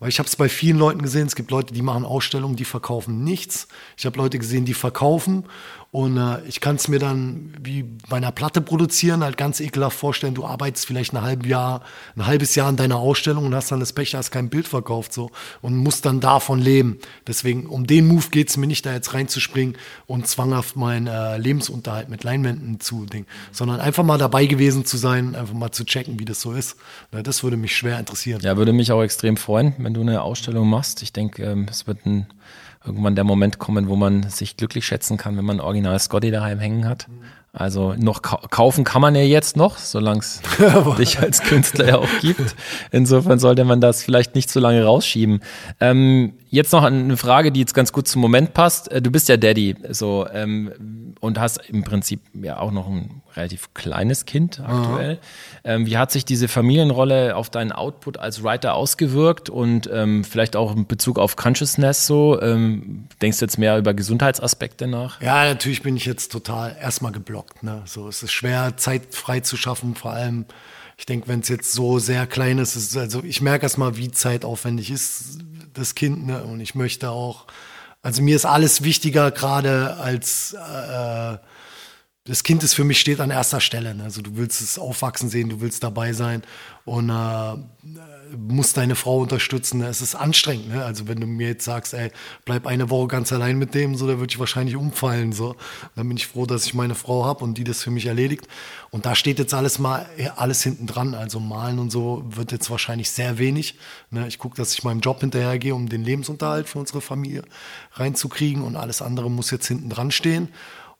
weil 0.00 0.10
ich 0.10 0.20
habe 0.20 0.28
es 0.28 0.36
bei 0.36 0.48
vielen 0.48 0.78
Leuten 0.78 1.02
gesehen, 1.02 1.26
es 1.26 1.34
gibt 1.34 1.50
Leute, 1.50 1.74
die 1.74 1.82
machen 1.82 2.04
Ausstellungen, 2.04 2.54
die 2.54 2.64
verkaufen 2.64 3.24
nichts. 3.24 3.66
Ich 3.96 4.06
habe 4.06 4.16
Leute 4.16 4.38
gesehen, 4.38 4.64
die 4.64 4.74
verkaufen 4.74 5.44
und 5.90 6.18
äh, 6.18 6.42
ich 6.46 6.60
kann 6.60 6.76
es 6.76 6.86
mir 6.88 6.98
dann 6.98 7.54
wie 7.62 7.82
bei 7.82 8.18
einer 8.18 8.30
Platte 8.30 8.60
produzieren, 8.60 9.24
halt 9.24 9.38
ganz 9.38 9.58
ekelhaft 9.58 9.98
vorstellen, 9.98 10.34
du 10.34 10.44
arbeitest 10.44 10.86
vielleicht 10.86 11.14
ein, 11.14 11.22
halb 11.22 11.46
Jahr, 11.46 11.82
ein 12.14 12.26
halbes 12.26 12.54
Jahr 12.54 12.68
an 12.68 12.76
deiner 12.76 12.96
Ausstellung 12.96 13.46
und 13.46 13.54
hast 13.54 13.72
dann 13.72 13.80
das 13.80 13.94
Pech, 13.94 14.14
hast 14.14 14.30
kein 14.30 14.50
Bild 14.50 14.68
verkauft 14.68 15.14
so 15.14 15.30
und 15.62 15.74
musst 15.76 16.04
dann 16.04 16.20
davon 16.20 16.60
leben. 16.60 16.98
Deswegen, 17.26 17.64
um 17.64 17.86
den 17.86 18.06
Move 18.06 18.26
geht 18.30 18.50
es 18.50 18.58
mir 18.58 18.66
nicht, 18.66 18.84
da 18.84 18.92
jetzt 18.92 19.14
reinzuspringen 19.14 19.76
und 20.06 20.26
zwanghaft 20.26 20.76
meinen 20.76 21.06
äh, 21.06 21.38
Lebensunterhalt 21.38 22.10
mit 22.10 22.22
Leinwänden 22.22 22.80
zu 22.80 23.06
dingen, 23.06 23.26
sondern 23.50 23.80
einfach 23.80 24.04
mal 24.04 24.18
dabei 24.18 24.44
gewesen 24.44 24.84
zu 24.84 24.98
sein, 24.98 25.34
einfach 25.34 25.54
mal 25.54 25.72
zu 25.72 25.86
checken, 25.86 26.20
wie 26.20 26.26
das 26.26 26.42
so 26.42 26.52
ist. 26.52 26.76
Na, 27.12 27.22
das 27.22 27.42
würde 27.42 27.56
mich 27.56 27.74
schwer 27.74 27.98
interessieren. 27.98 28.42
Ja, 28.42 28.58
würde 28.58 28.74
mich 28.74 28.92
auch 28.92 29.02
extrem 29.02 29.38
freuen, 29.38 29.74
wenn 29.78 29.94
du 29.94 30.02
eine 30.02 30.20
Ausstellung 30.20 30.68
machst. 30.68 31.02
Ich 31.02 31.14
denke, 31.14 31.44
ähm, 31.44 31.66
es 31.70 31.86
wird 31.86 32.04
ein 32.04 32.26
irgendwann 32.88 33.14
der 33.14 33.24
Moment 33.24 33.58
kommen, 33.58 33.88
wo 33.88 33.96
man 33.96 34.28
sich 34.28 34.56
glücklich 34.56 34.86
schätzen 34.86 35.16
kann, 35.16 35.36
wenn 35.36 35.44
man 35.44 35.60
Original 35.60 35.98
Scotty 35.98 36.30
daheim 36.30 36.58
hängen 36.58 36.88
hat. 36.88 37.06
Also 37.52 37.94
noch 37.94 38.22
kaufen 38.22 38.84
kann 38.84 39.00
man 39.00 39.14
ja 39.14 39.22
jetzt 39.22 39.56
noch, 39.56 39.78
solange 39.78 40.20
es 40.20 40.42
dich 40.98 41.18
als 41.18 41.40
Künstler 41.42 41.88
ja 41.88 41.96
auch 41.96 42.08
gibt. 42.20 42.54
Insofern 42.92 43.38
sollte 43.38 43.64
man 43.64 43.80
das 43.80 44.02
vielleicht 44.02 44.34
nicht 44.34 44.50
so 44.50 44.60
lange 44.60 44.84
rausschieben. 44.84 45.40
Ähm, 45.80 46.34
jetzt 46.50 46.72
noch 46.72 46.82
eine 46.82 47.16
Frage, 47.16 47.52
die 47.52 47.60
jetzt 47.60 47.74
ganz 47.74 47.92
gut 47.92 48.08
zum 48.08 48.22
Moment 48.22 48.54
passt. 48.54 48.90
Äh, 48.90 49.02
du 49.02 49.10
bist 49.10 49.28
ja 49.28 49.36
Daddy, 49.36 49.76
so 49.90 50.26
ähm, 50.32 51.14
und 51.20 51.38
hast 51.38 51.58
im 51.68 51.84
Prinzip 51.84 52.20
ja 52.34 52.58
auch 52.58 52.70
noch 52.70 52.88
ein 52.88 53.22
relativ 53.36 53.74
kleines 53.74 54.24
Kind 54.26 54.60
aktuell. 54.60 55.18
Ähm, 55.64 55.86
wie 55.86 55.96
hat 55.96 56.10
sich 56.10 56.24
diese 56.24 56.48
Familienrolle 56.48 57.36
auf 57.36 57.50
deinen 57.50 57.72
Output 57.72 58.18
als 58.18 58.42
Writer 58.42 58.74
ausgewirkt 58.74 59.50
und 59.50 59.88
ähm, 59.92 60.24
vielleicht 60.24 60.56
auch 60.56 60.74
in 60.74 60.86
Bezug 60.86 61.18
auf 61.18 61.36
Consciousness 61.36 62.06
so? 62.06 62.40
Ähm, 62.40 63.06
denkst 63.22 63.38
du 63.38 63.44
jetzt 63.44 63.58
mehr 63.58 63.78
über 63.78 63.94
Gesundheitsaspekte 63.94 64.86
nach? 64.86 65.20
Ja, 65.20 65.44
natürlich 65.44 65.82
bin 65.82 65.96
ich 65.96 66.04
jetzt 66.04 66.32
total 66.32 66.76
erstmal 66.80 67.12
geblockt. 67.12 67.62
Ne? 67.62 67.82
So, 67.84 68.08
es 68.08 68.22
ist 68.22 68.32
schwer, 68.32 68.76
Zeit 68.76 69.14
frei 69.14 69.40
zu 69.40 69.56
schaffen, 69.56 69.94
vor 69.94 70.12
allem. 70.12 70.46
Ich 71.00 71.06
denke, 71.06 71.28
wenn 71.28 71.40
es 71.40 71.48
jetzt 71.48 71.70
so 71.70 72.00
sehr 72.00 72.26
klein 72.26 72.58
ist, 72.58 72.74
ist 72.74 72.96
also 72.96 73.22
ich 73.22 73.40
merke 73.40 73.62
erstmal, 73.62 73.96
wie 73.96 74.10
zeitaufwendig 74.10 74.90
ist 74.90 75.38
das 75.78 75.94
Kind. 75.94 76.26
Ne? 76.26 76.42
Und 76.42 76.60
ich 76.60 76.74
möchte 76.74 77.10
auch, 77.10 77.46
also 78.02 78.22
mir 78.22 78.36
ist 78.36 78.44
alles 78.44 78.82
wichtiger 78.82 79.30
gerade 79.30 79.96
als 79.96 80.54
äh, 80.54 81.38
das 82.28 82.42
Kind 82.42 82.62
ist 82.62 82.74
für 82.74 82.84
mich 82.84 83.00
steht 83.00 83.20
an 83.20 83.30
erster 83.30 83.60
Stelle. 83.60 83.94
Ne? 83.94 84.04
Also 84.04 84.20
du 84.20 84.36
willst 84.36 84.60
es 84.60 84.78
aufwachsen 84.78 85.30
sehen, 85.30 85.48
du 85.48 85.62
willst 85.62 85.82
dabei 85.82 86.12
sein 86.12 86.42
und 86.84 87.08
äh, 87.08 87.56
musst 88.36 88.76
deine 88.76 88.94
Frau 88.94 89.18
unterstützen. 89.20 89.82
Es 89.82 90.00
ist 90.00 90.14
anstrengend. 90.14 90.68
Ne? 90.68 90.84
Also 90.84 91.08
wenn 91.08 91.20
du 91.20 91.26
mir 91.26 91.48
jetzt 91.48 91.64
sagst, 91.64 91.94
ey, 91.94 92.10
bleib 92.44 92.66
eine 92.66 92.90
Woche 92.90 93.08
ganz 93.08 93.32
allein 93.32 93.58
mit 93.58 93.74
dem, 93.74 93.94
so, 93.94 94.06
da 94.06 94.18
würde 94.18 94.30
ich 94.30 94.38
wahrscheinlich 94.38 94.76
umfallen. 94.76 95.32
So, 95.32 95.56
dann 95.96 96.08
bin 96.08 96.16
ich 96.16 96.26
froh, 96.26 96.46
dass 96.46 96.66
ich 96.66 96.74
meine 96.74 96.94
Frau 96.94 97.24
habe 97.24 97.44
und 97.44 97.58
die 97.58 97.64
das 97.64 97.82
für 97.82 97.90
mich 97.90 98.06
erledigt. 98.06 98.48
Und 98.90 99.06
da 99.06 99.14
steht 99.14 99.38
jetzt 99.38 99.54
alles 99.54 99.78
mal 99.78 100.06
alles 100.36 100.62
hinten 100.62 100.86
dran. 100.86 101.14
Also 101.14 101.40
malen 101.40 101.78
und 101.78 101.90
so 101.90 102.24
wird 102.28 102.52
jetzt 102.52 102.70
wahrscheinlich 102.70 103.10
sehr 103.10 103.38
wenig. 103.38 103.76
Ne? 104.10 104.26
Ich 104.28 104.38
gucke, 104.38 104.56
dass 104.56 104.72
ich 104.72 104.84
meinem 104.84 105.00
Job 105.00 105.20
hinterhergehe, 105.20 105.74
um 105.74 105.88
den 105.88 106.04
Lebensunterhalt 106.04 106.68
für 106.68 106.78
unsere 106.78 107.00
Familie 107.00 107.42
reinzukriegen 107.94 108.62
und 108.62 108.76
alles 108.76 109.02
andere 109.02 109.30
muss 109.30 109.50
jetzt 109.50 109.66
hinten 109.66 109.90
dran 109.90 110.10
stehen. 110.10 110.48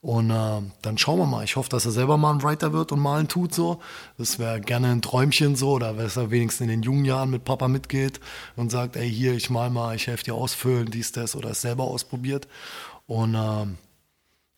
Und 0.01 0.31
äh, 0.31 0.63
dann 0.83 0.97
schauen 0.97 1.19
wir 1.19 1.27
mal. 1.27 1.43
Ich 1.45 1.57
hoffe, 1.57 1.71
dass 1.71 1.85
er 1.85 1.91
selber 1.91 2.17
mal 2.17 2.33
ein 2.33 2.43
Writer 2.43 2.73
wird 2.73 2.93
und 2.93 3.01
malen 3.01 3.27
tut 3.27 3.53
so. 3.53 3.81
Das 4.17 4.39
wäre 4.39 4.61
gerne 4.61 4.93
ein 4.93 5.03
Träumchen 5.03 5.57
so, 5.57 5.73
oder 5.73 5.95
dass 5.95 6.17
er 6.17 6.31
wenigstens 6.31 6.65
in 6.65 6.69
den 6.69 6.83
jungen 6.83 7.05
Jahren 7.05 7.31
mit 7.31 7.45
Papa 7.45 7.67
mitgeht 7.67 8.21
und 8.55 8.71
sagt, 8.71 8.97
ey, 8.97 9.11
hier, 9.11 9.35
ich 9.35 9.51
mal 9.51 9.71
mal, 9.71 9.97
ich 9.97 10.07
helfe 10.07 10.25
dir 10.25 10.35
ausfüllen, 10.35 10.91
dies, 10.91 11.11
das, 11.13 11.35
oder 11.35 11.51
es 11.51 11.63
selber 11.63 11.85
ausprobiert. 11.85 12.47
Und 13.07 13.35
äh, 13.35 13.67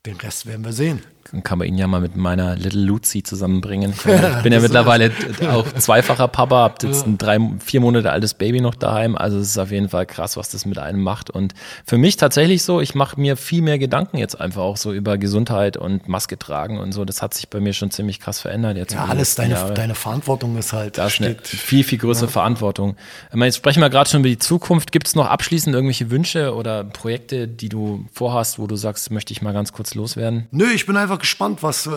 den 0.07 0.17
Rest 0.17 0.45
werden 0.45 0.65
wir 0.65 0.75
sehen. 0.75 1.03
Kann 1.45 1.59
man 1.59 1.69
ihn 1.69 1.79
ja 1.79 1.87
mal 1.87 2.01
mit 2.01 2.17
meiner 2.17 2.57
Little 2.57 2.83
Lucy 2.83 3.23
zusammenbringen. 3.23 3.93
Ich, 3.93 4.03
bin 4.43 4.53
ja 4.53 4.61
mittlerweile 4.61 5.13
auch 5.51 5.71
zweifacher 5.73 6.29
Papa, 6.29 6.65
hab 6.65 6.83
jetzt 6.83 7.07
ein 7.07 7.19
drei, 7.19 7.39
vier 7.65 7.81
Monate 7.81 8.11
altes 8.11 8.35
Baby 8.35 8.61
noch 8.61 8.75
daheim. 8.75 9.17
Also 9.17 9.39
es 9.39 9.49
ist 9.49 9.59
auf 9.59 9.71
jeden 9.71 9.89
Fall 9.89 10.07
krass, 10.07 10.37
was 10.37 10.49
das 10.49 10.67
mit 10.67 10.79
einem 10.79 11.03
macht. 11.03 11.31
Und 11.31 11.55
für 11.85 11.99
mich 11.99 12.17
tatsächlich 12.17 12.63
so, 12.63 12.81
ich 12.81 12.95
mache 12.95 13.21
mir 13.21 13.37
viel 13.37 13.63
mehr 13.63 13.79
Gedanken 13.79 14.19
jetzt 14.19 14.41
einfach 14.41 14.63
auch 14.63 14.77
so 14.77 14.93
über 14.93 15.19
Gesundheit 15.19 15.77
und 15.77 16.09
Maske 16.09 16.39
tragen 16.39 16.79
und 16.79 16.93
so. 16.93 17.05
Das 17.05 17.23
hat 17.23 17.35
sich 17.35 17.49
bei 17.49 17.61
mir 17.61 17.73
schon 17.73 17.91
ziemlich 17.91 18.21
krass 18.21 18.41
verändert 18.41 18.77
jetzt. 18.77 18.93
Ja, 18.93 19.05
alles 19.05 19.35
deine, 19.35 19.73
deine 19.75 19.95
Verantwortung 19.95 20.57
ist 20.57 20.73
halt. 20.73 20.99
Da 20.99 21.07
ist 21.07 21.21
eine 21.21 21.37
viel, 21.43 21.85
viel 21.85 21.99
größere 21.99 22.27
ja. 22.27 22.33
Verantwortung. 22.33 22.97
Ich 23.29 23.37
meine, 23.37 23.47
jetzt 23.47 23.57
sprechen 23.57 23.81
wir 23.81 23.91
gerade 23.91 24.11
schon 24.11 24.21
über 24.21 24.29
die 24.29 24.39
Zukunft. 24.39 24.93
Gibt 24.93 25.07
es 25.07 25.15
noch 25.15 25.27
abschließend 25.27 25.75
irgendwelche 25.75 26.11
Wünsche 26.11 26.55
oder 26.55 26.85
Projekte, 26.85 27.47
die 27.47 27.69
du 27.69 28.07
vorhast, 28.13 28.59
wo 28.59 28.67
du 28.67 28.77
sagst, 28.77 29.11
möchte 29.11 29.33
ich 29.33 29.43
mal 29.43 29.53
ganz 29.53 29.73
kurz 29.73 29.95
loswerden? 29.95 30.47
Nö, 30.51 30.67
ich 30.75 30.87
bin 30.87 30.97
einfach 30.97 31.10
gespannt, 31.19 31.63
was, 31.63 31.87
äh, 31.87 31.91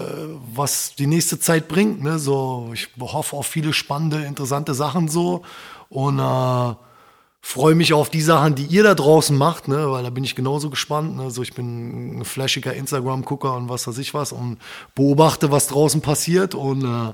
was 0.53 0.95
die 0.95 1.07
nächste 1.07 1.39
Zeit 1.39 1.67
bringt. 1.67 2.01
Ne? 2.01 2.19
So, 2.19 2.71
ich 2.73 2.89
hoffe 2.99 3.35
auf 3.35 3.47
viele 3.47 3.73
spannende, 3.73 4.23
interessante 4.25 4.73
Sachen 4.73 5.07
so. 5.07 5.43
Und 5.89 6.19
äh, 6.19 6.75
freue 7.41 7.75
mich 7.75 7.93
auf 7.93 8.09
die 8.09 8.21
Sachen, 8.21 8.55
die 8.55 8.65
ihr 8.65 8.83
da 8.83 8.95
draußen 8.95 9.37
macht, 9.37 9.67
ne? 9.67 9.91
weil 9.91 10.03
da 10.03 10.09
bin 10.09 10.23
ich 10.23 10.35
genauso 10.35 10.69
gespannt. 10.69 11.17
Ne? 11.17 11.29
So, 11.29 11.43
ich 11.43 11.53
bin 11.53 12.19
ein 12.19 12.25
flashiger 12.25 12.73
Instagram-Gucker 12.73 13.55
und 13.55 13.69
was 13.69 13.85
weiß 13.85 13.97
ich 13.97 14.13
was 14.13 14.31
und 14.31 14.57
beobachte, 14.95 15.51
was 15.51 15.67
draußen 15.67 16.01
passiert. 16.01 16.55
Und 16.55 16.83
äh, 16.85 17.13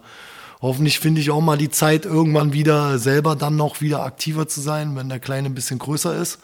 hoffentlich 0.61 0.99
finde 0.99 1.19
ich 1.19 1.31
auch 1.31 1.41
mal 1.41 1.57
die 1.57 1.71
Zeit, 1.71 2.05
irgendwann 2.05 2.53
wieder 2.53 2.99
selber 2.99 3.35
dann 3.35 3.55
noch 3.55 3.81
wieder 3.81 4.03
aktiver 4.03 4.47
zu 4.47 4.61
sein, 4.61 4.95
wenn 4.95 5.09
der 5.09 5.19
Kleine 5.19 5.49
ein 5.49 5.55
bisschen 5.55 5.79
größer 5.79 6.15
ist. 6.15 6.39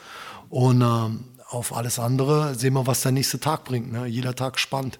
Und 0.50 0.82
äh, 0.82 1.46
auf 1.50 1.76
alles 1.76 2.00
andere 2.00 2.56
sehen 2.56 2.74
wir, 2.74 2.88
was 2.88 3.02
der 3.02 3.12
nächste 3.12 3.40
Tag 3.40 3.64
bringt. 3.66 3.92
Ne? 3.92 4.08
Jeder 4.08 4.36
Tag 4.36 4.60
spannend. 4.60 5.00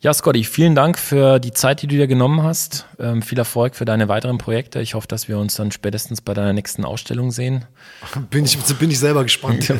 Ja, 0.00 0.14
Scotty, 0.14 0.44
vielen 0.44 0.76
Dank 0.76 0.96
für 0.96 1.40
die 1.40 1.50
Zeit, 1.50 1.82
die 1.82 1.88
du 1.88 1.96
dir 1.96 2.06
genommen 2.06 2.44
hast. 2.44 2.86
Ähm, 3.00 3.20
viel 3.20 3.36
Erfolg 3.36 3.74
für 3.74 3.84
deine 3.84 4.06
weiteren 4.06 4.38
Projekte. 4.38 4.80
Ich 4.80 4.94
hoffe, 4.94 5.08
dass 5.08 5.26
wir 5.26 5.38
uns 5.38 5.56
dann 5.56 5.72
spätestens 5.72 6.20
bei 6.20 6.34
deiner 6.34 6.52
nächsten 6.52 6.84
Ausstellung 6.84 7.32
sehen. 7.32 7.64
Bin 8.30 8.44
ich, 8.44 8.56
bin 8.78 8.92
ich 8.92 9.00
selber 9.00 9.24
gespannt. 9.24 9.64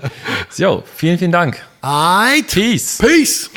so, 0.48 0.84
vielen, 0.94 1.18
vielen 1.18 1.32
Dank. 1.32 1.60
Alright. 1.80 2.46
Peace. 2.52 2.98
Peace. 2.98 3.50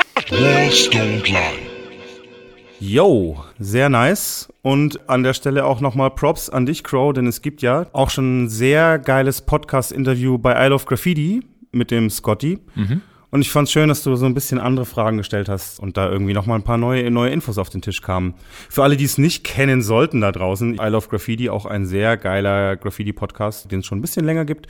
Yo, 2.79 3.43
sehr 3.59 3.89
nice. 3.89 4.51
Und 4.63 5.07
an 5.07 5.21
der 5.21 5.35
Stelle 5.35 5.65
auch 5.65 5.81
nochmal 5.81 6.09
Props 6.09 6.49
an 6.49 6.65
dich, 6.65 6.83
Crow, 6.83 7.13
denn 7.13 7.27
es 7.27 7.43
gibt 7.43 7.61
ja 7.61 7.85
auch 7.93 8.09
schon 8.09 8.45
ein 8.45 8.49
sehr 8.49 8.97
geiles 8.97 9.41
Podcast-Interview 9.41 10.39
bei 10.39 10.65
I 10.65 10.69
Love 10.69 10.85
Graffiti 10.85 11.41
mit 11.71 11.91
dem 11.91 12.09
Scotty. 12.09 12.57
Mhm. 12.73 13.03
Und 13.31 13.41
ich 13.41 13.51
fand's 13.51 13.71
schön, 13.71 13.89
dass 13.89 14.03
du 14.03 14.15
so 14.15 14.25
ein 14.25 14.33
bisschen 14.33 14.59
andere 14.59 14.85
Fragen 14.85 15.17
gestellt 15.17 15.49
hast 15.49 15.79
und 15.79 15.97
da 15.97 16.09
irgendwie 16.09 16.33
nochmal 16.33 16.57
ein 16.57 16.63
paar 16.63 16.77
neue, 16.77 17.11
neue 17.11 17.29
Infos 17.29 17.59
auf 17.59 17.69
den 17.69 17.81
Tisch 17.81 18.01
kamen. 18.01 18.33
Für 18.69 18.83
alle, 18.83 18.97
die 18.97 19.05
es 19.05 19.19
nicht 19.19 19.43
kennen 19.43 19.83
sollten 19.83 20.21
da 20.21 20.31
draußen, 20.31 20.75
I 20.75 20.87
Love 20.87 21.07
Graffiti, 21.09 21.49
auch 21.49 21.65
ein 21.65 21.85
sehr 21.85 22.17
geiler 22.17 22.75
Graffiti-Podcast, 22.75 23.71
den 23.71 23.81
es 23.81 23.85
schon 23.85 23.99
ein 23.99 24.01
bisschen 24.01 24.25
länger 24.25 24.45
gibt. 24.45 24.67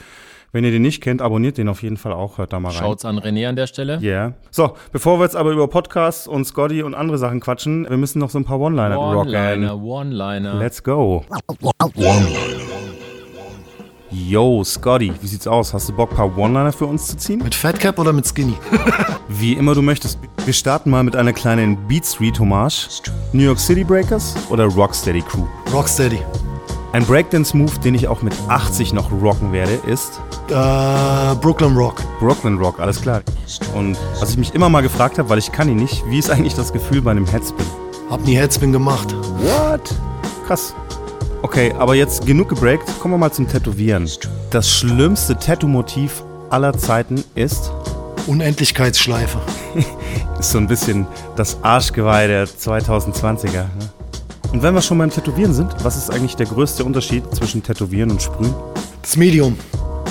Wenn 0.51 0.63
ihr 0.63 0.71
den 0.71 0.81
nicht 0.81 1.01
kennt, 1.01 1.21
abonniert 1.21 1.59
den 1.59 1.69
auf 1.69 1.83
jeden 1.83 1.97
Fall 1.97 2.11
auch. 2.11 2.39
Hört 2.39 2.53
da 2.53 2.59
mal 2.59 2.69
rein. 2.69 2.79
Schaut's 2.79 3.05
an 3.05 3.19
René 3.19 3.47
an 3.47 3.55
der 3.55 3.67
Stelle. 3.67 3.99
Ja. 4.01 4.09
Yeah. 4.09 4.33
So, 4.49 4.73
bevor 4.91 5.19
wir 5.19 5.25
jetzt 5.25 5.35
aber 5.35 5.51
über 5.51 5.67
Podcasts 5.67 6.27
und 6.27 6.43
Scotty 6.43 6.81
und 6.81 6.95
andere 6.95 7.19
Sachen 7.19 7.39
quatschen, 7.39 7.87
wir 7.87 7.97
müssen 7.97 8.17
noch 8.17 8.31
so 8.31 8.39
ein 8.39 8.45
paar 8.45 8.59
One-Liner 8.59 8.99
One 8.99 9.15
rocken. 9.15 9.35
One-Liner, 9.35 9.79
One-Liner. 9.79 10.55
Let's 10.55 10.83
go. 10.83 11.23
One-Liner. 11.95 12.98
Yo, 14.11 14.63
Scotty, 14.63 15.13
wie 15.21 15.27
sieht's 15.27 15.45
aus? 15.45 15.71
Hast 15.71 15.87
du 15.87 15.93
Bock, 15.93 16.09
ein 16.09 16.15
paar 16.15 16.35
One-Liner 16.35 16.71
für 16.71 16.87
uns 16.87 17.05
zu 17.05 17.17
ziehen? 17.17 17.43
Mit 17.43 17.53
Fatcap 17.53 17.99
oder 17.99 18.11
mit 18.11 18.25
Skinny? 18.25 18.55
wie 19.27 19.53
immer 19.53 19.75
du 19.75 19.83
möchtest. 19.83 20.17
Wir 20.45 20.53
starten 20.53 20.89
mal 20.89 21.03
mit 21.03 21.15
einer 21.15 21.31
kleinen 21.31 21.77
Beat 21.87 22.07
Street 22.07 22.39
Hommage. 22.39 23.03
New 23.33 23.43
York 23.43 23.59
City 23.59 23.83
Breakers 23.83 24.33
oder 24.49 24.65
Rocksteady 24.65 25.21
Crew? 25.21 25.45
Rocksteady. 25.71 26.19
Ein 26.91 27.05
Breakdance-Move, 27.05 27.77
den 27.83 27.93
ich 27.93 28.07
auch 28.07 28.23
mit 28.23 28.33
80 28.47 28.93
noch 28.93 29.11
rocken 29.11 29.53
werde, 29.53 29.73
ist 29.85 30.19
äh, 30.47 31.35
Brooklyn 31.35 31.77
Rock. 31.77 32.01
Brooklyn 32.19 32.57
Rock, 32.57 32.79
alles 32.79 32.99
klar. 32.99 33.21
Und 33.75 33.95
was 34.19 34.31
ich 34.31 34.37
mich 34.37 34.55
immer 34.55 34.69
mal 34.69 34.81
gefragt 34.81 35.19
habe, 35.19 35.29
weil 35.29 35.37
ich 35.37 35.51
kann 35.51 35.69
ihn 35.69 35.77
nicht, 35.77 36.03
wie 36.07 36.17
ist 36.17 36.31
eigentlich 36.31 36.55
das 36.55 36.73
Gefühl 36.73 37.03
bei 37.03 37.11
einem 37.11 37.27
Headspin? 37.27 37.65
Hab 38.09 38.25
nie 38.25 38.35
Headspin 38.35 38.71
gemacht. 38.71 39.13
What? 39.37 39.93
Krass. 40.47 40.73
Okay, 41.41 41.73
aber 41.77 41.95
jetzt 41.95 42.25
genug 42.25 42.49
gebreakt, 42.49 42.87
kommen 42.99 43.13
wir 43.13 43.17
mal 43.17 43.31
zum 43.31 43.47
Tätowieren. 43.47 44.09
Das 44.49 44.69
schlimmste 44.69 45.37
Tattoo-Motiv 45.37 46.23
aller 46.49 46.77
Zeiten 46.77 47.23
ist 47.33 47.71
Unendlichkeitsschleife. 48.27 49.39
ist 50.39 50.51
so 50.51 50.57
ein 50.57 50.67
bisschen 50.67 51.07
das 51.37 51.63
Arschgeweih 51.63 52.27
der 52.27 52.45
2020er. 52.45 53.51
Ne? 53.51 53.67
Und 54.51 54.63
wenn 54.63 54.73
wir 54.73 54.81
schon 54.81 54.97
beim 54.97 55.09
Tätowieren 55.11 55.53
sind, 55.53 55.73
was 55.83 55.95
ist 55.95 56.11
eigentlich 56.11 56.35
der 56.35 56.47
größte 56.47 56.83
Unterschied 56.83 57.23
zwischen 57.33 57.63
Tätowieren 57.63 58.11
und 58.11 58.21
Sprühen? 58.21 58.53
Das 59.01 59.15
Medium. 59.15 59.57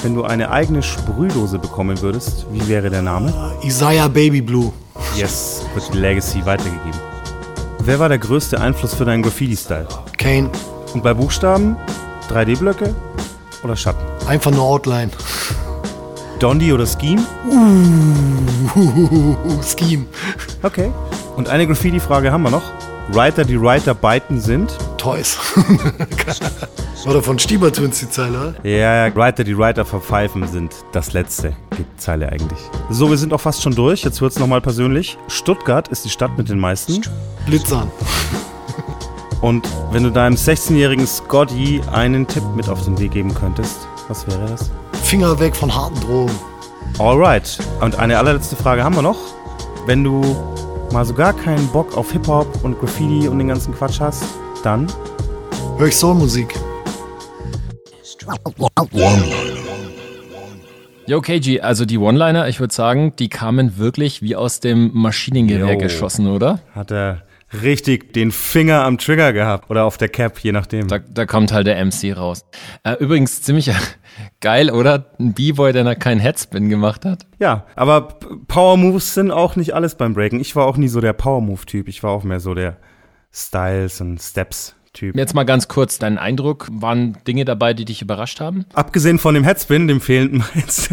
Wenn 0.03 0.15
du 0.15 0.25
eine 0.25 0.51
eigene 0.51 0.83
Sprühdose 0.83 1.59
bekommen 1.59 2.01
würdest, 2.01 2.47
wie 2.53 2.67
wäre 2.69 2.89
der 2.89 3.03
Name? 3.03 3.33
Uh, 3.33 3.67
Isaiah 3.67 4.09
Baby 4.09 4.41
Blue. 4.41 4.73
Yes, 5.17 5.63
wird 5.75 5.93
die 5.93 5.99
Legacy 5.99 6.47
weitergegeben. 6.47 6.99
Wer 7.81 7.99
war 7.99 8.09
der 8.09 8.19
größte 8.19 8.61
Einfluss 8.61 8.95
für 8.95 9.05
deinen 9.05 9.23
Graffiti-Style? 9.23 9.89
Kane. 10.17 10.51
Und 10.95 11.03
bei 11.03 11.15
Buchstaben? 11.15 11.77
3D-Blöcke 12.31 12.95
oder 13.63 13.77
Schatten? 13.77 14.05
Einfach 14.27 14.51
nur 14.51 14.63
Outline. 14.63 15.11
Dondi 16.39 16.73
oder 16.73 16.87
Scheme? 16.87 17.23
Uh, 17.51 19.63
Scheme. 19.63 20.07
Okay. 20.63 20.91
Und 21.37 21.49
eine 21.49 21.67
Graffiti-Frage 21.67 22.31
haben 22.31 22.43
wir 22.43 22.51
noch. 22.51 22.63
Writer, 23.11 23.45
die 23.45 23.61
Writer 23.61 23.95
beiten 23.95 24.41
sind? 24.41 24.77
Toys. 24.99 25.39
oder 27.07 27.23
von 27.23 27.39
Stieber 27.39 27.73
Twins 27.73 28.01
die 28.01 28.11
Zeile, 28.11 28.39
oder? 28.39 28.69
Ja, 28.69 29.07
ja, 29.07 29.17
Writer, 29.17 29.45
die 29.45 29.57
Writer 29.57 29.85
verpfeifen 29.85 30.47
sind 30.47 30.75
das 30.93 31.13
letzte. 31.13 31.57
Die 31.79 31.87
Zeile 31.97 32.31
eigentlich. 32.31 32.59
So, 32.91 33.09
wir 33.09 33.17
sind 33.17 33.33
auch 33.33 33.41
fast 33.41 33.63
schon 33.63 33.75
durch. 33.75 34.05
Jetzt 34.05 34.21
wird's 34.21 34.39
nochmal 34.39 34.61
persönlich. 34.61 35.17
Stuttgart 35.29 35.89
ist 35.89 36.05
die 36.05 36.11
Stadt 36.11 36.37
mit 36.37 36.49
den 36.49 36.59
meisten. 36.59 37.03
Blitzern. 37.47 37.91
Und 39.41 39.69
wenn 39.93 40.03
du 40.03 40.11
deinem 40.11 40.35
16-jährigen 40.35 41.07
Scotty 41.07 41.81
einen 41.93 42.27
Tipp 42.27 42.43
mit 42.57 42.69
auf 42.69 42.85
den 42.85 42.99
Weg 42.99 43.13
geben 43.13 43.33
könntest, 43.35 43.87
was 44.09 44.27
wäre 44.27 44.47
das? 44.49 44.71
Finger 45.05 45.39
weg 45.39 45.55
von 45.55 45.73
harten 45.73 46.01
Drogen. 46.01 46.35
Alright. 46.99 47.59
Und 47.81 47.97
eine 47.99 48.19
allerletzte 48.19 48.57
Frage 48.57 48.83
haben 48.83 48.97
wir 48.97 49.03
noch. 49.03 49.19
Wenn 49.87 50.03
du 50.03 50.37
mal 50.93 51.05
so 51.05 51.15
gar 51.15 51.33
keinen 51.33 51.69
Bock 51.69 51.97
auf 51.97 52.11
Hip-Hop 52.11 52.65
und 52.65 52.81
Graffiti 52.81 53.29
und 53.29 53.39
den 53.39 53.49
ganzen 53.49 53.75
Quatsch 53.75 54.01
hast, 54.01 54.25
dann 54.65 54.89
höre 55.79 55.87
ich 55.87 55.97
Soulmusik. 55.97 56.55
Yo, 61.07 61.21
KG, 61.21 61.61
also 61.61 61.85
die 61.85 61.97
One-Liner, 61.97 62.49
ich 62.49 62.59
würde 62.59 62.75
sagen, 62.75 63.15
die 63.19 63.29
kamen 63.29 63.79
wirklich 63.79 64.21
wie 64.21 64.35
aus 64.35 64.61
dem 64.61 64.91
Maschinengewehr 64.93 65.75
Yo. 65.75 65.79
geschossen, 65.79 66.27
oder? 66.27 66.59
Hat 66.75 66.91
er 66.91 67.23
richtig 67.63 68.13
den 68.13 68.31
Finger 68.31 68.85
am 68.85 68.99
Trigger 68.99 69.33
gehabt 69.33 69.71
oder 69.71 69.85
auf 69.85 69.97
der 69.97 70.09
Cap, 70.09 70.39
je 70.39 70.53
nachdem. 70.53 70.89
Da, 70.89 70.99
da 70.99 71.27
kommt 71.27 71.53
halt 71.53 71.67
der 71.67 71.83
MC 71.85 72.17
raus. 72.17 72.45
Äh, 72.85 72.95
übrigens 72.95 73.43
ziemlich 73.43 73.71
geil, 74.41 74.71
oder? 74.71 75.13
Ein 75.19 75.35
B-Boy, 75.35 75.73
der 75.73 75.85
noch 75.85 75.99
keinen 75.99 76.21
Headspin 76.21 76.69
gemacht 76.69 77.05
hat. 77.05 77.27
Ja, 77.39 77.67
aber 77.77 78.19
Power 78.49 78.77
Moves 78.77 79.15
sind 79.15 79.31
auch 79.31 79.57
nicht 79.57 79.75
alles 79.75 79.95
beim 79.95 80.15
Breaken. 80.15 80.41
Ich 80.41 80.57
war 80.57 80.67
auch 80.67 80.77
nie 80.77 80.89
so 80.89 81.01
der 81.01 81.13
Power 81.13 81.41
Move 81.41 81.65
Typ. 81.65 81.89
Ich 81.89 82.03
war 82.03 82.11
auch 82.11 82.25
mehr 82.25 82.41
so 82.41 82.55
der 82.55 82.77
Styles 83.33 84.01
und 84.01 84.21
Steps 84.21 84.75
Typ. 84.93 85.17
Jetzt 85.17 85.35
mal 85.35 85.45
ganz 85.45 85.69
kurz, 85.69 85.99
dein 85.99 86.19
Eindruck, 86.19 86.67
waren 86.71 87.19
Dinge 87.27 87.45
dabei, 87.45 87.75
die 87.75 87.85
dich 87.85 88.03
überrascht 88.03 88.41
haben? 88.41 88.65
Abgesehen 88.73 89.19
von 89.19 89.35
dem 89.35 89.45
Headspin, 89.45 89.87
dem 89.87 90.01
fehlenden 90.01 90.43
meinst 90.55 90.91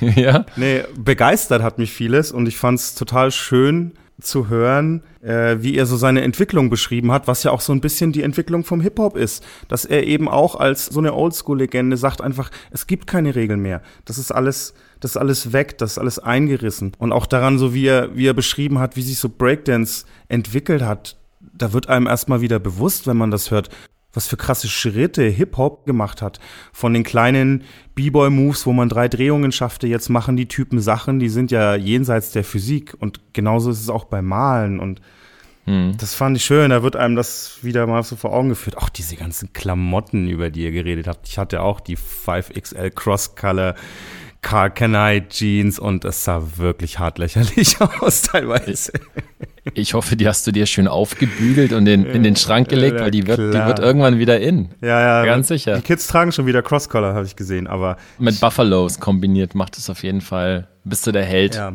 Ja. 0.00 0.44
Nee, 0.56 0.82
begeistert 0.98 1.62
hat 1.62 1.78
mich 1.78 1.92
vieles 1.92 2.32
und 2.32 2.46
ich 2.46 2.56
fand 2.56 2.80
es 2.80 2.94
total 2.94 3.30
schön, 3.30 3.92
zu 4.20 4.48
hören, 4.48 5.02
äh, 5.20 5.56
wie 5.60 5.76
er 5.76 5.84
so 5.86 5.96
seine 5.96 6.22
Entwicklung 6.22 6.70
beschrieben 6.70 7.12
hat, 7.12 7.28
was 7.28 7.42
ja 7.42 7.50
auch 7.50 7.60
so 7.60 7.72
ein 7.72 7.80
bisschen 7.80 8.12
die 8.12 8.22
Entwicklung 8.22 8.64
vom 8.64 8.80
Hip-Hop 8.80 9.16
ist. 9.16 9.44
Dass 9.68 9.84
er 9.84 10.06
eben 10.06 10.28
auch 10.28 10.54
als 10.54 10.86
so 10.86 11.00
eine 11.00 11.14
Oldschool-Legende 11.14 11.96
sagt 11.96 12.20
einfach, 12.20 12.50
es 12.70 12.86
gibt 12.86 13.06
keine 13.06 13.34
Regeln 13.34 13.60
mehr. 13.60 13.82
Das 14.06 14.16
ist 14.16 14.32
alles, 14.32 14.74
das 15.00 15.12
ist 15.12 15.16
alles 15.18 15.52
weg, 15.52 15.76
das 15.78 15.92
ist 15.92 15.98
alles 15.98 16.18
eingerissen. 16.18 16.92
Und 16.98 17.12
auch 17.12 17.26
daran, 17.26 17.58
so 17.58 17.74
wie 17.74 17.86
er, 17.86 18.16
wie 18.16 18.26
er 18.26 18.34
beschrieben 18.34 18.78
hat, 18.78 18.96
wie 18.96 19.02
sich 19.02 19.18
so 19.18 19.28
Breakdance 19.28 20.06
entwickelt 20.28 20.82
hat, 20.82 21.18
da 21.52 21.72
wird 21.72 21.88
einem 21.88 22.06
erstmal 22.06 22.40
wieder 22.40 22.58
bewusst, 22.58 23.06
wenn 23.06 23.16
man 23.16 23.30
das 23.30 23.50
hört, 23.50 23.68
was 24.16 24.26
für 24.26 24.36
krasse 24.36 24.68
Schritte 24.68 25.22
Hip-Hop 25.22 25.84
gemacht 25.84 26.22
hat. 26.22 26.40
Von 26.72 26.94
den 26.94 27.04
kleinen 27.04 27.64
B-Boy-Moves, 27.94 28.66
wo 28.66 28.72
man 28.72 28.88
drei 28.88 29.08
Drehungen 29.08 29.52
schaffte, 29.52 29.86
jetzt 29.86 30.08
machen 30.08 30.36
die 30.36 30.48
Typen 30.48 30.80
Sachen, 30.80 31.18
die 31.18 31.28
sind 31.28 31.50
ja 31.50 31.76
jenseits 31.76 32.32
der 32.32 32.42
Physik. 32.42 32.96
Und 32.98 33.20
genauso 33.34 33.70
ist 33.70 33.80
es 33.80 33.90
auch 33.90 34.04
beim 34.04 34.24
Malen. 34.24 34.80
Und 34.80 35.00
hm. 35.64 35.96
das 35.98 36.14
fand 36.14 36.36
ich 36.36 36.44
schön. 36.44 36.70
Da 36.70 36.82
wird 36.82 36.96
einem 36.96 37.14
das 37.14 37.58
wieder 37.62 37.86
mal 37.86 38.02
so 38.02 38.16
vor 38.16 38.32
Augen 38.32 38.48
geführt. 38.48 38.78
Auch 38.78 38.88
diese 38.88 39.16
ganzen 39.16 39.52
Klamotten, 39.52 40.28
über 40.28 40.50
die 40.50 40.64
ihr 40.64 40.72
geredet 40.72 41.06
habt. 41.06 41.28
Ich 41.28 41.38
hatte 41.38 41.60
auch 41.60 41.80
die 41.80 41.96
5XL 41.96 42.90
Cross-Color 42.90 43.74
Car 44.42 44.70
Canite 44.70 45.28
Jeans 45.28 45.78
und 45.78 46.04
es 46.04 46.24
sah 46.24 46.42
wirklich 46.56 46.98
hart 46.98 47.18
lächerlich 47.18 47.80
aus 48.00 48.22
teilweise. 48.22 48.92
Ich 49.74 49.94
hoffe, 49.94 50.16
die 50.16 50.28
hast 50.28 50.46
du 50.46 50.52
dir 50.52 50.66
schön 50.66 50.86
aufgebügelt 50.86 51.72
und 51.72 51.86
in, 51.86 52.06
in 52.06 52.22
den 52.22 52.36
Schrank 52.36 52.68
gelegt, 52.68 53.00
weil 53.00 53.10
die 53.10 53.26
wird, 53.26 53.38
die 53.38 53.58
wird 53.58 53.78
irgendwann 53.78 54.18
wieder 54.18 54.40
in. 54.40 54.70
Ja, 54.80 55.00
ja. 55.00 55.24
Ganz 55.24 55.48
sicher. 55.48 55.76
Die 55.76 55.82
Kids 55.82 56.06
tragen 56.06 56.30
schon 56.30 56.46
wieder 56.46 56.62
Crosscollar, 56.62 57.14
habe 57.14 57.26
ich 57.26 57.34
gesehen, 57.34 57.66
aber. 57.66 57.96
Mit 58.18 58.40
Buffalos 58.40 59.00
kombiniert 59.00 59.54
macht 59.54 59.76
es 59.76 59.90
auf 59.90 60.02
jeden 60.04 60.20
Fall, 60.20 60.68
bist 60.84 61.06
du 61.06 61.12
der 61.12 61.24
Held. 61.24 61.56
Ja. 61.56 61.74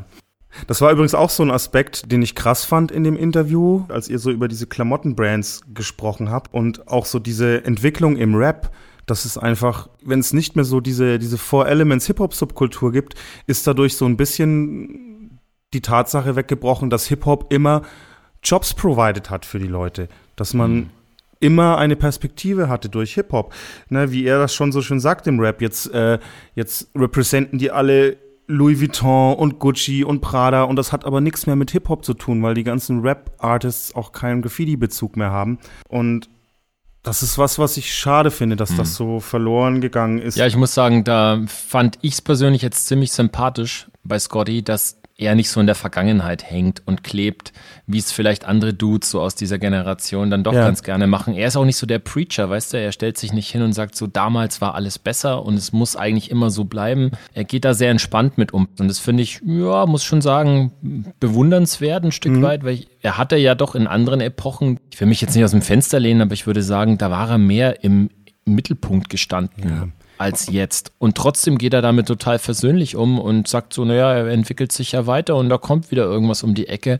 Das 0.67 0.81
war 0.81 0.91
übrigens 0.91 1.15
auch 1.15 1.29
so 1.29 1.43
ein 1.43 1.51
Aspekt, 1.51 2.11
den 2.11 2.21
ich 2.21 2.35
krass 2.35 2.65
fand 2.65 2.91
in 2.91 3.03
dem 3.03 3.15
Interview, 3.15 3.85
als 3.89 4.09
ihr 4.09 4.19
so 4.19 4.31
über 4.31 4.47
diese 4.47 4.67
Klamottenbrands 4.67 5.61
gesprochen 5.73 6.29
habt 6.29 6.53
und 6.53 6.87
auch 6.87 7.05
so 7.05 7.19
diese 7.19 7.63
Entwicklung 7.63 8.17
im 8.17 8.35
Rap 8.35 8.71
dass 9.05 9.25
es 9.25 9.37
einfach, 9.37 9.89
wenn 10.03 10.19
es 10.19 10.33
nicht 10.33 10.55
mehr 10.55 10.65
so 10.65 10.79
diese, 10.79 11.19
diese 11.19 11.37
Four 11.37 11.67
Elements 11.67 12.07
Hip-Hop-Subkultur 12.07 12.91
gibt, 12.91 13.15
ist 13.47 13.65
dadurch 13.67 13.95
so 13.95 14.05
ein 14.05 14.17
bisschen 14.17 15.39
die 15.73 15.81
Tatsache 15.81 16.35
weggebrochen, 16.35 16.89
dass 16.89 17.07
Hip-Hop 17.07 17.51
immer 17.51 17.81
Jobs 18.43 18.73
provided 18.73 19.29
hat 19.29 19.45
für 19.45 19.59
die 19.59 19.67
Leute. 19.67 20.07
Dass 20.35 20.53
man 20.53 20.73
mhm. 20.73 20.89
immer 21.39 21.77
eine 21.77 21.95
Perspektive 21.95 22.69
hatte 22.69 22.89
durch 22.89 23.13
Hip-Hop. 23.13 23.53
Ne, 23.89 24.11
wie 24.11 24.25
er 24.25 24.39
das 24.39 24.53
schon 24.53 24.71
so 24.71 24.81
schön 24.81 24.99
sagt 24.99 25.27
im 25.27 25.39
Rap, 25.39 25.61
jetzt, 25.61 25.93
äh, 25.93 26.19
jetzt 26.55 26.89
representen 26.95 27.59
die 27.59 27.71
alle 27.71 28.17
Louis 28.47 28.81
Vuitton 28.81 29.35
und 29.35 29.59
Gucci 29.59 30.03
und 30.03 30.19
Prada 30.19 30.63
und 30.63 30.75
das 30.75 30.91
hat 30.91 31.05
aber 31.05 31.21
nichts 31.21 31.47
mehr 31.47 31.55
mit 31.55 31.71
Hip-Hop 31.71 32.03
zu 32.03 32.13
tun, 32.13 32.43
weil 32.43 32.53
die 32.53 32.65
ganzen 32.65 32.99
Rap-Artists 32.99 33.95
auch 33.95 34.11
keinen 34.11 34.41
Graffiti-Bezug 34.41 35.15
mehr 35.15 35.31
haben. 35.31 35.59
Und 35.87 36.29
das 37.03 37.23
ist 37.23 37.37
was, 37.37 37.57
was 37.57 37.77
ich 37.77 37.93
schade 37.93 38.31
finde, 38.31 38.55
dass 38.55 38.71
hm. 38.71 38.77
das 38.77 38.95
so 38.95 39.19
verloren 39.19 39.81
gegangen 39.81 40.19
ist. 40.19 40.37
Ja, 40.37 40.45
ich 40.45 40.55
muss 40.55 40.73
sagen, 40.73 41.03
da 41.03 41.41
fand 41.47 41.97
ich 42.01 42.13
es 42.13 42.21
persönlich 42.21 42.61
jetzt 42.61 42.87
ziemlich 42.87 43.11
sympathisch 43.11 43.87
bei 44.03 44.19
Scotty, 44.19 44.63
dass 44.63 45.00
er 45.21 45.35
nicht 45.35 45.49
so 45.49 45.59
in 45.59 45.67
der 45.67 45.75
Vergangenheit 45.75 46.43
hängt 46.43 46.81
und 46.85 47.03
klebt, 47.03 47.53
wie 47.85 47.99
es 47.99 48.11
vielleicht 48.11 48.45
andere 48.45 48.73
Dudes 48.73 49.11
so 49.11 49.21
aus 49.21 49.35
dieser 49.35 49.59
Generation 49.59 50.31
dann 50.31 50.43
doch 50.43 50.53
ja. 50.53 50.65
ganz 50.65 50.81
gerne 50.83 51.07
machen. 51.07 51.35
Er 51.35 51.47
ist 51.47 51.55
auch 51.55 51.65
nicht 51.65 51.77
so 51.77 51.85
der 51.85 51.99
Preacher, 51.99 52.49
weißt 52.49 52.73
du, 52.73 52.77
er 52.77 52.91
stellt 52.91 53.17
sich 53.17 53.31
nicht 53.31 53.49
hin 53.49 53.61
und 53.61 53.73
sagt 53.73 53.95
so, 53.95 54.07
damals 54.07 54.61
war 54.61 54.75
alles 54.75 54.97
besser 54.97 55.45
und 55.45 55.55
es 55.55 55.73
muss 55.73 55.95
eigentlich 55.95 56.31
immer 56.31 56.49
so 56.49 56.65
bleiben. 56.65 57.11
Er 57.33 57.43
geht 57.43 57.65
da 57.65 57.73
sehr 57.73 57.91
entspannt 57.91 58.37
mit 58.37 58.51
um 58.51 58.67
und 58.79 58.87
das 58.87 58.99
finde 58.99 59.23
ich, 59.23 59.41
ja, 59.45 59.85
muss 59.85 60.03
schon 60.03 60.21
sagen, 60.21 60.71
bewundernswert 61.19 62.03
ein 62.03 62.11
Stück 62.11 62.33
mhm. 62.33 62.41
weit, 62.41 62.63
weil 62.63 62.73
ich, 62.73 62.87
er 63.01 63.17
hatte 63.17 63.37
ja 63.37 63.53
doch 63.53 63.75
in 63.75 63.87
anderen 63.87 64.21
Epochen, 64.21 64.79
ich 64.91 64.99
will 64.99 65.07
mich 65.07 65.21
jetzt 65.21 65.35
nicht 65.35 65.45
aus 65.45 65.51
dem 65.51 65.61
Fenster 65.61 65.99
lehnen, 65.99 66.21
aber 66.21 66.33
ich 66.33 66.47
würde 66.47 66.63
sagen, 66.63 66.97
da 66.97 67.11
war 67.11 67.29
er 67.29 67.37
mehr 67.37 67.83
im, 67.83 68.09
im 68.45 68.55
Mittelpunkt 68.55 69.09
gestanden. 69.09 69.69
Ja 69.69 69.87
als 70.21 70.47
jetzt. 70.49 70.93
Und 70.99 71.17
trotzdem 71.17 71.57
geht 71.57 71.73
er 71.73 71.81
damit 71.81 72.07
total 72.07 72.39
versöhnlich 72.39 72.95
um 72.95 73.19
und 73.19 73.47
sagt 73.47 73.73
so, 73.73 73.83
naja, 73.83 74.13
er 74.13 74.27
entwickelt 74.27 74.71
sich 74.71 74.93
ja 74.93 75.07
weiter 75.07 75.35
und 75.35 75.49
da 75.49 75.57
kommt 75.57 75.91
wieder 75.91 76.03
irgendwas 76.03 76.43
um 76.43 76.53
die 76.53 76.67
Ecke. 76.67 76.99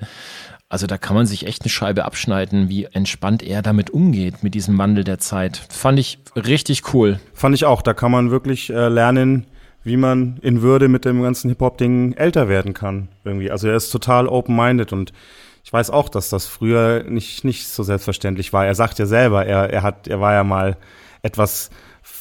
Also 0.68 0.88
da 0.88 0.98
kann 0.98 1.16
man 1.16 1.26
sich 1.26 1.46
echt 1.46 1.62
eine 1.62 1.70
Scheibe 1.70 2.06
abschneiden, 2.06 2.70
wie 2.70 2.86
entspannt 2.86 3.44
er 3.44 3.62
damit 3.62 3.90
umgeht, 3.90 4.42
mit 4.42 4.56
diesem 4.56 4.78
Wandel 4.78 5.04
der 5.04 5.20
Zeit. 5.20 5.62
Fand 5.70 6.00
ich 6.00 6.20
richtig 6.36 6.94
cool. 6.94 7.20
Fand 7.34 7.54
ich 7.54 7.66
auch. 7.66 7.82
Da 7.82 7.94
kann 7.94 8.12
man 8.12 8.32
wirklich 8.32 8.70
äh, 8.70 8.88
lernen, 8.88 9.46
wie 9.84 9.98
man 9.98 10.38
in 10.42 10.62
Würde 10.62 10.88
mit 10.88 11.06
dem 11.06 11.22
ganzen 11.22 11.50
Hip-Hop-Ding 11.50 12.14
älter 12.14 12.48
werden 12.48 12.74
kann. 12.74 13.10
Irgendwie. 13.24 13.52
Also 13.52 13.68
er 13.68 13.76
ist 13.76 13.92
total 13.92 14.28
open-minded 14.28 14.94
und 14.94 15.12
ich 15.64 15.72
weiß 15.72 15.92
auch, 15.92 16.10
dass 16.10 16.30
das 16.30 16.48
früher 16.48 17.04
nicht, 17.04 17.44
nicht 17.44 17.68
so 17.68 17.84
selbstverständlich 17.84 18.52
war. 18.54 18.66
Er 18.66 18.74
sagt 18.74 18.98
ja 18.98 19.06
selber, 19.06 19.46
er, 19.46 19.70
er 19.70 19.84
hat, 19.84 20.08
er 20.08 20.22
war 20.22 20.34
ja 20.34 20.44
mal 20.44 20.78
etwas 21.22 21.70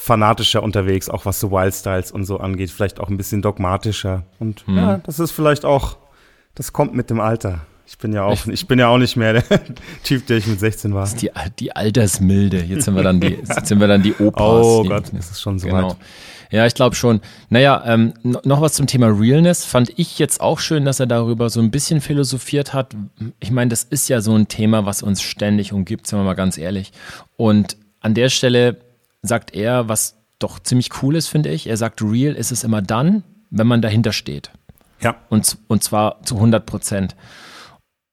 fanatischer 0.00 0.62
unterwegs, 0.62 1.10
auch 1.10 1.26
was 1.26 1.38
so 1.40 1.50
Wildstyles 1.50 2.10
und 2.10 2.24
so 2.24 2.38
angeht, 2.38 2.70
vielleicht 2.70 3.00
auch 3.00 3.10
ein 3.10 3.18
bisschen 3.18 3.42
dogmatischer. 3.42 4.22
Und 4.38 4.66
mhm. 4.66 4.76
ja, 4.78 5.00
das 5.04 5.18
ist 5.18 5.30
vielleicht 5.30 5.66
auch, 5.66 5.98
das 6.54 6.72
kommt 6.72 6.94
mit 6.94 7.10
dem 7.10 7.20
Alter. 7.20 7.60
Ich 7.86 7.98
bin 7.98 8.14
ja 8.14 8.24
auch, 8.24 8.46
ich 8.46 8.66
bin 8.66 8.78
ja 8.78 8.88
auch 8.88 8.96
nicht 8.96 9.16
mehr 9.16 9.34
der 9.34 9.44
Typ, 10.02 10.26
der 10.26 10.38
ich 10.38 10.46
mit 10.46 10.58
16 10.58 10.94
war. 10.94 11.02
Das 11.02 11.12
ist 11.12 11.20
die, 11.20 11.30
die 11.58 11.76
Altersmilde. 11.76 12.62
Jetzt 12.62 12.86
sind 12.86 12.94
wir 12.94 13.02
dann 13.02 13.20
die, 13.20 13.28
jetzt 13.46 13.66
sind 13.66 13.78
wir 13.78 13.88
dann 13.88 14.02
die 14.02 14.14
Opas. 14.14 14.66
Oh 14.66 14.84
Gott, 14.84 15.04
das 15.12 15.32
ist 15.32 15.40
schon 15.42 15.58
so 15.58 15.68
genau. 15.68 15.90
weit. 15.90 15.96
Ja, 16.50 16.64
ich 16.64 16.74
glaube 16.74 16.96
schon. 16.96 17.20
Naja, 17.50 17.82
ähm, 17.84 18.14
noch 18.22 18.62
was 18.62 18.72
zum 18.72 18.86
Thema 18.86 19.08
Realness. 19.08 19.66
Fand 19.66 19.92
ich 19.98 20.18
jetzt 20.18 20.40
auch 20.40 20.60
schön, 20.60 20.86
dass 20.86 20.98
er 20.98 21.06
darüber 21.06 21.50
so 21.50 21.60
ein 21.60 21.70
bisschen 21.70 22.00
philosophiert 22.00 22.72
hat. 22.72 22.96
Ich 23.38 23.50
meine, 23.50 23.68
das 23.68 23.84
ist 23.84 24.08
ja 24.08 24.22
so 24.22 24.34
ein 24.34 24.48
Thema, 24.48 24.86
was 24.86 25.02
uns 25.02 25.20
ständig 25.20 25.74
umgibt, 25.74 26.06
sind 26.06 26.18
wir 26.18 26.24
mal 26.24 26.34
ganz 26.34 26.56
ehrlich. 26.56 26.92
Und 27.36 27.76
an 28.00 28.14
der 28.14 28.30
Stelle 28.30 28.78
sagt 29.22 29.54
er, 29.54 29.88
was 29.88 30.16
doch 30.38 30.58
ziemlich 30.58 31.02
cool 31.02 31.16
ist, 31.16 31.28
finde 31.28 31.50
ich. 31.50 31.66
Er 31.66 31.76
sagt, 31.76 32.02
real 32.02 32.34
ist 32.34 32.52
es 32.52 32.64
immer 32.64 32.82
dann, 32.82 33.22
wenn 33.50 33.66
man 33.66 33.82
dahinter 33.82 34.12
steht. 34.12 34.50
Ja. 35.00 35.16
Und, 35.28 35.58
und 35.68 35.82
zwar 35.82 36.22
zu 36.22 36.36
100 36.36 36.64
Prozent. 36.66 37.16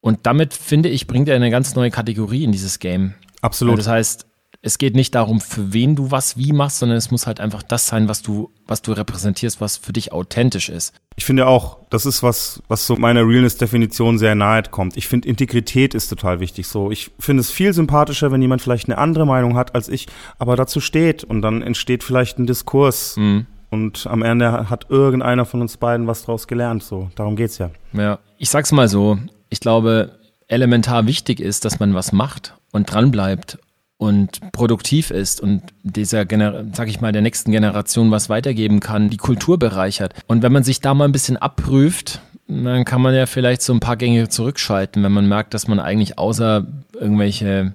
Und 0.01 0.25
damit, 0.25 0.53
finde 0.53 0.89
ich, 0.89 1.07
bringt 1.07 1.27
er 1.29 1.35
eine 1.35 1.49
ganz 1.49 1.75
neue 1.75 1.91
Kategorie 1.91 2.43
in 2.43 2.51
dieses 2.51 2.79
Game. 2.79 3.13
Absolut. 3.41 3.79
Das 3.79 3.87
heißt, 3.87 4.25
es 4.61 4.77
geht 4.77 4.95
nicht 4.95 5.15
darum, 5.15 5.39
für 5.39 5.73
wen 5.73 5.95
du 5.95 6.11
was 6.11 6.37
wie 6.37 6.51
machst, 6.51 6.79
sondern 6.79 6.97
es 6.97 7.11
muss 7.11 7.27
halt 7.27 7.39
einfach 7.39 7.63
das 7.63 7.87
sein, 7.87 8.09
was 8.09 8.21
du, 8.21 8.51
was 8.65 8.81
du 8.81 8.91
repräsentierst, 8.91 9.61
was 9.61 9.77
für 9.77 9.93
dich 9.93 10.11
authentisch 10.11 10.69
ist. 10.69 10.93
Ich 11.15 11.25
finde 11.25 11.47
auch, 11.47 11.79
das 11.89 12.05
ist 12.05 12.23
was, 12.23 12.61
was 12.67 12.85
so 12.85 12.95
meiner 12.95 13.21
Realness-Definition 13.21 14.17
sehr 14.17 14.35
nahe 14.35 14.63
kommt. 14.63 14.97
Ich 14.97 15.07
finde, 15.07 15.27
Integrität 15.27 15.93
ist 15.93 16.09
total 16.09 16.39
wichtig. 16.39 16.67
So, 16.67 16.91
ich 16.91 17.11
finde 17.19 17.41
es 17.41 17.51
viel 17.51 17.73
sympathischer, 17.73 18.31
wenn 18.31 18.41
jemand 18.41 18.61
vielleicht 18.61 18.87
eine 18.87 18.97
andere 18.97 19.25
Meinung 19.25 19.55
hat 19.55 19.75
als 19.75 19.89
ich, 19.89 20.07
aber 20.37 20.55
dazu 20.55 20.79
steht 20.79 21.23
und 21.23 21.41
dann 21.41 21.61
entsteht 21.61 22.03
vielleicht 22.03 22.39
ein 22.39 22.47
Diskurs. 22.47 23.17
Mhm. 23.17 23.45
Und 23.69 24.07
am 24.07 24.21
Ende 24.21 24.69
hat 24.69 24.89
irgendeiner 24.89 25.45
von 25.45 25.61
uns 25.61 25.77
beiden 25.77 26.07
was 26.07 26.23
draus 26.23 26.47
gelernt. 26.47 26.83
So, 26.83 27.09
darum 27.15 27.35
geht's 27.35 27.57
ja. 27.57 27.69
Ja, 27.93 28.19
ich 28.37 28.49
sag's 28.49 28.71
mal 28.71 28.87
so. 28.87 29.17
Ich 29.49 29.59
glaube, 29.59 30.17
elementar 30.47 31.05
wichtig 31.05 31.39
ist, 31.39 31.65
dass 31.65 31.79
man 31.79 31.93
was 31.93 32.11
macht 32.11 32.55
und 32.71 32.91
dranbleibt 32.91 33.59
und 33.97 34.51
produktiv 34.51 35.09
ist 35.11 35.41
und 35.41 35.63
dieser, 35.83 36.25
sag 36.73 36.87
ich 36.87 37.01
mal, 37.01 37.11
der 37.11 37.21
nächsten 37.21 37.51
Generation 37.51 38.11
was 38.11 38.29
weitergeben 38.29 38.79
kann, 38.79 39.09
die 39.09 39.17
Kultur 39.17 39.57
bereichert. 39.57 40.13
Und 40.27 40.43
wenn 40.43 40.51
man 40.51 40.63
sich 40.63 40.81
da 40.81 40.93
mal 40.93 41.05
ein 41.05 41.11
bisschen 41.11 41.37
abprüft, 41.37 42.21
dann 42.47 42.85
kann 42.85 43.01
man 43.01 43.15
ja 43.15 43.25
vielleicht 43.25 43.61
so 43.61 43.73
ein 43.73 43.79
paar 43.79 43.97
Gänge 43.97 44.29
zurückschalten, 44.29 45.03
wenn 45.03 45.11
man 45.11 45.27
merkt, 45.27 45.53
dass 45.53 45.67
man 45.67 45.79
eigentlich 45.79 46.17
außer 46.17 46.65
irgendwelche 46.93 47.73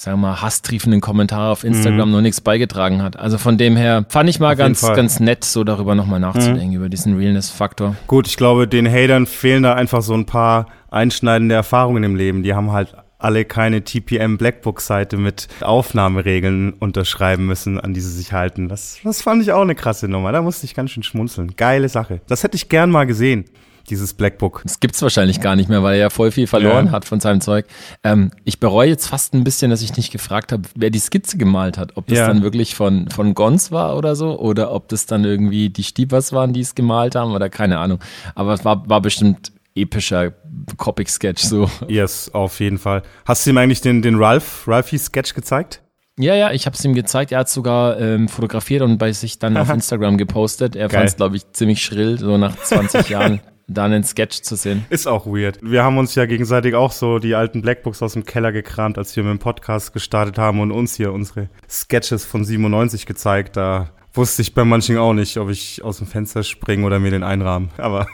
sagen 0.00 0.18
wir 0.22 0.28
mal, 0.28 0.40
hasstriefenden 0.40 1.02
Kommentare 1.02 1.50
auf 1.50 1.62
Instagram 1.62 2.08
mhm. 2.08 2.14
noch 2.14 2.20
nichts 2.22 2.40
beigetragen 2.40 3.02
hat. 3.02 3.18
Also 3.18 3.36
von 3.36 3.58
dem 3.58 3.76
her 3.76 4.06
fand 4.08 4.30
ich 4.30 4.40
mal 4.40 4.56
ganz, 4.56 4.80
ganz 4.80 5.20
nett, 5.20 5.44
so 5.44 5.62
darüber 5.62 5.94
nochmal 5.94 6.20
nachzudenken, 6.20 6.70
mhm. 6.70 6.76
über 6.76 6.88
diesen 6.88 7.18
Realness-Faktor. 7.18 7.96
Gut, 8.06 8.26
ich 8.26 8.38
glaube, 8.38 8.66
den 8.66 8.90
Hatern 8.90 9.26
fehlen 9.26 9.62
da 9.62 9.74
einfach 9.74 10.00
so 10.00 10.14
ein 10.14 10.24
paar 10.24 10.68
einschneidende 10.90 11.54
Erfahrungen 11.54 12.02
im 12.02 12.16
Leben. 12.16 12.42
Die 12.42 12.54
haben 12.54 12.72
halt 12.72 12.94
alle 13.20 13.44
keine 13.44 13.84
TPM 13.84 14.36
Blackbook 14.36 14.80
Seite 14.80 15.16
mit 15.16 15.48
Aufnahmeregeln 15.60 16.72
unterschreiben 16.72 17.46
müssen, 17.46 17.78
an 17.78 17.94
die 17.94 18.00
sie 18.00 18.12
sich 18.12 18.32
halten. 18.32 18.68
Das, 18.68 18.98
das 19.04 19.22
fand 19.22 19.42
ich 19.42 19.52
auch 19.52 19.62
eine 19.62 19.74
krasse 19.74 20.08
Nummer. 20.08 20.32
Da 20.32 20.42
musste 20.42 20.66
ich 20.66 20.74
ganz 20.74 20.90
schön 20.90 21.02
schmunzeln. 21.02 21.54
Geile 21.56 21.88
Sache. 21.88 22.20
Das 22.26 22.42
hätte 22.42 22.56
ich 22.56 22.68
gern 22.68 22.90
mal 22.90 23.04
gesehen. 23.04 23.44
Dieses 23.88 24.14
Blackbook. 24.14 24.60
Das 24.62 24.78
gibt's 24.78 25.02
wahrscheinlich 25.02 25.40
gar 25.40 25.56
nicht 25.56 25.68
mehr, 25.68 25.82
weil 25.82 25.94
er 25.94 26.00
ja 26.00 26.10
voll 26.10 26.30
viel 26.30 26.46
verloren 26.46 26.86
ja. 26.86 26.92
hat 26.92 27.04
von 27.06 27.18
seinem 27.18 27.40
Zeug. 27.40 27.66
Ähm, 28.04 28.30
ich 28.44 28.60
bereue 28.60 28.88
jetzt 28.88 29.08
fast 29.08 29.34
ein 29.34 29.42
bisschen, 29.42 29.70
dass 29.70 29.82
ich 29.82 29.96
nicht 29.96 30.12
gefragt 30.12 30.52
habe, 30.52 30.62
wer 30.76 30.90
die 30.90 30.98
Skizze 30.98 31.38
gemalt 31.38 31.76
hat. 31.76 31.96
Ob 31.96 32.06
das 32.06 32.18
ja. 32.18 32.28
dann 32.28 32.42
wirklich 32.42 32.74
von, 32.74 33.08
von 33.10 33.34
Gons 33.34 33.72
war 33.72 33.96
oder 33.96 34.14
so, 34.14 34.38
oder 34.38 34.72
ob 34.72 34.88
das 34.88 35.06
dann 35.06 35.24
irgendwie 35.24 35.70
die 35.70 35.82
Stiebers 35.82 36.32
waren, 36.32 36.52
die 36.52 36.60
es 36.60 36.74
gemalt 36.74 37.16
haben, 37.16 37.32
oder 37.32 37.48
keine 37.48 37.78
Ahnung. 37.78 37.98
Aber 38.34 38.52
es 38.52 38.64
war, 38.64 38.88
war 38.88 39.00
bestimmt 39.00 39.50
epischer 39.74 40.32
Copic-Sketch 40.76 41.42
so. 41.42 41.70
Yes, 41.88 42.30
auf 42.32 42.60
jeden 42.60 42.78
Fall. 42.78 43.02
Hast 43.24 43.46
du 43.46 43.50
ihm 43.50 43.58
eigentlich 43.58 43.80
den, 43.80 44.02
den 44.02 44.16
Ralph, 44.16 44.66
Ralphie-Sketch 44.66 45.34
gezeigt? 45.34 45.82
Ja, 46.18 46.34
ja, 46.34 46.50
ich 46.52 46.66
habe 46.66 46.76
es 46.76 46.84
ihm 46.84 46.94
gezeigt. 46.94 47.32
Er 47.32 47.40
hat 47.40 47.48
sogar 47.48 47.98
ähm, 47.98 48.28
fotografiert 48.28 48.82
und 48.82 48.98
bei 48.98 49.12
sich 49.12 49.38
dann 49.38 49.56
auf 49.56 49.70
Instagram 49.72 50.18
gepostet. 50.18 50.76
Er 50.76 50.90
fand 50.90 51.08
es, 51.08 51.16
glaube 51.16 51.36
ich, 51.36 51.50
ziemlich 51.52 51.82
schrill, 51.82 52.18
so 52.18 52.36
nach 52.36 52.56
20 52.56 53.08
Jahren 53.08 53.40
da 53.70 53.84
einen 53.84 54.04
Sketch 54.04 54.42
zu 54.42 54.56
sehen. 54.56 54.84
Ist 54.90 55.06
auch 55.06 55.26
weird. 55.26 55.58
Wir 55.62 55.84
haben 55.84 55.96
uns 55.96 56.14
ja 56.16 56.26
gegenseitig 56.26 56.74
auch 56.74 56.92
so 56.92 57.18
die 57.18 57.34
alten 57.34 57.62
Blackbooks 57.62 58.02
aus 58.02 58.14
dem 58.14 58.24
Keller 58.24 58.52
gekramt, 58.52 58.98
als 58.98 59.14
wir 59.16 59.22
mit 59.22 59.30
dem 59.30 59.38
Podcast 59.38 59.92
gestartet 59.92 60.38
haben 60.38 60.60
und 60.60 60.72
uns 60.72 60.96
hier 60.96 61.12
unsere 61.12 61.48
Sketches 61.68 62.24
von 62.24 62.44
97 62.44 63.06
gezeigt. 63.06 63.56
Da 63.56 63.90
wusste 64.12 64.42
ich 64.42 64.54
bei 64.54 64.64
manchen 64.64 64.98
auch 64.98 65.14
nicht, 65.14 65.36
ob 65.38 65.50
ich 65.50 65.82
aus 65.84 65.98
dem 65.98 66.08
Fenster 66.08 66.42
springe 66.42 66.84
oder 66.84 66.98
mir 66.98 67.12
den 67.12 67.22
einrahmen. 67.22 67.70
Aber 67.78 68.08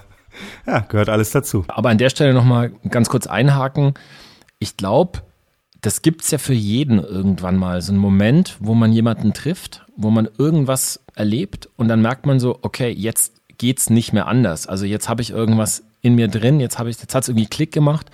ja, 0.66 0.80
gehört 0.80 1.08
alles 1.08 1.30
dazu. 1.30 1.64
Aber 1.68 1.90
an 1.90 1.98
der 1.98 2.10
Stelle 2.10 2.34
nochmal 2.34 2.72
ganz 2.90 3.08
kurz 3.08 3.26
einhaken. 3.26 3.94
Ich 4.58 4.76
glaube, 4.76 5.22
das 5.80 6.02
gibt 6.02 6.22
es 6.22 6.30
ja 6.30 6.38
für 6.38 6.54
jeden 6.54 6.98
irgendwann 6.98 7.56
mal. 7.56 7.80
So 7.82 7.92
einen 7.92 8.00
Moment, 8.00 8.56
wo 8.60 8.74
man 8.74 8.92
jemanden 8.92 9.32
trifft, 9.32 9.86
wo 9.96 10.10
man 10.10 10.28
irgendwas 10.38 11.04
erlebt 11.14 11.68
und 11.76 11.88
dann 11.88 12.02
merkt 12.02 12.26
man 12.26 12.40
so, 12.40 12.58
okay, 12.62 12.90
jetzt 12.90 13.34
geht 13.58 13.78
es 13.78 13.90
nicht 13.90 14.12
mehr 14.12 14.26
anders. 14.26 14.66
Also 14.66 14.84
jetzt 14.84 15.08
habe 15.08 15.22
ich 15.22 15.30
irgendwas 15.30 15.84
in 16.02 16.14
mir 16.14 16.28
drin, 16.28 16.60
jetzt 16.60 16.78
habe 16.78 16.90
ich, 16.90 17.00
jetzt 17.00 17.14
hat 17.14 17.22
es 17.22 17.28
irgendwie 17.28 17.46
Klick 17.46 17.72
gemacht 17.72 18.10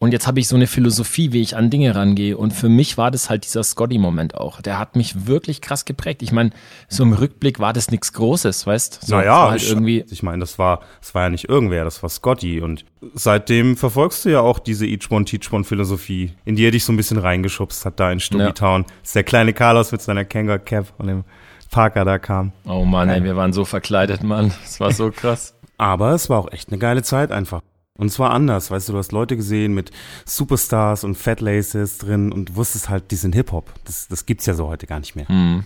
Und 0.00 0.12
jetzt 0.12 0.28
habe 0.28 0.38
ich 0.38 0.46
so 0.46 0.54
eine 0.54 0.68
Philosophie, 0.68 1.32
wie 1.32 1.42
ich 1.42 1.56
an 1.56 1.70
Dinge 1.70 1.92
rangehe. 1.96 2.36
Und 2.36 2.52
für 2.52 2.68
mich 2.68 2.96
war 2.98 3.10
das 3.10 3.28
halt 3.28 3.44
dieser 3.44 3.64
Scotty-Moment 3.64 4.36
auch. 4.36 4.60
Der 4.62 4.78
hat 4.78 4.94
mich 4.94 5.26
wirklich 5.26 5.60
krass 5.60 5.84
geprägt. 5.84 6.22
Ich 6.22 6.30
meine, 6.30 6.50
so 6.88 7.02
im 7.02 7.12
Rückblick 7.12 7.58
war 7.58 7.72
das 7.72 7.90
nichts 7.90 8.12
Großes, 8.12 8.64
weißt? 8.64 9.00
So, 9.04 9.16
naja, 9.16 9.50
halt 9.50 9.60
ich, 9.60 9.68
irgendwie. 9.68 10.04
ich 10.08 10.22
meine, 10.22 10.38
das 10.38 10.56
war, 10.56 10.82
das 11.00 11.16
war 11.16 11.24
ja 11.24 11.30
nicht 11.30 11.48
irgendwer, 11.48 11.82
das 11.82 12.00
war 12.00 12.10
Scotty. 12.10 12.60
Und 12.60 12.84
seitdem 13.14 13.76
verfolgst 13.76 14.24
du 14.24 14.28
ja 14.28 14.40
auch 14.40 14.60
diese 14.60 14.86
Each 14.86 15.10
One 15.10 15.24
Teach 15.24 15.52
One 15.52 15.64
Philosophie, 15.64 16.32
in 16.44 16.54
die 16.54 16.64
er 16.64 16.70
dich 16.70 16.84
so 16.84 16.92
ein 16.92 16.96
bisschen 16.96 17.18
reingeschubst 17.18 17.84
hat 17.84 17.98
da 17.98 18.12
in 18.12 18.20
Stubitown. 18.20 18.82
Ja. 18.82 18.88
Das 19.00 19.08
ist 19.08 19.16
der 19.16 19.24
kleine 19.24 19.52
Carlos 19.52 19.90
mit 19.90 20.00
seiner 20.00 20.24
Kangol 20.24 20.60
Cap 20.60 20.94
und 20.98 21.08
dem 21.08 21.24
Parker 21.72 22.04
da 22.04 22.18
kam. 22.20 22.52
Oh 22.66 22.84
Mann, 22.84 23.08
ey, 23.08 23.24
wir 23.24 23.34
waren 23.34 23.52
so 23.52 23.64
verkleidet, 23.64 24.22
Mann. 24.22 24.52
Das 24.62 24.78
war 24.78 24.92
so 24.92 25.10
krass. 25.14 25.54
Aber 25.76 26.12
es 26.12 26.30
war 26.30 26.38
auch 26.38 26.52
echt 26.52 26.68
eine 26.68 26.78
geile 26.78 27.02
Zeit 27.02 27.32
einfach. 27.32 27.62
Und 27.98 28.10
zwar 28.10 28.30
anders, 28.30 28.70
weißt 28.70 28.88
du, 28.88 28.92
du 28.92 28.98
hast 28.98 29.10
Leute 29.10 29.36
gesehen 29.36 29.74
mit 29.74 29.90
Superstars 30.24 31.02
und 31.02 31.16
Fat 31.16 31.40
Laces 31.40 31.98
drin 31.98 32.30
und 32.30 32.54
wusstest 32.54 32.88
halt, 32.88 33.10
die 33.10 33.16
sind 33.16 33.34
Hip-Hop. 33.34 33.74
Das, 33.84 34.06
das 34.06 34.24
gibt's 34.24 34.46
ja 34.46 34.54
so 34.54 34.68
heute 34.68 34.86
gar 34.86 35.00
nicht 35.00 35.16
mehr. 35.16 35.28
Hm. 35.28 35.64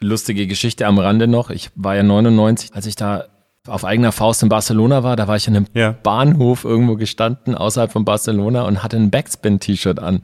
Lustige 0.00 0.46
Geschichte 0.46 0.86
am 0.86 0.98
Rande 0.98 1.26
noch. 1.26 1.50
Ich 1.50 1.70
war 1.74 1.96
ja 1.96 2.04
99, 2.04 2.74
als 2.74 2.86
ich 2.86 2.94
da 2.94 3.24
auf 3.66 3.84
eigener 3.84 4.12
Faust 4.12 4.42
in 4.44 4.48
Barcelona 4.48 5.02
war, 5.02 5.16
da 5.16 5.26
war 5.26 5.34
ich 5.34 5.48
in 5.48 5.56
einem 5.56 5.66
ja. 5.74 5.90
Bahnhof 5.90 6.64
irgendwo 6.64 6.94
gestanden, 6.94 7.56
außerhalb 7.56 7.90
von 7.90 8.04
Barcelona 8.04 8.62
und 8.62 8.84
hatte 8.84 8.96
ein 8.96 9.10
Backspin-T-Shirt 9.10 9.98
an. 9.98 10.20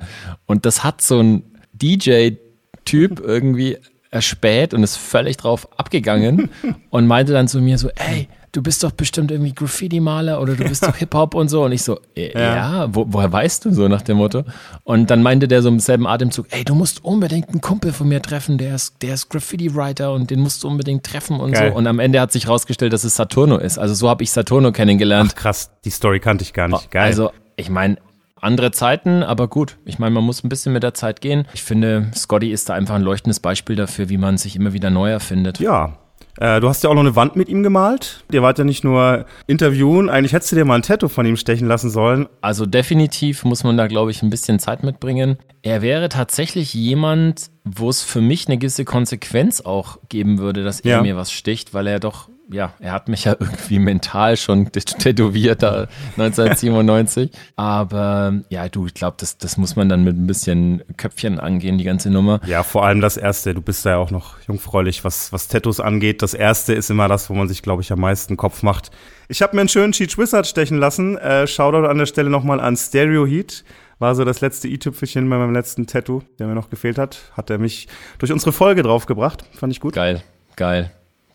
Und 0.47 0.67
das 0.67 0.85
hat 0.85 1.03
so 1.03 1.21
ein 1.21 1.43
DJ-Typ 1.73 3.19
irgendwie 3.19 3.79
erspäht 4.13 4.73
und 4.73 4.85
ist 4.85 4.97
völlig 4.97 5.37
drauf 5.37 5.69
abgegangen 5.79 6.51
und 6.91 7.07
meinte 7.09 7.33
dann 7.33 7.49
zu 7.49 7.61
mir 7.61 7.77
so, 7.79 7.89
ey, 7.97 8.29
du 8.53 8.63
bist 8.63 8.83
doch 8.83 8.91
bestimmt 8.91 9.31
irgendwie 9.31 9.53
Graffiti-Maler 9.53 10.41
oder 10.41 10.55
du 10.55 10.65
bist 10.65 10.85
doch 10.85 10.97
Hip-Hop 10.97 11.35
und 11.35 11.49
so. 11.49 11.65
Und 11.65 11.73
ich 11.73 11.83
so, 11.83 12.01
äh, 12.17 12.33
ja, 12.33 12.57
ja 12.57 12.95
wo, 12.95 13.07
woher 13.09 13.33
weißt 13.33 13.65
du 13.65 13.73
so 13.73 13.89
nach 13.89 14.03
dem 14.03 14.17
Motto? 14.17 14.45
Und 14.85 15.11
dann 15.11 15.23
meinte 15.23 15.49
der 15.49 15.63
so 15.63 15.69
im 15.69 15.81
selben 15.81 16.07
Atemzug, 16.07 16.47
ey, 16.51 16.65
du 16.65 16.75
musst 16.75 17.05
unbedingt 17.05 17.49
einen 17.51 17.61
Kumpel 17.61 17.93
von 17.93 18.09
mir 18.09 18.23
treffen, 18.23 18.59
der 18.59 18.75
ist, 18.75 19.03
der 19.03 19.15
ist 19.15 19.29
Graffiti-Writer 19.29 20.13
und 20.13 20.31
den 20.31 20.41
musst 20.41 20.63
du 20.63 20.69
unbedingt 20.69 21.05
treffen 21.05 21.39
und 21.39 21.53
Geil. 21.53 21.71
so. 21.71 21.79
Und 21.79 21.87
am 21.87 21.99
Ende 21.99 22.21
hat 22.21 22.33
sich 22.33 22.49
rausgestellt, 22.49 22.93
dass 22.93 23.05
es 23.05 23.15
Saturno 23.15 23.59
ist. 23.59 23.79
Also 23.79 23.95
so 23.95 24.09
habe 24.09 24.23
ich 24.23 24.31
Saturno 24.31 24.73
kennengelernt. 24.73 25.35
Ach, 25.35 25.41
krass, 25.41 25.71
die 25.85 25.91
Story 25.91 26.21
kannte 26.21 26.43
ich 26.43 26.53
gar 26.53 26.69
nicht. 26.69 26.91
Geil. 26.91 27.05
Also, 27.05 27.31
ich 27.57 27.69
meine, 27.69 27.99
andere 28.41 28.71
Zeiten, 28.71 29.23
aber 29.23 29.49
gut. 29.49 29.77
Ich 29.85 29.99
meine, 29.99 30.15
man 30.15 30.25
muss 30.25 30.43
ein 30.43 30.49
bisschen 30.49 30.73
mit 30.73 30.83
der 30.83 30.95
Zeit 30.95 31.21
gehen. 31.21 31.47
Ich 31.53 31.63
finde, 31.63 32.11
Scotty 32.15 32.51
ist 32.51 32.69
da 32.69 32.75
einfach 32.75 32.95
ein 32.95 33.03
leuchtendes 33.03 33.41
Beispiel 33.41 33.77
dafür, 33.77 34.09
wie 34.09 34.17
man 34.17 34.39
sich 34.39 34.57
immer 34.57 34.73
wieder 34.73 34.91
neu 34.91 35.11
erfindet. 35.11 35.61
Ja, 35.61 35.99
äh, 36.41 36.59
du 36.59 36.69
hast 36.69 36.83
ja 36.83 36.89
auch 36.89 36.95
noch 36.95 37.03
eine 37.03 37.15
Wand 37.17 37.37
mit 37.37 37.49
ihm 37.49 37.63
gemalt. 37.63 38.25
Ihr 38.33 38.43
wart 38.43 38.59
ja 38.59 38.65
nicht 38.65 38.83
nur 38.83 39.27
interviewen, 39.47 40.09
eigentlich 40.09 40.33
hättest 40.33 40.53
du 40.53 40.57
dir 40.57 40.65
mal 40.65 40.77
ein 40.77 40.83
Tattoo 40.83 41.09
von 41.09 41.27
ihm 41.27 41.37
stechen 41.37 41.69
lassen 41.69 41.91
sollen. 41.91 42.29
Also 42.41 42.65
definitiv 42.65 43.45
muss 43.45 43.63
man 43.63 43.77
da, 43.77 43.87
glaube 43.87 44.11
ich, 44.11 44.23
ein 44.23 44.31
bisschen 44.31 44.59
Zeit 44.59 44.83
mitbringen. 44.83 45.39
Er 45.63 45.83
wäre 45.83 46.09
tatsächlich 46.09 46.73
jemand, 46.73 47.51
wo 47.65 47.91
es 47.91 48.03
für 48.03 48.23
mich 48.23 48.49
eine 48.49 48.57
gewisse 48.57 48.87
Konsequenz 48.87 49.61
auch 49.61 49.99
geben 50.09 50.39
würde, 50.39 50.65
dass 50.65 50.81
er 50.81 50.97
ja. 50.97 51.03
mir 51.03 51.17
was 51.17 51.31
sticht, 51.31 51.75
weil 51.75 51.87
er 51.87 52.01
doch 52.01 52.30
ja, 52.53 52.75
er 52.81 52.93
hat 52.93 53.09
mich 53.09 53.25
ja 53.25 53.33
irgendwie 53.39 53.79
mental 53.79 54.37
schon 54.37 54.71
tätowiert 54.73 55.63
da 55.63 55.89
1997. 56.17 57.31
Aber 57.57 58.35
ja, 58.49 58.69
du, 58.69 58.87
ich 58.87 58.95
glaube, 58.95 59.17
das, 59.19 59.39
das 59.39 59.57
muss 59.57 59.77
man 59.77 59.89
dann 59.89 60.05
mit 60.05 60.17
ein 60.17 60.27
bisschen 60.27 60.83
Köpfchen 60.97 61.39
angehen, 61.39 61.79
die 61.79 61.85
ganze 61.85 62.11
Nummer. 62.11 62.41
Ja, 62.47 62.63
vor 62.63 62.85
allem 62.85 63.01
das 63.01 63.17
erste. 63.17 63.55
Du 63.55 63.63
bist 63.63 63.85
ja 63.85 63.97
auch 63.97 64.11
noch 64.11 64.41
jungfräulich, 64.47 65.05
was, 65.05 65.33
was 65.33 65.49
Tattoos 65.49 65.81
angeht. 65.81 66.23
Das 66.23 66.35
erste 66.35 66.75
ist 66.75 66.91
immer 66.91 67.09
das, 67.09 67.31
wo 67.31 67.35
man 67.35 67.49
sich, 67.49 67.63
glaube 67.63 67.83
ich, 67.83 67.93
am 67.93 68.01
meisten 68.01 68.37
Kopf 68.37 68.63
macht. 68.63 68.91
Ich 69.29 69.43
habe 69.43 69.55
mir 69.55 69.63
einen 69.63 69.69
schönen 69.69 69.93
Cheat 69.93 70.19
Wizard 70.19 70.47
stechen 70.47 70.79
lassen. 70.79 71.17
Äh, 71.19 71.47
Shoutout 71.47 71.87
an 71.87 71.99
der 71.99 72.07
Stelle 72.07 72.31
nochmal 72.31 72.61
an 72.61 72.77
Stereo 72.77 73.27
Heat 73.27 73.65
war 74.01 74.15
so 74.15 74.25
das 74.25 74.41
letzte 74.41 74.67
i-Tüpfelchen 74.67 75.29
bei 75.29 75.37
meinem 75.37 75.53
letzten 75.53 75.87
Tattoo, 75.87 76.23
der 76.39 76.47
mir 76.47 76.55
noch 76.55 76.71
gefehlt 76.71 76.97
hat. 76.97 77.19
Hat 77.37 77.51
er 77.51 77.59
mich 77.59 77.87
durch 78.19 78.33
unsere 78.33 78.51
Folge 78.51 78.83
draufgebracht. 78.83 79.45
Fand 79.53 79.73
ich 79.73 79.79
gut. 79.79 79.93
Geil, 79.93 80.23
geil. 80.57 80.91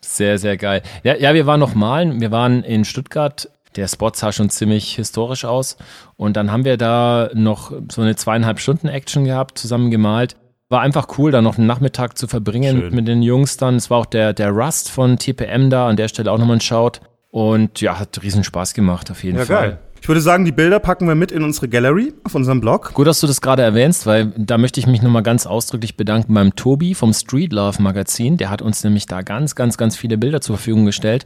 Sehr, 0.06 0.38
sehr 0.38 0.58
geil. 0.58 0.82
Ja, 1.04 1.16
ja, 1.16 1.34
wir 1.34 1.46
waren 1.46 1.60
noch 1.60 1.76
malen. 1.76 2.22
Wir 2.22 2.32
waren 2.32 2.64
in 2.64 2.86
Stuttgart. 2.86 3.50
Der 3.76 3.88
Spot 3.88 4.12
sah 4.14 4.32
schon 4.32 4.50
ziemlich 4.50 4.96
historisch 4.96 5.46
aus. 5.46 5.78
Und 6.16 6.38
dann 6.38 6.52
haben 6.52 6.64
wir 6.64 6.78
da 6.78 7.30
noch 7.34 7.74
so 7.92 8.02
eine 8.02 8.16
zweieinhalb 8.16 8.60
Stunden 8.60 8.88
Action 8.88 9.26
gehabt, 9.26 9.58
zusammen 9.58 9.92
gemalt. 9.92 10.36
War 10.70 10.82
einfach 10.82 11.18
cool, 11.18 11.32
da 11.32 11.42
noch 11.42 11.58
einen 11.58 11.68
Nachmittag 11.68 12.18
zu 12.18 12.28
verbringen 12.28 12.80
Schön. 12.80 12.96
mit 12.96 13.08
den 13.08 13.22
Jungs 13.22 13.58
dann. 13.58 13.76
Es 13.76 13.90
war 13.90 14.00
auch 14.00 14.06
der, 14.06 14.34
der 14.34 14.52
Rust 14.52 14.90
von 14.90 15.18
TPM 15.18 15.70
da, 15.70 15.88
an 15.88 15.98
der 15.98 16.08
Stelle 16.08 16.32
auch 16.32 16.38
nochmal 16.38 16.58
ein 16.58 16.62
Shout. 16.62 17.02
Und 17.30 17.82
ja, 17.82 18.00
hat 18.00 18.22
riesen 18.24 18.44
Spaß 18.44 18.74
gemacht, 18.74 19.12
auf 19.12 19.24
jeden 19.24 19.38
ja, 19.38 19.46
Fall. 19.46 19.70
Geil. 19.70 19.80
Ich 20.06 20.08
würde 20.08 20.22
sagen, 20.22 20.46
die 20.46 20.52
Bilder 20.52 20.78
packen 20.78 21.08
wir 21.08 21.16
mit 21.16 21.32
in 21.32 21.42
unsere 21.42 21.68
Gallery 21.68 22.14
auf 22.24 22.36
unserem 22.36 22.62
Blog. 22.62 22.94
Gut, 22.94 23.08
dass 23.08 23.22
du 23.22 23.26
das 23.26 23.42
gerade 23.42 23.64
erwähnst, 23.64 24.06
weil 24.06 24.32
da 24.38 24.60
möchte 24.60 24.80
ich 24.80 24.86
mich 24.86 25.02
nochmal 25.02 25.24
ganz 25.24 25.48
ausdrücklich 25.48 25.98
bedanken 25.98 26.36
beim 26.36 26.56
Tobi 26.56 26.94
vom 26.94 27.12
Street 27.12 27.52
Love 27.52 27.82
Magazin. 27.82 28.38
Der 28.38 28.52
hat 28.52 28.62
uns 28.62 28.84
nämlich 28.84 29.08
da 29.08 29.24
ganz, 29.24 29.56
ganz, 29.56 29.78
ganz 29.78 29.98
viele 29.98 30.20
Bilder 30.20 30.42
zur 30.42 30.58
Verfügung 30.58 30.86
gestellt, 30.86 31.26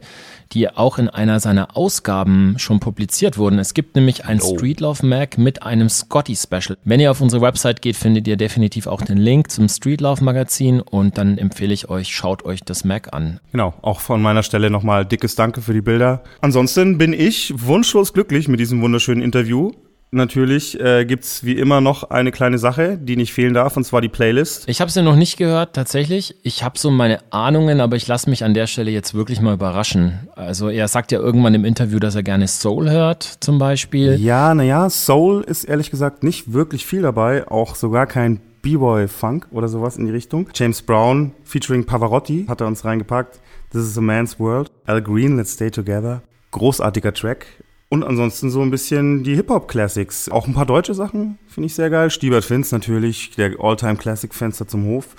die 0.52 0.70
auch 0.70 0.96
in 0.96 1.10
einer 1.10 1.40
seiner 1.40 1.76
Ausgaben 1.76 2.54
schon 2.56 2.80
publiziert 2.80 3.36
wurden. 3.36 3.58
Es 3.58 3.74
gibt 3.74 3.96
nämlich 3.96 4.24
ein 4.24 4.40
oh. 4.40 4.56
Street 4.56 4.80
Love 4.80 5.04
Mag 5.04 5.36
mit 5.36 5.62
einem 5.62 5.90
Scotty 5.90 6.34
Special. 6.34 6.78
Wenn 6.82 7.00
ihr 7.00 7.10
auf 7.10 7.20
unsere 7.20 7.42
Website 7.42 7.82
geht, 7.82 7.96
findet 7.96 8.26
ihr 8.26 8.38
definitiv 8.38 8.86
auch 8.86 9.02
den 9.02 9.18
Link 9.18 9.50
zum 9.50 9.68
Street 9.68 10.00
Love 10.00 10.24
Magazin 10.24 10.80
und 10.80 11.18
dann 11.18 11.36
empfehle 11.36 11.74
ich 11.74 11.90
euch, 11.90 12.08
schaut 12.08 12.46
euch 12.46 12.62
das 12.64 12.84
Mag 12.84 13.12
an. 13.12 13.40
Genau, 13.52 13.74
auch 13.82 14.00
von 14.00 14.22
meiner 14.22 14.42
Stelle 14.42 14.70
nochmal 14.70 15.04
dickes 15.04 15.34
Danke 15.34 15.60
für 15.60 15.74
die 15.74 15.82
Bilder. 15.82 16.22
Ansonsten 16.40 16.96
bin 16.96 17.12
ich 17.12 17.52
wunschlos 17.54 18.14
glücklich 18.14 18.48
mit 18.48 18.58
diesem 18.58 18.69
wunderschönen 18.78 19.22
Interview. 19.22 19.72
Natürlich 20.12 20.78
äh, 20.80 21.04
gibt 21.04 21.44
wie 21.44 21.52
immer 21.52 21.80
noch 21.80 22.10
eine 22.10 22.32
kleine 22.32 22.58
Sache, 22.58 22.98
die 23.00 23.16
nicht 23.16 23.32
fehlen 23.32 23.54
darf, 23.54 23.76
und 23.76 23.84
zwar 23.84 24.00
die 24.00 24.08
Playlist. 24.08 24.68
Ich 24.68 24.80
habe 24.80 24.90
sie 24.90 25.02
noch 25.02 25.14
nicht 25.14 25.36
gehört, 25.36 25.74
tatsächlich. 25.74 26.34
Ich 26.42 26.64
habe 26.64 26.78
so 26.78 26.90
meine 26.90 27.20
Ahnungen, 27.32 27.80
aber 27.80 27.94
ich 27.94 28.08
lasse 28.08 28.28
mich 28.28 28.42
an 28.42 28.52
der 28.52 28.66
Stelle 28.66 28.90
jetzt 28.90 29.14
wirklich 29.14 29.40
mal 29.40 29.54
überraschen. 29.54 30.28
Also 30.34 30.68
er 30.68 30.88
sagt 30.88 31.12
ja 31.12 31.20
irgendwann 31.20 31.54
im 31.54 31.64
Interview, 31.64 32.00
dass 32.00 32.16
er 32.16 32.24
gerne 32.24 32.48
Soul 32.48 32.90
hört, 32.90 33.22
zum 33.22 33.58
Beispiel. 33.58 34.16
Ja, 34.16 34.52
naja, 34.52 34.90
Soul 34.90 35.44
ist 35.44 35.62
ehrlich 35.62 35.92
gesagt 35.92 36.24
nicht 36.24 36.52
wirklich 36.52 36.86
viel 36.86 37.02
dabei, 37.02 37.46
auch 37.46 37.76
sogar 37.76 38.08
kein 38.08 38.40
B-Boy-Funk 38.62 39.46
oder 39.52 39.68
sowas 39.68 39.96
in 39.96 40.06
die 40.06 40.12
Richtung. 40.12 40.48
James 40.54 40.82
Brown 40.82 41.32
featuring 41.44 41.86
Pavarotti 41.86 42.46
hat 42.48 42.60
er 42.60 42.66
uns 42.66 42.84
reingepackt. 42.84 43.38
This 43.70 43.82
is 43.82 43.96
a 43.96 44.00
man's 44.00 44.40
world. 44.40 44.72
Al 44.86 45.00
Green, 45.00 45.36
Let's 45.36 45.52
Stay 45.52 45.70
Together. 45.70 46.22
Großartiger 46.50 47.14
Track. 47.14 47.46
Und 47.92 48.04
ansonsten 48.04 48.50
so 48.50 48.62
ein 48.62 48.70
bisschen 48.70 49.24
die 49.24 49.34
Hip-Hop-Classics. 49.34 50.28
Auch 50.28 50.46
ein 50.46 50.54
paar 50.54 50.64
deutsche 50.64 50.94
Sachen 50.94 51.40
finde 51.48 51.66
ich 51.66 51.74
sehr 51.74 51.90
geil. 51.90 52.08
Stiebert 52.08 52.44
Finz 52.44 52.70
natürlich, 52.70 53.32
der 53.32 53.58
All-Time-Classic-Fenster 53.58 54.68
zum 54.68 54.86
Hof. 54.86 55.16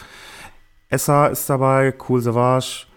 Essa 0.87 1.27
ist 1.27 1.49
dabei, 1.49 1.93
Cool 2.07 2.21
Savage. 2.21 2.87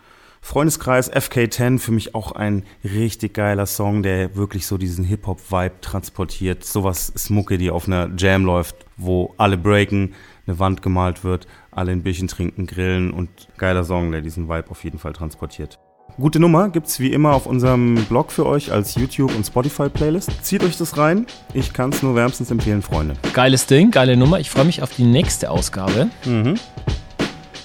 Freundeskreis 0.40 1.12
FK10 1.12 1.80
für 1.80 1.90
mich 1.90 2.14
auch 2.14 2.32
ein 2.32 2.62
richtig 2.84 3.34
geiler 3.34 3.66
Song, 3.66 4.04
der 4.04 4.36
wirklich 4.36 4.68
so 4.68 4.78
diesen 4.78 5.04
Hip-Hop-Vibe 5.04 5.80
transportiert. 5.80 6.64
Sowas 6.64 7.08
ist 7.08 7.30
Mucke, 7.30 7.58
die 7.58 7.70
auf 7.70 7.88
einer 7.88 8.10
Jam 8.16 8.44
läuft, 8.44 8.76
wo 8.96 9.34
alle 9.38 9.58
breaken, 9.58 10.14
eine 10.46 10.58
Wand 10.60 10.82
gemalt 10.82 11.24
wird, 11.24 11.48
alle 11.72 11.90
ein 11.90 12.04
Bierchen 12.04 12.28
trinken, 12.28 12.68
grillen 12.68 13.10
und 13.10 13.48
geiler 13.56 13.82
Song, 13.82 14.12
der 14.12 14.20
diesen 14.20 14.48
Vibe 14.48 14.70
auf 14.70 14.84
jeden 14.84 15.00
Fall 15.00 15.14
transportiert. 15.14 15.80
Gute 16.16 16.38
Nummer 16.38 16.68
gibt's 16.68 17.00
wie 17.00 17.12
immer 17.12 17.32
auf 17.32 17.44
unserem 17.44 17.96
Blog 18.08 18.30
für 18.30 18.46
euch 18.46 18.70
als 18.70 18.94
YouTube- 18.94 19.34
und 19.34 19.44
Spotify-Playlist. 19.44 20.30
Zieht 20.44 20.62
euch 20.62 20.76
das 20.76 20.96
rein. 20.96 21.26
Ich 21.54 21.72
kann 21.72 21.90
es 21.90 22.04
nur 22.04 22.14
wärmstens 22.14 22.52
empfehlen, 22.52 22.82
Freunde. 22.82 23.16
Geiles 23.32 23.66
Ding, 23.66 23.90
geile 23.90 24.16
Nummer. 24.16 24.38
Ich 24.38 24.48
freue 24.48 24.64
mich 24.64 24.80
auf 24.80 24.94
die 24.94 25.02
nächste 25.02 25.50
Ausgabe. 25.50 26.08
Mhm. 26.24 26.54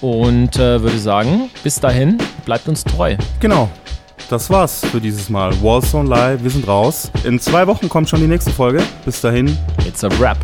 Und 0.00 0.56
äh, 0.56 0.82
würde 0.82 0.98
sagen, 0.98 1.48
bis 1.62 1.78
dahin, 1.78 2.18
bleibt 2.44 2.66
uns 2.68 2.82
treu. 2.82 3.16
Genau. 3.38 3.70
Das 4.28 4.50
war's 4.50 4.84
für 4.84 5.00
dieses 5.00 5.30
Mal. 5.30 5.52
Wallstone 5.62 6.08
Live, 6.08 6.42
wir 6.42 6.50
sind 6.50 6.66
raus. 6.66 7.12
In 7.22 7.38
zwei 7.38 7.68
Wochen 7.68 7.88
kommt 7.88 8.08
schon 8.08 8.20
die 8.20 8.26
nächste 8.26 8.50
Folge. 8.50 8.82
Bis 9.04 9.20
dahin. 9.20 9.56
It's 9.86 10.02
a 10.02 10.08
wrap. 10.18 10.38